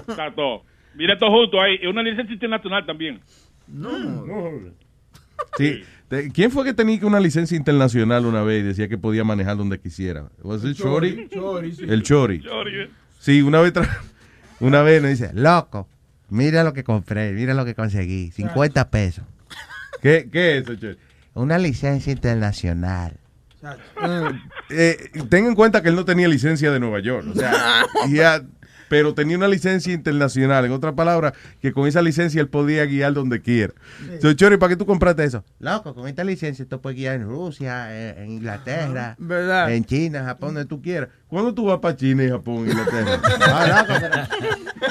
[0.09, 0.65] Está todo.
[0.95, 1.79] Mira todo junto ahí.
[1.83, 3.21] Y una licencia internacional también.
[3.69, 4.73] No, no, joder.
[5.57, 5.85] Sí.
[6.33, 9.79] ¿Quién fue que tenía una licencia internacional una vez y decía que podía manejar donde
[9.79, 10.25] quisiera?
[10.43, 11.29] ¿Was it Chori?
[11.29, 11.85] Chori, sí.
[11.89, 12.43] El Chori.
[12.43, 12.91] Chori, eh.
[13.21, 13.89] Sí, una vez, tra-
[14.61, 15.89] una vez nos dice, Loco,
[16.29, 18.31] mira lo que compré, mira lo que conseguí.
[18.33, 19.25] 50 pesos.
[20.03, 20.99] ¿qué, qué es eso, Chori?
[21.35, 23.17] Una licencia internacional.
[24.71, 24.97] Eh,
[25.29, 27.27] ten en cuenta que él no tenía licencia de Nueva York.
[27.31, 28.43] O sea, ya-
[28.91, 30.65] pero tenía una licencia internacional.
[30.65, 33.73] En otras palabras, que con esa licencia él podía guiar donde quiera.
[34.21, 35.45] So, Chori, ¿para qué tú compraste eso?
[35.61, 39.73] Loco, con esta licencia tú puedes guiar en Rusia, en, en Inglaterra, ¿Verdad?
[39.73, 41.09] en China, Japón, donde tú quieras.
[41.29, 43.21] ¿Cuándo tú vas para China y Japón y Inglaterra?
[43.41, 44.61] Ah, loco, pero-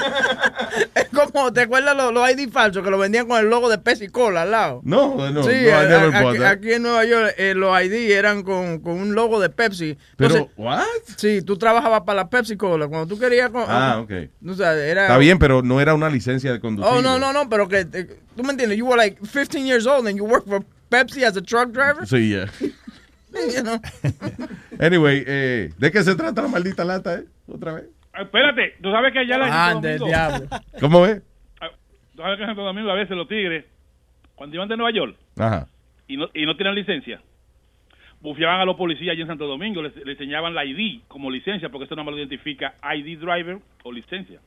[0.94, 3.76] Es como, ¿te acuerdas los, los ID falsos que lo vendían con el logo de
[3.78, 4.80] Pepsi Cola al lado?
[4.84, 7.78] No, no, sí, no, I a- never a- bought aquí, en Nueva York eh, los
[7.82, 9.98] ID eran con, con un logo de Pepsi.
[10.16, 10.82] Pero, ¿what?
[11.16, 12.88] Sí, tú trabajabas para la Pepsi Cola.
[12.88, 13.50] Cuando tú querías...
[13.50, 14.12] con- Ah, ok.
[14.48, 15.02] O sea, era...
[15.02, 16.90] Está bien, pero no era una licencia de conducir.
[16.92, 17.80] Oh, no, no, no, pero que...
[17.80, 21.24] eh, tú me entiendes, you were like 15 years old and you work for Pepsi
[21.24, 22.06] as a truck driver.
[22.06, 22.46] Sí, ya.
[23.32, 23.80] You know?
[24.80, 27.24] Anyway, eh, ¿de qué se trata la maldita lata, eh?
[27.46, 27.84] Otra vez.
[28.12, 30.48] Ah, Espérate, tú sabes que allá en Ah, Domingo- diablo.
[30.80, 31.22] ¿Cómo es?
[31.60, 31.68] Ah,
[32.16, 33.64] Tú sabes que en Santo Domingo a veces los tigres,
[34.34, 35.68] cuando iban de Nueva York Ajá.
[36.08, 37.20] y no, y no tienen licencia,
[38.20, 41.68] bufiaban a los policías allí en Santo Domingo, les, les enseñaban la ID como licencia,
[41.70, 44.40] porque eso no me lo identifica ID driver o licencia.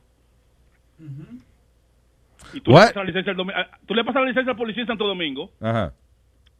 [2.52, 4.82] Y tú le, pasas la licencia al ah, tú le pasas la licencia al policía
[4.82, 5.92] en Santo Domingo Ajá.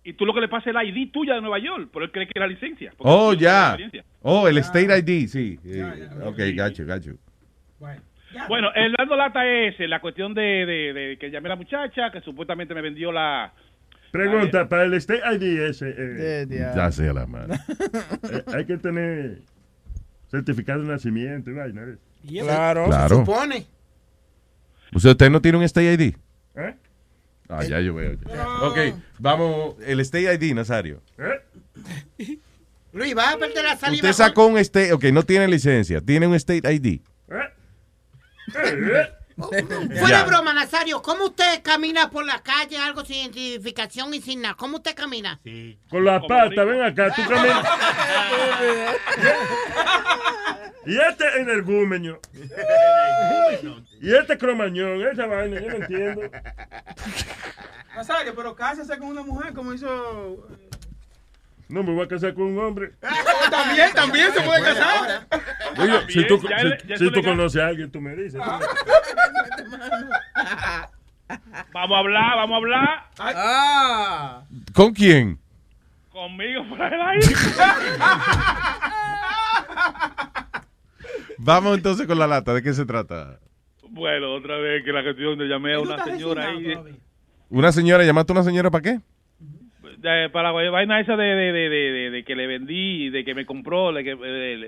[0.02, 2.10] y tú lo que le pasas es la ID tuya de Nueva York, pero él
[2.10, 2.92] cree que es la licencia.
[2.98, 3.68] Oh, ya.
[3.68, 4.04] experiencia.
[4.22, 5.58] Oh, el State ID, sí.
[5.64, 6.38] Eh, ok,
[6.76, 7.18] you, got you.
[8.48, 12.10] Bueno, el dando lata es la cuestión de, de- de que llamé a la muchacha,
[12.10, 13.52] que supuestamente me vendió la...
[14.14, 17.58] Pregunta, para el State ID ese, eh, Ya sé la madre.
[18.30, 19.42] eh, hay que tener
[20.30, 21.82] certificado de nacimiento y vaina.
[21.82, 21.96] ¿eh?
[22.24, 22.84] Claro.
[22.86, 23.16] Claro.
[23.16, 23.66] supone.
[24.94, 26.14] O sea, ¿usted no tiene un State ID?
[26.54, 26.76] ¿Eh?
[27.48, 28.12] Ah, ya yo veo.
[28.62, 28.78] Ok,
[29.18, 29.74] vamos.
[29.84, 31.02] El State ID, Nazario.
[31.18, 32.38] ¿Eh?
[32.92, 34.08] Luis, vas a perder la saliva.
[34.08, 34.92] Usted sacó un State...
[34.92, 36.00] Ok, no tiene licencia.
[36.00, 37.00] Tiene un State ID.
[39.36, 40.22] Fuera Ya.
[40.22, 44.54] de broma, Nazario, ¿cómo usted camina por la calle, algo sin identificación y sin nada?
[44.54, 45.40] ¿Cómo usted camina?
[45.90, 47.66] Con la pata, ven acá, tú caminas.
[50.86, 52.18] y este energúmeno.
[54.00, 56.22] y este cromañón, esa vaina, yo no entiendo.
[57.96, 60.46] Nazario, pero cásese con una mujer como hizo.
[61.68, 62.92] No me voy a casar con un hombre.
[63.50, 65.26] también, también se puede casar.
[65.78, 68.00] Oye, si tú, ya si- le- ya si tú tú le- conoces a alguien, tú
[68.00, 68.40] me dices.
[71.72, 72.88] Vamos a hablar, vamos a hablar
[73.18, 74.42] Ah.
[74.74, 75.38] ¿Con quién?
[76.12, 77.26] conmigo por el aire.
[81.38, 82.54] Vamos entonces con la lata.
[82.54, 83.38] ¿De qué se trata?
[83.90, 86.74] bueno, otra vez que la cuestión de llamé a una señora ahí
[87.48, 88.02] ¿Una señora?
[88.04, 89.00] ¿Llamaste a una señora para qué?
[90.04, 93.24] De- para la vaina esa de, de, de, de, de- de que le vendí, de
[93.24, 94.64] que me compró de que, el, el,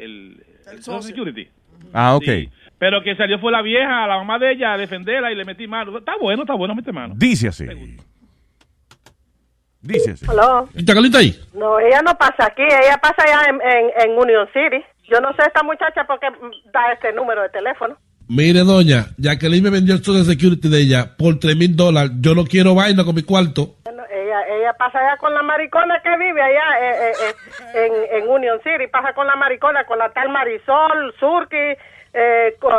[0.73, 1.49] el Social Security.
[1.93, 2.25] Ah, ok.
[2.25, 2.49] Sí.
[2.79, 5.67] Pero que salió fue la vieja, la mamá de ella, a defenderla y le metí
[5.67, 5.97] mano.
[5.99, 7.15] Está bueno, está bueno, mete mano.
[7.17, 7.65] Dice así.
[9.81, 10.27] Dice así.
[10.29, 10.69] ¿Aló?
[10.75, 11.39] ¿Está caliente ahí?
[11.55, 14.83] No, ella no pasa aquí, ella pasa allá en, en, en Union City.
[15.09, 16.27] Yo no sé esta muchacha por qué
[16.73, 17.97] da este número de teléfono.
[18.29, 22.11] Mire, doña, Jacqueline me vendió el Social Security de ella por 3 mil dólares.
[22.21, 23.77] Yo no quiero vaina con mi cuarto.
[24.43, 27.13] Ella, ella pasa allá con la maricona que vive allá eh, eh,
[27.75, 31.77] eh, en, en Union City, pasa con la maricona, con la tal Marisol, Surki,
[32.13, 32.71] eh, con,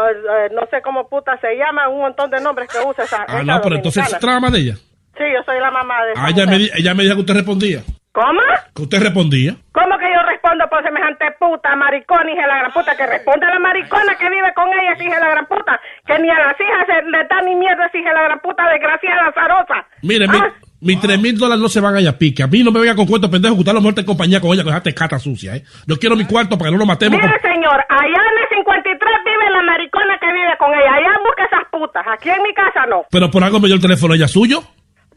[0.53, 3.25] no sé cómo puta se llama, un montón de nombres que usa esa.
[3.27, 4.73] Ah, no, pero entonces es trama de ella.
[5.17, 6.59] Sí, yo soy la mamá de esa Ah, ella mujer.
[6.73, 7.79] me, ella me dijo que usted respondía.
[8.13, 8.41] ¿Cómo?
[8.75, 9.53] Que usted respondía.
[9.73, 12.95] ¿Cómo que yo respondo por semejante puta, maricona, hija de la gran puta?
[12.97, 15.79] Que responde la maricona que vive con ella, hija de la gran puta.
[16.05, 18.67] Que ni a las hijas se le da ni mierda hija de la gran puta,
[18.69, 19.85] desgraciada, zarosa.
[20.01, 20.49] Mire, mi- Ah,
[20.81, 22.43] mis 3 mil dólares no se van allá a pique.
[22.43, 24.07] A mí no me venga con cuentos pendejos que usted a lo mejor está en
[24.07, 25.63] compañía con ella con esa tecata sucia, ¿eh?
[25.87, 27.19] Yo quiero mi cuarto para que no lo matemos.
[27.19, 30.93] Mire, con- señor, allá en el 53 vive la maricona que vive con ella.
[30.93, 32.05] Allá busca esas putas.
[32.07, 33.05] Aquí en mi casa no.
[33.09, 34.61] Pero por algo me dio el teléfono ella suyo.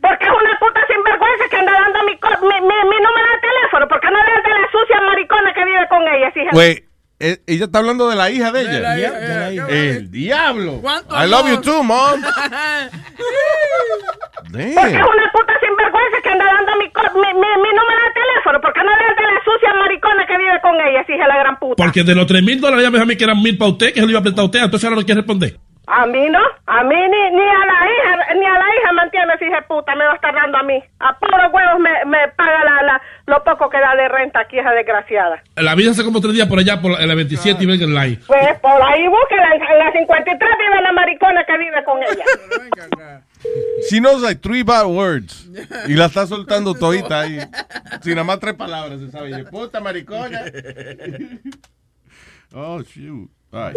[0.01, 3.41] Porque es una puta sinvergüenza que anda dando mi, co- mi, mi, mi número de
[3.45, 3.85] teléfono.
[3.87, 6.51] Porque no le de la sucia maricona que vive con ella, esa hija.
[7.23, 8.81] Eh, ella está hablando de la hija de ella.
[8.81, 9.69] la hija, de la hija.
[9.69, 10.79] El diablo.
[10.81, 12.19] ¿Cuánto I love you too, mom.
[14.51, 18.61] Porque es una puta sinvergüenza que anda dando mi, mi, mi, mi número de teléfono.
[18.63, 21.59] Porque no le de la sucia maricona que vive con ella, hija de la gran
[21.59, 21.85] puta.
[21.85, 23.71] Porque de los 3 mil dólares ella me dijo a mí que eran mil para
[23.71, 25.59] usted, que se lo iba a prestar a usted, entonces ahora no quiere responder.
[25.87, 29.35] A mí no, a mí ni, ni a la hija, ni a la hija mantiene
[29.35, 30.81] ese hijo de puta, me va a estar dando a mí.
[31.01, 34.59] A puros huevos me, me paga la, la, lo poco que da de renta aquí,
[34.59, 35.43] esa desgraciada.
[35.57, 37.87] La vida hace como tres días por allá, por la, en la 27 y Vega
[37.87, 38.19] Line.
[38.27, 43.23] Pues por ahí búsquela, en la 53 vive la maricona que vive con ella.
[43.91, 45.49] She knows like three bad words.
[45.89, 47.39] Y la está soltando todita ahí.
[48.03, 49.45] Sin nada más tres palabras, se sabe.
[49.47, 50.43] Puta maricona.
[52.53, 53.31] Oh, shoot.
[53.53, 53.75] Ay.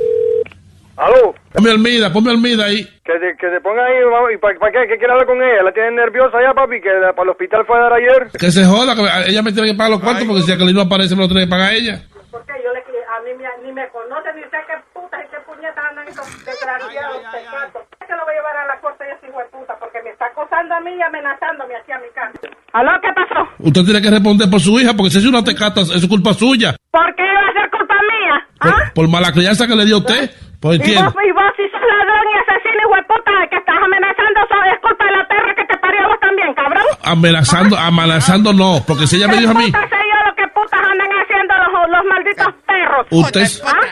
[0.96, 2.84] Aló, Ponme Almida, ponme Almida ahí.
[3.04, 4.86] que se, que se ponga ahí, vamos, ¿y para qué?
[4.88, 5.64] ¿Qué quiere hablar con ella?
[5.64, 6.80] ¿La tienen nerviosa ya, papi?
[6.82, 8.30] Que para el hospital fue a dar ayer.
[8.38, 9.02] Que se joda, que
[9.32, 11.46] ella me tiene que pagar los cuartos porque si aquel no aparece me lo tiene
[11.46, 11.98] que pagar ella.
[12.30, 15.38] Porque yo le, a mí me- ni me conoce, ni sé qué putas y qué
[15.50, 17.74] puñetas andan esos desgraciados pecados.
[18.02, 20.10] Es que lo voy a llevar a la corte ese hijo de puta porque me
[20.14, 22.38] está acosando a mí y amenazándome aquí a mi casa.
[22.74, 22.92] ¿Aló?
[23.02, 23.42] ¿Qué pasó?
[23.66, 26.74] Usted tiene que responder por su hija porque si es una tecata, es culpa suya.
[26.90, 27.70] ¿Por qué iba a ser
[28.12, 28.48] mía?
[28.60, 30.32] Por, por mala crianza que le dio usted.
[30.60, 31.04] Pues ¿Y entiende.
[31.04, 34.40] vos, y vos si sos ladrón y asesino, hijo de puta, que estás amenazando,
[34.74, 36.84] es culpa de la perra que te parió vos también, cabrón.
[37.04, 38.82] Amenazando, amenazando no.
[38.88, 40.03] Porque si ella me dijo a mí, ¿Qué
[42.38, 43.08] malditos perros?
[43.12, 43.48] usted,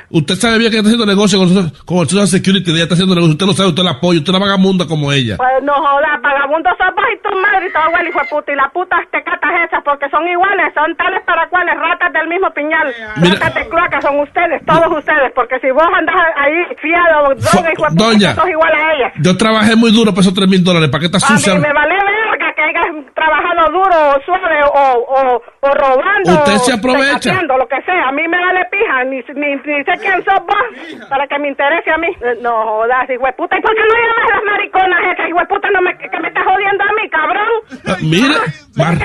[0.10, 2.96] usted sabe bien que está haciendo negocio con, nosotros- con el Social Security, ella está
[2.96, 3.34] haciendo negocio.
[3.34, 5.38] Usted lo sabe, usted la apoya, usted es una vagabunda como ella.
[5.38, 8.52] Pues no jodas, vagabundo sos vos y tu madre y tu abuelo, hijo de puta,
[8.52, 12.50] y las putas tecatas esas, porque son iguales, son tales para cuales, ratas del mismo
[12.54, 12.88] piñal,
[13.18, 17.70] Mira- ratas de cloaca, son ustedes, todos ustedes, porque si vos andás ahí fiado, droga,
[17.74, 19.12] hijo de puta, sos igual a ellas.
[19.22, 20.90] Yo trabajé muy duro por esos tres mil dólares.
[20.90, 21.54] ¿Para qué está A sucia?
[21.56, 26.58] mí me vale verga que hayas trabajado duro o suave o, o, o robando Usted
[26.58, 27.42] se o aprovecha.
[27.44, 28.08] lo que sea.
[28.08, 31.48] A mí me vale pija, ni, ni, ni sé quién sos vos para que me
[31.50, 32.08] interese a mí.
[32.22, 33.58] Eh, No jodas, hijo de puta.
[33.58, 36.20] ¿Y por qué no llamas a las mariconas esas, hijo de puta, no me, que
[36.20, 37.48] me estás jodiendo a mí, cabrón?
[37.88, 38.38] Ah, Mire,
[38.78, 38.98] mar-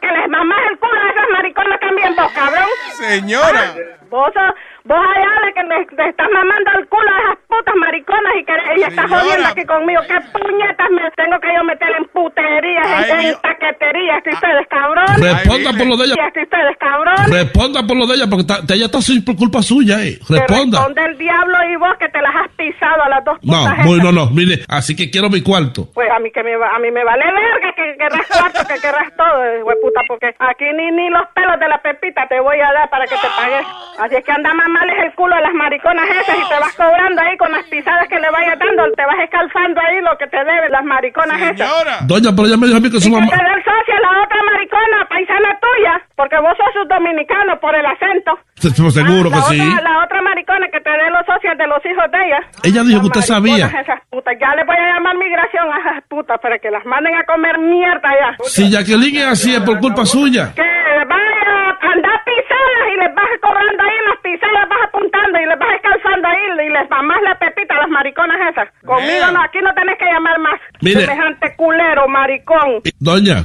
[0.00, 2.68] Que les mamás el culo a esas mariconas también vos, cabrón.
[2.92, 3.74] Señora.
[4.10, 4.54] Vos, sos-
[4.84, 8.44] vos allá de que le, le estás mamando el culo a esas putas mariconas y
[8.44, 9.20] que ella está Señora.
[9.22, 10.00] jodiendo aquí conmigo.
[10.08, 14.66] ¿Qué puñetas me tengo que yo meter en puterías, en, Ay, en taqueterías, si ustedes
[14.68, 15.20] cabrones?
[15.20, 16.14] Responda por lo de ella.
[16.34, 17.30] Si ustedes cabrones.
[17.30, 20.18] Responda por lo de ella, porque está- ella está así por culpa suya, eh.
[20.20, 20.78] Te Responda.
[20.78, 23.78] responde el diablo y vos que te las has pisado a las dos No, putas
[23.86, 24.04] muy, esas.
[24.04, 25.88] no, no, mire, así que quiero mi cuarto.
[25.94, 28.80] Pues a mí que me va- a mí me vale verga que querrás cuarto, que
[28.80, 29.32] querrás todo,
[29.80, 33.06] puta, porque aquí ni ni los pelos de la pepita te voy a dar para
[33.06, 33.66] que te pagues.
[33.98, 36.58] Así es que anda más mal es el culo de las mariconas esas y te
[36.58, 40.18] vas cobrando ahí con las pisadas que le vayas dando, te vas escalfando ahí lo
[40.18, 42.06] que te deben las mariconas esas.
[42.10, 43.30] Doña, pero ella me dijo a mí que su Y que mamá.
[43.30, 47.74] te dé el socio la otra maricona, paisana tuya, porque vos sos un dominicano por
[47.74, 48.32] el acento.
[48.60, 49.60] Pues Seguro la que sí.
[49.60, 52.40] Otra, la otra maricona que te dé los socios de los hijos de ella.
[52.62, 53.66] Ella dijo que usted sabía.
[53.66, 54.34] Esas putas.
[54.40, 57.58] Ya le voy a llamar migración a esas putas para que las manden a comer
[57.58, 58.30] mierda ya.
[58.44, 60.52] Si Jacqueline es así, es por culpa suya.
[60.54, 61.44] Que vaya
[61.80, 65.74] a andar pisadas y les vas cobrando ahí las pisadas, vas apuntando y les vas
[65.76, 68.68] escalzando ahí y les mamás la pepita a las mariconas esas.
[68.84, 70.60] Conmigo no, aquí no tenés que llamar más.
[70.80, 71.00] Mire.
[71.02, 72.80] Semejante culero, maricón.
[72.98, 73.44] Doña,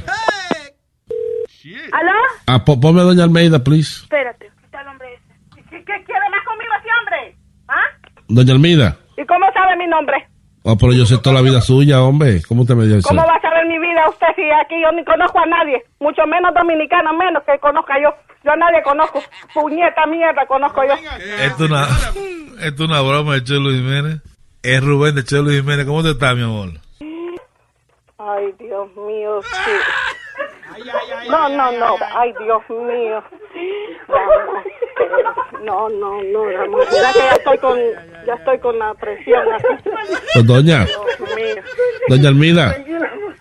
[1.92, 2.12] ¿Aló?
[2.46, 4.02] ah, po- ponme Doña Almeida, please.
[4.02, 5.64] Espérate, está el hombre ese.
[5.70, 7.36] ¿Qué, qué quiere más conmigo ese hombre?
[7.68, 7.84] ¿Ah?
[8.28, 8.96] Doña Almeida.
[9.16, 10.26] ¿Y cómo sabe mi nombre?
[10.62, 12.40] Oh, pero yo sé toda la vida suya, hombre.
[12.46, 13.08] ¿Cómo usted me dio eso?
[13.08, 15.82] ¿Cómo va a saber mi vida usted si aquí yo ni conozco a nadie?
[16.00, 18.14] Mucho menos dominicano, menos que conozca yo.
[18.44, 19.22] Yo a nadie conozco.
[19.52, 20.94] Puñeta mierda conozco yo.
[21.40, 21.82] Esto es una,
[22.62, 24.20] esto es una broma de Chelo Jiménez.
[24.62, 25.86] Es Rubén de Chelo Jiménez.
[25.86, 26.70] ¿Cómo te está, mi amor?
[28.18, 29.70] Ay, Dios mío, sí.
[31.30, 31.96] No, no, no.
[32.14, 33.22] Ay, Dios mío.
[35.64, 36.86] No, no, no, amor.
[36.90, 37.78] Mira que ya estoy con,
[38.26, 39.66] ya estoy con la presión así.
[40.34, 41.62] Pues, doña, Dios mío.
[42.08, 42.76] Doña Almeida.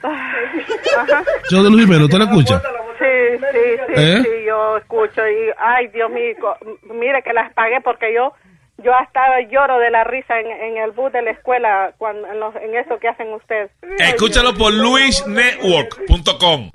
[0.04, 1.24] Ajá.
[1.50, 2.62] Yo de Luis Jiménez, ¿usted la escucha?
[3.00, 4.20] Sí, sí, sí, ¿Eh?
[4.24, 6.36] sí, yo escucho y, ay, Dios mío,
[6.84, 8.34] mire que las pagué porque yo,
[8.78, 12.40] yo hasta lloro de la risa en, en el bus de la escuela cuando, en,
[12.40, 13.72] los- en eso que hacen ustedes.
[14.00, 16.70] Escúchalo por luisnetwork.com.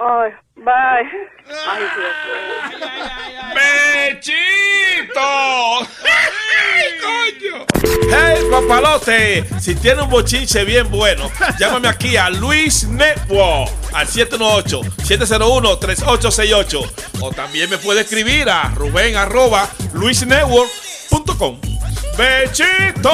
[0.00, 1.04] Ay, bye.
[1.66, 2.14] Ay, Dios
[3.54, 5.20] ¡Bechito!
[6.04, 7.66] ¡Ay, coño!
[8.08, 9.44] ¡Hey, papalote!
[9.58, 16.90] Si tiene un bochinche bien bueno, llámame aquí a Luis Network al 718-701-3868.
[17.20, 21.60] O también me puede escribir a Rubén arroba luisnetwork.com.
[22.16, 23.10] ¡Bechito!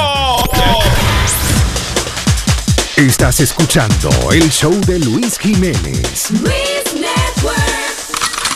[2.97, 6.31] Estás escuchando el show de Luis Jiménez.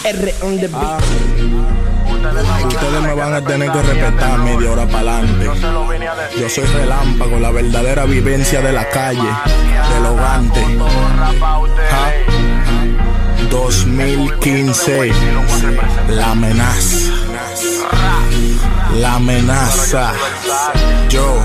[0.04, 1.02] R on the beat.
[2.68, 5.50] Ustedes me van a tener que respetar media hora para adelante.
[6.38, 9.28] Yo soy relámpago, la verdadera vivencia de la calle,
[9.92, 10.64] del hogante.
[11.90, 12.12] Ja.
[13.50, 15.10] 2015,
[16.10, 17.12] la amenaza.
[18.94, 20.12] La amenaza.
[21.08, 21.42] Yo.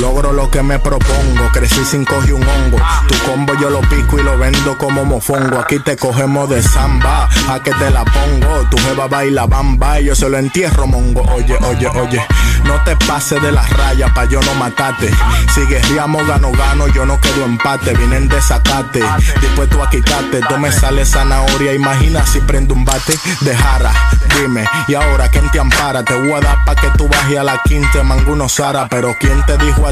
[0.00, 2.78] Logro lo que me propongo, crecí sin coger un hongo.
[3.08, 5.58] Tu combo yo lo pico y lo vendo como mofongo.
[5.58, 8.68] Aquí te cogemos de samba, a que te la pongo.
[8.70, 11.22] Tu jeva baila bamba y yo se lo entierro mongo.
[11.34, 12.26] Oye, oye, oye,
[12.64, 15.10] no te pases de las rayas pa' yo no matarte.
[15.54, 17.94] Si guerriamos gano, gano, yo no quedo empate.
[17.94, 19.02] Vine en desacate,
[19.40, 20.40] dispuesto a quitarte.
[20.48, 23.92] Tú me sale zanahoria, imagina si prendo un bate de jara.
[24.40, 26.02] Dime, y ahora quién te ampara?
[26.02, 28.88] Te voy a dar pa' que tú bajes a la quinta, manguno Sara.
[28.88, 29.91] Pero quién te dijo a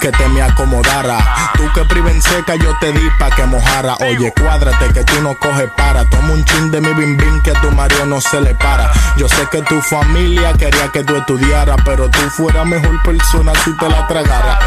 [0.00, 1.18] que te me acomodara?
[1.54, 3.96] Tú que priven seca, yo te di pa' que mojara.
[4.00, 6.08] Oye, cuádrate que tú no coges para.
[6.08, 8.90] Toma un chin de mi bim bim que a tu marido no se le para.
[9.16, 13.76] Yo sé que tu familia quería que tú estudiaras, pero tú fueras mejor persona si
[13.76, 14.58] te la tragara.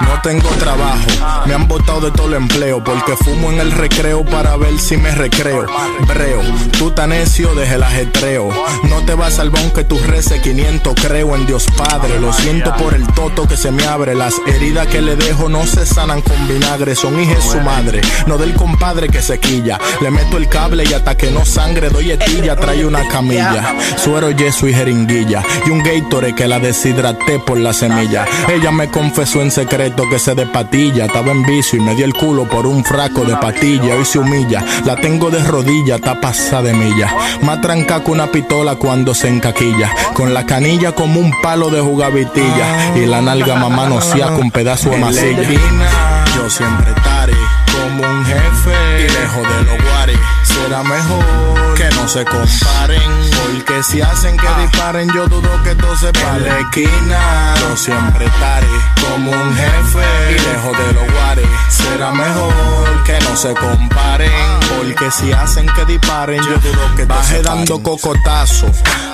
[0.00, 4.24] No tengo trabajo, me han botado de todo el empleo porque fumo en el recreo
[4.24, 5.66] para ver si me recreo.
[6.08, 6.40] Breo,
[6.78, 8.48] tú tan necio desde el ajetreo.
[8.84, 12.18] No te vas al bon que tú reces 500, creo en Dios Padre.
[12.18, 14.14] Lo siento por el toto que se me abre.
[14.14, 18.00] Las heridas que le dejo no se sanan con vinagre, son hijas su madre.
[18.26, 19.78] No del compadre que se quilla.
[20.00, 22.56] Le meto el cable y hasta que no sangre doy etilla.
[22.56, 25.42] Trae una camilla, suero, yeso y jeringuilla.
[25.66, 28.24] Y un Gatorade que la deshidraté por la semilla.
[28.48, 31.06] Ella me confesó en secreto que se de patilla.
[31.06, 33.94] Estaba en vicio y me dio el culo por un fraco de patilla.
[33.94, 37.14] Hoy se humilla, la tengo de rodilla, está pasada de milla.
[37.42, 39.90] Más tranca que una pistola cuando se encaquilla.
[40.14, 42.96] Con la canilla como un palo de jugavitilla.
[42.96, 46.24] Y la nalga mamá no con pedazo de masilla.
[46.36, 47.34] Yo siempre estaré
[47.72, 50.18] como un jefe y lejos de los guares.
[50.44, 51.71] Será mejor
[52.02, 53.12] no se comparen.
[53.42, 56.38] Porque si hacen que disparen, yo dudo que todo se pare.
[56.38, 58.66] En la esquina, yo siempre estaré
[59.00, 61.46] como un jefe y lejos de los guares.
[61.68, 64.30] Será mejor que no se comparen.
[64.76, 68.66] Porque si hacen que disparen, yo dudo que todo se dando cocotazo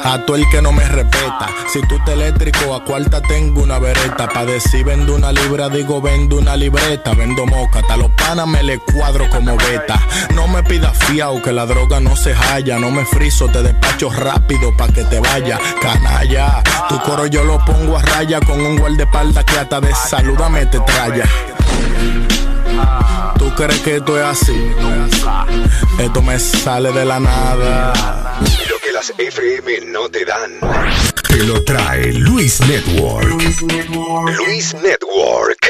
[0.05, 1.49] a todo el que no me respeta.
[1.73, 4.29] Si tú te eléctrico, a cuarta tengo una vereta.
[4.29, 7.13] Pa' decir vendo una libra, digo vendo una libreta.
[7.15, 10.01] Vendo moca, hasta los panas me le cuadro como beta.
[10.35, 12.78] No me pidas fiao que la droga no se halla.
[12.79, 15.59] No me friso, te despacho rápido pa' que te vaya.
[15.83, 20.65] Canalla, tu coro yo lo pongo a raya con un guardaespaldas que hasta de saludame
[20.67, 21.25] te traya.
[23.37, 24.73] ¿Tú crees que esto es así?
[25.99, 27.93] Esto me sale de la nada.
[28.71, 30.61] Lo que las FM no te dan.
[31.29, 33.27] Te lo trae Luis Network.
[33.29, 35.69] Luis Network.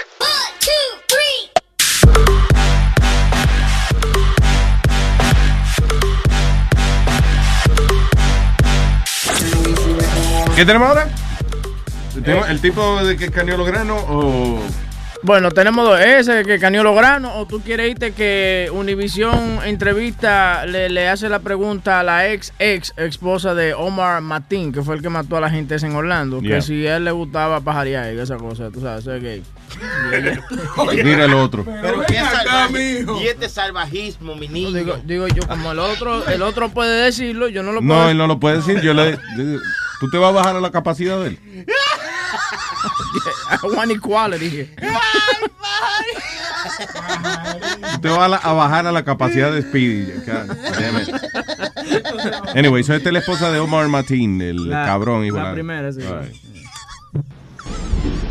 [10.58, 11.08] ¿Qué tenemos ahora?
[12.24, 14.60] ¿Tenemos ¿El tipo de que escaneó los granos o...?
[15.22, 16.00] Bueno, tenemos dos.
[16.00, 21.28] Ese que caneó los granos, o tú quieres irte que Univision entrevista, le, le hace
[21.28, 25.36] la pregunta a la ex ex esposa de Omar Martín, que fue el que mató
[25.36, 26.56] a la gente esa en Orlando, Yeah.
[26.56, 29.42] que si a él le gustaba pajarear y esa cosa, tú sabes, ser gay.
[31.04, 31.64] Mira el otro.
[31.64, 34.72] Pero qué salvaje- y este salvajismo, mi niño.
[34.72, 38.10] Digo, digo yo, como el otro, el otro puede decirlo, yo no lo puedo No,
[38.10, 38.80] él no lo puede decir.
[38.82, 39.58] Yo le, yo-
[40.00, 41.38] ¿Tú te vas a bajar a la capacidad de él?
[43.50, 44.68] I want equality.
[47.94, 50.06] Tú te vas a, la- a bajar a la capacidad de Speedy.
[52.54, 55.22] Anyway, soy esta es la esposa de Omar Martín, el La- cabrón.
[55.22, 56.00] de la primera, sí.
[56.00, 56.34] Right.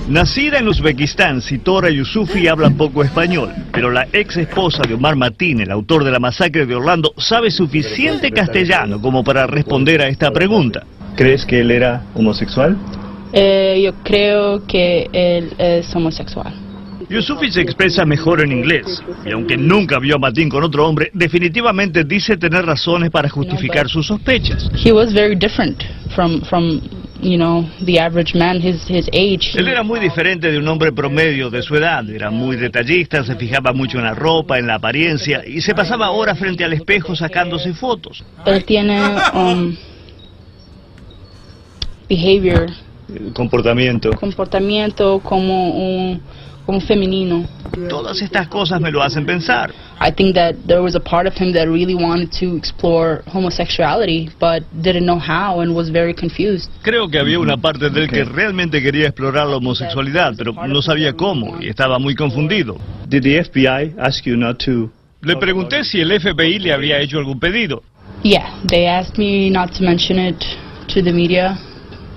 [0.07, 5.59] Nacida en Uzbekistán, Sitora Yusufi habla poco español, pero la ex esposa de Omar Martín,
[5.59, 10.31] el autor de la masacre de Orlando, sabe suficiente castellano como para responder a esta
[10.31, 10.85] pregunta.
[11.17, 12.77] ¿Crees que él era homosexual?
[13.33, 16.53] Eh, yo creo que él es homosexual.
[17.09, 21.09] Yusufi se expresa mejor en inglés, y aunque nunca vio a Martín con otro hombre,
[21.13, 24.69] definitivamente dice tener razones para justificar sus sospechas.
[24.85, 25.81] He was very different
[26.15, 26.81] from from
[27.19, 29.53] you know the average man his his age.
[29.55, 33.35] Él era muy diferente de un hombre promedio de su edad, era muy detallista, se
[33.35, 37.15] fijaba mucho en la ropa, en la apariencia, y se pasaba horas frente al espejo
[37.15, 38.23] sacándose fotos.
[38.45, 39.01] Él tiene
[39.33, 39.75] um,
[42.07, 42.69] behavior,
[43.33, 44.11] Comportamiento.
[44.11, 46.21] comportamiento como un
[46.67, 47.47] como femenino.
[47.87, 49.71] Todas estas cosas me lo hacen pensar.
[50.01, 54.29] I think that there was a part of him that really wanted to explore homosexuality,
[54.37, 56.69] but didn't know how and was very confused.
[56.83, 60.81] Creo que había una parte de él que realmente quería explorar la homosexualidad, pero no
[60.81, 62.77] sabía cómo y estaba muy confundido.
[63.07, 64.91] Did the FBI ask you not to?
[65.21, 67.81] Le pregunté si el FBI le había hecho algún pedido.
[68.23, 70.43] Yeah, they asked me not to mention it
[70.93, 71.57] to the media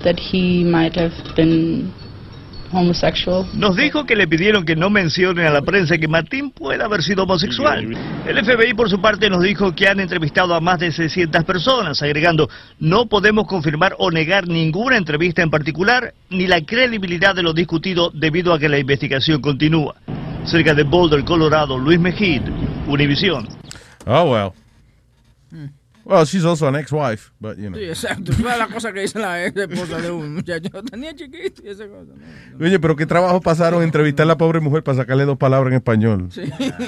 [0.03, 1.91] that he might have been
[2.71, 3.45] homosexual.
[3.53, 7.03] Nos dijo que le pidieron que no mencione a la prensa que Martín puede haber
[7.03, 7.85] sido homosexual.
[8.25, 12.01] El FBI por su parte nos dijo que han entrevistado a más de 600 personas,
[12.01, 12.49] agregando,
[12.79, 18.11] no podemos confirmar o negar ninguna entrevista en particular, ni la credibilidad de lo discutido
[18.13, 19.95] debido a que la investigación continúa.
[20.45, 22.41] Cerca de Boulder, Colorado, Luis Mejid,
[22.87, 23.47] Univisión.
[24.05, 24.60] Oh, well.
[26.03, 27.77] Well, she's also an ex-wife, but, you know.
[27.77, 28.31] Sí, exacto.
[28.31, 30.69] Esa es la cosa que dice la ex esposa de un muchacho.
[30.91, 32.11] Tenía chiquito y esa cosa.
[32.57, 32.65] ¿no?
[32.65, 35.77] Oye, pero qué trabajo pasaron entrevistar a la pobre mujer para sacarle dos palabras en
[35.77, 36.27] español.
[36.31, 36.41] Sí.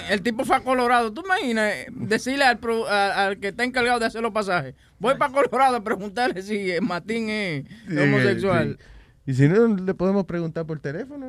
[0.10, 1.14] El tipo fue a Colorado.
[1.14, 4.74] ¿Tú imaginas eh, decirle al, pro- a- al que está encargado de hacer los pasajes?
[5.00, 8.78] Voy para Colorado a preguntarle si Martín es homosexual.
[8.80, 8.86] Sí.
[9.26, 11.26] Y si no, le podemos preguntar por teléfono.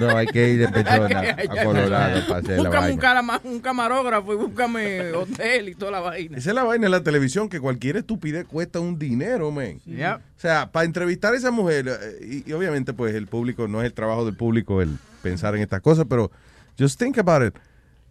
[0.00, 3.00] No, hay que ir de persona a Colorado para hacer la Búscame un, vaina.
[3.02, 6.38] carama- un camarógrafo y búscame hotel y toda la vaina.
[6.38, 9.78] Esa es la vaina en la televisión, que cualquier estupidez cuesta un dinero, man.
[9.84, 10.16] Yep.
[10.16, 13.80] O sea, para entrevistar a esa mujer, eh, y, y obviamente pues el público, no
[13.82, 16.30] es el trabajo del público el pensar en estas cosas, pero
[16.78, 17.54] just think about it.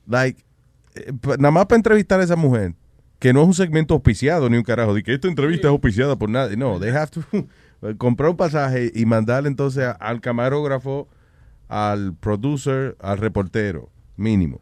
[0.06, 0.44] Like,
[0.94, 2.73] eh, nada más para entrevistar a esa mujer,
[3.18, 6.15] que no es un segmento auspiciado ni un carajo, de que esta entrevista es auspiciada
[6.18, 6.56] por nadie.
[6.56, 7.22] No, they have to
[7.98, 11.08] comprar un pasaje y mandarle entonces al camarógrafo,
[11.68, 14.62] al producer, al reportero, mínimo.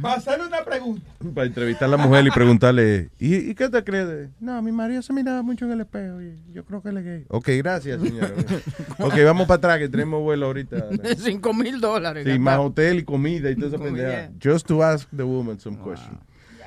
[0.00, 1.02] Para hacerle una pregunta.
[1.34, 4.06] Para entrevistar a la mujer y preguntarle, ¿y, y qué te crees?
[4.06, 6.98] de-?" No, mi marido se miraba mucho en el espejo y yo creo que él
[6.98, 7.24] es gay.
[7.28, 8.30] Ok, gracias, señora.
[9.00, 10.86] ok, vamos para atrás, que tenemos vuelo ahorita.
[11.18, 12.24] Cinco mil dólares.
[12.30, 13.78] Sí, más hotel y comida y Comida.
[13.78, 14.30] pendeja.
[14.40, 16.20] Just to ask the woman some question.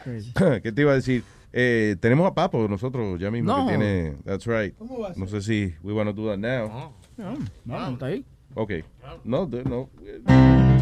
[0.61, 1.23] ¿Qué te iba a decir?
[1.57, 3.65] Eh, tenemos a Papo nosotros ya mismo No.
[3.65, 4.15] que tiene...
[4.25, 4.75] That's right.
[4.77, 6.91] ¿Cómo va a No sé si we want to do that now.
[7.15, 7.33] No,
[7.63, 8.25] no, está ahí.
[8.55, 8.71] Ok.
[9.23, 9.89] No, no.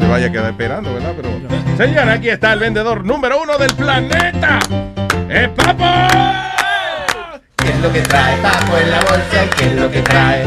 [0.00, 1.14] Se vaya a quedar esperando, ¿verdad?
[1.16, 1.28] Pero...
[1.76, 4.58] Señora, aquí está el vendedor número uno del planeta.
[5.30, 6.08] ¡Es Papo!
[7.56, 9.50] ¿Qué es lo que trae Papo en la bolsa?
[9.56, 10.44] ¿Qué es lo que trae?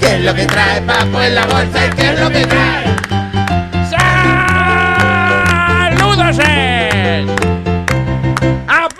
[0.00, 1.90] ¿Qué es lo que trae Papo en la bolsa?
[1.94, 2.96] ¿Qué es lo que trae?
[5.92, 6.38] ¡Saludos!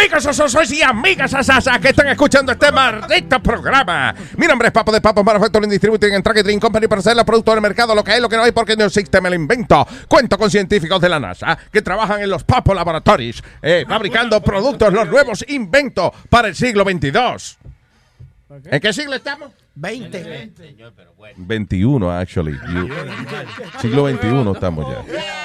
[0.02, 4.12] Amigos osos y amigas asasas que están escuchando este maldito programa.
[4.36, 7.54] Mi nombre es Papo de Papo Manufacturing Distributing and Tracking Company para hacer los productos
[7.54, 9.86] del mercado, lo que hay, lo que no hay, porque no existe, me lo invento.
[10.08, 14.92] Cuento con científicos de la NASA que trabajan en los Papo Laboratories, eh, fabricando productos,
[14.92, 17.58] los nuevos inventos para el siglo 22.
[18.64, 19.52] ¿En qué siglo estamos?
[19.76, 20.50] 20.
[21.36, 22.58] 21, actually.
[22.74, 22.88] You-
[23.80, 25.04] siglo 21 estamos ya.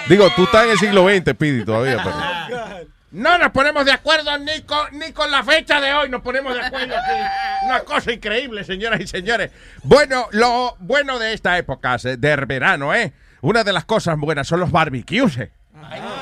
[0.10, 1.98] Digo, tú estás en el siglo 20, Pidi, todavía.
[2.04, 6.22] pero- No nos ponemos de acuerdo ni con, ni con la fecha de hoy, nos
[6.22, 7.66] ponemos de acuerdo aquí.
[7.66, 9.52] Una cosa increíble, señoras y señores.
[9.84, 13.14] Bueno, lo bueno de esta época, eh, del verano, ¿eh?
[13.42, 15.38] Una de las cosas buenas son los barbecues.
[15.38, 15.52] eh.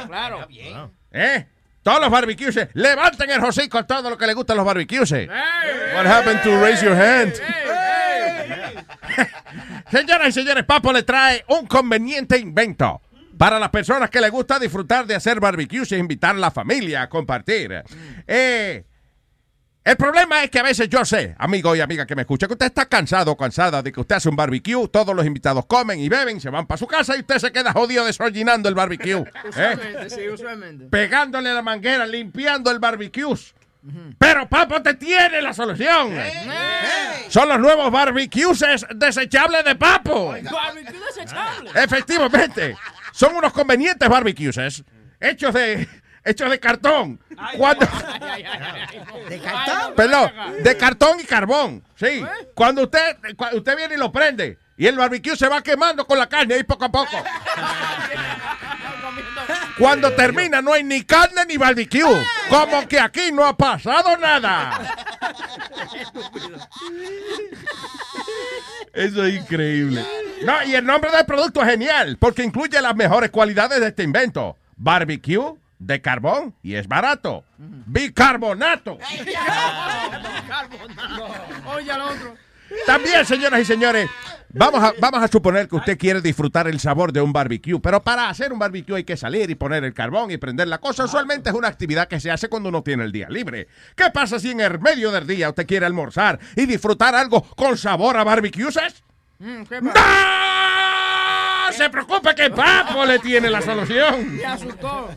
[0.07, 0.47] claro.
[1.11, 1.47] ¿Eh?
[1.81, 2.55] Todos los barbecues.
[2.57, 2.69] eh.
[2.73, 5.11] Levanten el hocico a todo lo que les gustan los barbecues.
[5.11, 5.27] eh.
[5.95, 7.33] What happened to raise your hand?
[9.91, 13.01] Señoras y señores, Papo le trae un conveniente invento
[13.37, 17.03] para las personas que les gusta disfrutar de hacer barbecues e invitar a la familia
[17.03, 17.83] a compartir.
[18.27, 18.83] Eh,
[19.85, 22.53] el problema es que a veces yo sé, amigo y amiga que me escucha, que
[22.53, 25.99] usted está cansado o cansada de que usted hace un barbecue, todos los invitados comen
[25.99, 29.13] y beben, se van para su casa y usted se queda jodido desollinando el barbecue.
[29.21, 29.31] ¿eh?
[29.47, 30.85] Usualmente, sí, usualmente.
[30.85, 33.35] Pegándole la manguera, limpiando el barbecue.
[34.17, 36.17] Pero Papo te tiene la solución.
[37.29, 40.29] Son los nuevos barbecues desechables de Papo.
[40.29, 41.69] Barbecue desechable.
[41.75, 42.75] Efectivamente.
[43.15, 44.83] Son unos convenientes barbecues
[45.21, 45.87] hechos de
[46.25, 47.23] hechos de cartón.
[47.55, 47.85] Cuando
[49.29, 49.93] ¿De cartón?
[49.95, 50.31] Perdón,
[50.61, 51.81] de cartón y carbón.
[51.95, 52.25] Sí.
[52.53, 53.15] Cuando usted
[53.53, 56.63] usted viene y lo prende y el barbecue se va quemando con la carne ahí
[56.63, 57.15] poco a poco.
[59.79, 62.03] Cuando termina no hay ni carne ni barbecue.
[62.49, 64.93] Como que aquí no ha pasado nada.
[68.93, 70.05] Eso es increíble.
[70.45, 74.03] No, y el nombre del producto es genial, porque incluye las mejores cualidades de este
[74.03, 74.57] invento.
[74.77, 77.43] Barbecue de carbón y es barato.
[77.57, 78.93] Bicarbonato.
[81.75, 82.35] Oye, al otro.
[82.85, 84.09] También, señoras y señores,
[84.49, 88.01] vamos a, vamos a suponer que usted quiere disfrutar el sabor de un barbecue, pero
[88.01, 91.05] para hacer un barbecue hay que salir y poner el carbón y prender la cosa.
[91.05, 93.67] Usualmente es una actividad que se hace cuando uno tiene el día libre.
[93.95, 97.77] ¿Qué pasa si en el medio del día usted quiere almorzar y disfrutar algo con
[97.77, 98.75] sabor a barbecues?
[99.39, 99.91] Mm, ¡No
[101.73, 104.37] se preocupe que Papo le tiene la solución!
[104.37, 105.09] Me asustó.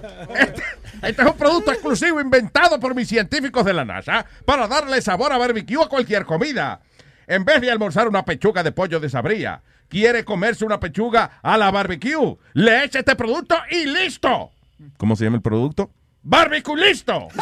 [1.02, 5.32] Este es un producto exclusivo inventado por mis científicos de la NASA para darle sabor
[5.32, 6.80] a barbecue a cualquier comida.
[7.26, 11.56] En vez de almorzar una pechuga de pollo de sabría, quiere comerse una pechuga a
[11.56, 12.36] la barbecue.
[12.54, 14.50] Le echa este producto y listo.
[14.96, 15.90] ¿Cómo se llama el producto?
[16.22, 17.28] Barbecue listo.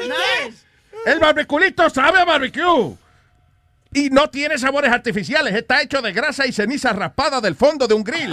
[0.00, 0.64] Nice.
[1.06, 2.96] El barbeculito sabe a barbecue.
[3.98, 5.54] Y no tiene sabores artificiales.
[5.54, 8.32] Está hecho de grasa y ceniza raspada del fondo de un grill.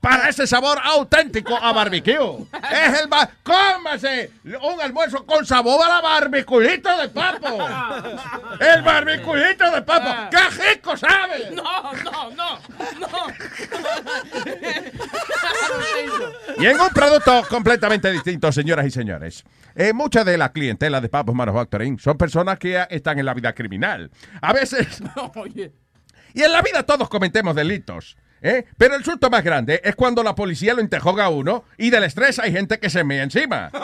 [0.00, 2.18] Para ese sabor auténtico a barbecue.
[2.72, 4.32] Es el ba ¡Cómase!
[4.44, 7.46] Un almuerzo con sabor a la barbiculito de papo.
[8.60, 10.30] El barbiculito de papo.
[10.30, 11.50] ¡Qué rico sabe!
[11.52, 12.58] No, no, no,
[16.58, 19.44] Y en un producto completamente distinto, señoras y señores.
[19.74, 23.54] Eh, mucha de la clientela de Papos Manufacturing son personas que están en la vida
[23.54, 24.10] criminal.
[24.40, 25.00] A veces.
[25.16, 25.32] no.
[26.34, 28.16] Y en la vida todos cometemos delitos.
[28.42, 28.66] ¿Eh?
[28.76, 32.04] Pero el susto más grande es cuando la policía lo interroga a uno y del
[32.04, 33.70] estrés hay gente que se mea encima.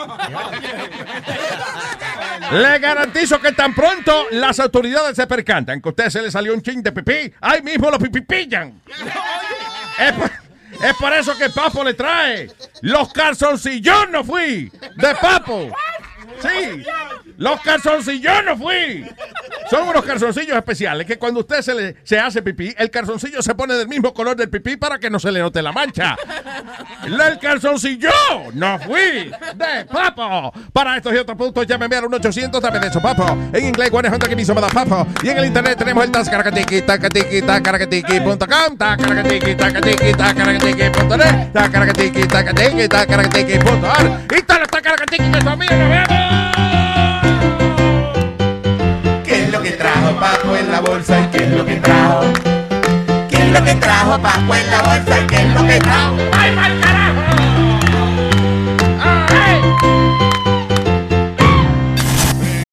[2.53, 6.53] Le garantizo que tan pronto las autoridades se percantan que a usted se le salió
[6.53, 8.81] un chin de pipí, ahí mismo lo pipipillan.
[9.97, 10.29] Es por,
[10.83, 12.51] es por eso que Papo le trae
[12.81, 15.71] los calzoncillos no fui de Papo.
[16.41, 16.83] Sí,
[17.37, 19.05] los calzoncillos no fui.
[19.71, 23.89] Son unos calzoncillos especiales que cuando usted se, hace pipí, el calzoncillo se pone del
[23.89, 26.17] mismo color del pipí para que no se le note la mancha.
[27.05, 28.11] El calzoncillo
[28.53, 30.53] no fui de papo.
[30.73, 33.27] Para estos y otros puntos, llámeme al 1-800 dame de eso, papo.
[33.53, 35.07] En inglés, ¿cuál es otra que me hizo papo?
[35.23, 44.27] Y en el internet tenemos el tascaracatiqui, tacatiqui, tacaracatiqui.com, tacaracatiqui, tacatiqui, tacaracatiqui.net, tacaracatiqui, tacatiqui, tacaracatiqui.ar.
[44.37, 46.14] Y tal tacaracatiqui, mis amigos, nos vemos.
[49.24, 52.20] ¿Qué es lo que trajo Paco en la bolsa y qué es lo que trajo?
[53.31, 56.16] ¿Qué es lo que trajo Paco en la bolsa y qué es lo que trajo?
[56.32, 57.04] ¡Ay, mal carajo!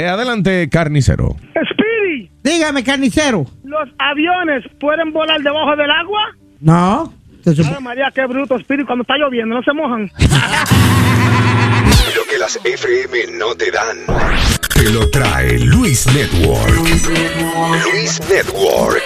[0.00, 1.36] Eh, adelante, carnicero.
[1.72, 3.44] Speedy, Dígame, carnicero.
[3.64, 6.20] ¿los aviones pueden volar debajo del agua?
[6.58, 7.12] No.
[7.44, 10.10] Ay, María, qué bruto, Speedy, cuando está lloviendo, no se mojan.
[12.16, 13.98] Lo que las FM no te dan.
[14.74, 16.74] Te lo trae Luis Network.
[17.84, 19.02] Luis Network.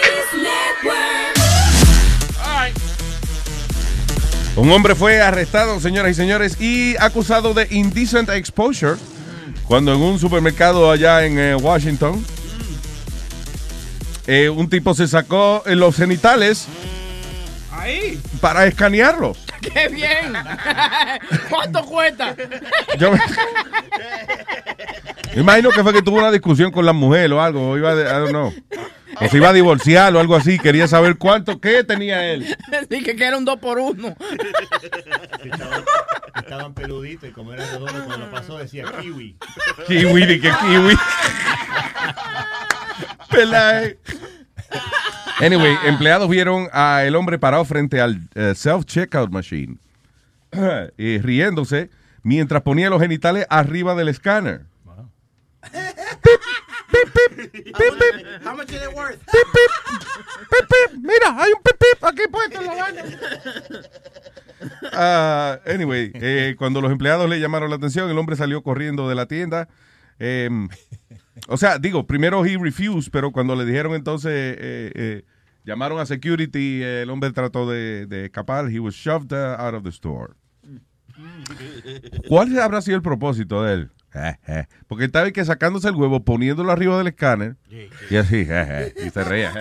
[4.55, 8.95] Un hombre fue arrestado, señoras y señores, y acusado de indecent exposure
[9.66, 12.24] cuando en un supermercado allá en eh, Washington
[14.27, 16.66] eh, un tipo se sacó eh, los genitales
[17.70, 18.19] Ahí.
[18.41, 19.39] para escanearlos.
[19.61, 20.32] ¡Qué bien!
[21.51, 22.35] ¿Cuánto cuesta?
[22.99, 23.19] Yo me,
[25.35, 27.95] me imagino que fue que tuvo una discusión con la mujer o algo, iba a,
[27.95, 28.53] I don't know.
[29.20, 32.57] O se iba a divorciar o algo así, quería saber cuánto, qué tenía él.
[32.89, 34.16] Dije que era un 2 por 1
[36.36, 39.36] Estaban peluditos y como era redondo cuando pasó decía kiwi.
[39.86, 40.95] Kiwi, de que kiwi.
[43.31, 43.99] Pelae.
[45.41, 49.78] Anyway, empleados vieron a el hombre parado frente al eh, self-checkout machine
[50.97, 51.91] y riéndose
[52.23, 54.62] mientras ponía los genitales arriba del escáner.
[58.45, 59.19] How much is it worth?
[61.01, 63.03] Mira, hay un pip pip aquí puesto en la vaina.
[64.93, 69.15] Ah, anyway, eh, cuando los empleados le llamaron la atención, el hombre salió corriendo de
[69.15, 69.69] la tienda.
[70.19, 70.69] Em,
[71.49, 75.23] o sea, digo, primero he refused, pero cuando le dijeron entonces, eh, eh,
[75.65, 78.71] llamaron a security, el hombre trató de, de escapar.
[78.71, 80.35] He was shoved uh, out of the store.
[82.29, 83.91] ¿Cuál habrá sido el propósito de él?
[84.15, 84.66] Eh, eh.
[84.87, 87.57] Porque estaba que sacándose el huevo, poniéndolo arriba del escáner
[88.11, 89.53] y así, eh, y se reía.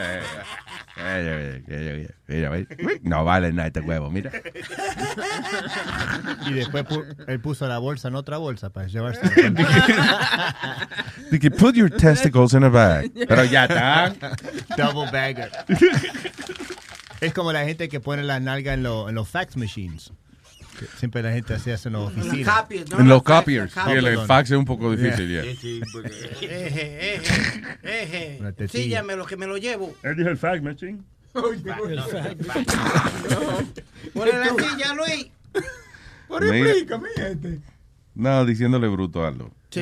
[3.02, 4.30] No vale nada este huevo, mira.
[6.46, 9.22] Y después pu- él puso la bolsa en otra bolsa para llevarse.
[11.32, 13.12] Dije, put your testicles in a bag.
[13.28, 14.14] Pero ya está.
[14.78, 15.50] Double bagger.
[17.22, 20.12] es como la gente que pone la nalga en, lo- en los fax machines.
[20.98, 22.62] Siempre la gente hacía eso en las oficinas.
[22.62, 23.76] copiers, no En los fax, copiers.
[23.76, 25.44] la Sí, el, el fax es un poco difícil, Yeah.
[25.44, 25.52] ya.
[26.42, 28.38] Eje, eje, eje.
[28.40, 28.84] Una tetilla.
[28.84, 29.96] Sí, ya me lo que me lo llevo.
[30.04, 31.00] Él dijo el fax machine.
[31.34, 31.96] Ponle
[34.34, 35.28] la silla, Luis.
[36.42, 36.74] Mira.
[38.16, 39.52] No, diciéndole bruto a Aldo.
[39.72, 39.82] Sí,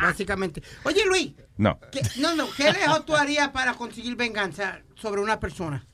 [0.00, 0.62] básicamente.
[0.84, 1.78] Oye, Luis, No.
[1.92, 5.84] ¿qué, no, no, ¿qué lejos tú harías para conseguir venganza sobre una persona?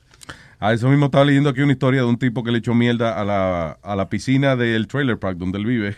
[0.63, 3.19] A eso mismo estaba leyendo aquí una historia de un tipo que le echó mierda
[3.19, 5.97] a la, a la piscina del trailer park donde él vive.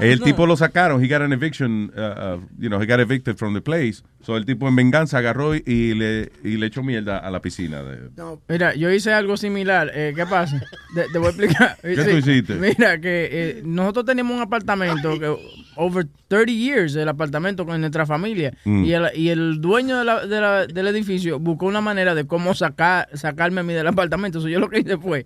[0.00, 3.36] El tipo lo sacaron, he got an eviction, uh, uh, you know, he got evicted
[3.36, 4.02] from the place.
[4.22, 7.42] So el tipo en venganza agarró y, y le, y le echó mierda a la
[7.42, 7.82] piscina.
[7.82, 8.08] De,
[8.48, 9.90] Mira, yo hice algo similar.
[9.92, 10.62] Eh, ¿Qué pasa?
[10.94, 11.76] Te, te voy a explicar.
[11.82, 12.54] ¿Qué tú hiciste?
[12.54, 15.36] Mira, que eh, nosotros teníamos un apartamento que
[15.80, 18.52] over 30 years, el apartamento con nuestra familia.
[18.64, 18.84] Mm.
[18.84, 22.26] Y, el, y el dueño de la- de la- del edificio buscó una manera de
[22.26, 24.40] cómo sacar, sacarme a mí del apartamento.
[24.40, 25.24] So, yo lo que hice fue.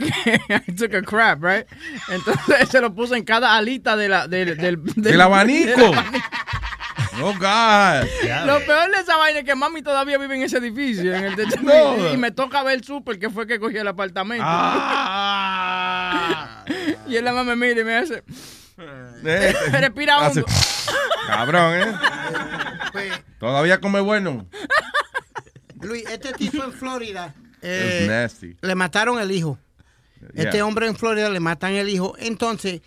[0.00, 1.66] I took a crap, right?
[2.08, 5.76] Entonces se lo puse en cada alita de la, del, del, ¡Del abanico!
[5.76, 6.26] del abanico.
[7.20, 8.06] Oh, God.
[8.46, 11.14] Lo peor de esa vaina es que mami todavía vive en ese edificio.
[11.14, 11.60] En el techo.
[11.62, 12.10] No.
[12.10, 14.42] Y me toca ver el súper que fue que cogió el apartamento.
[14.46, 15.84] Ah.
[17.08, 18.22] y él la mamá me mira y me hace.
[19.24, 20.52] Eh, Respira hace- hondo.
[21.26, 21.94] Cabrón, ¿eh?
[22.92, 24.46] Pues, Todavía come bueno.
[25.80, 28.56] Luis, este tipo en Florida eh, nasty.
[28.60, 29.58] le mataron el hijo.
[30.34, 30.66] Este Yeah.
[30.66, 32.14] hombre en Florida le matan el hijo.
[32.18, 32.80] Entonces,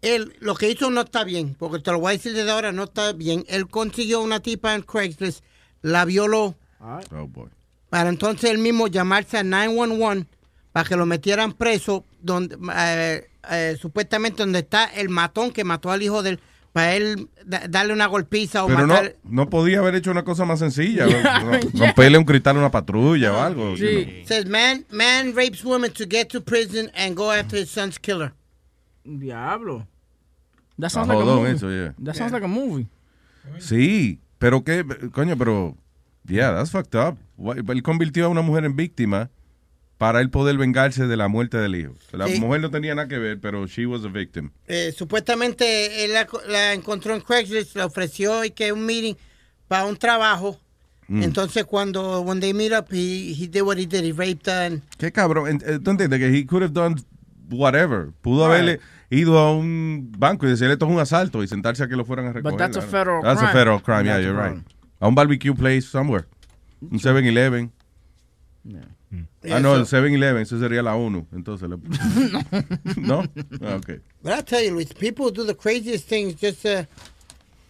[0.00, 2.72] él lo que hizo no está bien, porque te lo voy a decir desde ahora,
[2.72, 3.44] no está bien.
[3.48, 5.44] Él consiguió una tipa en Craigslist,
[5.82, 7.48] la violó, Oh, boy.
[7.90, 10.26] para entonces él mismo llamarse a 911
[10.72, 15.90] para que lo metieran preso, donde eh, eh, supuestamente donde está el matón que mató
[15.90, 16.40] al hijo de él,
[16.72, 19.16] para él da- darle una golpiza o Pero no, matar.
[19.24, 21.04] no podía haber hecho una cosa más sencilla.
[21.44, 21.84] ¿no?
[21.84, 23.74] Romperle un cristal a una patrulla o algo.
[23.76, 24.24] you know.
[24.26, 28.32] Says man man rapes woman to get to prison and go after his son's killer.
[29.04, 29.86] Diablo.
[30.78, 31.50] That sounds like a movie.
[31.54, 31.92] eso, yeah.
[32.02, 32.88] That sounds like a movie.
[33.58, 35.76] Sí, pero qué, coño, pero,
[36.26, 37.18] yeah, that's fucked up.
[37.68, 39.28] Él convirtió a una mujer en víctima
[40.02, 41.94] para él poder vengarse de la muerte del hijo.
[42.10, 42.40] La Sí.
[42.40, 44.50] mujer no tenía nada que ver, pero she was a victim.
[44.66, 49.14] Eh, supuestamente él la, la encontró en Craigslist, le ofreció y que un meeting
[49.68, 50.58] para un trabajo.
[51.06, 51.22] Mm.
[51.22, 54.72] Entonces cuando when they meet up, he, he did what he did, he raped her.
[54.72, 55.60] and- Qué cabrón.
[55.64, 56.18] Eh, ¿Tú entiendes?
[56.18, 56.96] Que he could have done
[57.48, 58.08] whatever.
[58.22, 61.86] Pudo haberle ido a un banco y decirle esto es un asalto y sentarse a
[61.86, 62.58] que lo fueran a recoger.
[62.58, 63.52] that's a federal That's a crime.
[63.52, 64.50] federal crime, yeah, you're right.
[64.52, 64.64] crime.
[64.98, 66.24] A un barbecue place somewhere.
[66.80, 67.70] Un 7-Eleven.
[69.50, 71.26] Ah, no, el 7-Eleven, eso sería la ONU.
[71.32, 71.76] Entonces, le-
[72.96, 73.22] ¿no?
[73.60, 73.90] Ah, ok.
[74.22, 76.84] But I tell you, Luis, people do the craziest things just uh,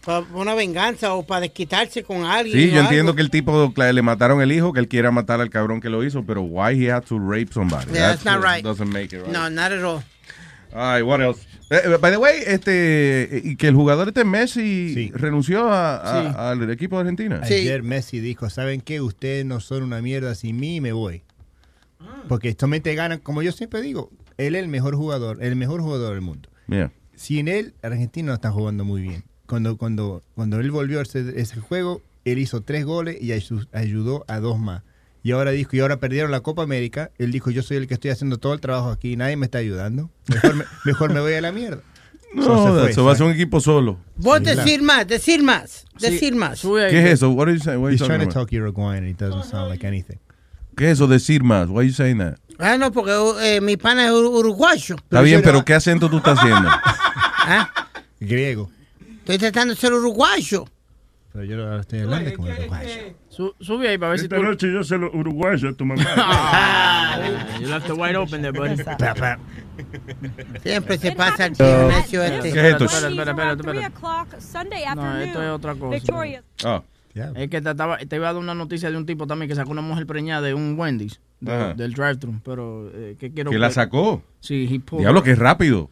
[0.05, 2.57] para una venganza o para desquitarse con alguien.
[2.57, 3.15] Sí, yo entiendo algo.
[3.15, 6.03] que el tipo le mataron el hijo, que él quiera matar al cabrón que lo
[6.03, 7.85] hizo, pero why he had to rape somebody?
[7.93, 8.63] Yeah, that's not just right.
[8.63, 9.27] Doesn't make it right.
[9.31, 10.03] No, not at all.
[10.75, 11.45] Ay, what else?
[11.69, 16.21] Eh, eh, by the way, este, y que el jugador este Messi renunció a- a-
[16.31, 16.35] Sí.
[16.65, 17.39] al equipo de Argentina.
[17.43, 18.99] Ayer Messi dijo, ¿saben qué?
[19.01, 21.23] Ustedes no son una mierda sin mí y me voy.
[22.27, 26.13] Porque solamente ganan, como yo siempre digo, él es el mejor jugador, el mejor jugador
[26.13, 26.49] del mundo.
[26.67, 26.91] Yeah.
[27.15, 29.23] Sin él, Argentina no está jugando muy bien.
[29.45, 33.67] Cuando, cuando, cuando él volvió a ese, ese juego, él hizo tres goles y ayu-
[33.73, 34.83] ayudó a dos más.
[35.21, 37.11] Y ahora dijo, y ahora perdieron la Copa América.
[37.17, 39.59] Él dijo, yo soy el que estoy haciendo todo el trabajo aquí, nadie me está
[39.59, 40.09] ayudando.
[40.27, 41.81] Mejor me, mejor me voy a la mierda.
[42.33, 43.99] No, So, se fue, eso va a se ser un equipo solo.
[44.17, 46.61] Vos Sí, decir más, decir más, decir más.
[46.61, 47.29] ¿Qué es eso?
[47.29, 47.79] What are you saying?
[47.79, 48.49] What are you He's trying to about?
[48.49, 50.17] talk Uruguayan and it doesn't sound like anything.
[50.75, 51.07] ¿Qué es eso?
[51.07, 51.67] Decir más.
[51.69, 52.35] Why are you saying that?
[52.59, 54.95] Ah, no, porque eh, mi pana es ur- uruguayo.
[54.95, 56.69] Está bien, pero ¿qué acento tú estás haciendo?
[57.45, 57.69] ¿Ah?
[58.19, 58.69] Griego.
[59.19, 60.65] Estoy tratando de ser uruguayo.
[61.33, 62.89] Pero yo ahora estoy hablando como uruguayo.
[63.29, 64.43] Su- sube ahí para ver si Esta tú.
[64.43, 66.03] noche yo se lo uruguayo a tu mamá.
[67.15, 68.75] Ah, you left it wide open there, buddy.
[70.63, 72.51] Siempre se pasa el gimnasio este.
[72.51, 72.85] ¿Qué es esto?
[72.85, 75.95] Espera, espera, espera, No, esto es otra cosa.
[75.95, 76.43] Victoria.
[76.63, 76.81] Ah.
[77.13, 79.55] Es que te, estaba, te iba a dar una noticia de un tipo también que
[79.55, 83.59] sacó una mujer preñada de un Wendy's, de- del drive-thru, pero eh, que quiero ¿Que
[83.59, 84.23] la sacó?
[84.39, 85.23] Sí, he Diablo, her.
[85.25, 85.89] que es rápido.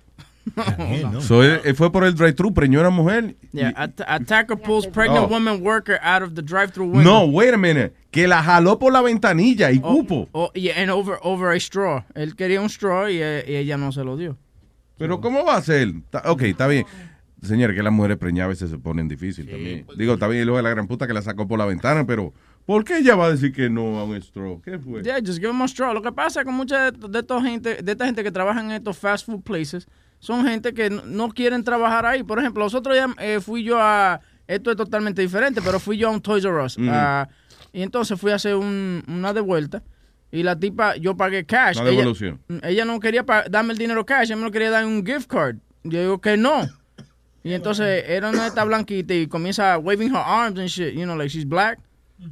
[1.19, 3.35] So, él, él fue por el drive-thru, preñó a una mujer.
[3.51, 5.27] Yeah, at- attacker pulls pregnant Oh.
[5.29, 7.03] woman worker out of the drive-thru window.
[7.03, 7.93] No, wait a minute.
[8.09, 10.27] Que la jaló por la ventanilla y cupo.
[10.31, 12.03] Oh, yeah, and over, over a straw.
[12.15, 14.37] Él quería un straw y, eh, y ella no se lo dio.
[14.97, 15.93] Pero ¿cómo va a ser?
[16.25, 16.85] Ok, está bien.
[17.41, 19.85] Señor, que las mujeres preñadas a veces se ponen difícil también.
[19.97, 22.05] Digo, está bien, y luego de la gran puta que la sacó por la ventana,
[22.05, 22.33] pero
[22.65, 24.61] ¿por qué ella va a decir que no a un straw?
[24.61, 25.01] ¿Qué fue?
[25.01, 25.93] Yeah, just give them a straw.
[25.93, 28.71] Lo que pasa con mucha de, de esta gente, de esta gente que trabaja en
[28.71, 29.87] estos fast food places,
[30.19, 32.21] son gente que no, no quieren trabajar ahí.
[32.23, 35.97] Por ejemplo, los otros días eh, fui yo a, esto es totalmente diferente, pero fui
[35.97, 36.77] yo a un Toys R Us.
[36.89, 37.27] Ah,
[37.73, 39.81] y entonces fui a hacer un- una de vuelta.
[40.31, 41.77] Y la tipa, yo pagué cash.
[41.77, 42.39] Una Ella- devolución.
[42.61, 45.27] Ella, no quería darme el dinero cash, ella me lo quería dar en un gift
[45.27, 45.55] card.
[45.83, 46.61] Yo digo que no.
[47.43, 51.15] Y entonces era una esta blanquita y comienza waving her arms and shit, you know,
[51.15, 51.79] like she's black.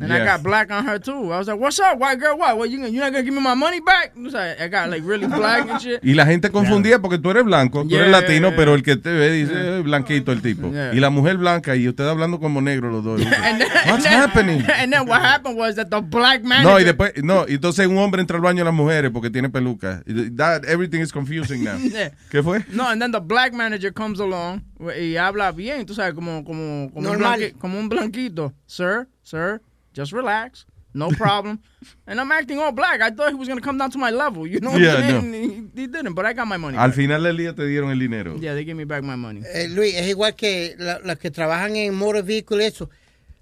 [0.02, 0.26] And I Yeah.
[0.38, 1.34] got black on her too.
[1.34, 2.38] I was like, "What's up, white girl?
[2.38, 2.57] What?
[2.57, 4.90] what you, gonna- you not gonna give me my money back?" O sea, I got
[4.90, 5.99] like really black and shit.
[6.03, 8.84] Y la gente confundía porque tú eres blanco, tú eres Yeah, latino, yeah, pero el
[8.84, 10.72] que te ve dice "Eh, blanquito el tipo.
[10.72, 10.94] Yeah.
[10.94, 13.20] Y la mujer blanca y usted hablando como negro los dos.
[13.44, 14.64] And then, What's and then- happening?
[14.70, 16.70] And then what happened was that the black manager.
[16.72, 19.30] No, y después, no, y entonces un hombre entra al baño de las mujeres porque
[19.30, 20.02] tiene peluca.
[20.38, 21.78] That, everything is confusing now.
[21.90, 22.11] Yeah.
[22.30, 22.64] ¿Qué fue?
[22.72, 24.61] No, and then the black manager comes along
[24.98, 27.40] y habla bien, tú sabes, como, como, como, un, Normal.
[27.40, 28.53] blanqui- como un blanquito.
[28.68, 29.61] Sir, sir,
[29.99, 30.65] just relax.
[30.93, 31.59] No problem.
[32.07, 32.99] and I'm acting all black.
[33.01, 34.47] I thought he was going to come down to my level.
[34.47, 35.31] You know what Yeah, saying?
[35.31, 35.38] no.
[35.38, 36.77] He, he didn't, but I got my money.
[36.77, 36.95] Al back.
[36.95, 38.35] final del día te dieron el dinero.
[38.39, 39.41] Yeah, they gave me back my money.
[39.53, 42.89] Eh, Luis, es igual que la- los que trabajan en motor vehicle, eso.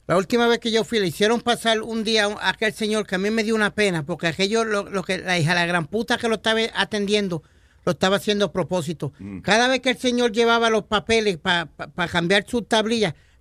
[0.08, 3.16] La última vez que yo fui, le hicieron pasar un día a aquel señor que
[3.16, 5.86] a mí me dio una pena, porque aquello, lo, lo que la hija, la gran
[5.88, 7.44] puta que lo estaba atendiendo,
[7.86, 9.14] lo estaba haciendo a propósito.
[9.44, 11.70] Cada vez que el señor llevaba los papeles para
[12.12, 12.62] cambiar su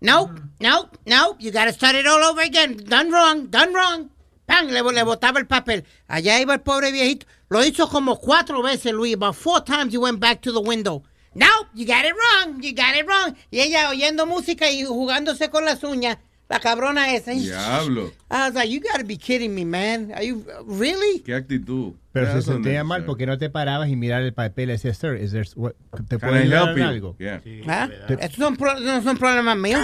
[0.01, 2.77] tablilla, no, no, no, you gotta start it all over again.
[2.77, 4.11] Done wrong, done wrong.
[4.47, 4.69] ¡Pam!
[4.69, 5.85] Le, le botaba el papel.
[6.09, 7.27] Allá iba el pobre viejito.
[7.49, 9.15] Lo hizo como cuatro veces, Luis.
[9.15, 11.03] About four times he went back to the window.
[11.35, 13.37] No, you got it wrong, you got it wrong.
[13.51, 16.19] Y ella oyendo música y jugándose con las uñas.
[16.49, 17.33] La cabrona esa.
[17.33, 18.13] Diablo.
[18.31, 20.13] I was like, you gotta be kidding me, man.
[20.15, 21.21] Are you really?
[21.21, 21.95] Qué actitud.
[22.13, 25.17] Pero se sentía mal porque no te parabas y mirar el papel y decías, sir,
[25.17, 25.73] is there, what,
[26.09, 26.89] ¿te puedo ayudar help en you?
[26.89, 27.17] algo?
[27.19, 27.43] Yeah.
[27.67, 27.89] ¿Ah?
[28.09, 29.83] Estos son pro- no son problemas míos.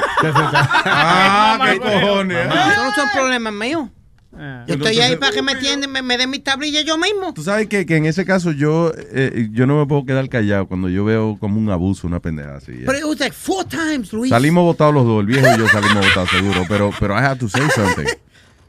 [0.84, 2.47] Ah, qué cojones.
[2.47, 3.89] Estos no son problemas míos.
[4.32, 7.34] Yo Pero estoy ahí para que me entiendan, me, me den mi tablilla yo mismo.
[7.34, 10.66] Tú sabes que, que en ese caso yo, eh, yo no me puedo quedar callado
[10.66, 12.72] cuando yo veo como un abuso, una pendeja así.
[12.72, 12.84] eh.
[12.86, 14.30] But it was like four times, Luis.
[14.30, 17.38] Salimos votados los dos, el viejo y yo salimos votados seguro, pero, pero I have
[17.40, 18.06] to say something.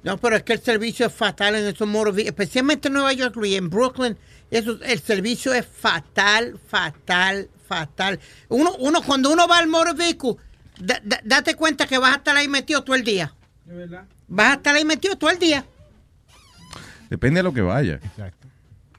[0.03, 3.13] No, pero es que el servicio es fatal en esos motor vehicles, especialmente en Nueva
[3.13, 4.17] York, Luis, en Brooklyn.
[4.51, 8.19] Eso, el servicio es fatal, fatal, fatal.
[8.49, 10.35] Uno, uno cuando uno va al motor vehicle,
[10.77, 13.33] da- da- date cuenta que vas a estar ahí metido todo el día.
[14.27, 15.65] Vas a estar ahí metido todo el día.
[17.09, 17.95] Depende de lo que vaya.
[18.03, 18.47] Exacto.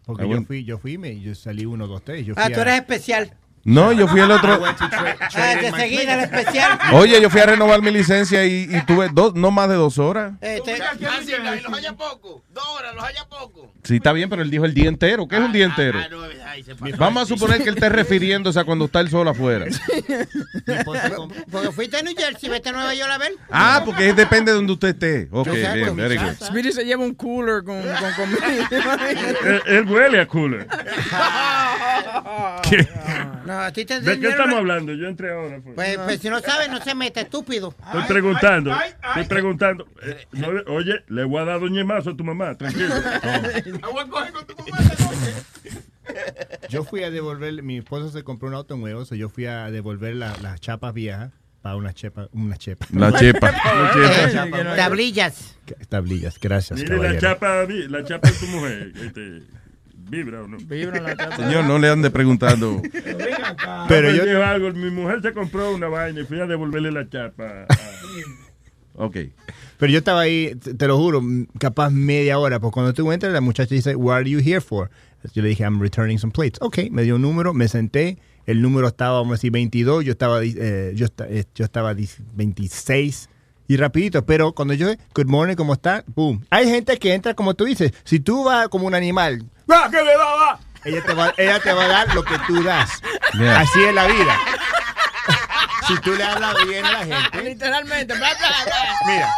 [0.04, 2.26] Porque Ah, yo fui, yo fui, me, yo salí uno, dos, tres.
[2.26, 3.32] Yo Ah, fui tú a- eres especial.
[3.64, 4.62] No, yo fui el otro.
[4.64, 6.78] Ah, de seguida el especial.
[6.92, 9.98] Oye, yo fui a renovar mi licencia y, y tuve dos, no más de dos
[9.98, 10.34] horas.
[10.42, 12.42] Eh, te- los haya poco.
[12.52, 13.72] Dos horas, los haya poco.
[13.82, 15.26] Sí, está bien, pero él dijo el día entero.
[15.28, 15.98] ¿Qué es un día entero?
[16.98, 19.66] Vamos a suponer que él esté refiriéndose a cuando está el sol afuera.
[21.50, 23.32] Porque fuiste a New Jersey, vete a Nueva York a ver.
[23.50, 25.28] Ah, porque depende de donde usted esté.
[25.30, 26.72] Ok, bien, very good.
[26.72, 28.68] Se lleva un cooler con, con comida.
[29.44, 30.66] Él, él huele a cooler.
[32.62, 32.88] ¿Qué?
[33.46, 34.92] No, a ti te ¿De qué estamos hablando?
[34.94, 35.60] Yo entré ahora.
[35.62, 35.74] pues.
[35.74, 37.74] Pues, pues si no sabes, no se mete, estúpido.
[37.86, 38.74] Estoy preguntando,
[39.08, 39.86] estoy preguntando.
[40.02, 42.94] Eh, no oye, le voy a dar doñemazo a tu mamá, tranquilo.
[46.68, 49.70] Yo fui a devolver, mi esposo se compró un auto nuevo, so yo fui a
[49.70, 52.86] devolver la- las chapas viejas para una chepa, una chepa.
[52.92, 53.50] La chepa.
[53.52, 54.60] La chapa.
[54.60, 55.56] Eh, Tablillas.
[55.88, 58.92] Tablillas, gracias, Mire, la chapa, la chapa de tu mujer.
[58.96, 59.42] Este,
[60.08, 60.58] ¿Vibra o no?
[60.58, 61.36] Vibra la chapa.
[61.36, 62.80] Señor, no le ande preguntando.
[63.88, 66.92] Pero me yo- dijo algo, mi mujer se compró una vaina y fui a devolverle
[66.92, 67.66] la chapa.
[68.94, 69.16] Ok.
[69.78, 71.20] Pero yo estaba ahí, te, lo juro,
[71.58, 74.90] capaz media hora, porque cuando tú entras, la muchacha dice, What are you here for?
[75.32, 76.58] Yo le dije, I'm returning some plates.
[76.60, 80.12] Ok, me dio un número, me senté, el número estaba, vamos a decir, 22, yo
[80.12, 83.30] estaba, di- eh, yo, eh, yo estaba di- 26,
[83.66, 86.04] y rapidito, pero cuando yo, good morning, ¿cómo está?
[86.14, 86.44] Boom.
[86.50, 90.02] Hay gente que entra como tú dices, si tú vas como un animal, ¡va, que
[90.02, 90.60] me va, va!
[90.84, 93.00] Ella te va, ella te va a dar lo que tú das.
[93.32, 93.60] Yeah.
[93.60, 94.38] Así es la vida.
[95.86, 98.14] Si tú le hablas bien a la gente, Literalmente.
[99.06, 99.28] Mira,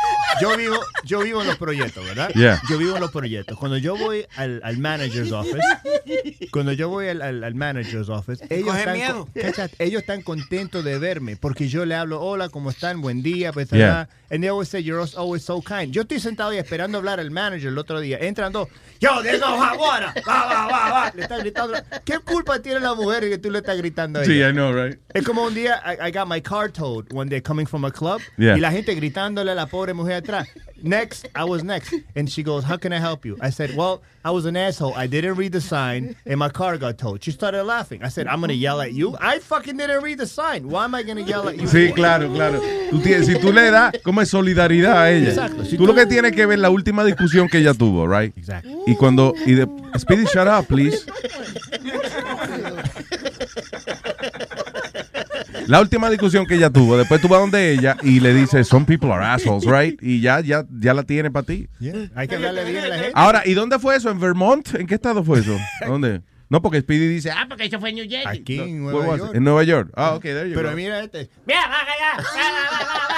[0.41, 2.31] yo vivo, yo vivo en los proyectos, ¿verdad?
[2.35, 2.61] Yeah.
[2.69, 3.59] Yo vivo en los proyectos.
[3.59, 5.59] Cuando yo voy al, al manager's office,
[6.53, 9.29] cuando yo voy al, al- al manager's office, ellos están, miedo.
[9.33, 13.01] con- cacha, ellos están contentos de verme porque yo le hablo, hola, ¿cómo están?
[13.01, 14.01] Buen día, pues, Yeah.
[14.03, 15.93] ah, and they always say you're always so kind.
[15.93, 18.19] Yo estoy sentado ahí esperando hablar al manager el otro día.
[18.21, 18.69] Entran dos,
[19.01, 20.09] yo, there's no hot water.
[20.27, 21.13] Va, va, va, va.
[21.15, 21.75] Le están gritando.
[22.05, 24.33] ¿Qué culpa tiene la mujer que tú le estás gritando a ella?
[24.33, 24.99] Sí, I know, right?
[25.15, 27.91] Es como un día, I, I got my car towed one day coming from a
[27.91, 28.21] club.
[28.39, 28.55] Yeah.
[28.55, 30.47] Y la gente gritándole a la pobre mujer atrás.
[30.83, 31.95] Next, I was next.
[32.15, 33.37] And she goes, How can I help you?
[33.41, 34.93] I said, Well, I was an asshole.
[34.95, 37.25] I didn't read the sign and my car got towed.
[37.25, 38.03] She started laughing.
[38.03, 39.17] I said, I'm going to yell at you.
[39.21, 40.69] I fucking didn't read the sign.
[40.69, 41.67] Why am I going to yell at you?
[41.67, 42.61] Sí, claro, claro.
[42.91, 45.65] Tú tienes- si tú le das como es solidaridad a ella, Exacto.
[45.65, 48.37] Si tú lo que tienes que ver la última discusión que ella tuvo, right?
[48.37, 48.69] Exacto.
[48.87, 49.67] Y cuando y de,
[49.99, 51.07] Speedy, shut up, please.
[55.67, 58.85] La última discusión que ella tuvo, después tú vas donde ella y le dices, some
[58.87, 60.01] people are assholes, right?
[60.03, 61.69] Y ya, ya, ya la tiene para ti.
[62.15, 63.13] Hay que hablarle bien a la gente.
[63.15, 64.11] Ahora, ¿y dónde fue eso?
[64.11, 64.75] ¿En Vermont?
[64.75, 65.57] ¿En qué estado fue eso?
[65.87, 66.23] ¿Dónde?
[66.49, 68.41] No, porque Speedy dice, ah, porque eso fue en New Jersey.
[68.41, 69.17] Aquí en Nueva?
[69.17, 69.35] York.
[69.35, 69.91] En Nueva York.
[69.97, 70.77] Ah, ok, there you Pero go.
[70.77, 71.29] mira este.
[71.45, 73.17] Mira, va, va, va,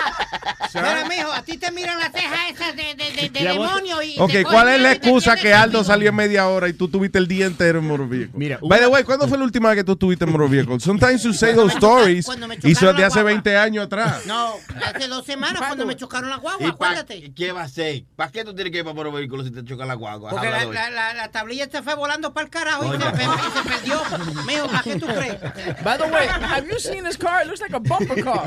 [0.74, 4.02] Mira, mijo, a ti te miran las cejas esas de, de, de, de Ya demonio
[4.02, 6.88] y Ok, te ¿cuál es la excusa que Aldo salió en media hora y tú
[6.88, 8.30] tuviste el día entero en Vehicle?
[8.34, 10.80] Mira, By the way, ¿cuándo fue la última vez que tú estuviste en Vehicle?
[10.80, 12.26] Sometimes you say those stories
[12.62, 13.30] y chocaron de hace guagua.
[13.32, 14.24] 20 años atrás.
[14.26, 17.32] No, hace dos semanas cuando me chocaron la guagua, ¿Y pa- acuérdate.
[17.34, 18.04] ¿Qué va a hacer?
[18.16, 20.30] ¿Para qué tú tienes que ir para vehículo si te choca la guagua?
[20.30, 23.38] Porque la, la, la, la tablilla se fue volando para el carajo y se, Oye.
[23.38, 24.02] pe- y se perdió.
[24.46, 25.36] Mijo, ¿a qué tú crees?
[25.84, 27.42] By the way, have you seen this car?
[27.42, 28.46] It looks like a bumper car.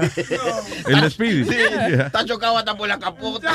[0.87, 1.43] El de Speedy.
[1.45, 2.07] Sí, Yeah.
[2.07, 3.53] está chocado hasta por la capota.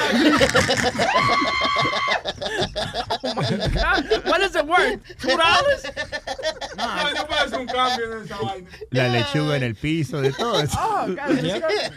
[3.22, 4.26] Oh my God.
[4.26, 5.00] What is it worth?
[5.18, 5.82] Two dollars?
[6.76, 8.68] No, yo un cambio de esa vaina.
[8.90, 10.76] La lechuga en el piso, de todo eso.
[10.80, 11.40] Oh, God,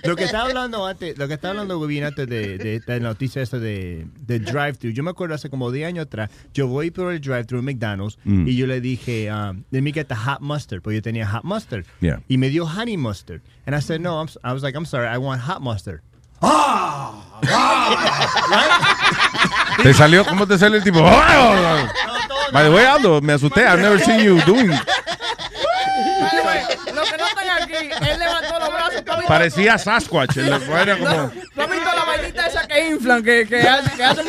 [0.04, 3.42] Lo que estaba hablando antes, lo que estaba hablando bien antes de, de esta noticia
[3.42, 4.92] esta de, de drive-thru.
[4.92, 8.18] Yo me acuerdo hace como 10 años atrás, yo voy por el drive-thru en McDonald's
[8.24, 8.48] Mm.
[8.48, 11.44] y yo le dije, um, let me get the hot mustard, porque yo tenía hot
[11.44, 11.86] mustard.
[12.02, 12.20] Yeah.
[12.30, 13.42] Y me dio honey mustard.
[13.66, 16.02] And I said, no, I'm, s- I was like, I'm sorry, I want hot mustard.
[19.84, 21.02] Te salió, ¿cómo te sale el tipo?
[22.52, 23.66] By the way, Aldo, me asusté.
[23.66, 24.70] I've never seen you doing.
[26.94, 27.26] Los que no
[27.62, 29.04] aquí, él levantó los brazos.
[29.06, 30.38] ¿Tú has visto- Parecía Sasquatch.
[30.38, 31.32] Era como...
[32.80, 34.22] ¿Tú has visto la vainita esa que inflan, que, que hace?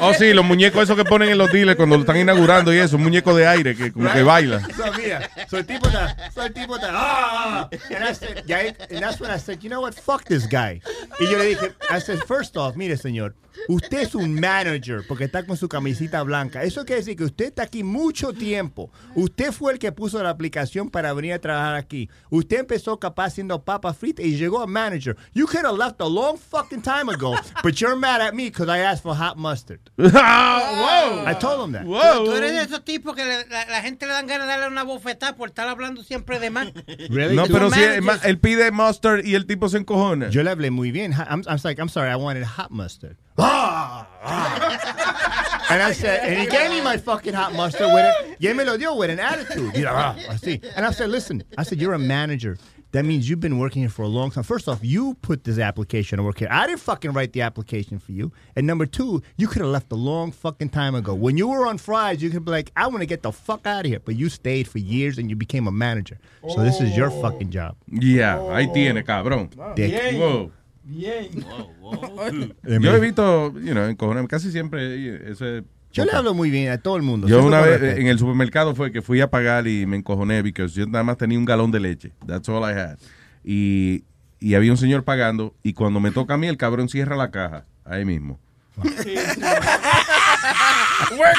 [0.00, 2.78] Oh, sí, los muñecos esos que ponen en los dealers cuando lo están inaugurando y
[2.78, 4.60] eso, un muñeco de aire que como que baila.
[4.80, 8.72] So, mira, so el tipo está, so el tipo está, ah, and I said, yeah,
[8.90, 10.80] and that's when I said, you know what, fuck this guy.
[11.18, 13.34] Y yo le dije, I said, first off, mire señor,
[13.68, 16.62] usted es un manager porque está con su camisita blanca.
[16.62, 18.90] Eso quiere decir que usted está aquí mucho tiempo.
[19.14, 22.08] Usted fue el que puso la aplicación para venir a trabajar aquí.
[22.30, 25.16] Usted empezó capaz haciendo papas fritas y llegó a manager.
[25.34, 28.68] You could have left a long fucking time ago, but you're mad at me because
[28.68, 29.80] I asked for hot mustard.
[29.96, 31.24] Whoa.
[31.26, 31.84] I told him that.
[31.84, 34.52] Tú, tú eres de esos tipos que le- la, la gente le dan ganas de
[34.52, 36.68] darle una bofetada por estar hablando siempre de más.
[37.10, 40.28] No, pero si él pide mustard y el tipo se encojona.
[40.30, 41.12] Yo le hablé muy bien.
[41.12, 43.16] I'm, I'm like, I'm sorry, I wanted hot mustard.
[45.70, 48.36] And I said, and he gave me my fucking hot mustard with it.
[48.40, 49.74] Y él me lo dio with an attitude.
[49.76, 50.60] You know, ah, así.
[50.74, 52.58] And I said, listen, I said, you're a manager.
[52.92, 54.42] That means you've been working here for a long time.
[54.42, 56.48] First off, you put this application to work here.
[56.50, 58.32] I didn't fucking write the application for you.
[58.56, 61.14] And number two, you could have left a long fucking time ago.
[61.14, 63.66] When you were on fries, you could be like, I want to get the fuck
[63.66, 64.00] out of here.
[64.00, 66.18] But you stayed for years and you became a manager.
[66.48, 67.22] So this is your oh.
[67.22, 67.76] fucking job.
[67.86, 68.74] Yeah, ahí oh.
[68.74, 69.50] tiene, cabrón.
[69.76, 70.18] Dick.
[70.18, 70.50] Wow.
[70.84, 71.44] Bien.
[72.64, 75.62] Yo he visto, you know, encojonarme casi siempre eh, ese...
[75.92, 77.26] Yo le hablo muy bien a todo el mundo.
[77.26, 78.00] Yo una vez respeto.
[78.00, 81.16] en el supermercado fue que fui a pagar y me encojoné porque yo nada más
[81.16, 82.12] tenía un galón de leche.
[82.26, 82.98] That's all I had.
[83.44, 84.04] Y,
[84.38, 87.30] y había un señor pagando y cuando me toca a mí el cabrón cierra la
[87.30, 88.38] caja ahí mismo.
[88.80, 88.94] We're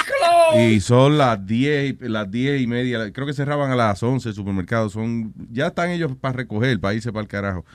[0.05, 0.69] closed.
[0.69, 4.29] Y son las 10, y- las 10 y media, creo que cerraban a las 11
[4.29, 4.89] el supermercado.
[4.89, 7.65] Son, ya están ellos para recoger, para irse para el carajo.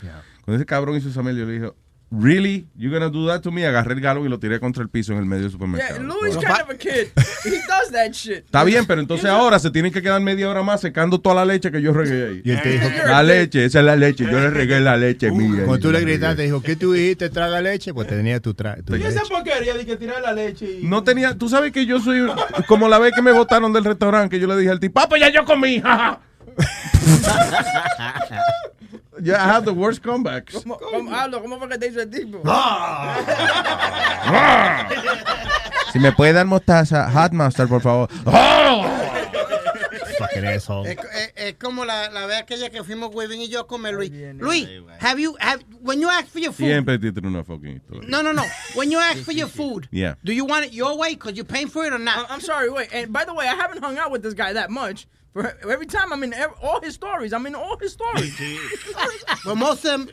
[0.44, 1.72] Cuando ese cabrón hizo esa yo le dije,
[2.08, 2.68] ¿Really?
[2.76, 3.66] You gonna do that to me?
[3.66, 6.02] Agarré el galón y lo tiré contra el piso en el medio del Yeah, supermercado.
[6.04, 7.08] Louis kind of a kid.
[7.44, 8.44] He does that shit.
[8.44, 11.44] Está bien, pero entonces ahora se tienen que quedar media hora más secando toda la
[11.44, 12.42] leche que yo regué ahí.
[12.44, 14.24] Y él te dijo, La leche, esa es la leche.
[14.24, 15.64] Yo le regué la leche mía.
[15.64, 17.28] Cuando tú le gritaste, dijo, ¿qué tú dijiste?
[17.28, 17.92] ¿Traga leche?
[17.92, 19.08] Pues tenía tu, tra tu ¿Y leche.
[19.10, 20.84] esa porquería de que tirar la leche y...
[20.86, 22.24] No tenía, tú sabes que yo soy
[22.68, 25.18] como la vez que me botaron del restaurante, que yo le dije al tipo, papá,
[25.18, 25.82] ya yo comí.
[29.16, 29.24] jaja".
[29.24, 30.54] Yeah, I have the worst comebacks.
[30.62, 32.42] ¿Cómo, cómo, Aldo, ¿cómo fue que te hizo el tipo?
[35.92, 38.08] Si me puede dar mostaza, hot mustard, por favor.
[40.18, 40.90] Fucking asshole.
[40.92, 43.94] Es, es- es como la, la vez aquella que fuimos Webin y yo a comer,
[43.94, 44.10] Luis.
[44.38, 44.66] Luis,
[45.00, 48.08] have you, have, when you ask for your food, Siempre te tiene una fucking historia.
[48.08, 48.42] no, no, no,
[48.74, 50.14] when you ask for your food, Yeah.
[50.24, 52.26] do you want it your way because you're paying for it or not?
[52.30, 52.88] I'm sorry, wait.
[52.92, 55.06] And by the way, I haven't hung out with this guy that much.
[55.36, 57.32] Every time I'm in all his stories.
[57.32, 58.34] I'm in all his stories.
[59.44, 60.10] well, most of them,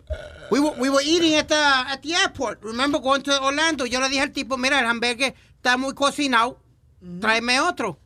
[0.51, 2.61] we were, we were eating at the, at the airport.
[2.61, 3.85] Remember going to Orlando?
[3.85, 6.57] Yo le dije al tipo, mira, el hamburger está muy cocinado.
[7.19, 7.97] Tráeme otro.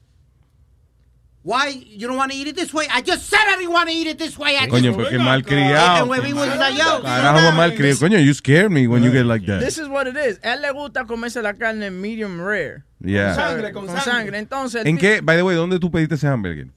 [1.43, 1.69] Why?
[1.69, 2.87] You don't want to eat it this way?
[2.91, 4.57] I just said I didn't want to eat it this way.
[4.57, 7.99] I Coño, just- Webin was like, yo, Carajo, malcriado.
[7.99, 9.61] Coño, you scare me when you get like that.
[9.61, 10.39] This is what it is.
[10.43, 12.83] A él le gusta comerse la carne medium rare.
[12.99, 13.33] Yeah.
[13.33, 14.37] Con sangre, con sangre.
[14.37, 16.67] Entonces, el ¿En qué, by the way, dónde tú pediste ese hamburger?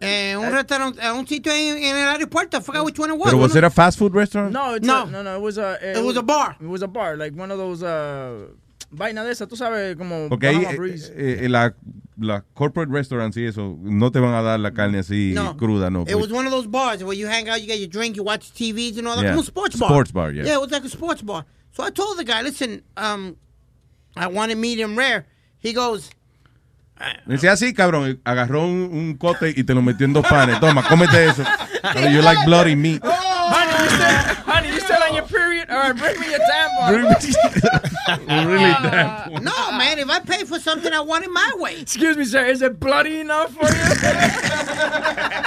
[0.00, 2.56] En un restaurante, en un sitio en, en el aeropuerto.
[2.56, 3.30] I forgot which one it was.
[3.30, 4.52] Pero was it a fast food restaurant?
[4.52, 5.02] No, it's No.
[5.02, 5.36] A, no, no.
[5.36, 5.78] It was a.
[5.82, 6.56] It was a bar.
[6.60, 8.46] It was a bar, like one of those uh,
[8.90, 9.48] vaina de esas.
[9.48, 10.28] Tú sabes como.
[10.28, 11.74] Porque ahí eh, eh, la
[12.20, 15.56] las corporate restaurants y eso no te van a dar la carne así No.
[15.56, 16.02] cruda, no.
[16.06, 18.22] It was one of those bars where you hang out, you get your drink, you
[18.22, 19.22] watch TVs and all that.
[19.24, 19.30] Yeah.
[19.30, 19.88] Como un sports bar.
[19.88, 20.44] Sports bar, yeah.
[20.44, 21.44] Yeah, it was like a sports bar.
[21.72, 23.36] So I told the guy, listen, um,
[24.16, 25.26] I want it medium rare.
[25.58, 26.10] He goes,
[27.26, 30.60] Decía así, cabrón, agarró un, un cote y te lo metió en dos panes.
[30.60, 31.42] Toma, cómete eso.
[32.10, 33.02] You like bloody meat.
[33.02, 35.68] honey, you still, honey, you still on your period?
[35.70, 36.92] All right, bring me your tampon.
[38.46, 39.42] really damn.
[39.44, 41.80] no, man, if I pay for something, I want it my way.
[41.80, 43.82] Excuse me, sir, is it bloody enough for you?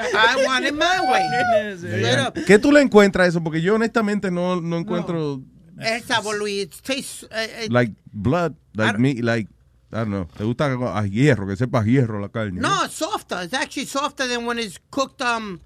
[0.00, 2.16] I want it my way.
[2.18, 2.34] Up.
[2.46, 3.40] ¿Qué tú le encuentras eso?
[3.42, 5.42] Porque yo honestamente no, no encuentro
[5.80, 7.22] El sabor, Luis, it tastes...
[7.24, 9.48] Uh, it- like blood, like meat, like
[9.90, 10.26] I don't know.
[10.36, 12.60] Te gusta a hierro, que sepa a hierro la carne.
[12.60, 13.42] no, it's softer.
[13.44, 15.60] It's actually softer than when it's cooked um,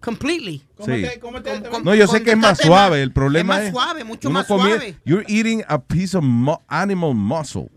[0.00, 0.62] completely.
[0.84, 1.04] Sí.
[1.20, 3.02] Com- No, yo sé que es más suave.
[3.02, 3.72] El problema es es.
[3.74, 4.96] más suave, mucho más suave.
[5.04, 6.24] You're eating a piece of
[6.68, 7.70] animal muscle.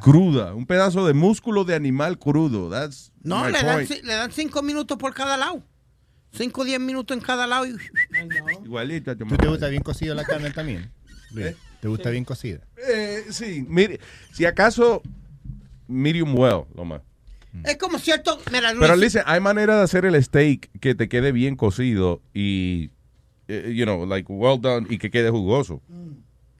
[0.00, 0.54] Cruda.
[0.54, 2.70] Un pedazo de músculo de animal crudo.
[2.70, 5.62] That's No, le dan, le dan cinco minutos por cada lado.
[6.32, 7.66] Cinco o diez minutos en cada lado.
[7.66, 7.76] y-
[8.64, 9.14] Igualita.
[9.16, 10.90] ¿Tú te gusta bien cocida la carne también?
[11.32, 11.54] Luis?
[11.80, 12.60] ¿Te gusta bien cocida?
[12.88, 14.00] Eh, sí, mire,
[14.32, 15.02] si acaso
[15.88, 17.02] medium well, lo más.
[17.64, 18.38] Es como cierto.
[18.52, 22.20] Mira, Luis, Pero listen, hay manera de hacer el steak que te quede bien cocido
[22.34, 22.90] y,
[23.48, 25.80] eh, you know, like well done y que quede jugoso.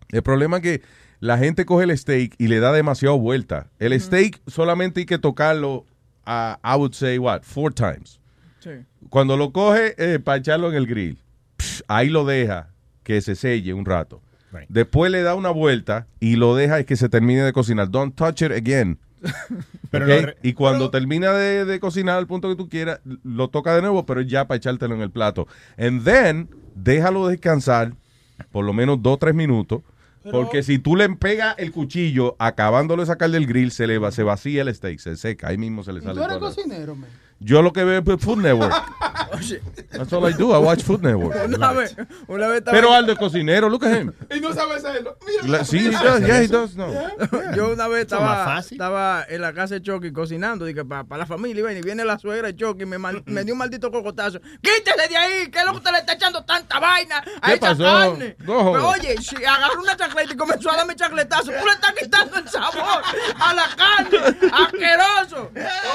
[0.09, 0.83] El problema es que
[1.21, 3.71] la gente coge el steak y le da demasiado vuelta.
[3.79, 5.85] El steak solamente hay que tocarlo,
[6.25, 8.21] a, I would say, what, four times.
[8.61, 8.71] Sí.
[9.11, 11.19] Cuando lo coge para echarlo en el grill,
[11.59, 12.71] psh, ahí lo deja
[13.03, 14.23] que se selle un rato.
[14.69, 17.91] Después le da una vuelta y lo deja que se termine de cocinar.
[17.91, 18.99] Don't touch it again.
[20.43, 24.05] Y cuando termina de, de cocinar al punto que tú quieras, lo toca de nuevo,
[24.05, 25.47] pero ya para echártelo en el plato.
[25.79, 27.95] And then, déjalo descansar
[28.53, 29.83] por lo menos dos o tres minutos.
[30.31, 34.11] Porque si tú le pegas el cuchillo acabándolo de sacar del grill, se le va,
[34.11, 36.97] se vacía el steak, se seca, ahí mismo se le ¿Y sale tú eres cocinero,
[36.97, 37.09] man?
[37.39, 38.75] Yo lo que veo es Food Network.
[39.39, 40.53] Oye, That's all I do.
[40.53, 41.37] I watch Food Network.
[41.55, 41.97] una vez,
[42.29, 44.13] una vez estaba Pero Aldo es cocinero, look at him.
[44.35, 45.17] Y no sabe hacerlo.
[45.45, 46.87] La- sí, he does, yeah, he does, no.
[47.55, 51.61] Yo una vez estaba, estaba en la casa de Chucky cocinando, dije, para la familia,
[51.61, 54.41] y ven, y viene la suegra de Chucky, me, man- me dio un maldito cocotazo.
[54.63, 55.51] ¡Quítese de ahí!
[55.51, 57.83] ¿Qué es lo que usted le está echando tanta vaina a ¿Qué esa pasó?
[57.83, 58.37] carne?
[58.41, 58.73] No.
[58.73, 62.39] Pero, oye, si agarró una chancleta y comenzó a darme chancletazo, tú le estás quitando
[62.39, 63.03] el sabor
[63.39, 64.39] a la carne.
[64.53, 65.51] ¡Asqueroso!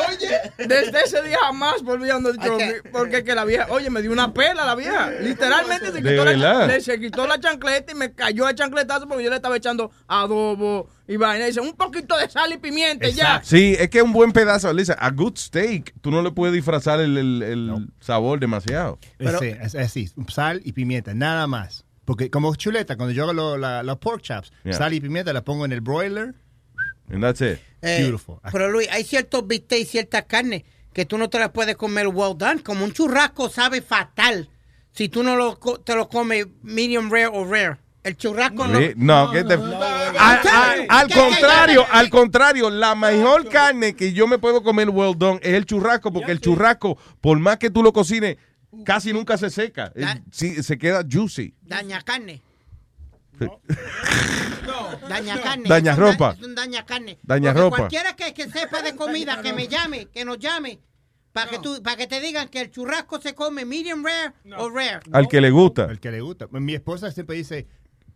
[0.09, 4.01] Oye, desde ese día jamás volví a donde Chucky, porque que la vieja, oye, me
[4.01, 5.09] dio una pela la vieja.
[5.21, 9.07] Literalmente se ¿De quitó, la, le- se quitó la chancleta y me cayó el chancletazo
[9.07, 11.45] porque yo le estaba echando adobo y vaina.
[11.45, 13.41] Dice, un poquito de sal y pimienta ya.
[13.43, 16.99] Sí, es que un buen pedazo, listen, a good steak, tú no le puedes disfrazar
[16.99, 18.99] el, el- el sabor demasiado.
[19.19, 21.85] Ese, es así, sal y pimienta, nada más.
[22.05, 24.73] Porque como chuleta, cuando yo hago lo- los pork chops, Yeah.
[24.73, 26.33] sal y pimienta la pongo en el broiler.
[27.09, 27.59] And that's it.
[27.81, 28.37] Eh, Beautiful.
[28.51, 30.63] Pero Luis, hay ciertos bistecs y ciertas carnes
[30.93, 32.61] que tú no te las puedes comer well done.
[32.63, 34.49] Como un churrasco sabe fatal
[34.91, 37.77] si tú no lo, co- te lo comes medium rare o rare.
[38.03, 38.79] El churrasco no.
[38.79, 44.27] Sí, No, que te- Al, al- al contrario, al contrario, la mejor carne que yo
[44.27, 47.83] me puedo comer well done es el churrasco, porque el churrasco, por más que tú
[47.83, 48.37] lo cocines,
[48.85, 49.93] casi nunca se seca.
[50.31, 51.53] Sí, se queda juicy.
[51.61, 52.41] Daña carne.
[55.09, 55.69] Daña carne.
[55.69, 56.35] Daña ropa.
[56.37, 57.17] Es un daña carne.
[57.23, 57.77] Daña Porque ropa.
[57.77, 60.79] Cualquiera que, que sepa de comida, que me llame, que nos llame.
[61.33, 64.69] Para que, tú, para que te digan que el churrasco se come medium rare o
[64.69, 64.99] rare.
[65.13, 65.85] Al que le gusta.
[65.85, 66.47] Al que le gusta.
[66.51, 67.67] Mi esposa siempre dice,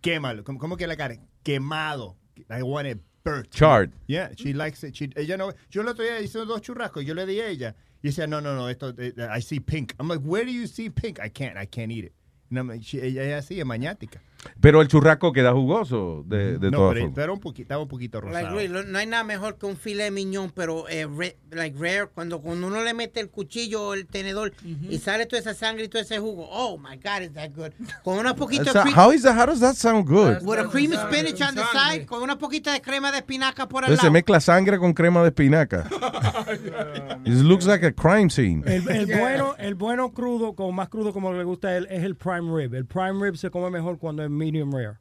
[0.02, 0.44] quémalo.
[0.44, 1.22] ¿Cómo, cómo que la carne?
[1.44, 2.18] Quemado.
[2.50, 3.50] I want it burnt.
[3.52, 3.92] Charred.
[4.08, 4.94] Yeah, she likes it.
[4.94, 7.76] She- ella no, yo el otro día hice dos churrascos yo le di a ella.
[8.04, 9.94] Y decía, no, no, no, esto, eh, I see pink.
[9.98, 11.18] I'm like, where do you see pink?
[11.20, 12.14] I can't, I can't eat it.
[12.50, 14.22] And I'm like, she- ella es así, es maniática.
[14.62, 17.16] Pero el churrasco queda jugoso de, de no, todas pero, formas.
[17.16, 18.56] pero un poquito, estaba un poquito Like, rosado.
[18.56, 22.08] Luis, lo- no hay nada mejor que un filet miñón, pero eh, re- like rare,
[22.14, 24.54] cuando, cuando uno le mete el cuchillo o el tenedor
[24.90, 26.48] y sale toda esa sangre y todo ese jugo.
[26.52, 27.72] Oh my God, is that good.
[28.04, 30.42] Con una poquita de how, is that, how does that sound good?
[30.44, 33.68] with a cream of spinach on the side, con una poquita de crema de espinaca
[33.68, 34.14] por al Entonces se lado.
[34.14, 35.88] mezcla sangre con crema de espinaca.
[37.26, 38.64] It looks like a crime scene.
[38.66, 42.04] El, el bueno, el bueno crudo, como más crudo como le gusta a él, es
[42.04, 42.74] el prime rib.
[42.76, 44.98] El prime rib se come mejor cuando es medium rare.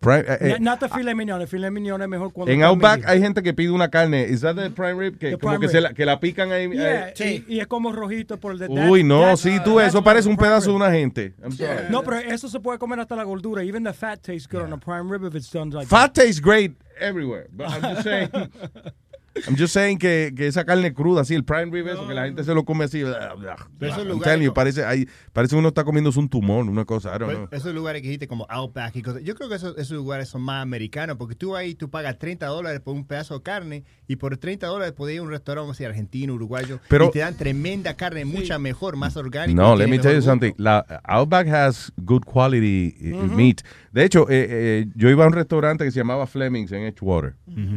[0.00, 1.40] Prime- eh, eh, No- Not the filet mignon.
[1.40, 3.10] El filet mignon es mejor cuando en Outback medium.
[3.10, 4.24] hay gente que pide una carne.
[4.28, 5.16] ¿Is that the prime rib?
[5.16, 6.68] Que, The como prime que, se la, que la pican ahí.
[6.72, 7.44] Yeah, ahí.
[7.48, 10.28] y, y es como rojito por el de Uy, no, sí, tú, that's eso parece
[10.28, 11.34] un pedazo de una gente.
[11.40, 11.84] I'm sorry.
[11.88, 13.62] No, pero eso se puede comer hasta la gordura.
[13.62, 16.40] Even the fat tastes good on a prime rib if it's done like Fat tastes
[16.42, 18.28] great everywhere, but I'm just saying.
[19.48, 22.24] I'm just saying que, que esa carne cruda, así, el prime rib, eso, que la
[22.26, 23.02] gente se lo come así.
[23.02, 23.56] blah, blah.
[23.78, 27.18] Pero esos lugares you, parece, ahí, parece uno está comiéndose un tumor, una cosa, I
[27.18, 27.48] don't Pues, know.
[27.50, 29.22] esos lugares que dijiste como Outback y cosas.
[29.22, 32.46] Yo creo que esos, esos lugares son más americanos porque tú ahí tú pagas 30
[32.46, 35.70] dólares por un pedazo de carne y por 30 dólares puedes ir a un restaurante
[35.72, 39.60] así, argentino, uruguayo Pero- y te dan tremenda carne, mucha mejor, más orgánica.
[39.60, 40.30] No, let me tell you gusto.
[40.30, 40.52] something.
[40.58, 43.62] La Outback has good quality eh, meat.
[43.92, 47.34] De hecho, eh, eh, yo iba a un restaurante que se llamaba Fleming's en Edgewater,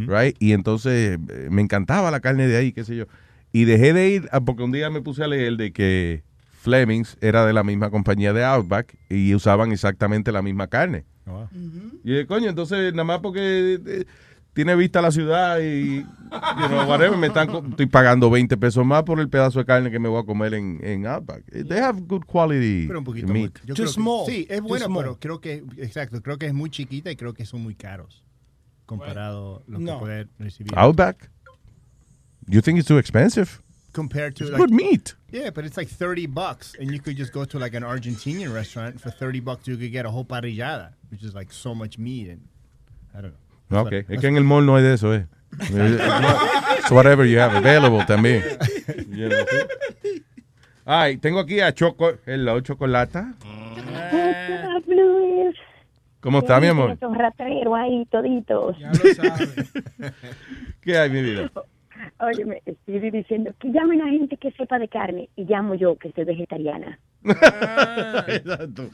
[0.07, 0.35] right?
[0.39, 3.05] Y entonces eh, me encantaba la carne de ahí, qué sé yo.
[3.51, 6.23] Y dejé de ir ah, porque un día me puse a leer de que
[6.61, 11.05] Fleming's era de la misma compañía de Outback y usaban exactamente la misma carne.
[12.03, 14.05] Y dije, coño, entonces nada más porque eh,
[14.55, 19.03] tiene vista la ciudad y you know, whatever, me están, estoy pagando 20 pesos más
[19.03, 21.43] por el pedazo de carne que me voy a comer en, en Outback.
[21.51, 23.51] They have good quality Pero un poquito meat.
[23.59, 26.69] muy- yo creo que- Sí, es bueno, pero creo que, exacto, creo que es muy
[26.69, 28.23] chiquita y creo que son muy caros
[28.85, 29.93] comparado a lo No.
[29.93, 30.71] que puede recibir.
[30.77, 31.29] Outback?
[32.47, 33.59] You think it's too expensive?
[33.91, 35.15] Compared to It's like, good meat.
[35.31, 38.53] Yeah, but it's like 30 bucks and you could just go to like an Argentinian
[38.53, 41.97] restaurant for 30 bucks you could get a whole parrillada, which is like so much
[41.97, 42.41] meat and
[43.13, 43.39] I don't know.
[43.71, 45.25] Ok, es que en el mall no hay de eso, eh.
[45.59, 48.43] It's whatever you have available también.
[49.09, 49.45] You know,
[50.01, 50.23] ¿sí?
[50.85, 53.33] Ay, tengo aquí a Choco, hello, Chocolata.
[56.19, 56.91] ¿Cómo está, mi amor?
[56.91, 58.75] Esos rateros ahí toditos.
[60.81, 61.51] ¿Qué hay, mi vida?
[62.19, 65.95] Oye, me estoy diciendo que llamen a gente que sepa de carne y llamo yo
[65.97, 66.99] que soy vegetariana.
[68.27, 68.89] Exacto.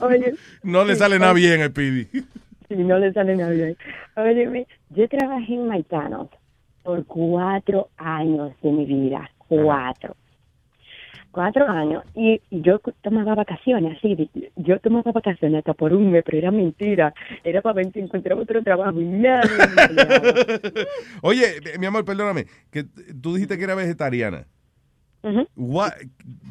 [0.00, 2.08] Oye, No le sale nada bien el Pidi.
[2.68, 3.76] Sí, no le sale nada bien.
[4.16, 6.36] Óyeme, yo trabajé en McDonald's
[6.82, 9.30] por cuatro años de mi vida.
[9.48, 10.16] Cuatro.
[11.30, 12.02] Cuatro años.
[12.14, 14.30] Y, y yo tomaba vacaciones, así.
[14.56, 17.12] Yo tomaba vacaciones hasta por un mes, pero era mentira.
[17.44, 20.86] Era para ver si encontraba otro trabajo y nadie me.
[21.22, 22.84] Oye, mi amor, perdóname, que
[23.20, 24.46] tú dijiste que era vegetariana.
[25.56, 25.92] What-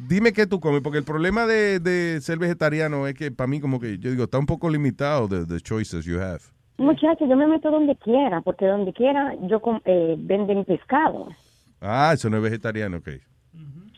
[0.08, 3.60] Dime qué tú comes, porque el problema de, de ser vegetariano es que para mí
[3.60, 6.40] como que, yo digo, está un poco limitado de the choices you have.
[6.78, 11.28] Muchacho, yo me meto donde quiera, porque donde quiera yo eh, venden pescado.
[11.80, 13.08] Ah, eso no es vegetariano, ok.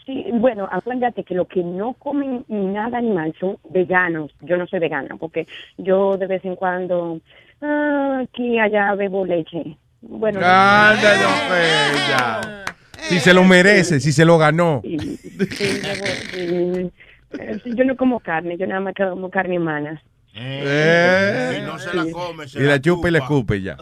[0.06, 4.30] Sí, bueno, acuérdate que los que no comen nada animal son veganos.
[4.40, 7.20] Yo no soy vegana, porque yo de vez en cuando
[7.60, 9.76] ah, aquí allá bebo leche.
[10.00, 12.64] Bueno, Anda, don Bella.
[13.08, 14.80] Si se lo merece, si se lo ganó.
[14.82, 16.92] sí, bebo, sí.
[17.38, 20.02] Eh, sí, yo no como carne, yo nada más como carne humana.
[20.34, 21.58] Eh.
[21.58, 23.76] Y no se la come, se Y la chupa y la escupe ya.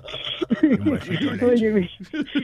[1.42, 1.90] Óyeme,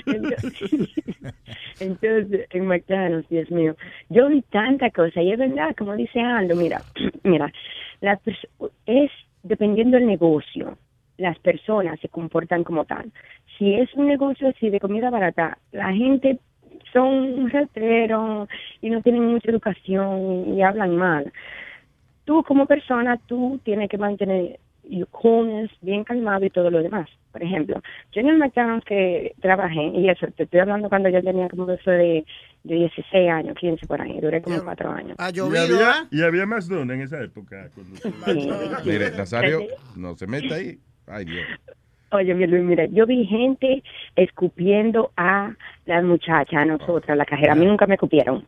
[0.07, 0.91] entonces,
[1.81, 3.75] entonces, en McDonald's, Dios mío,
[4.11, 6.83] yo vi tanta cosa y es verdad, como dice Aldo, mira,
[7.25, 7.51] mira,
[8.03, 8.49] pers-
[8.87, 9.11] es
[9.43, 10.77] dependiendo del negocio,
[11.17, 13.11] las personas se comportan como tal.
[13.59, 16.39] Si es un negocio así de comida barata, la gente
[16.93, 18.49] son rateros
[18.81, 21.33] y no tienen mucha educación y hablan mal.
[22.25, 27.09] Tú como persona, tú tienes que mantener your coolness, bien calmado y todo lo demás.
[27.31, 27.81] Por ejemplo,
[28.13, 31.71] yo en el McDonald's que trabajé, y eso, te estoy hablando cuando yo tenía como
[31.71, 32.25] eso de,
[32.65, 35.15] de 16 años, 15 por ahí, duré como 4 años.
[35.19, 37.71] Ha Y había, y había McDonald's en esa época.
[37.75, 39.61] cuando- Mire, Nazario,
[39.97, 40.79] no se meta ahí.
[41.07, 41.45] Ay, Dios.
[42.13, 43.83] Oye, mi Luis, mira, yo vi gente
[44.17, 45.55] escupiendo a
[45.87, 47.55] las muchachas, a nosotras, a la cajera.
[47.55, 48.45] A mí nunca me escupieron.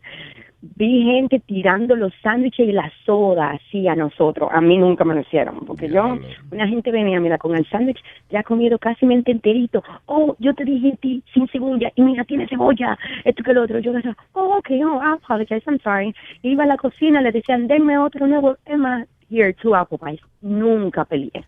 [0.77, 4.51] Vi gente tirando los sándwiches y la soda así a nosotros.
[4.53, 5.61] A mí nunca me lo hicieron.
[5.65, 6.19] Porque yo,
[6.53, 9.83] una gente venía, mira, con el sándwich ya comido casi mente enterito.
[10.05, 12.99] Oh, yo te dije a ti sin cebolla y mira, tiene cebolla.
[13.25, 13.79] Esto que lo otro.
[13.79, 16.15] Yo decía, oh, ok, oh, I apologize, I'm sorry.
[16.43, 18.59] Iba a la cocina, le decían, denme otro nuevo.
[18.67, 20.21] Emma, here, two apple pies.
[20.43, 21.47] Nunca peleé.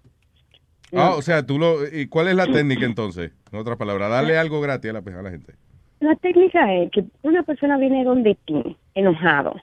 [0.92, 1.86] Ah, o sea, tú lo.
[1.86, 3.32] ¿Y cuál es la técnica entonces?
[3.52, 5.54] En otras palabras, darle algo gratis a la, a la gente.
[6.00, 9.56] La técnica es que una persona viene donde ti, enojado.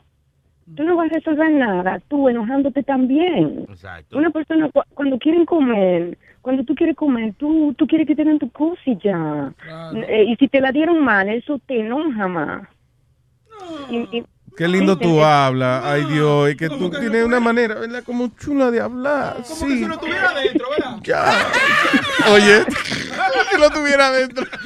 [0.76, 3.66] Tú no vas a resolver nada, tú enojándote también.
[3.70, 4.18] Exacto.
[4.18, 8.24] Una persona cu- cuando quieren comer, cuando tú quieres comer, tú, tú quieres que te
[8.24, 9.54] den tu cosa y ya.
[10.08, 12.68] Eh, y si te la dieron mal, eso te enoja más.
[13.90, 14.24] Y- y-
[14.56, 15.84] Qué lindo tú hablas.
[15.84, 18.04] Ay, Dios, es que tú tienes una manera, ¿verdad?
[18.04, 19.38] Como chula de hablar.
[19.44, 19.68] Como sí.
[19.68, 20.98] que si no estuviera adentro, ¿verdad?
[21.04, 21.52] Ya.
[22.32, 22.66] Oye,
[23.52, 24.46] si lo tuviera adentro.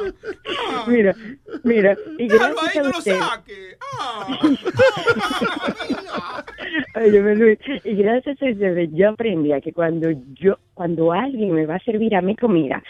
[0.86, 1.14] Mira,
[1.62, 3.18] mira, y Déjalo gracias ahí, a no lo usted.
[3.18, 3.78] saque.
[6.94, 11.66] Óyeme, Luis, y gracias a eso yo aprendí a que cuando yo, cuando alguien me
[11.66, 12.82] va a servir a mi comida,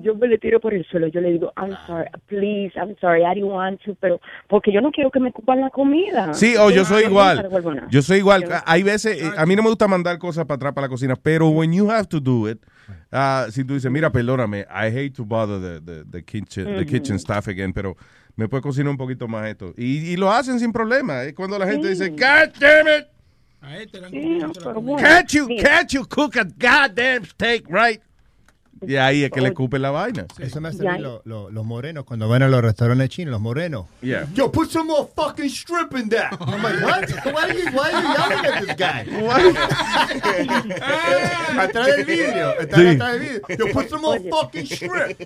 [0.00, 3.22] yo me le tiro por el suelo, yo le digo, I'm sorry, please, I'm sorry,
[3.22, 6.34] I didn't want to, pero porque yo no quiero que me ocupan la comida.
[6.34, 7.48] Sí, o yo soy no igual.
[7.90, 8.44] Yo soy igual.
[8.66, 11.16] Hay veces, eh, a mí no me gusta mandar cosas para atrás para la cocina,
[11.16, 12.58] pero when you have to do it,
[13.12, 16.84] ah, si tú dices, mira, perdóname, I hate to bother the, the, the kitchen, the
[16.84, 17.96] kitchen staff again, pero
[18.36, 19.72] me puede cocinar un poquito más esto.
[19.76, 21.22] Y, y lo hacen sin problema.
[21.22, 23.06] Es cuando la gente dice, God damn it,
[24.98, 28.02] can't you, can't you cook a goddamn steak right?
[28.86, 30.26] Y ahí es que le escupen la vaina.
[30.38, 33.32] Eso me hace a mí lo- lo- los morenos cuando van a los restaurantes chinos,
[33.32, 33.86] los morenos.
[34.02, 34.26] Yeah.
[34.34, 36.32] Yo, put some more fucking shrimp in that.
[36.40, 37.08] I'm like, what?
[37.34, 39.04] Why are you, why are you yelling at this guy?
[41.58, 42.58] atrás del vidrio.
[42.60, 42.86] Están Sí.
[42.96, 43.40] atrás del vidrio.
[43.58, 45.20] Yo, put some more fucking shrimp.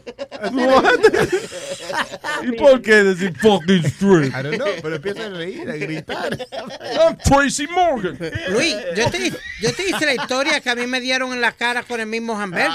[2.42, 4.34] ¿Y por qué decir fucking shrimp?
[4.34, 6.36] I don't know, pero empieza a reír, a gritar.
[6.52, 8.18] I'm Tracy Morgan.
[8.50, 9.30] Luis, yo te,
[9.60, 12.06] yo te hice la historia que a mí me dieron en la cara con el
[12.06, 12.68] mismo hamburger.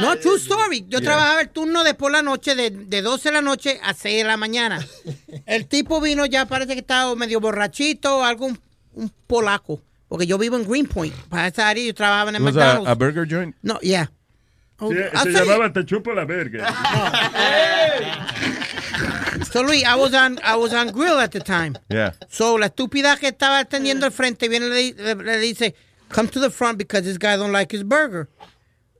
[0.00, 0.80] No, true story.
[0.88, 1.10] Yo Yeah.
[1.10, 4.18] trabajaba el turno de por la noche, de, de 12 de la noche a 6
[4.18, 4.84] de la mañana.
[5.46, 8.60] El tipo vino ya, parece que estaba medio borrachito, algo, un,
[8.94, 9.80] un polaco.
[10.08, 11.14] Porque yo vivo en Greenpoint.
[11.28, 12.88] Para esa área yo trabajaba en el a, McDonald's.
[12.88, 13.54] a burger joint?
[13.62, 14.10] No, yeah.
[14.78, 16.66] Oh, Sí, I'll se llamaba Te chupo la verga.
[19.52, 21.76] So Luis, I was on, I was on grill at the time.
[21.88, 22.12] Yeah.
[22.28, 25.74] So la estúpida que estaba atendiendo al frente viene le- le dice,
[26.08, 28.28] come to the front because this guy don't like his burger.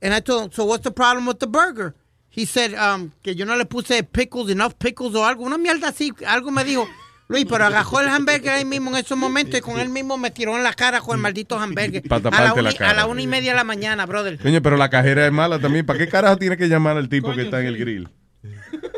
[0.01, 1.93] And I told him, so what's the problem with the burger?
[2.29, 5.89] He said, um, que yo no le puse pickles, enough pickles o algo, una mierda
[5.89, 6.87] así, algo me dijo.
[7.27, 10.31] Luis, pero agarró el hamburger ahí mismo en esos momentos y con él mismo me
[10.31, 12.03] tiró en la cara con el maldito hamburger.
[12.03, 12.91] Pa' a, la taparte la una, cara.
[12.91, 14.37] a la una y media de la mañana, brother.
[14.37, 15.85] Coño, pero la cajera es mala también.
[15.85, 18.09] ¿Para qué carajo tiene que llamar al tipo que está en el grill?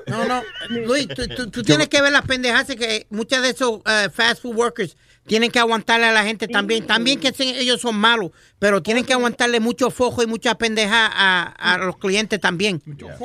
[0.07, 3.81] No, no, Luis, tú, tú- tú tienes que ver las pendejas que muchas de esos
[3.85, 4.95] eh, fast food workers
[5.25, 6.85] tienen que aguantarle a la gente también.
[6.85, 11.73] También que ellos son malos, pero tienen que aguantarle mucho fojo y mucha pendeja a,
[11.73, 12.81] a los clientes también.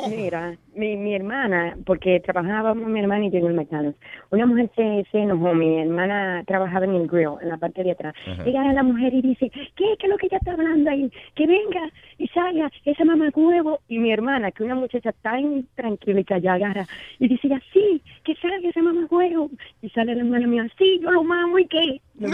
[0.08, 3.98] Mira, mi, mi hermana, porque trabajábamos mi hermana y yo en el McDonald's,
[4.30, 7.90] una mujer se, se enojó, mi hermana trabajaba en el grill, en la parte de
[7.90, 8.14] atrás.
[8.26, 8.44] Ajá.
[8.44, 9.96] Llega la mujer y dice, ¿qué?
[9.98, 11.10] ¿Qué es lo que ella está hablando ahí?
[11.34, 13.80] Que venga y salga esa mamá huevo.
[13.88, 16.86] Y mi hermana, que una muchacha tan tranquila y callada,
[17.18, 19.50] y dice, ya sí, que salga esa mamá huevo.
[19.82, 22.00] Y sale la hermana mía, sí, yo lo mamo y qué.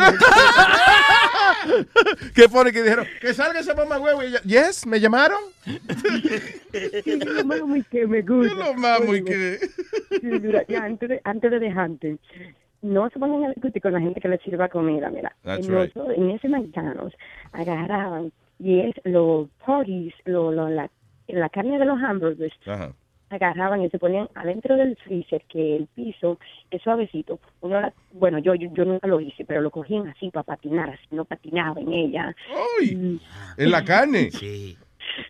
[2.34, 3.06] ¿Qué pone que dijeron?
[3.20, 4.22] Que salga esa mamá huevo.
[4.22, 5.38] Y ella, yes, ¿me llamaron?
[5.64, 8.48] Sí, yo lo mamo y qué me gusta.
[8.54, 9.22] Yo lo mamo y.
[9.26, 9.58] Sí,
[10.22, 12.16] mira, ya, antes de, antes de dejarte,
[12.82, 15.34] no se pongan a discutir con la gente que les sirva comida, mira.
[15.42, 15.96] That's en, right.
[16.16, 17.16] en ese McDonald's
[17.52, 20.90] agarraban y es los parties, lo, lo- la,
[21.28, 22.92] la carne de los hamburgers, Ajá.
[23.34, 26.38] Agarraban y se ponían adentro del freezer, que el piso
[26.70, 27.38] es suavecito.
[27.60, 30.90] Uno la- bueno, yo, yo, yo nunca lo hice, pero lo cogían así para patinar,
[30.90, 32.34] así no patinaba en ella.
[32.80, 33.20] ¡Ay!
[33.56, 34.30] ¿En la carne?
[34.30, 34.76] Sí.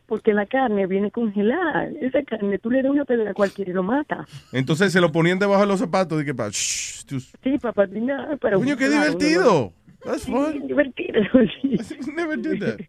[0.07, 1.89] Porque la carne viene congelada.
[2.01, 4.25] Esa carne, tú le das una pedra a cualquiera y lo mata.
[4.53, 7.05] Entonces se lo ponían debajo de los zapatos y que pa, shh,
[7.43, 8.39] Sí, para patinar.
[8.41, 9.67] Pero Coño, qué divertido.
[9.67, 9.73] uno-
[10.05, 10.67] That's Sí, fun.
[10.67, 11.23] divertido.
[11.63, 11.77] sí.
[12.15, 12.81] Never did that.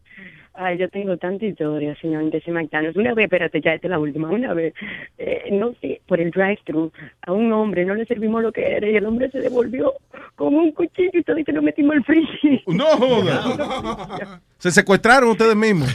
[0.58, 2.96] Ay, yo tengo tanta historia, señor, de ese McDonald's.
[2.96, 4.30] Una vez, espérate, ya esta es la última.
[4.30, 4.72] Una vez,
[5.18, 6.90] eh, no sé, por el drive-thru,
[7.22, 9.92] a un hombre no le servimos lo que era y el hombre se devolvió
[10.34, 12.62] con un cuchillo y y que lo metimos al freezer.
[12.66, 14.40] No joda.
[14.66, 15.88] Se secuestraron ustedes mismos.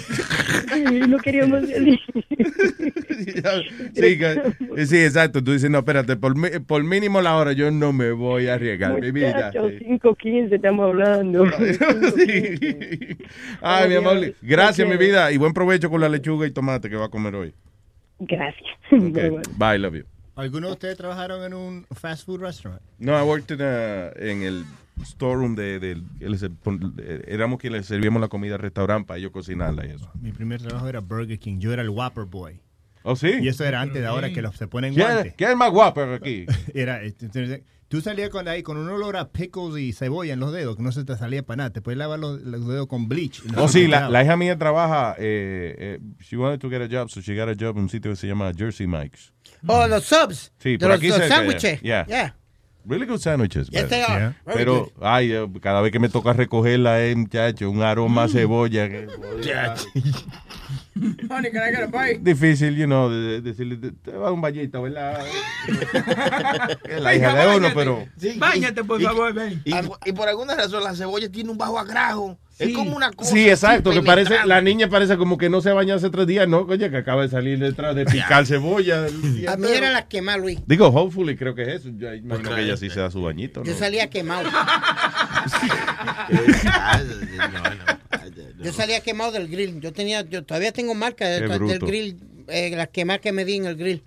[0.74, 2.00] Sí, no queríamos salir.
[3.94, 5.44] Sí, que- sí, exacto.
[5.44, 8.54] Tú dices, no, espérate, por, mi- por mínimo la hora yo no me voy a
[8.54, 9.52] arriesgar mi vida.
[9.54, 11.44] Muchachos, 5.15 estamos hablando.
[13.62, 15.32] Ay, mi amor, gracias, mi vida.
[15.34, 17.54] Y buen provecho con la lechuga y tomate que va a comer hoy.
[18.20, 18.70] Gracias.
[19.58, 20.04] Bye, love you.
[20.36, 22.82] ¿Algunos de ustedes trabajaron en un fast food restaurant?
[23.00, 24.64] No, I worked in a- en el
[25.06, 26.02] storeroom de,
[26.64, 30.12] pon- eh, éramos quienes le servíamos la comida al restaurante para ellos cocinarla y eso.
[30.22, 31.60] Mi primer trabajo era Burger King.
[31.60, 32.60] Yo era el Whopper Boy.
[33.04, 33.32] ¿Oh, sí?
[33.42, 35.34] Y eso era antes de ahora que los, se ponen ¿Quién- guantes.
[35.36, 36.46] quién es más guapo aquí?
[36.76, 40.54] Era, este, tú salías con ahí con un olor a pickles y cebolla en los
[40.54, 41.70] dedos, que no se te salía para nada.
[41.72, 43.44] Te puedes lavar los, los dedos con bleach.
[43.46, 46.88] no Oh, sí, la, la hija mía trabaja, eh, eh, she wanted to get a
[46.88, 49.34] job, so she got a job en un sitio que se llama Jersey Mike's.
[49.66, 50.54] Oh, los subs.
[50.60, 51.82] Sí, de por los, aquí los sándwiches.
[51.82, 52.06] yeah.
[52.06, 52.36] Yeah.
[52.86, 53.70] Really good sandwiches.
[53.72, 54.20] Yes, they are.
[54.20, 54.34] Yeah.
[54.46, 55.04] Very Pero, good.
[55.04, 58.90] ay, eh, cada vez que me toca recogerla, eh, muchacho, un aroma a cebolla.
[58.90, 59.08] que-
[61.30, 62.20] Honey, can I get a bite?
[62.22, 65.24] Difícil, you know, de- de- decirle, te- va un bañito, ¿verdad?
[66.84, 68.06] es la hija de uno, pero...
[68.18, 69.62] Sí, Báñate, por y- favor, ven.
[69.64, 72.38] Y, por- y por alguna razón la cebolla tiene un bajo agrajo.
[72.62, 73.32] Es como una cosa.
[73.32, 76.28] Sí, exacto, que parece, la niña parece como que no se ha bañado hace tres
[76.28, 76.66] días, ¿no?
[76.68, 79.06] Coño, que acaba de salir detrás de picar cebolla.
[79.06, 79.70] A mí entero.
[79.74, 80.60] era la quemada, Luis.
[80.66, 81.90] Digo, hopefully, creo que es eso.
[81.98, 83.66] Yo imagino que ella sí se da su bañito, ¿no?
[83.66, 84.50] Yo salía quemado.
[88.64, 89.80] Yo salía quemado del grill.
[89.82, 92.18] Yo tenía, yo todavía tengo marca Qué del, grill,
[92.48, 94.04] eh, las quemadas que me di en el grill.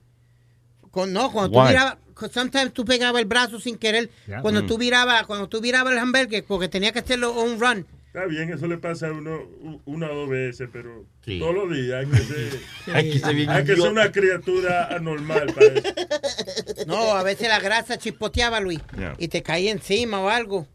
[0.90, 1.64] Con, no, cuando Why?
[1.66, 1.96] tú virabas,
[2.32, 4.10] sometimes tú pegabas el brazo sin querer.
[4.28, 4.40] Ya.
[4.42, 4.66] Cuando Mm.
[4.66, 7.86] tú virabas, cuando tú virabas el hamburger, porque tenía que hacerlo on run.
[8.14, 9.40] Está bien, eso le pasa a uno
[9.86, 11.40] una o dos veces, pero Sí.
[11.40, 12.60] todos los días hay que ser,
[12.94, 13.90] Hay que ser bien hay que ser idiota.
[13.90, 16.86] una criatura anormal para eso.
[16.86, 19.14] No, a veces la grasa chispoteaba, Luis, Yeah.
[19.18, 20.68] y te caía encima o algo.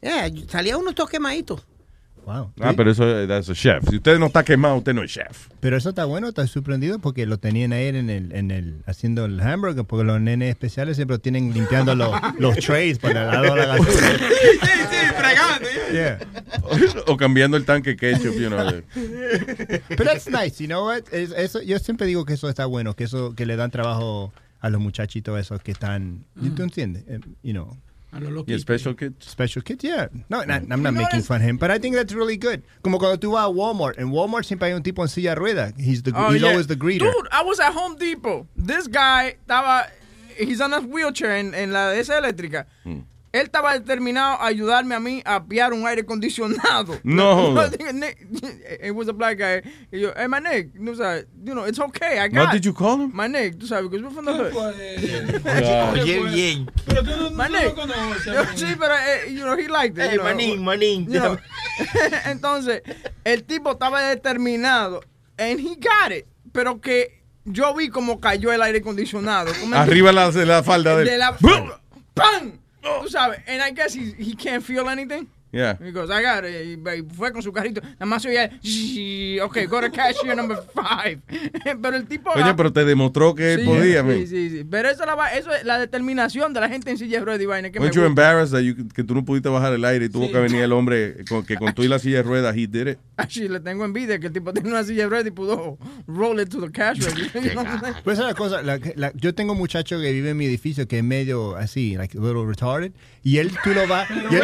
[0.00, 1.60] Yeah, salía uno todo quemadito.
[2.24, 2.52] Wow.
[2.60, 3.84] Ah, pero eso es chef.
[3.88, 5.48] Si usted no está quemado, usted no es chef.
[5.60, 9.24] Pero eso está bueno, está sorprendido porque lo tenían ahí en el, en el haciendo
[9.26, 13.28] el hamburger, porque los nenes especiales siempre lo tienen limpiando los, los trays para el
[13.28, 14.18] lado de la gasolina.
[15.36, 15.92] Fregando.
[15.92, 16.18] Yeah.
[17.06, 18.82] o cambiando el tanque ketchup, you know.
[19.88, 21.02] Pero that's nice, you know what?
[21.12, 24.32] Es- eso, yo siempre digo que eso está bueno, que eso que le dan trabajo
[24.60, 26.24] a los muchachitos esos que están,
[26.56, 27.04] ¿tú entiendes?
[27.08, 27.76] Eh, You know.
[28.12, 29.26] A los special kids.
[29.26, 30.08] Special kids, yeah.
[30.30, 32.62] No, no, I'm not making fun of him, but I think that's really good.
[32.80, 35.34] Como cuando tú vas a Walmart, en Walmart siempre hay un tipo en silla de
[35.34, 35.72] rueda.
[35.76, 36.48] He's the Oh, he's yeah.
[36.50, 37.00] always the greeter.
[37.12, 38.46] Dude, I was at Home Depot.
[38.56, 39.88] This guy estaba,
[40.38, 42.66] he's on a wheelchair en, en la de esa eléctrica.
[42.84, 43.00] Hmm.
[43.36, 46.98] Él estaba determinado a ayudarme a mí a piar un aire acondicionado.
[47.04, 47.54] No.
[47.92, 48.26] Nick-
[48.82, 49.62] It was a black guy.
[49.92, 52.64] Y yo, hey, my Nick, no, sabes, you know, it's okay, I got What did
[52.64, 53.10] you call him?
[53.14, 54.52] My Nick, tú sabes, because we're from the hood.
[55.92, 56.70] Oye, bien.
[56.86, 57.74] Pero tú no, My Nick.
[58.56, 60.10] sí, pero, eh, you know, he liked it.
[60.10, 61.06] Hey, manín, manín.
[61.12, 61.38] You know.
[62.26, 62.82] Entonces,
[63.24, 65.02] el tipo estaba determinado.
[65.38, 66.26] And he got it.
[66.52, 69.52] Pero que yo vi como cayó el aire acondicionado.
[69.52, 71.18] ¿Tú me Arriba la, de la falda de De él.
[71.18, 71.36] la-
[72.14, 72.52] ¡Pam!
[73.02, 73.42] Tú sabes.
[73.46, 75.28] And I guess he, he can't feel anything.
[75.52, 75.78] Yeah.
[75.80, 76.78] He goes, I got it.
[76.78, 77.80] Y fue con su carrito.
[77.80, 81.20] Nada más oía, "Shh, ok, go to cashier number five.
[81.82, 82.30] pero el tipo...
[82.32, 84.64] Oye, pero te demostró que él Sí, podía, sí, sí, sí.
[84.68, 87.24] Pero eso, es la va- eso es la determinación de la gente en silla de
[87.24, 88.08] ruedas y vaina que me Weren't you gusta.
[88.10, 90.72] embarrassed that you- que tú no pudiste bajar el aire y tuvo que venir el
[90.72, 92.98] hombre con, que con tú y la silla de ruedas, he did it?
[93.16, 96.38] Actually, le tengo envidia que el tipo tiene una silla de ruedas y pudo roll
[96.40, 97.42] it to the cash register.
[97.46, 97.50] You?
[98.04, 100.44] Pues esa es la cosa, la- la- yo tengo un muchacho que vive en mi
[100.46, 102.92] edificio que es medio así, like a little retarded,
[103.22, 104.08] y él tú lo vas...
[104.30, 104.42] y él-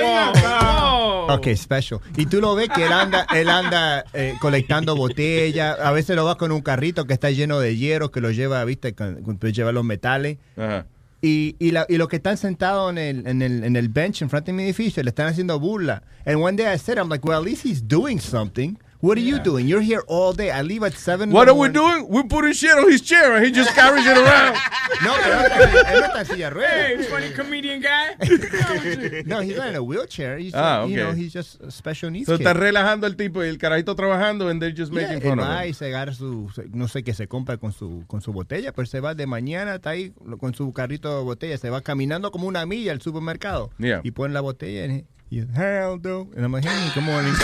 [1.29, 2.01] Ok, special.
[2.17, 6.25] Y tú lo ves que él anda, él anda eh, colectando botellas, a veces lo
[6.25, 9.39] vas con un carrito que está lleno de hierro, que lo lleva, viste, con, con-
[9.53, 10.39] lleva los metales.
[10.57, 10.87] Ajá.
[11.25, 14.23] Y, y, la- y los que están sentados en el, en, el, en el bench
[14.23, 16.03] en frente de mi edificio le están haciendo burla.
[16.27, 18.77] And one day I said, I'm like, well, at least he's doing something.
[19.03, 19.67] What are you doing?
[19.67, 20.53] You're here all day.
[20.53, 21.73] I leave at 7 in What are we morning.
[21.75, 22.09] doing?
[22.09, 24.57] We're putting shit on his chair and he just carries it around.
[25.03, 26.57] No, en.
[26.61, 28.15] Hey, funny comedian guy.
[29.27, 30.39] No, he's not in a wheelchair.
[30.39, 31.19] He's, Ah, you know, okay.
[31.19, 32.47] he's just a special needs So kid.
[32.47, 35.41] está relajando el tipo y el carajito trabajando and they're just Yeah, making él fun
[35.41, 35.71] of him.
[35.71, 38.87] y se agarra su, no sé qué se compra con su, con su botella, pero
[38.87, 42.47] se va de mañana, está ahí con su carrito de botella, se va caminando como
[42.47, 44.01] una milla al supermercado Yeah.
[44.05, 47.35] y pone la botella y, y hell do, and I'm like, hey, good morning.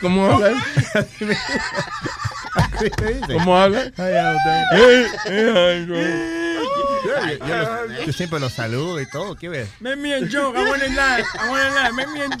[0.00, 0.60] ¿Cómo habla?
[3.28, 3.92] ¿Cómo habla?
[3.96, 4.14] Hey?
[4.72, 5.86] Hey, hey.
[5.88, 5.94] Yo,
[7.38, 9.68] yo- yo los- yo siempre los saludo y todo, ¿qué ves?
[9.80, 10.52] Make me and Joe.
[10.54, 11.22] I want to lie.
[11.22, 11.92] I want to lie.
[11.92, 12.34] Make me and.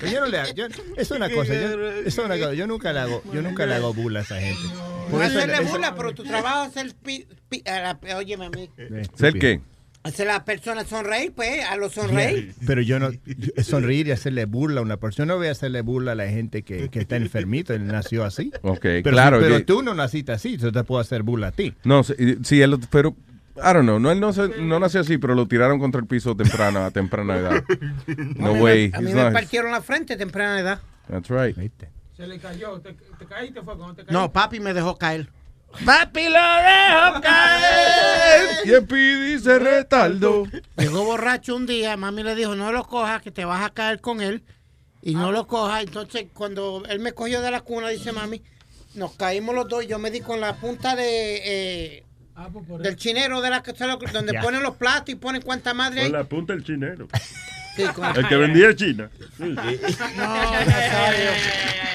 [0.00, 2.92] Pero yo no le hago, yo- es una cosa, yo, es una cosa, yo nunca
[2.92, 4.62] le hago, yo nunca le hago burla a esa gente.
[4.62, 6.94] No Porque eso- burla, pero tu trabajo es el...
[6.94, 8.70] Pi, pi- a la, óyeme a mí.
[9.16, 9.60] ¿Ser qué?
[10.04, 12.54] Hacer a la persona sonreír, pues, a los sonreír.
[12.66, 13.08] Pero yo no,
[13.62, 16.28] sonreír y hacerle burla a una persona, yo no voy a hacerle burla a la
[16.28, 18.52] gente que, que está enfermito, él nació así.
[18.62, 19.40] Ok, Pero, claro.
[19.40, 21.72] pero que- tú no naciste así, yo te puedo hacer burla a ti.
[21.84, 23.16] No, sí, sí, él, pero,
[23.56, 26.06] I don't know, no, él no, se- no nació así, pero lo tiraron contra el
[26.06, 27.64] piso temprana, a temprana edad.
[28.36, 28.90] No a mí way.
[28.90, 30.80] Me, a mí me not- partieron la frente a temprana edad.
[31.08, 31.56] That's right.
[32.16, 32.78] Se le cayó.
[32.80, 34.12] ¿Te, te caíste fue cuando te caíste?
[34.12, 35.28] No, papi me dejó caer.
[35.84, 38.48] Papi lo dejo caer.
[38.64, 40.44] Y el Pidi se retardó.
[40.76, 44.00] Llegó borracho un día, mami le dijo, no lo cojas, que te vas a caer
[44.00, 44.42] con él.
[45.02, 45.82] Y no lo cojas.
[45.82, 48.42] Entonces, cuando él me cogió de la cuna, dice mami,
[48.94, 49.86] nos caímos los dos.
[49.86, 52.04] Yo me di con la punta de eh,
[52.80, 53.72] del chinero de la que
[54.12, 54.40] donde Ya.
[54.40, 56.10] ponen los platos y ponen cuánta madre hay.
[56.10, 57.08] Con la punta del chinero.
[57.76, 59.10] Sí, con- El que vendía en China.
[59.36, 59.44] Sí.
[60.16, 61.30] No, Nazario.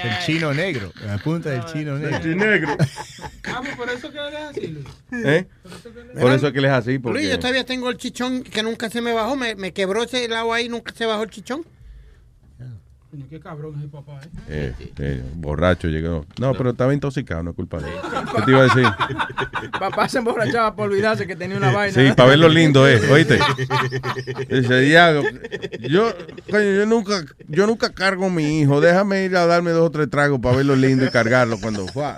[0.04, 2.18] El chino negro, la punta del chino negro.
[2.18, 2.78] El negro.
[3.46, 4.86] Ah, pues por eso que eres así, Luis.
[5.26, 5.46] ¿Eh?
[6.20, 7.20] Por eso es que él es así, porque...
[7.20, 9.36] Luis, yo todavía tengo el chichón que nunca se me bajó.
[9.36, 11.66] Me, me quebró ese lado ahí, nunca se bajó el chichón.
[13.28, 14.30] Qué cabrón es el papá, ¿eh?
[14.48, 16.28] Eh, eh, borracho llegó.
[16.40, 17.96] No, pero estaba intoxicado, no es culpa de él.
[18.36, 18.86] ¿Qué te iba a decir?
[19.80, 21.92] Papá se emborrachaba por olvidarse que tenía una vaina.
[21.92, 23.40] Sí, para ver lo lindo, eh, oíste.
[24.50, 24.90] Dice,
[25.90, 26.14] yo,
[26.68, 28.80] yo nunca, yo nunca cargo a mi hijo.
[28.80, 31.88] Déjame ir a darme dos o tres tragos para ver lo lindo y cargarlo cuando
[31.88, 32.14] fue.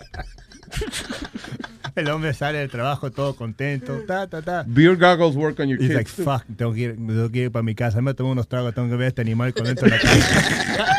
[1.96, 4.00] El hombre sale del trabajo todo contento.
[4.08, 4.64] Ta, ta, ta.
[4.68, 5.96] Beer goggles work on your He's kids.
[5.96, 8.02] like, fuck, tengo que ir, tengo que ir para mi casa.
[8.02, 10.86] Me tomo unos tragos, tengo que ver a este animal con dentro de la casa.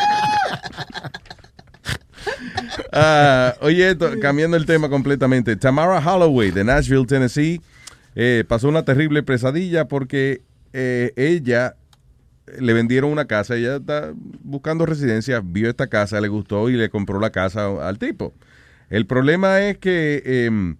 [2.95, 5.55] Ah, oye, cambiando el tema completamente.
[5.55, 7.59] Tamara Holloway de Nashville, Tennessee,
[8.15, 11.75] eh, pasó una terrible pesadilla porque eh, ella
[12.59, 13.55] le vendieron una casa.
[13.55, 14.13] Ella está
[14.43, 18.33] buscando residencia, vio esta casa, le gustó y le compró la casa al tipo.
[18.89, 20.75] El problema es que em,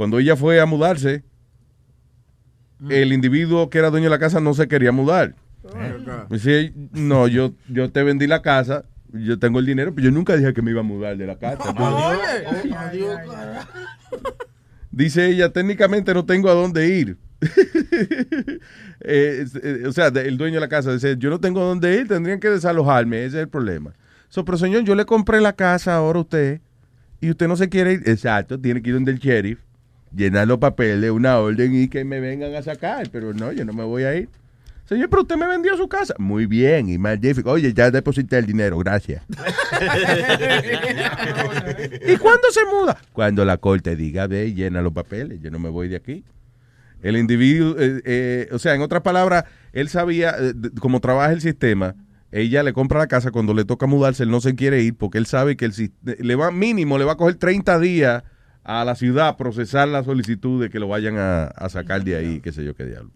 [0.00, 1.24] cuando ella fue a mudarse,
[2.88, 5.34] el individuo que era dueño de la casa no se quería mudar.
[6.30, 10.38] Dice, no, yo, yo te vendí la casa, yo tengo el dinero, pero yo nunca
[10.38, 11.74] dije que me iba a mudar de la casa.
[14.90, 17.18] Dice ella, técnicamente no tengo a dónde ir.
[19.02, 21.64] Eh, eh, o sea, de- el dueño de la casa dice, yo no tengo a
[21.64, 23.92] dónde ir, tendrían que desalojarme, ese es el problema.
[24.28, 26.60] So, pero señor, yo le compré la casa ahora a usted
[27.20, 28.02] y usted no se quiere ir.
[28.06, 29.58] Exacto, tiene que ir donde el sheriff,
[30.14, 33.72] llenar los papeles, una orden y que me vengan a sacar, pero no, yo no
[33.72, 34.28] me voy a ir.
[34.90, 36.14] Señor, pero usted me vendió su casa.
[36.18, 37.52] Muy bien, y magnífico.
[37.52, 39.22] Oye, ya deposité el dinero, gracias.
[42.08, 42.98] ¿Y cuándo se muda?
[43.12, 46.24] Cuando la corte diga, ve, llena los papeles, yo no me voy de aquí.
[47.02, 51.40] El individuo, eh, eh, o sea, en otras palabras, él sabía, eh, cómo trabaja el
[51.40, 51.94] sistema,
[52.32, 55.18] ella le compra la casa, cuando le toca mudarse, él no se quiere ir porque
[55.18, 58.24] él sabe que el, le va mínimo, le va a coger 30 días
[58.70, 62.16] a la ciudad a procesar la solicitud de que lo vayan a, a sacar de
[62.16, 63.10] ahí, qué sé yo qué diablo.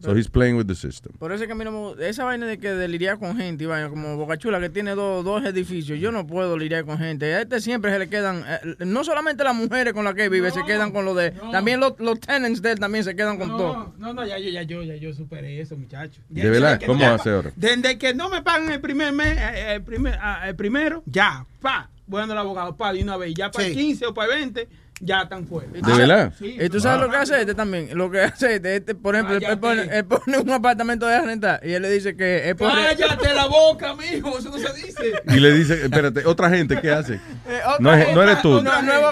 [0.00, 1.12] So he's playing with the system.
[1.18, 3.36] Por eso es que a mí no me Esa vaina de que de lidiar con
[3.36, 6.98] gente, y vaina, como Bocachula que tiene dos, dos edificios, yo no puedo lidiar con
[6.98, 7.34] gente.
[7.34, 10.52] A este siempre se le quedan, eh, no solamente las mujeres con las que vive,
[10.52, 11.32] se quedan con lo de.
[11.50, 13.92] También los, los tenants de él también se quedan con todo.
[13.98, 16.20] No, no, no, ya yo, ya yo, ya yo superé eso, muchacho.
[16.28, 16.80] Ya ¿De verdad?
[16.86, 17.50] ¿Cómo no- hace ahora?
[17.56, 21.44] Desde que no me pagan el primer mes, eh, el, primer, ah, el primero, ya,
[21.60, 24.40] pa, bueno el abogado, pa, de una vez, ya para el 15 o para el
[24.42, 24.68] 20,
[25.00, 25.70] ya están fuera.
[25.72, 26.32] ¿De verdad?
[26.38, 26.56] Sí.
[26.60, 27.96] Y tú sabes lo que hace este también.
[27.96, 31.60] Lo que hace este, este, por ejemplo, él pone, él pone un apartamento de rentar
[31.62, 32.72] y él le dice que es por.
[32.72, 35.12] Cállate la boca, mijo, eso no se dice.
[35.28, 37.20] Y le dice, espérate, otra gente, ¿qué hace?
[37.48, 38.62] Eh, No, es- gente, no eres tú.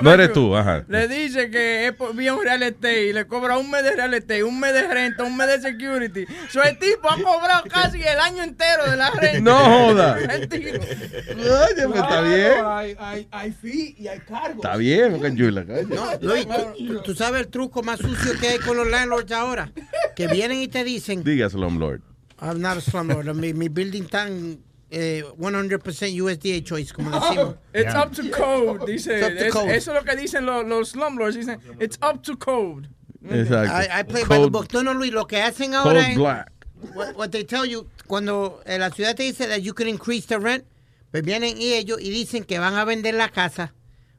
[0.02, 0.84] No eres tú, ajá.
[0.88, 3.92] Le dice que es por, vía un real estate y le cobra un mes de
[3.96, 6.26] real estate, un mes de renta, un mes de security.
[6.50, 9.40] So, el tipo ha cobrado casi el año entero de la renta.
[9.40, 10.18] No joda.
[10.36, 10.76] El tipo.
[10.84, 12.52] Oye, pues, está bien.
[12.64, 14.56] Hay, hay, hay fee y hay cargos.
[14.64, 15.12] Está bien.
[15.12, 19.72] No, Luis, tú, tú sabes el truco más sucio que hay con los landlords ahora.
[20.14, 22.00] Que vienen y te dicen, Diga, Slumlord.
[22.40, 24.58] I'm not a slumlord, mi, mi building tan
[24.90, 27.56] eh, 100% USDA choice, como decimos.
[27.74, 29.08] It's up to code, dice.
[29.18, 29.74] It's up to Es- code.
[29.76, 31.36] Eso es lo que dicen los, los slumlords.
[31.36, 32.88] Dicen, it's up to code.
[33.28, 33.72] Exacto.
[33.74, 34.72] I, I play by the Code- book.
[34.72, 36.16] No, no, Luis, lo que hacen ahora Code es...
[36.16, 36.52] black.
[36.94, 40.26] What, what they tell you, cuando eh, la ciudad te dice that you can increase
[40.28, 40.64] the rent,
[41.10, 43.74] pues vienen y ellos y dicen que van a vender la casa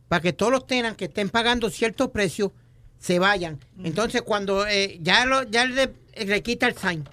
[0.09, 2.53] para que todos los tenants que estén pagando cierto precio
[2.97, 3.59] se vayan.
[3.83, 5.93] Entonces, cuando eh, ya, lo, ya le,
[6.25, 7.07] le quita el sign,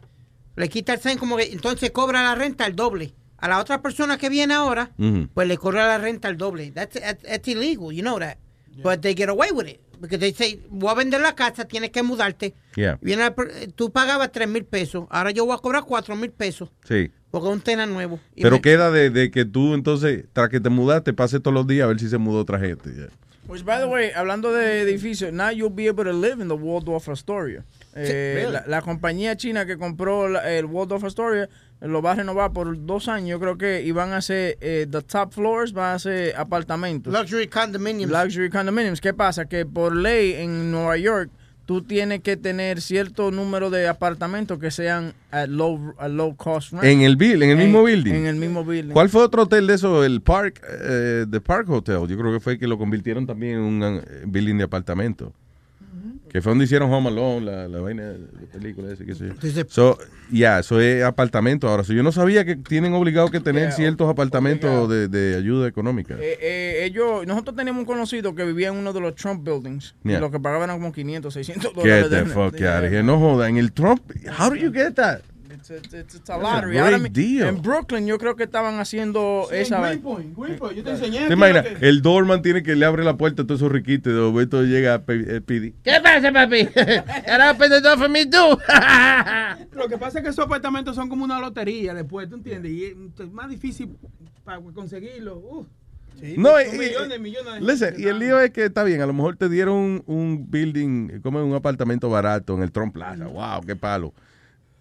[0.57, 3.15] le quita el sign como que entonces cobra la renta al doble.
[3.45, 4.91] A la otra persona que viene ahora,
[5.35, 6.71] pues le cobra la renta al doble.
[6.71, 8.39] That's, that's, that's illegal, you know that.
[8.83, 9.81] But they get away with it.
[10.01, 12.55] Because they say, voy a vender la casa, tienes que mudarte.
[12.75, 12.99] Yeah.
[13.03, 13.31] Viene
[13.77, 17.11] tú pagabas 3 mil pesos, ahora yo voy a cobrar 4 mil pesos, Sí.
[17.31, 18.19] porque es un tenant nuevo.
[18.35, 21.55] Y Pero me- queda de, de que tú entonces, tras que te mudaste, pases todos
[21.55, 22.91] los días a ver si se mudó otra gente.
[22.97, 23.07] ya.
[23.47, 26.55] Which, by the way, hablando de edificios, now you'll be able to live in the
[26.55, 27.63] Waldorf Astoria.
[27.95, 28.53] Eh, really?
[28.53, 31.49] la, la compañía china que compró la- el Waldorf Astoria
[31.81, 34.87] lo va a renovar por dos años, yo creo que, y van a hacer, eh,
[34.91, 37.13] the top floors van a ser apartamentos.
[37.13, 38.13] Luxury condominiums.
[38.13, 39.01] Luxury condominiums.
[39.01, 39.47] ¿Qué pasa?
[39.47, 41.31] Que por ley en Nueva York,
[41.67, 46.73] tú tienes que tener cierto número de apartamentos que sean at low, at low cost
[46.73, 46.85] rent.
[46.85, 48.15] En el bill, en el mismo building.
[48.15, 48.93] En el mismo building.
[48.93, 50.05] ¿Cuál fue otro hotel de eso?
[50.05, 52.07] El Park, eh, The Park Hotel.
[52.09, 55.33] Yo creo que fue que lo convirtieron también en un eh, building de apartamento.
[56.29, 58.19] Que fue donde hicieron Home Alone, la, la vaina de
[58.53, 59.63] película ese, qué sé yo.
[59.69, 59.99] So,
[60.31, 61.85] ya, eso es apartamento ahora.
[61.85, 65.69] So, yo no sabía que tienen obligado que tener Yeah, ciertos apartamentos de, de ayuda
[65.69, 66.15] económica.
[66.21, 69.95] Eh, eh, ellos, nosotros teníamos un conocido que vivía en uno de los Trump buildings.
[70.03, 70.19] Yeah.
[70.19, 72.09] Y lo que pagaban eran como 500, 600 Get dólares.
[72.11, 73.03] the de- fuck de- out of here.
[73.03, 74.01] No joda, en el Trump.
[74.39, 75.21] How do you get that?
[75.65, 76.73] It's, it's, it's, it's a That's a lottery.
[76.73, 77.49] great Ahora mi- deal.
[77.49, 79.93] En Brooklyn yo creo que estaban haciendo esa vaina.
[80.03, 81.19] Greenpoint, Greenpoint, yo te enseñé.
[81.21, 81.73] ¿Te aquí imaginas?
[81.73, 84.15] lo que- El doorman tiene que le abre la puerta a todos esos riquitos y
[84.17, 85.75] de momento llega Pe- eh, Pidi.
[85.83, 86.69] ¿Qué pasa, papi?
[87.31, 88.59] Ahora open door for me too.
[89.73, 92.71] Lo que pasa es que esos apartamentos son como una lotería después, ¿tú entiendes?
[92.71, 93.97] Y es más difícil
[94.45, 95.39] para conseguirlo.
[95.39, 95.67] Uf.
[96.37, 99.01] No, Son y- millones, millones de Listen, gente y el lío es que está bien,
[99.01, 102.93] a lo mejor te dieron un, un building, como un apartamento barato en el Trump
[102.95, 103.27] Plaza.
[103.27, 104.15] Wow, qué palo.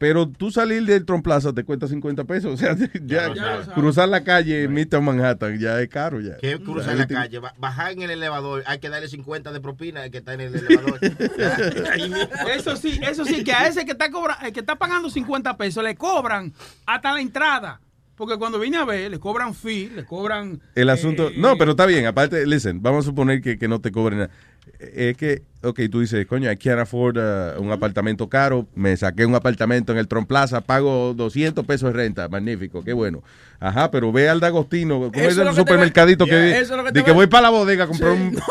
[0.04, 2.52] Pero tú salir del Tron Plaza te cuesta 50 pesos.
[2.54, 2.76] O sea,
[3.06, 3.32] ya,
[3.74, 6.36] cruzar la calle en Midtown Manhattan ya es caro ya.
[6.36, 9.54] Que O cruza sea, la calle, ba- bajar en el elevador, hay que darle 50
[9.54, 11.00] de propina al que está en el elevador.
[12.54, 15.56] Eso sí, eso sí, que a ese que está cobra, el que está pagando 50
[15.56, 16.52] pesos le cobran
[16.86, 17.80] hasta la entrada.
[18.16, 20.62] Porque cuando viene a ver, le cobran fee, le cobran.
[20.76, 23.82] El asunto, eh, no, pero está bien, aparte, listen, vamos a suponer que, que no
[23.82, 24.32] te cobren nada.
[24.80, 28.96] Eh, Es que, ok, tú dices, coño, I can't afford uh, un apartamento caro, me
[28.98, 33.22] saqué un apartamento en el Tron Plaza, pago 200 pesos de renta, magnífico, qué bueno.
[33.60, 36.78] Ajá, pero ve al D'Agostino, ¿cómo Eso es el supermercadito ve- que, Yeah, eso es
[36.78, 38.42] lo que te de que ve- voy para la bodega a comprar, Sí, un- no.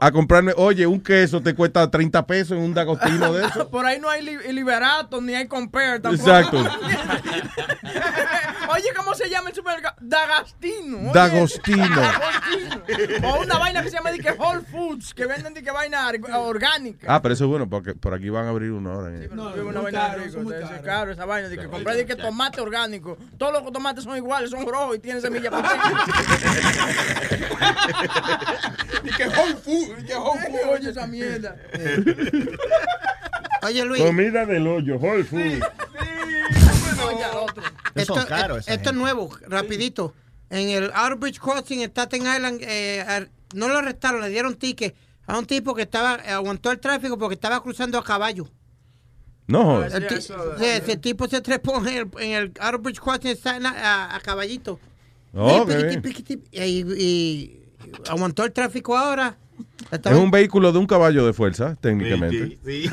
[0.00, 3.68] a, a comprarme, oye, un queso te cuesta 30 pesos en un D'Agostino de eso.
[3.68, 6.14] Por ahí no hay li- liberato ni hay compare tampoco.
[6.30, 6.58] Exacto.
[8.80, 9.94] Oye, ¿cómo se llama el supermercado?
[10.00, 10.98] Dagastino.
[10.98, 11.10] oye.
[11.12, 12.00] D'Agostino.
[12.00, 13.28] Dagostino.
[13.28, 16.10] O una vaina que se llama de que Whole Foods, que venden de que vaina
[16.34, 17.06] orgánica.
[17.14, 19.14] Ah, pero eso es bueno, porque por aquí van a abrir una hora.
[19.14, 19.28] eh.
[19.32, 22.60] No, es una vaina rico, es caro esa vaina de que comprar de que tomate
[22.62, 23.18] orgánico.
[23.36, 25.62] Todos los tomates son iguales, son rojos y tienen semilla por
[29.04, 30.64] Y que Whole Foods, que Whole Foods.
[30.80, 31.56] Oye esa mierda.
[33.62, 34.02] Oye, Luis.
[34.02, 35.24] Comida del hoyo, Whole
[37.94, 40.14] Esto, son caros es nuevo, rapidito.
[40.48, 44.94] En el Outer Bridge Crossing, en Staten Island, eh, no lo arrestaron, le dieron ticket
[45.26, 48.48] a un tipo que estaba aguantó el tráfico porque estaba cruzando a caballo.
[49.46, 50.32] No, El sí,
[50.64, 54.78] ese tipo se trepó en el, en el Outer Bridge Crossing a, a caballito.
[55.34, 56.40] Oh, Y piquiti,
[58.08, 59.36] aguantó el tráfico ahora.
[59.90, 62.58] Es un vehículo de un caballo de fuerza, técnicamente.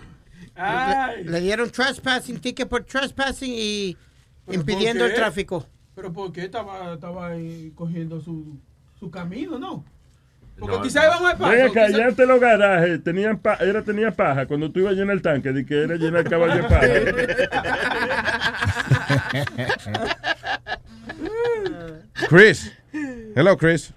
[0.60, 3.96] le, le dieron trespassing, ticket por trespassing y
[4.46, 5.66] ¿Pero impidiendo el tráfico.
[5.94, 8.58] Pero ¿por qué estaba, estaba ahí cogiendo su,
[8.98, 9.84] su camino, no?
[10.58, 11.72] Porque No, quizás íbamos de paso.
[11.72, 15.16] Quizá- ya antes los garajes tenían pa- era tenía paja cuando tú ibas a llenar
[15.16, 16.86] el tanque, de que era llenar el caballo de paja.
[22.28, 22.72] Chris.
[23.34, 23.92] Hello, Chris.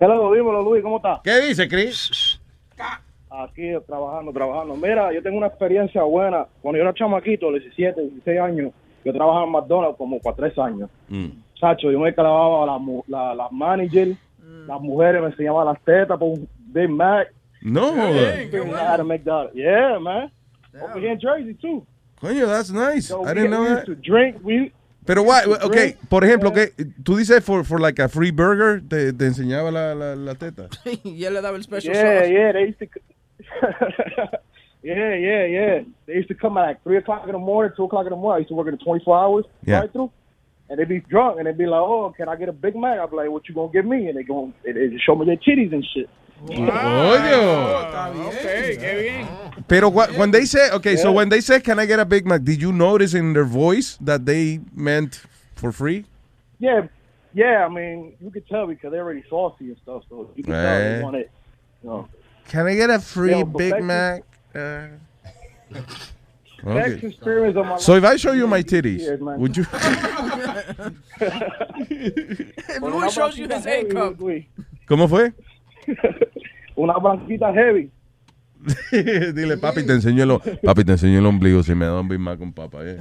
[0.00, 1.20] Hello, dímelo, Luis, ¿cómo estás?
[1.24, 2.25] ¿Qué dice, Chris?
[3.44, 4.76] Aquí trabajando, trabajando.
[4.76, 6.46] Mira, yo tengo una experiencia buena.
[6.62, 8.72] Cuando yo era chamaquito, 17, 16 años,
[9.04, 10.88] yo trabajaba en McDonald's como por tres años.
[11.54, 14.16] Chacho, yo me clavaba a las la, las managers,
[14.66, 17.32] las mujeres me enseñaban las tetas por un Big Mac.
[17.62, 19.50] No, how to make that.
[19.54, 20.30] Yeah, man.
[20.80, 21.84] Over here in Jersey, too.
[22.20, 23.08] Coño, that's nice.
[23.08, 23.86] So I didn't know that.
[23.86, 24.36] to drink.
[24.42, 24.72] We,
[25.06, 29.12] Pero, why, okay, por ejemplo, que tú dices for, for like a free burger, te,
[29.12, 30.68] te enseñaba la, la, la teta.
[31.04, 32.30] y él le daba el special Yeah, sauce.
[32.32, 32.86] yeah, they used to.
[34.82, 35.80] yeah, yeah, yeah.
[36.06, 38.16] They used to come at like three o'clock in the morning, two o'clock in the
[38.16, 38.36] morning.
[38.36, 39.80] I used to work in the twenty four hours Yeah.
[39.80, 40.10] right through,
[40.68, 42.98] and they'd be drunk and they'd be like, "Oh, can I get a Big Mac?"
[42.98, 45.26] I'd be like, "What you gonna give me?" And they go, they, they show me
[45.26, 46.08] their titties and shit.
[46.46, 48.26] Coño.
[48.28, 49.26] Ok.
[49.68, 52.26] Pero wha- when they say, okay, so when they say, can I get a Big
[52.26, 55.22] Mac, did you notice in their voice that they meant
[55.54, 56.04] for free?
[56.58, 56.86] Yeah,
[57.34, 57.64] yeah.
[57.64, 60.64] I mean, you could tell because they're already saucy and stuff, so you can tell
[60.66, 60.96] Eh.
[60.98, 61.30] they want it.
[61.82, 62.08] You know.
[62.48, 64.22] Can I get a free Big Mac?
[64.54, 64.88] Uh,
[66.64, 67.06] okay.
[67.06, 69.66] experience of my So if I show you my titties, would you?
[71.88, 73.66] If shows you his.
[74.86, 75.32] ¿Cómo fue?
[76.76, 77.90] Una blanquita heavy.
[78.90, 82.18] Dile, papi, te enseño el, papi, te enseño el ombligo si me da un Big
[82.18, 82.78] Mac con papa.
[82.82, 82.98] eh.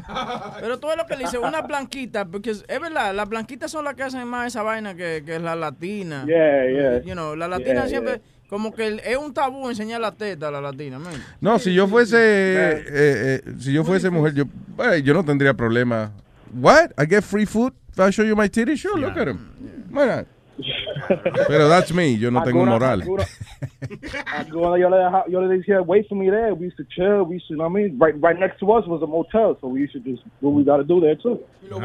[0.59, 3.71] Pero tú ves lo que le dice, una blanquita, porque es es verdad, las blanquitas
[3.71, 6.25] son las que hacen más esa vaina que, que la latina.
[6.27, 7.01] Yeah, yeah.
[7.03, 8.34] You know, la latina Yeah, siempre, yeah.
[8.49, 11.13] Como que el- es un tabú enseñar la teta a la latina, man.
[11.41, 14.43] No, si yo fuese, eh, eh, si yo fuese mujer, yo,
[14.91, 16.11] eh, yo no tendría problema.
[16.53, 16.91] What?
[16.97, 18.77] I get free food if I show you my titties?
[18.79, 19.39] Sure, look at them.
[19.91, 20.25] Why not?
[21.49, 23.01] Pero that's me, yo no tengo moral.
[23.01, 23.25] alguna-
[24.37, 26.53] alguna yo le deja- yo le decía, wait for me there.
[26.53, 27.23] We used to chill.
[27.27, 27.97] We used to, you know what I mean?
[27.99, 30.53] Right, right next to us was a motel, so we used to just do what
[30.55, 31.39] we got to do there too.
[31.69, 31.81] ¿Con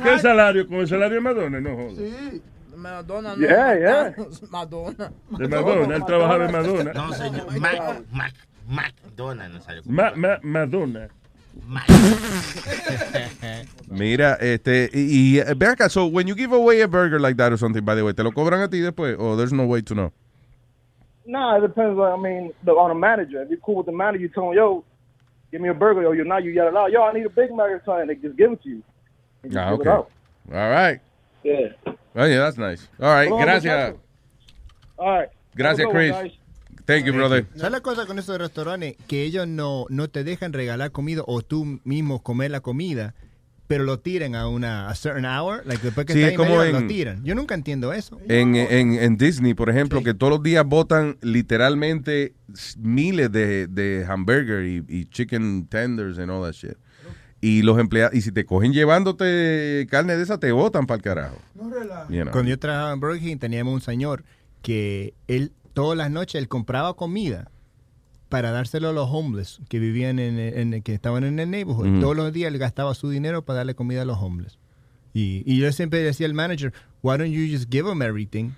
[0.00, 0.66] qué salario?
[0.68, 1.60] ¿Con el salario de Madonna?
[1.60, 1.96] No jodas.
[1.96, 2.42] Sí,
[2.76, 3.46] Madonna no.
[3.46, 4.12] Yeah, yeah.
[4.50, 5.12] Madonna.
[5.38, 6.92] De Madonna, él trabajaba en Madonna.
[6.92, 7.50] No, señor.
[7.60, 8.34] Mac, Mac,
[8.66, 9.54] McDonald's.
[9.54, 9.82] no salió.
[9.86, 11.08] Ma- ma- Madonna.
[13.88, 17.52] Mira, este, y, y eh, acá, so when you give away a burger like that
[17.52, 19.16] or something, by the way, ¿te lo cobran a ti después?
[19.18, 20.12] O there's no way to know?
[21.26, 21.98] Nah, it depends.
[21.98, 23.42] On, I mean, the, on a manager.
[23.42, 24.84] If you're cool with the manager, you tell him, yo,
[25.50, 26.02] give me a burger.
[26.02, 26.44] Yo, you're not.
[26.44, 26.90] You yell it out.
[26.90, 28.08] Yo, I need a Big Mac or something.
[28.08, 28.82] They just give it to you.
[29.56, 29.82] Ah, okay.
[29.82, 30.10] it out.
[30.52, 31.00] All right.
[31.42, 31.68] Yeah.
[32.14, 32.88] Oh, yeah, that's nice.
[33.00, 33.94] All right, gracias.
[34.96, 35.28] All right.
[35.54, 36.12] Gracias, Chris.
[36.12, 36.32] guys.
[36.86, 37.46] Thank you, brother.
[37.56, 38.96] ¿Sabes la cosa con estos restaurantes?
[39.08, 43.14] Que ellos no, no te dejan regalar comida o tú mismo comer la comida,
[43.66, 46.36] pero lo tiran a una a certain hour, like después que Sí, está es ahí
[46.46, 47.24] como medio, en- lo tiran.
[47.24, 48.20] Yo nunca entiendo eso.
[48.28, 52.34] En, en, en Disney, por ejemplo, que todos los días votan literalmente
[52.76, 56.76] miles de, de hamburger y, y chicken tenders and all that shit.
[57.46, 61.02] Y los empleados, y si te cogen llevándote carne de esa, te votan para el
[61.02, 61.36] carajo.
[62.08, 62.32] You know.
[62.32, 64.24] Cuando yo trabajaba en Burger King teníamos un señor
[64.62, 67.50] que él todas las noches él compraba comida
[68.28, 71.86] para dárselo a los homeless que vivían en, en- que estaban en el neighborhood.
[71.88, 72.00] Ujú.
[72.00, 74.58] Todos los días él gastaba su dinero para darle comida a los homeless.
[75.12, 78.50] Y, y yo siempre decía al manager, why don't you just give them everything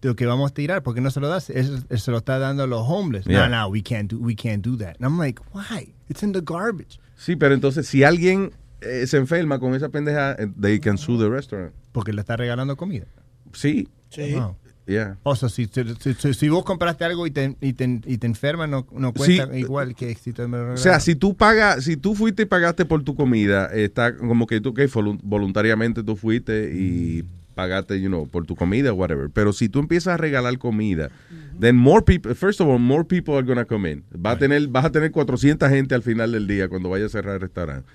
[0.00, 0.82] de lo que vamos a tirar?
[0.82, 1.50] ¿Por qué no se lo das?
[1.50, 3.24] Él, él se lo está dando a los homeless.
[3.26, 3.48] Yeah.
[3.48, 4.94] No, no, we can't do, we can't do that.
[5.00, 5.92] And I'm like, why?
[6.08, 6.98] It's in the garbage.
[7.18, 11.18] Sí, pero entonces si alguien eh, se enferma con esa pendeja, eh, they can sue
[11.18, 11.72] the restaurant.
[11.92, 13.06] Porque le está regalando comida.
[13.52, 13.88] Sí.
[14.34, 14.56] Wow.
[14.86, 15.18] Yeah.
[15.22, 18.26] O sea, si, si, si- si vos compraste algo y te, y te, y te
[18.26, 19.58] enfermas, no, no cuesta Sí.
[19.58, 23.02] igual que si te O sea, si tú pagas, si tú fuiste y pagaste por
[23.04, 27.22] tu comida, está como que tú que volun- voluntariamente tú fuiste y
[27.58, 29.28] pagaste, you know, por tu comida, whatever.
[29.30, 31.10] Pero si tú empiezas a regalar comida,
[31.58, 34.04] then more people, first of all, more people are gonna come in.
[34.14, 37.08] Va a tener, vas a tener 400 gente al final del día cuando vaya a
[37.08, 37.90] cerrar el restaurante.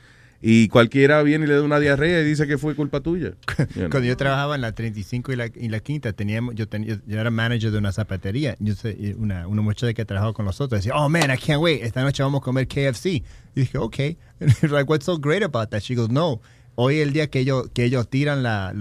[0.45, 3.29] Y cualquiera viene y le da una diarrea y dice que fue culpa tuya.
[3.29, 3.89] You know.
[3.89, 7.17] Cuando yo trabajaba en la 35 y la, y la quinta, teníamos, yo, tenía, yo
[7.21, 8.57] era manager de una zapatería.
[8.59, 11.81] Yo sé, una, una muchacha que trabajaba con nosotros decía, oh man, I can't wait.
[11.81, 13.05] Esta noche vamos a comer KFC.
[13.05, 13.23] Y
[13.55, 14.17] dije, okay.
[14.41, 15.81] And like, what's so great about that?
[15.81, 16.41] She goes, no.
[16.75, 18.73] Hoy es el día que ellos, que ellos tiran la,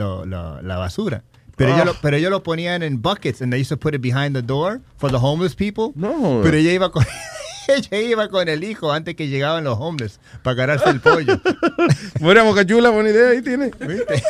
[0.79, 1.25] basura.
[1.57, 4.01] Pero, ellos lo, pero ellos lo ponían en buckets and they used to put it
[4.01, 5.93] behind the door for the homeless people.
[5.95, 6.41] No.
[6.43, 7.05] Pero ella iba con,
[7.77, 11.41] ella iba con el hijo antes que llegaban los homeless para ganarse el pollo.
[12.21, 13.71] Bueno, Boca Chula, buena idea ahí tiene.
[13.81, 14.23] ¿Viste?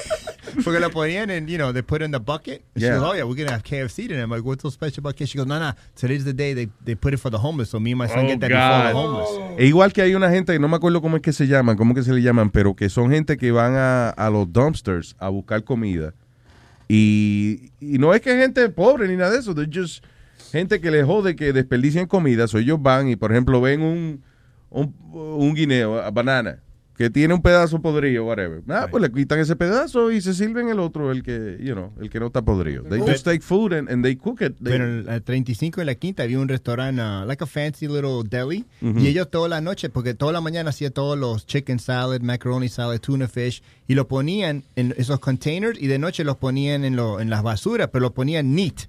[0.65, 2.63] Porque lo ponían en, you know, they put it in the bucket.
[2.75, 2.97] And She Yeah.
[2.99, 4.23] goes, oh yeah, we're gonna have KFC tonight.
[4.23, 5.29] I'm like, what's so special about KFC?
[5.33, 7.81] She goes, no, no, today's the day they, they put it for the homeless, so
[7.81, 8.95] me and my son Oh, get that before the God.
[8.95, 9.29] homeless.
[9.59, 11.95] E igual que hay una gente, no me acuerdo cómo es que se llaman, cómo
[11.95, 15.29] que se le llaman, pero que son gente que van a, a los dumpsters a
[15.29, 16.13] buscar comida.
[16.89, 20.05] Y, y no es que gente pobre ni nada de eso, they're just
[20.53, 22.47] gente que les jode que desperdician comida.
[22.47, 24.23] So ellos van y, por ejemplo, ven un,
[24.71, 26.61] un, un guineo, a banana,
[26.97, 28.63] que tiene un pedazo podrido, whatever.
[28.69, 31.91] Ah, pues le quitan ese pedazo y se sirven el otro, el que, you know,
[32.01, 32.83] el que no está podrido.
[32.85, 34.53] They just take food and, and they cook it.
[34.63, 37.89] They- Pero en la 35 en la quinta había un restaurante, uh, like a fancy
[37.89, 38.67] little deli.
[38.83, 42.69] Y ellos toda la noche, porque toda la mañana hacía todos los chicken salad, macaroni
[42.69, 43.63] salad, tuna fish.
[43.89, 47.43] Y lo ponían en esos containers y de noche los ponían en, lo, en las
[47.43, 48.83] basuras, pero lo ponían neat.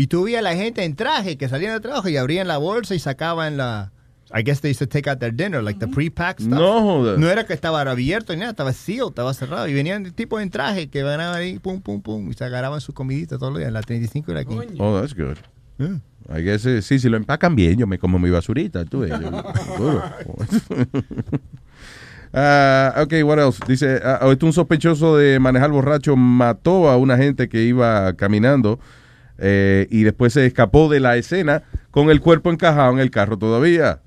[0.00, 2.56] Y tú veías a la gente en traje que salían de trabajo y abrían la
[2.56, 3.92] bolsa y sacaban la...
[4.32, 6.58] I guess they used to take out their dinner, like the pre-packed stuff.
[6.58, 7.18] No joda.
[7.18, 9.68] No era que estaba abierto ni nada, estaba sealed, estaba cerrado.
[9.68, 12.80] Y venían de tipos en traje que van ahí, pum, pum, pum, y se agarraban
[12.80, 14.76] su comidita todos los días, la 35 y la 15.
[14.78, 15.36] Oh, that's good.
[16.34, 19.12] I guess, eh, sí, si lo empacan bien, yo me como mi basurita, tú ves.
[22.32, 23.60] Ah, ok, what else?
[23.66, 28.78] Dice, ahorita un sospechoso de manejar borracho mató a una gente que iba caminando
[29.40, 33.36] eh, y después se escapó de la escena con el cuerpo encajado en el carro
[33.38, 34.00] todavía.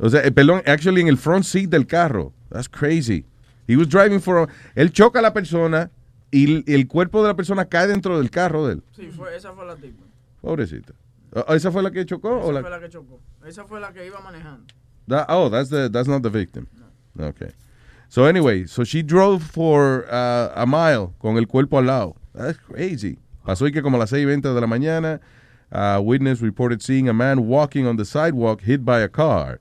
[0.00, 2.32] O sea, eh, perdón, actually en el front seat del carro.
[2.50, 3.24] That's crazy.
[3.66, 4.48] He was driving for...
[4.74, 5.90] Él choca a la persona
[6.30, 8.82] y el- el cuerpo de la persona cae dentro del carro de él.
[8.94, 10.02] Sí, fue, esa fue la tipa.
[10.42, 10.92] Pobrecita.
[11.48, 12.36] ¿Esa fue la que chocó?
[12.38, 13.20] Esa o la- fue la que chocó.
[13.46, 14.66] Esa fue la que iba manejando.
[15.08, 16.66] That- oh, that's the that's not the victim.
[17.18, 17.50] Okay.
[18.08, 22.16] So anyway, so she drove for uh, a mile con el cuerpo al lado.
[22.34, 23.18] That's crazy.
[23.44, 25.20] Pasó y que como a las 6:20 de la mañana,
[25.70, 29.60] a witness reported seeing a man walking on the sidewalk hit by a car.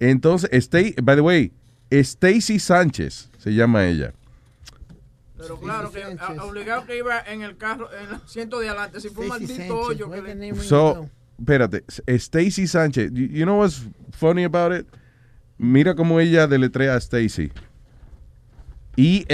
[0.00, 1.52] Entonces, Sta- by the way,
[1.90, 4.12] Stacy Sánchez se llama ella.
[5.36, 6.04] Pero claro, que
[6.40, 9.00] obligado que iba en el carro, en el asiento de adelante.
[9.00, 10.54] Si fue un Stacy maldito Sánchez, hoyo que le...
[10.56, 14.86] So, espérate, Stacy Sánchez, you, know what's funny about it?
[15.58, 17.52] Mira cómo ella deletrea a Stacy.
[18.96, 19.24] E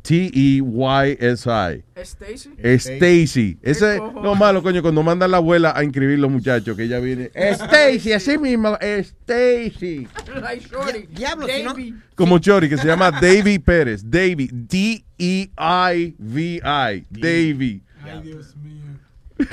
[0.00, 1.82] S T E Y S I.
[1.96, 2.50] Stacy.
[2.78, 3.58] Stacy.
[3.62, 4.22] Ese cojones?
[4.22, 7.30] no malo, coño, cuando mandan la abuela a inscribir los muchachos, que ella viene.
[7.34, 10.08] Stacy, así mismo, Stacy.
[10.40, 11.06] Like Shorty.
[11.08, 11.94] Diablo, si no- Davey.
[12.14, 14.02] Como Chori, que se llama Davy Pérez.
[14.04, 14.48] Davy.
[14.52, 15.00] D-E-I-V-I.
[17.10, 17.82] Davy.
[18.02, 18.80] Ay, Dios mío.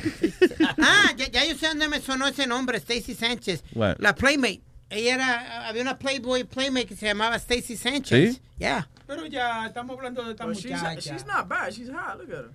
[0.80, 3.64] Ah, ya, ya yo sé dónde me sonó ese nombre, Stacy Sánchez.
[3.74, 3.96] What?
[4.00, 4.62] La Playmate.
[4.90, 8.36] Ella era, había una Playboy Playmate que se llamaba Stacy Sánchez.
[8.36, 8.42] ¿Sí?
[8.58, 8.90] Yeah.
[9.08, 11.02] Pero ya estamos hablando de esta But she's, muchacha.
[11.02, 11.72] she's not bad.
[11.74, 12.18] She's hot.
[12.20, 12.52] Look at her.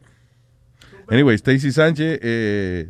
[1.11, 2.87] Anyway, Stacy Sánchez, eh,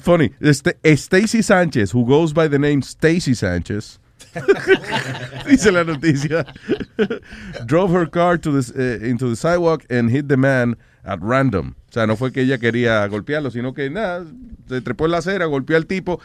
[0.00, 3.98] funny, este, Stacy Sánchez, who goes by the name Stacy Sánchez,
[5.48, 6.44] dice la noticia,
[7.66, 8.72] drove her car to the,
[9.02, 11.74] eh, into the sidewalk and hit the man at random.
[11.88, 14.26] O sea, no fue que ella quería golpearlo, sino que nada,
[14.68, 16.20] se trepó en la acera, golpeó al tipo,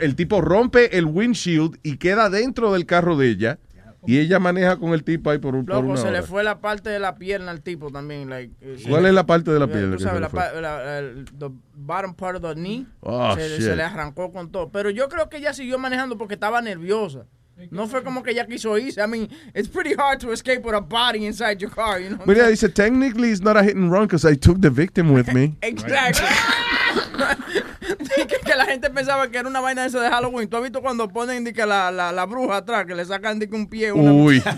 [0.00, 3.58] el tipo rompe el windshield y queda dentro del carro de ella
[4.06, 6.26] Y ella maneja con el tipo ahí por, un- por Loco, una se le hora.
[6.26, 8.28] fue la parte de la pierna al tipo también.
[8.30, 10.98] Like, eh, ¿Cuál es la parte de la Tú pierna que sabes, le la, la-
[10.98, 12.86] el the bottom part of the knee.
[13.00, 14.70] Oh, se, se le arrancó con todo.
[14.70, 17.26] Pero yo creo que ella siguió manejando porque estaba nerviosa.
[17.70, 19.00] No fue como que ella quiso irse.
[19.02, 22.18] I mean, it's pretty hard to escape with a body inside your car, you know.
[22.26, 25.10] But yeah, dice, technically it's not a hit and run because I took the victim
[25.14, 25.56] with me.
[25.62, 26.26] Exactly.
[28.26, 30.48] que, que la gente pensaba que era una vaina esa de Halloween.
[30.48, 33.54] ¿Tú has visto cuando ponen que la, la, la bruja atrás, que le sacan que
[33.54, 33.92] un pie?
[33.92, 34.12] Una...
[34.12, 34.42] Uy.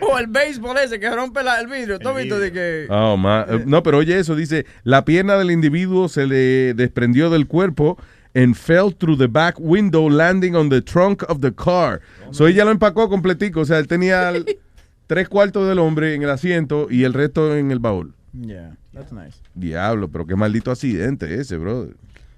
[0.00, 1.98] o el béisbol ese que rompe la- el vidrio.
[1.98, 2.86] ¿Tú has visto de que...
[2.90, 3.16] Oh,
[3.48, 7.98] eh, No, pero oye eso, dice, la pierna del individuo se le desprendió del cuerpo
[8.34, 12.00] and fell through the back window landing on the trunk of the car.
[12.32, 14.58] So ella lo empacó completico, o sea, él tenía el-
[15.06, 18.12] tres cuartos del hombre en el asiento y el resto en el baúl.
[18.32, 19.40] Yeah, that's nice.
[19.54, 21.94] Diablo, pero qué maldito accidente ese, brother.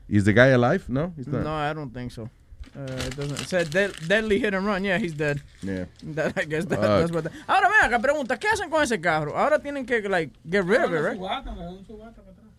[0.08, 0.84] Is the guy alive?
[0.89, 1.42] No, he's not.
[1.42, 2.31] No, I don't think so.
[2.76, 3.41] Uh, it doesn't.
[3.41, 4.84] It said dead- deadly hit and run.
[4.84, 5.42] Yeah, he's dead.
[5.62, 5.86] Yeah.
[6.15, 7.00] That, I guess that- Fuck.
[7.00, 7.25] that's what.
[7.25, 9.36] the- Ahora ven acá, pregunta, ¿qué hacen con ese carro?
[9.36, 11.18] Ahora tienen que like get rid of it, right?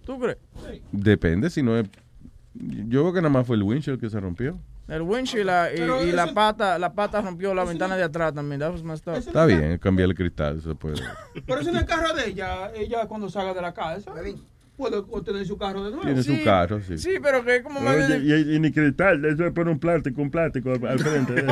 [0.06, 0.38] ¿Tú crees?
[0.92, 1.88] Depende, si no es...
[2.56, 4.60] Yo creo que nada más fue el windshield que se rompió.
[4.90, 8.62] El windshield y la, y, la pata, la pata rompió la ventana de atrás también.
[8.62, 10.96] Está bien, cambiar el cristal, eso puede...
[11.46, 12.72] Pero eso no es el carro de ella.
[12.76, 14.12] Ella cuando salga de la casa
[14.80, 16.06] puede obtener su carro de nuevo.
[16.06, 16.98] Tiene su carro, sí.
[16.98, 20.32] Sí, pero que como más y, y ni cristal, eso es por un plástico, un
[20.32, 21.36] plástico al, frente.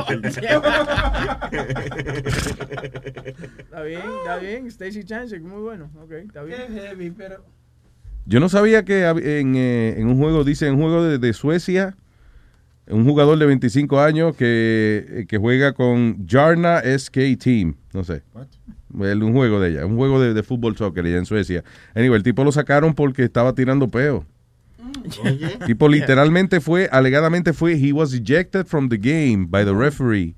[3.57, 4.67] Está bien, está bien.
[4.67, 5.91] Stacy Chance, muy bueno.
[6.01, 6.57] Ok, está bien.
[6.67, 7.43] Qué heavy, pero...
[8.25, 11.33] Yo no sabía que en, eh, en un juego, dice, en un juego de, de
[11.33, 11.97] Suecia,
[12.89, 18.23] un jugador de 25 años que, eh, que juega con Jarna SK Team, no sé.
[18.93, 21.63] Un juego de ella, un juego de, de fútbol soccer allá en Suecia.
[21.93, 24.25] Anyway, el tipo lo sacaron porque estaba tirando peo.
[25.23, 30.33] El tipo literalmente fue, alegadamente fue, he was ejected from the game by the referee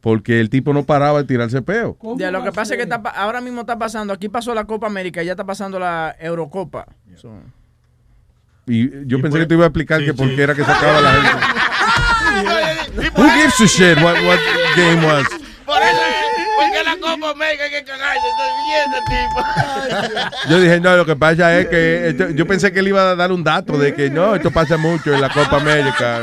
[0.00, 1.96] porque el tipo no paraba de tirarse peo.
[2.16, 4.64] Ya, lo que pasa es que está pa- ahora mismo está pasando, aquí pasó la
[4.64, 6.86] Copa América, ya está pasando la Eurocopa.
[7.16, 7.42] So-
[8.66, 11.12] Y yo pensé que te iba a explicar que por qué era que sacaba la
[11.12, 11.46] gente.
[13.16, 14.38] Who gives a shit what, what
[14.76, 15.26] game was?
[15.66, 16.00] Por eso,
[16.58, 20.48] porque la Copa América hay que cagarse, estoy viendo, tipo.
[20.48, 23.14] Yo dije, no, lo que pasa es que esto- yo pensé que él iba a
[23.14, 26.20] dar un dato de que no, esto pasa mucho en la Copa América.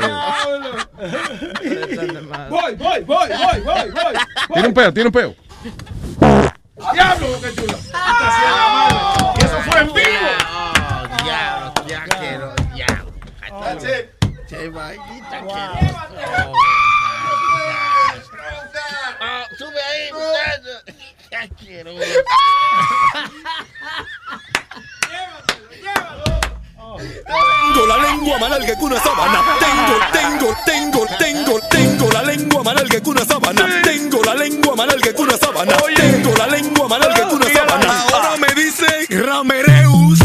[2.50, 4.14] Voy, voy, voy, voy, voy, voy.
[4.52, 5.34] Tiene un peo, tiene un peo.
[6.92, 7.78] ¡Diablo, qué chulo!
[9.36, 10.28] Y eso fue en vivo.
[11.24, 13.12] Diablo, ya quiero, diablo.
[14.68, 14.74] It.
[14.74, 16.52] Che, vainita, quiero.
[19.20, 20.82] Ah, Sube ahí, muchacho.
[21.30, 21.92] Ya quiero.
[26.96, 29.42] Tengo la lengua más larga que una sábana.
[29.60, 33.82] Tengo, tengo, tengo, tengo, tengo la lengua más larga que una sábana.
[33.82, 35.76] Tengo la lengua más larga que una sábana.
[35.96, 38.02] Tengo la lengua más larga que una sábana.
[38.12, 40.18] Ahora me dicen Ramereus.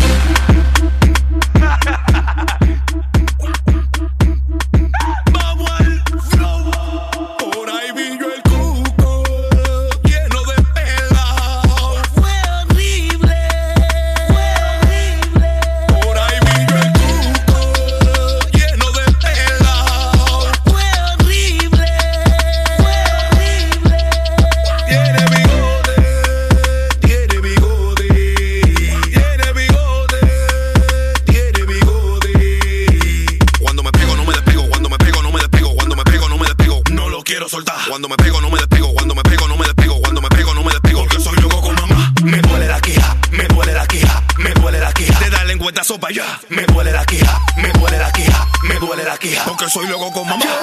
[49.63, 50.62] Porque soy loco con mamá.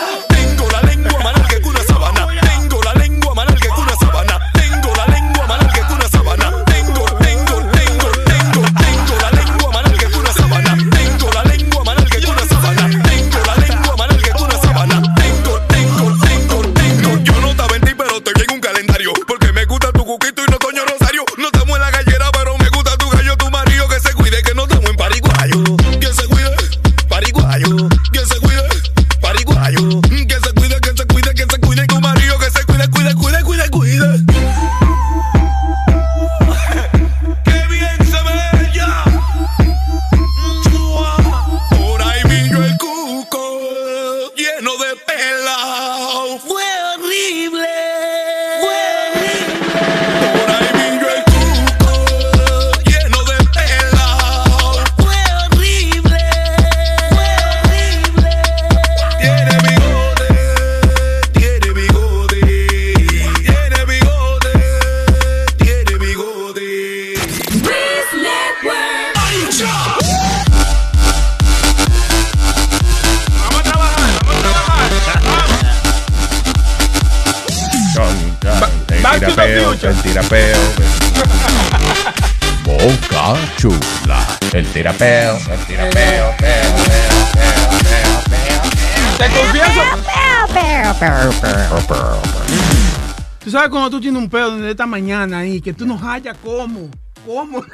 [93.51, 96.37] Tú sabes cuando tú tienes un pedo de esta mañana ahí, que tú no hallas
[96.41, 96.89] cómo.
[97.27, 97.65] ¿Cómo?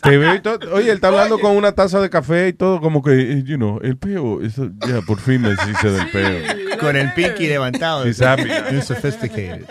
[0.00, 2.80] Te veo y todo- Oye, él está hablando con una taza de café y todo,
[2.80, 4.40] como que, eh, you know, el peo.
[4.40, 6.78] eso- ya, por fin me hice del peo.
[6.78, 8.06] Con el pinky levantado.
[8.06, 8.44] He's happy.
[8.44, 9.64] You're sophisticated.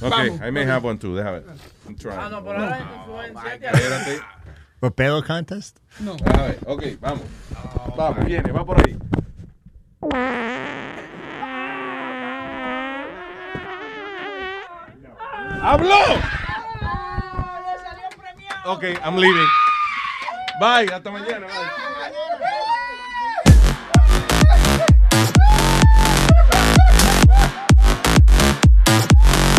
[0.00, 0.70] Ok, Vamos, I may ok.
[0.70, 1.14] have one too.
[1.14, 1.44] Déjame ver.
[1.86, 2.18] I'm trying.
[2.18, 3.70] Ah, no, pero ahora influencia.
[3.70, 4.20] Espérate.
[4.80, 5.76] ¿For pedo contest?
[6.00, 6.16] No.
[6.24, 7.20] A ver, ok, vamos.
[7.98, 8.96] Vamos, viene, va por ahí.
[15.64, 15.96] ¡Habló!
[18.66, 19.48] Ok, I'm leaving.
[20.60, 21.46] Bye, hasta mañana.
[21.46, 21.84] Bye.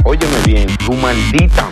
[0.04, 1.72] Óyeme bien, tu maldita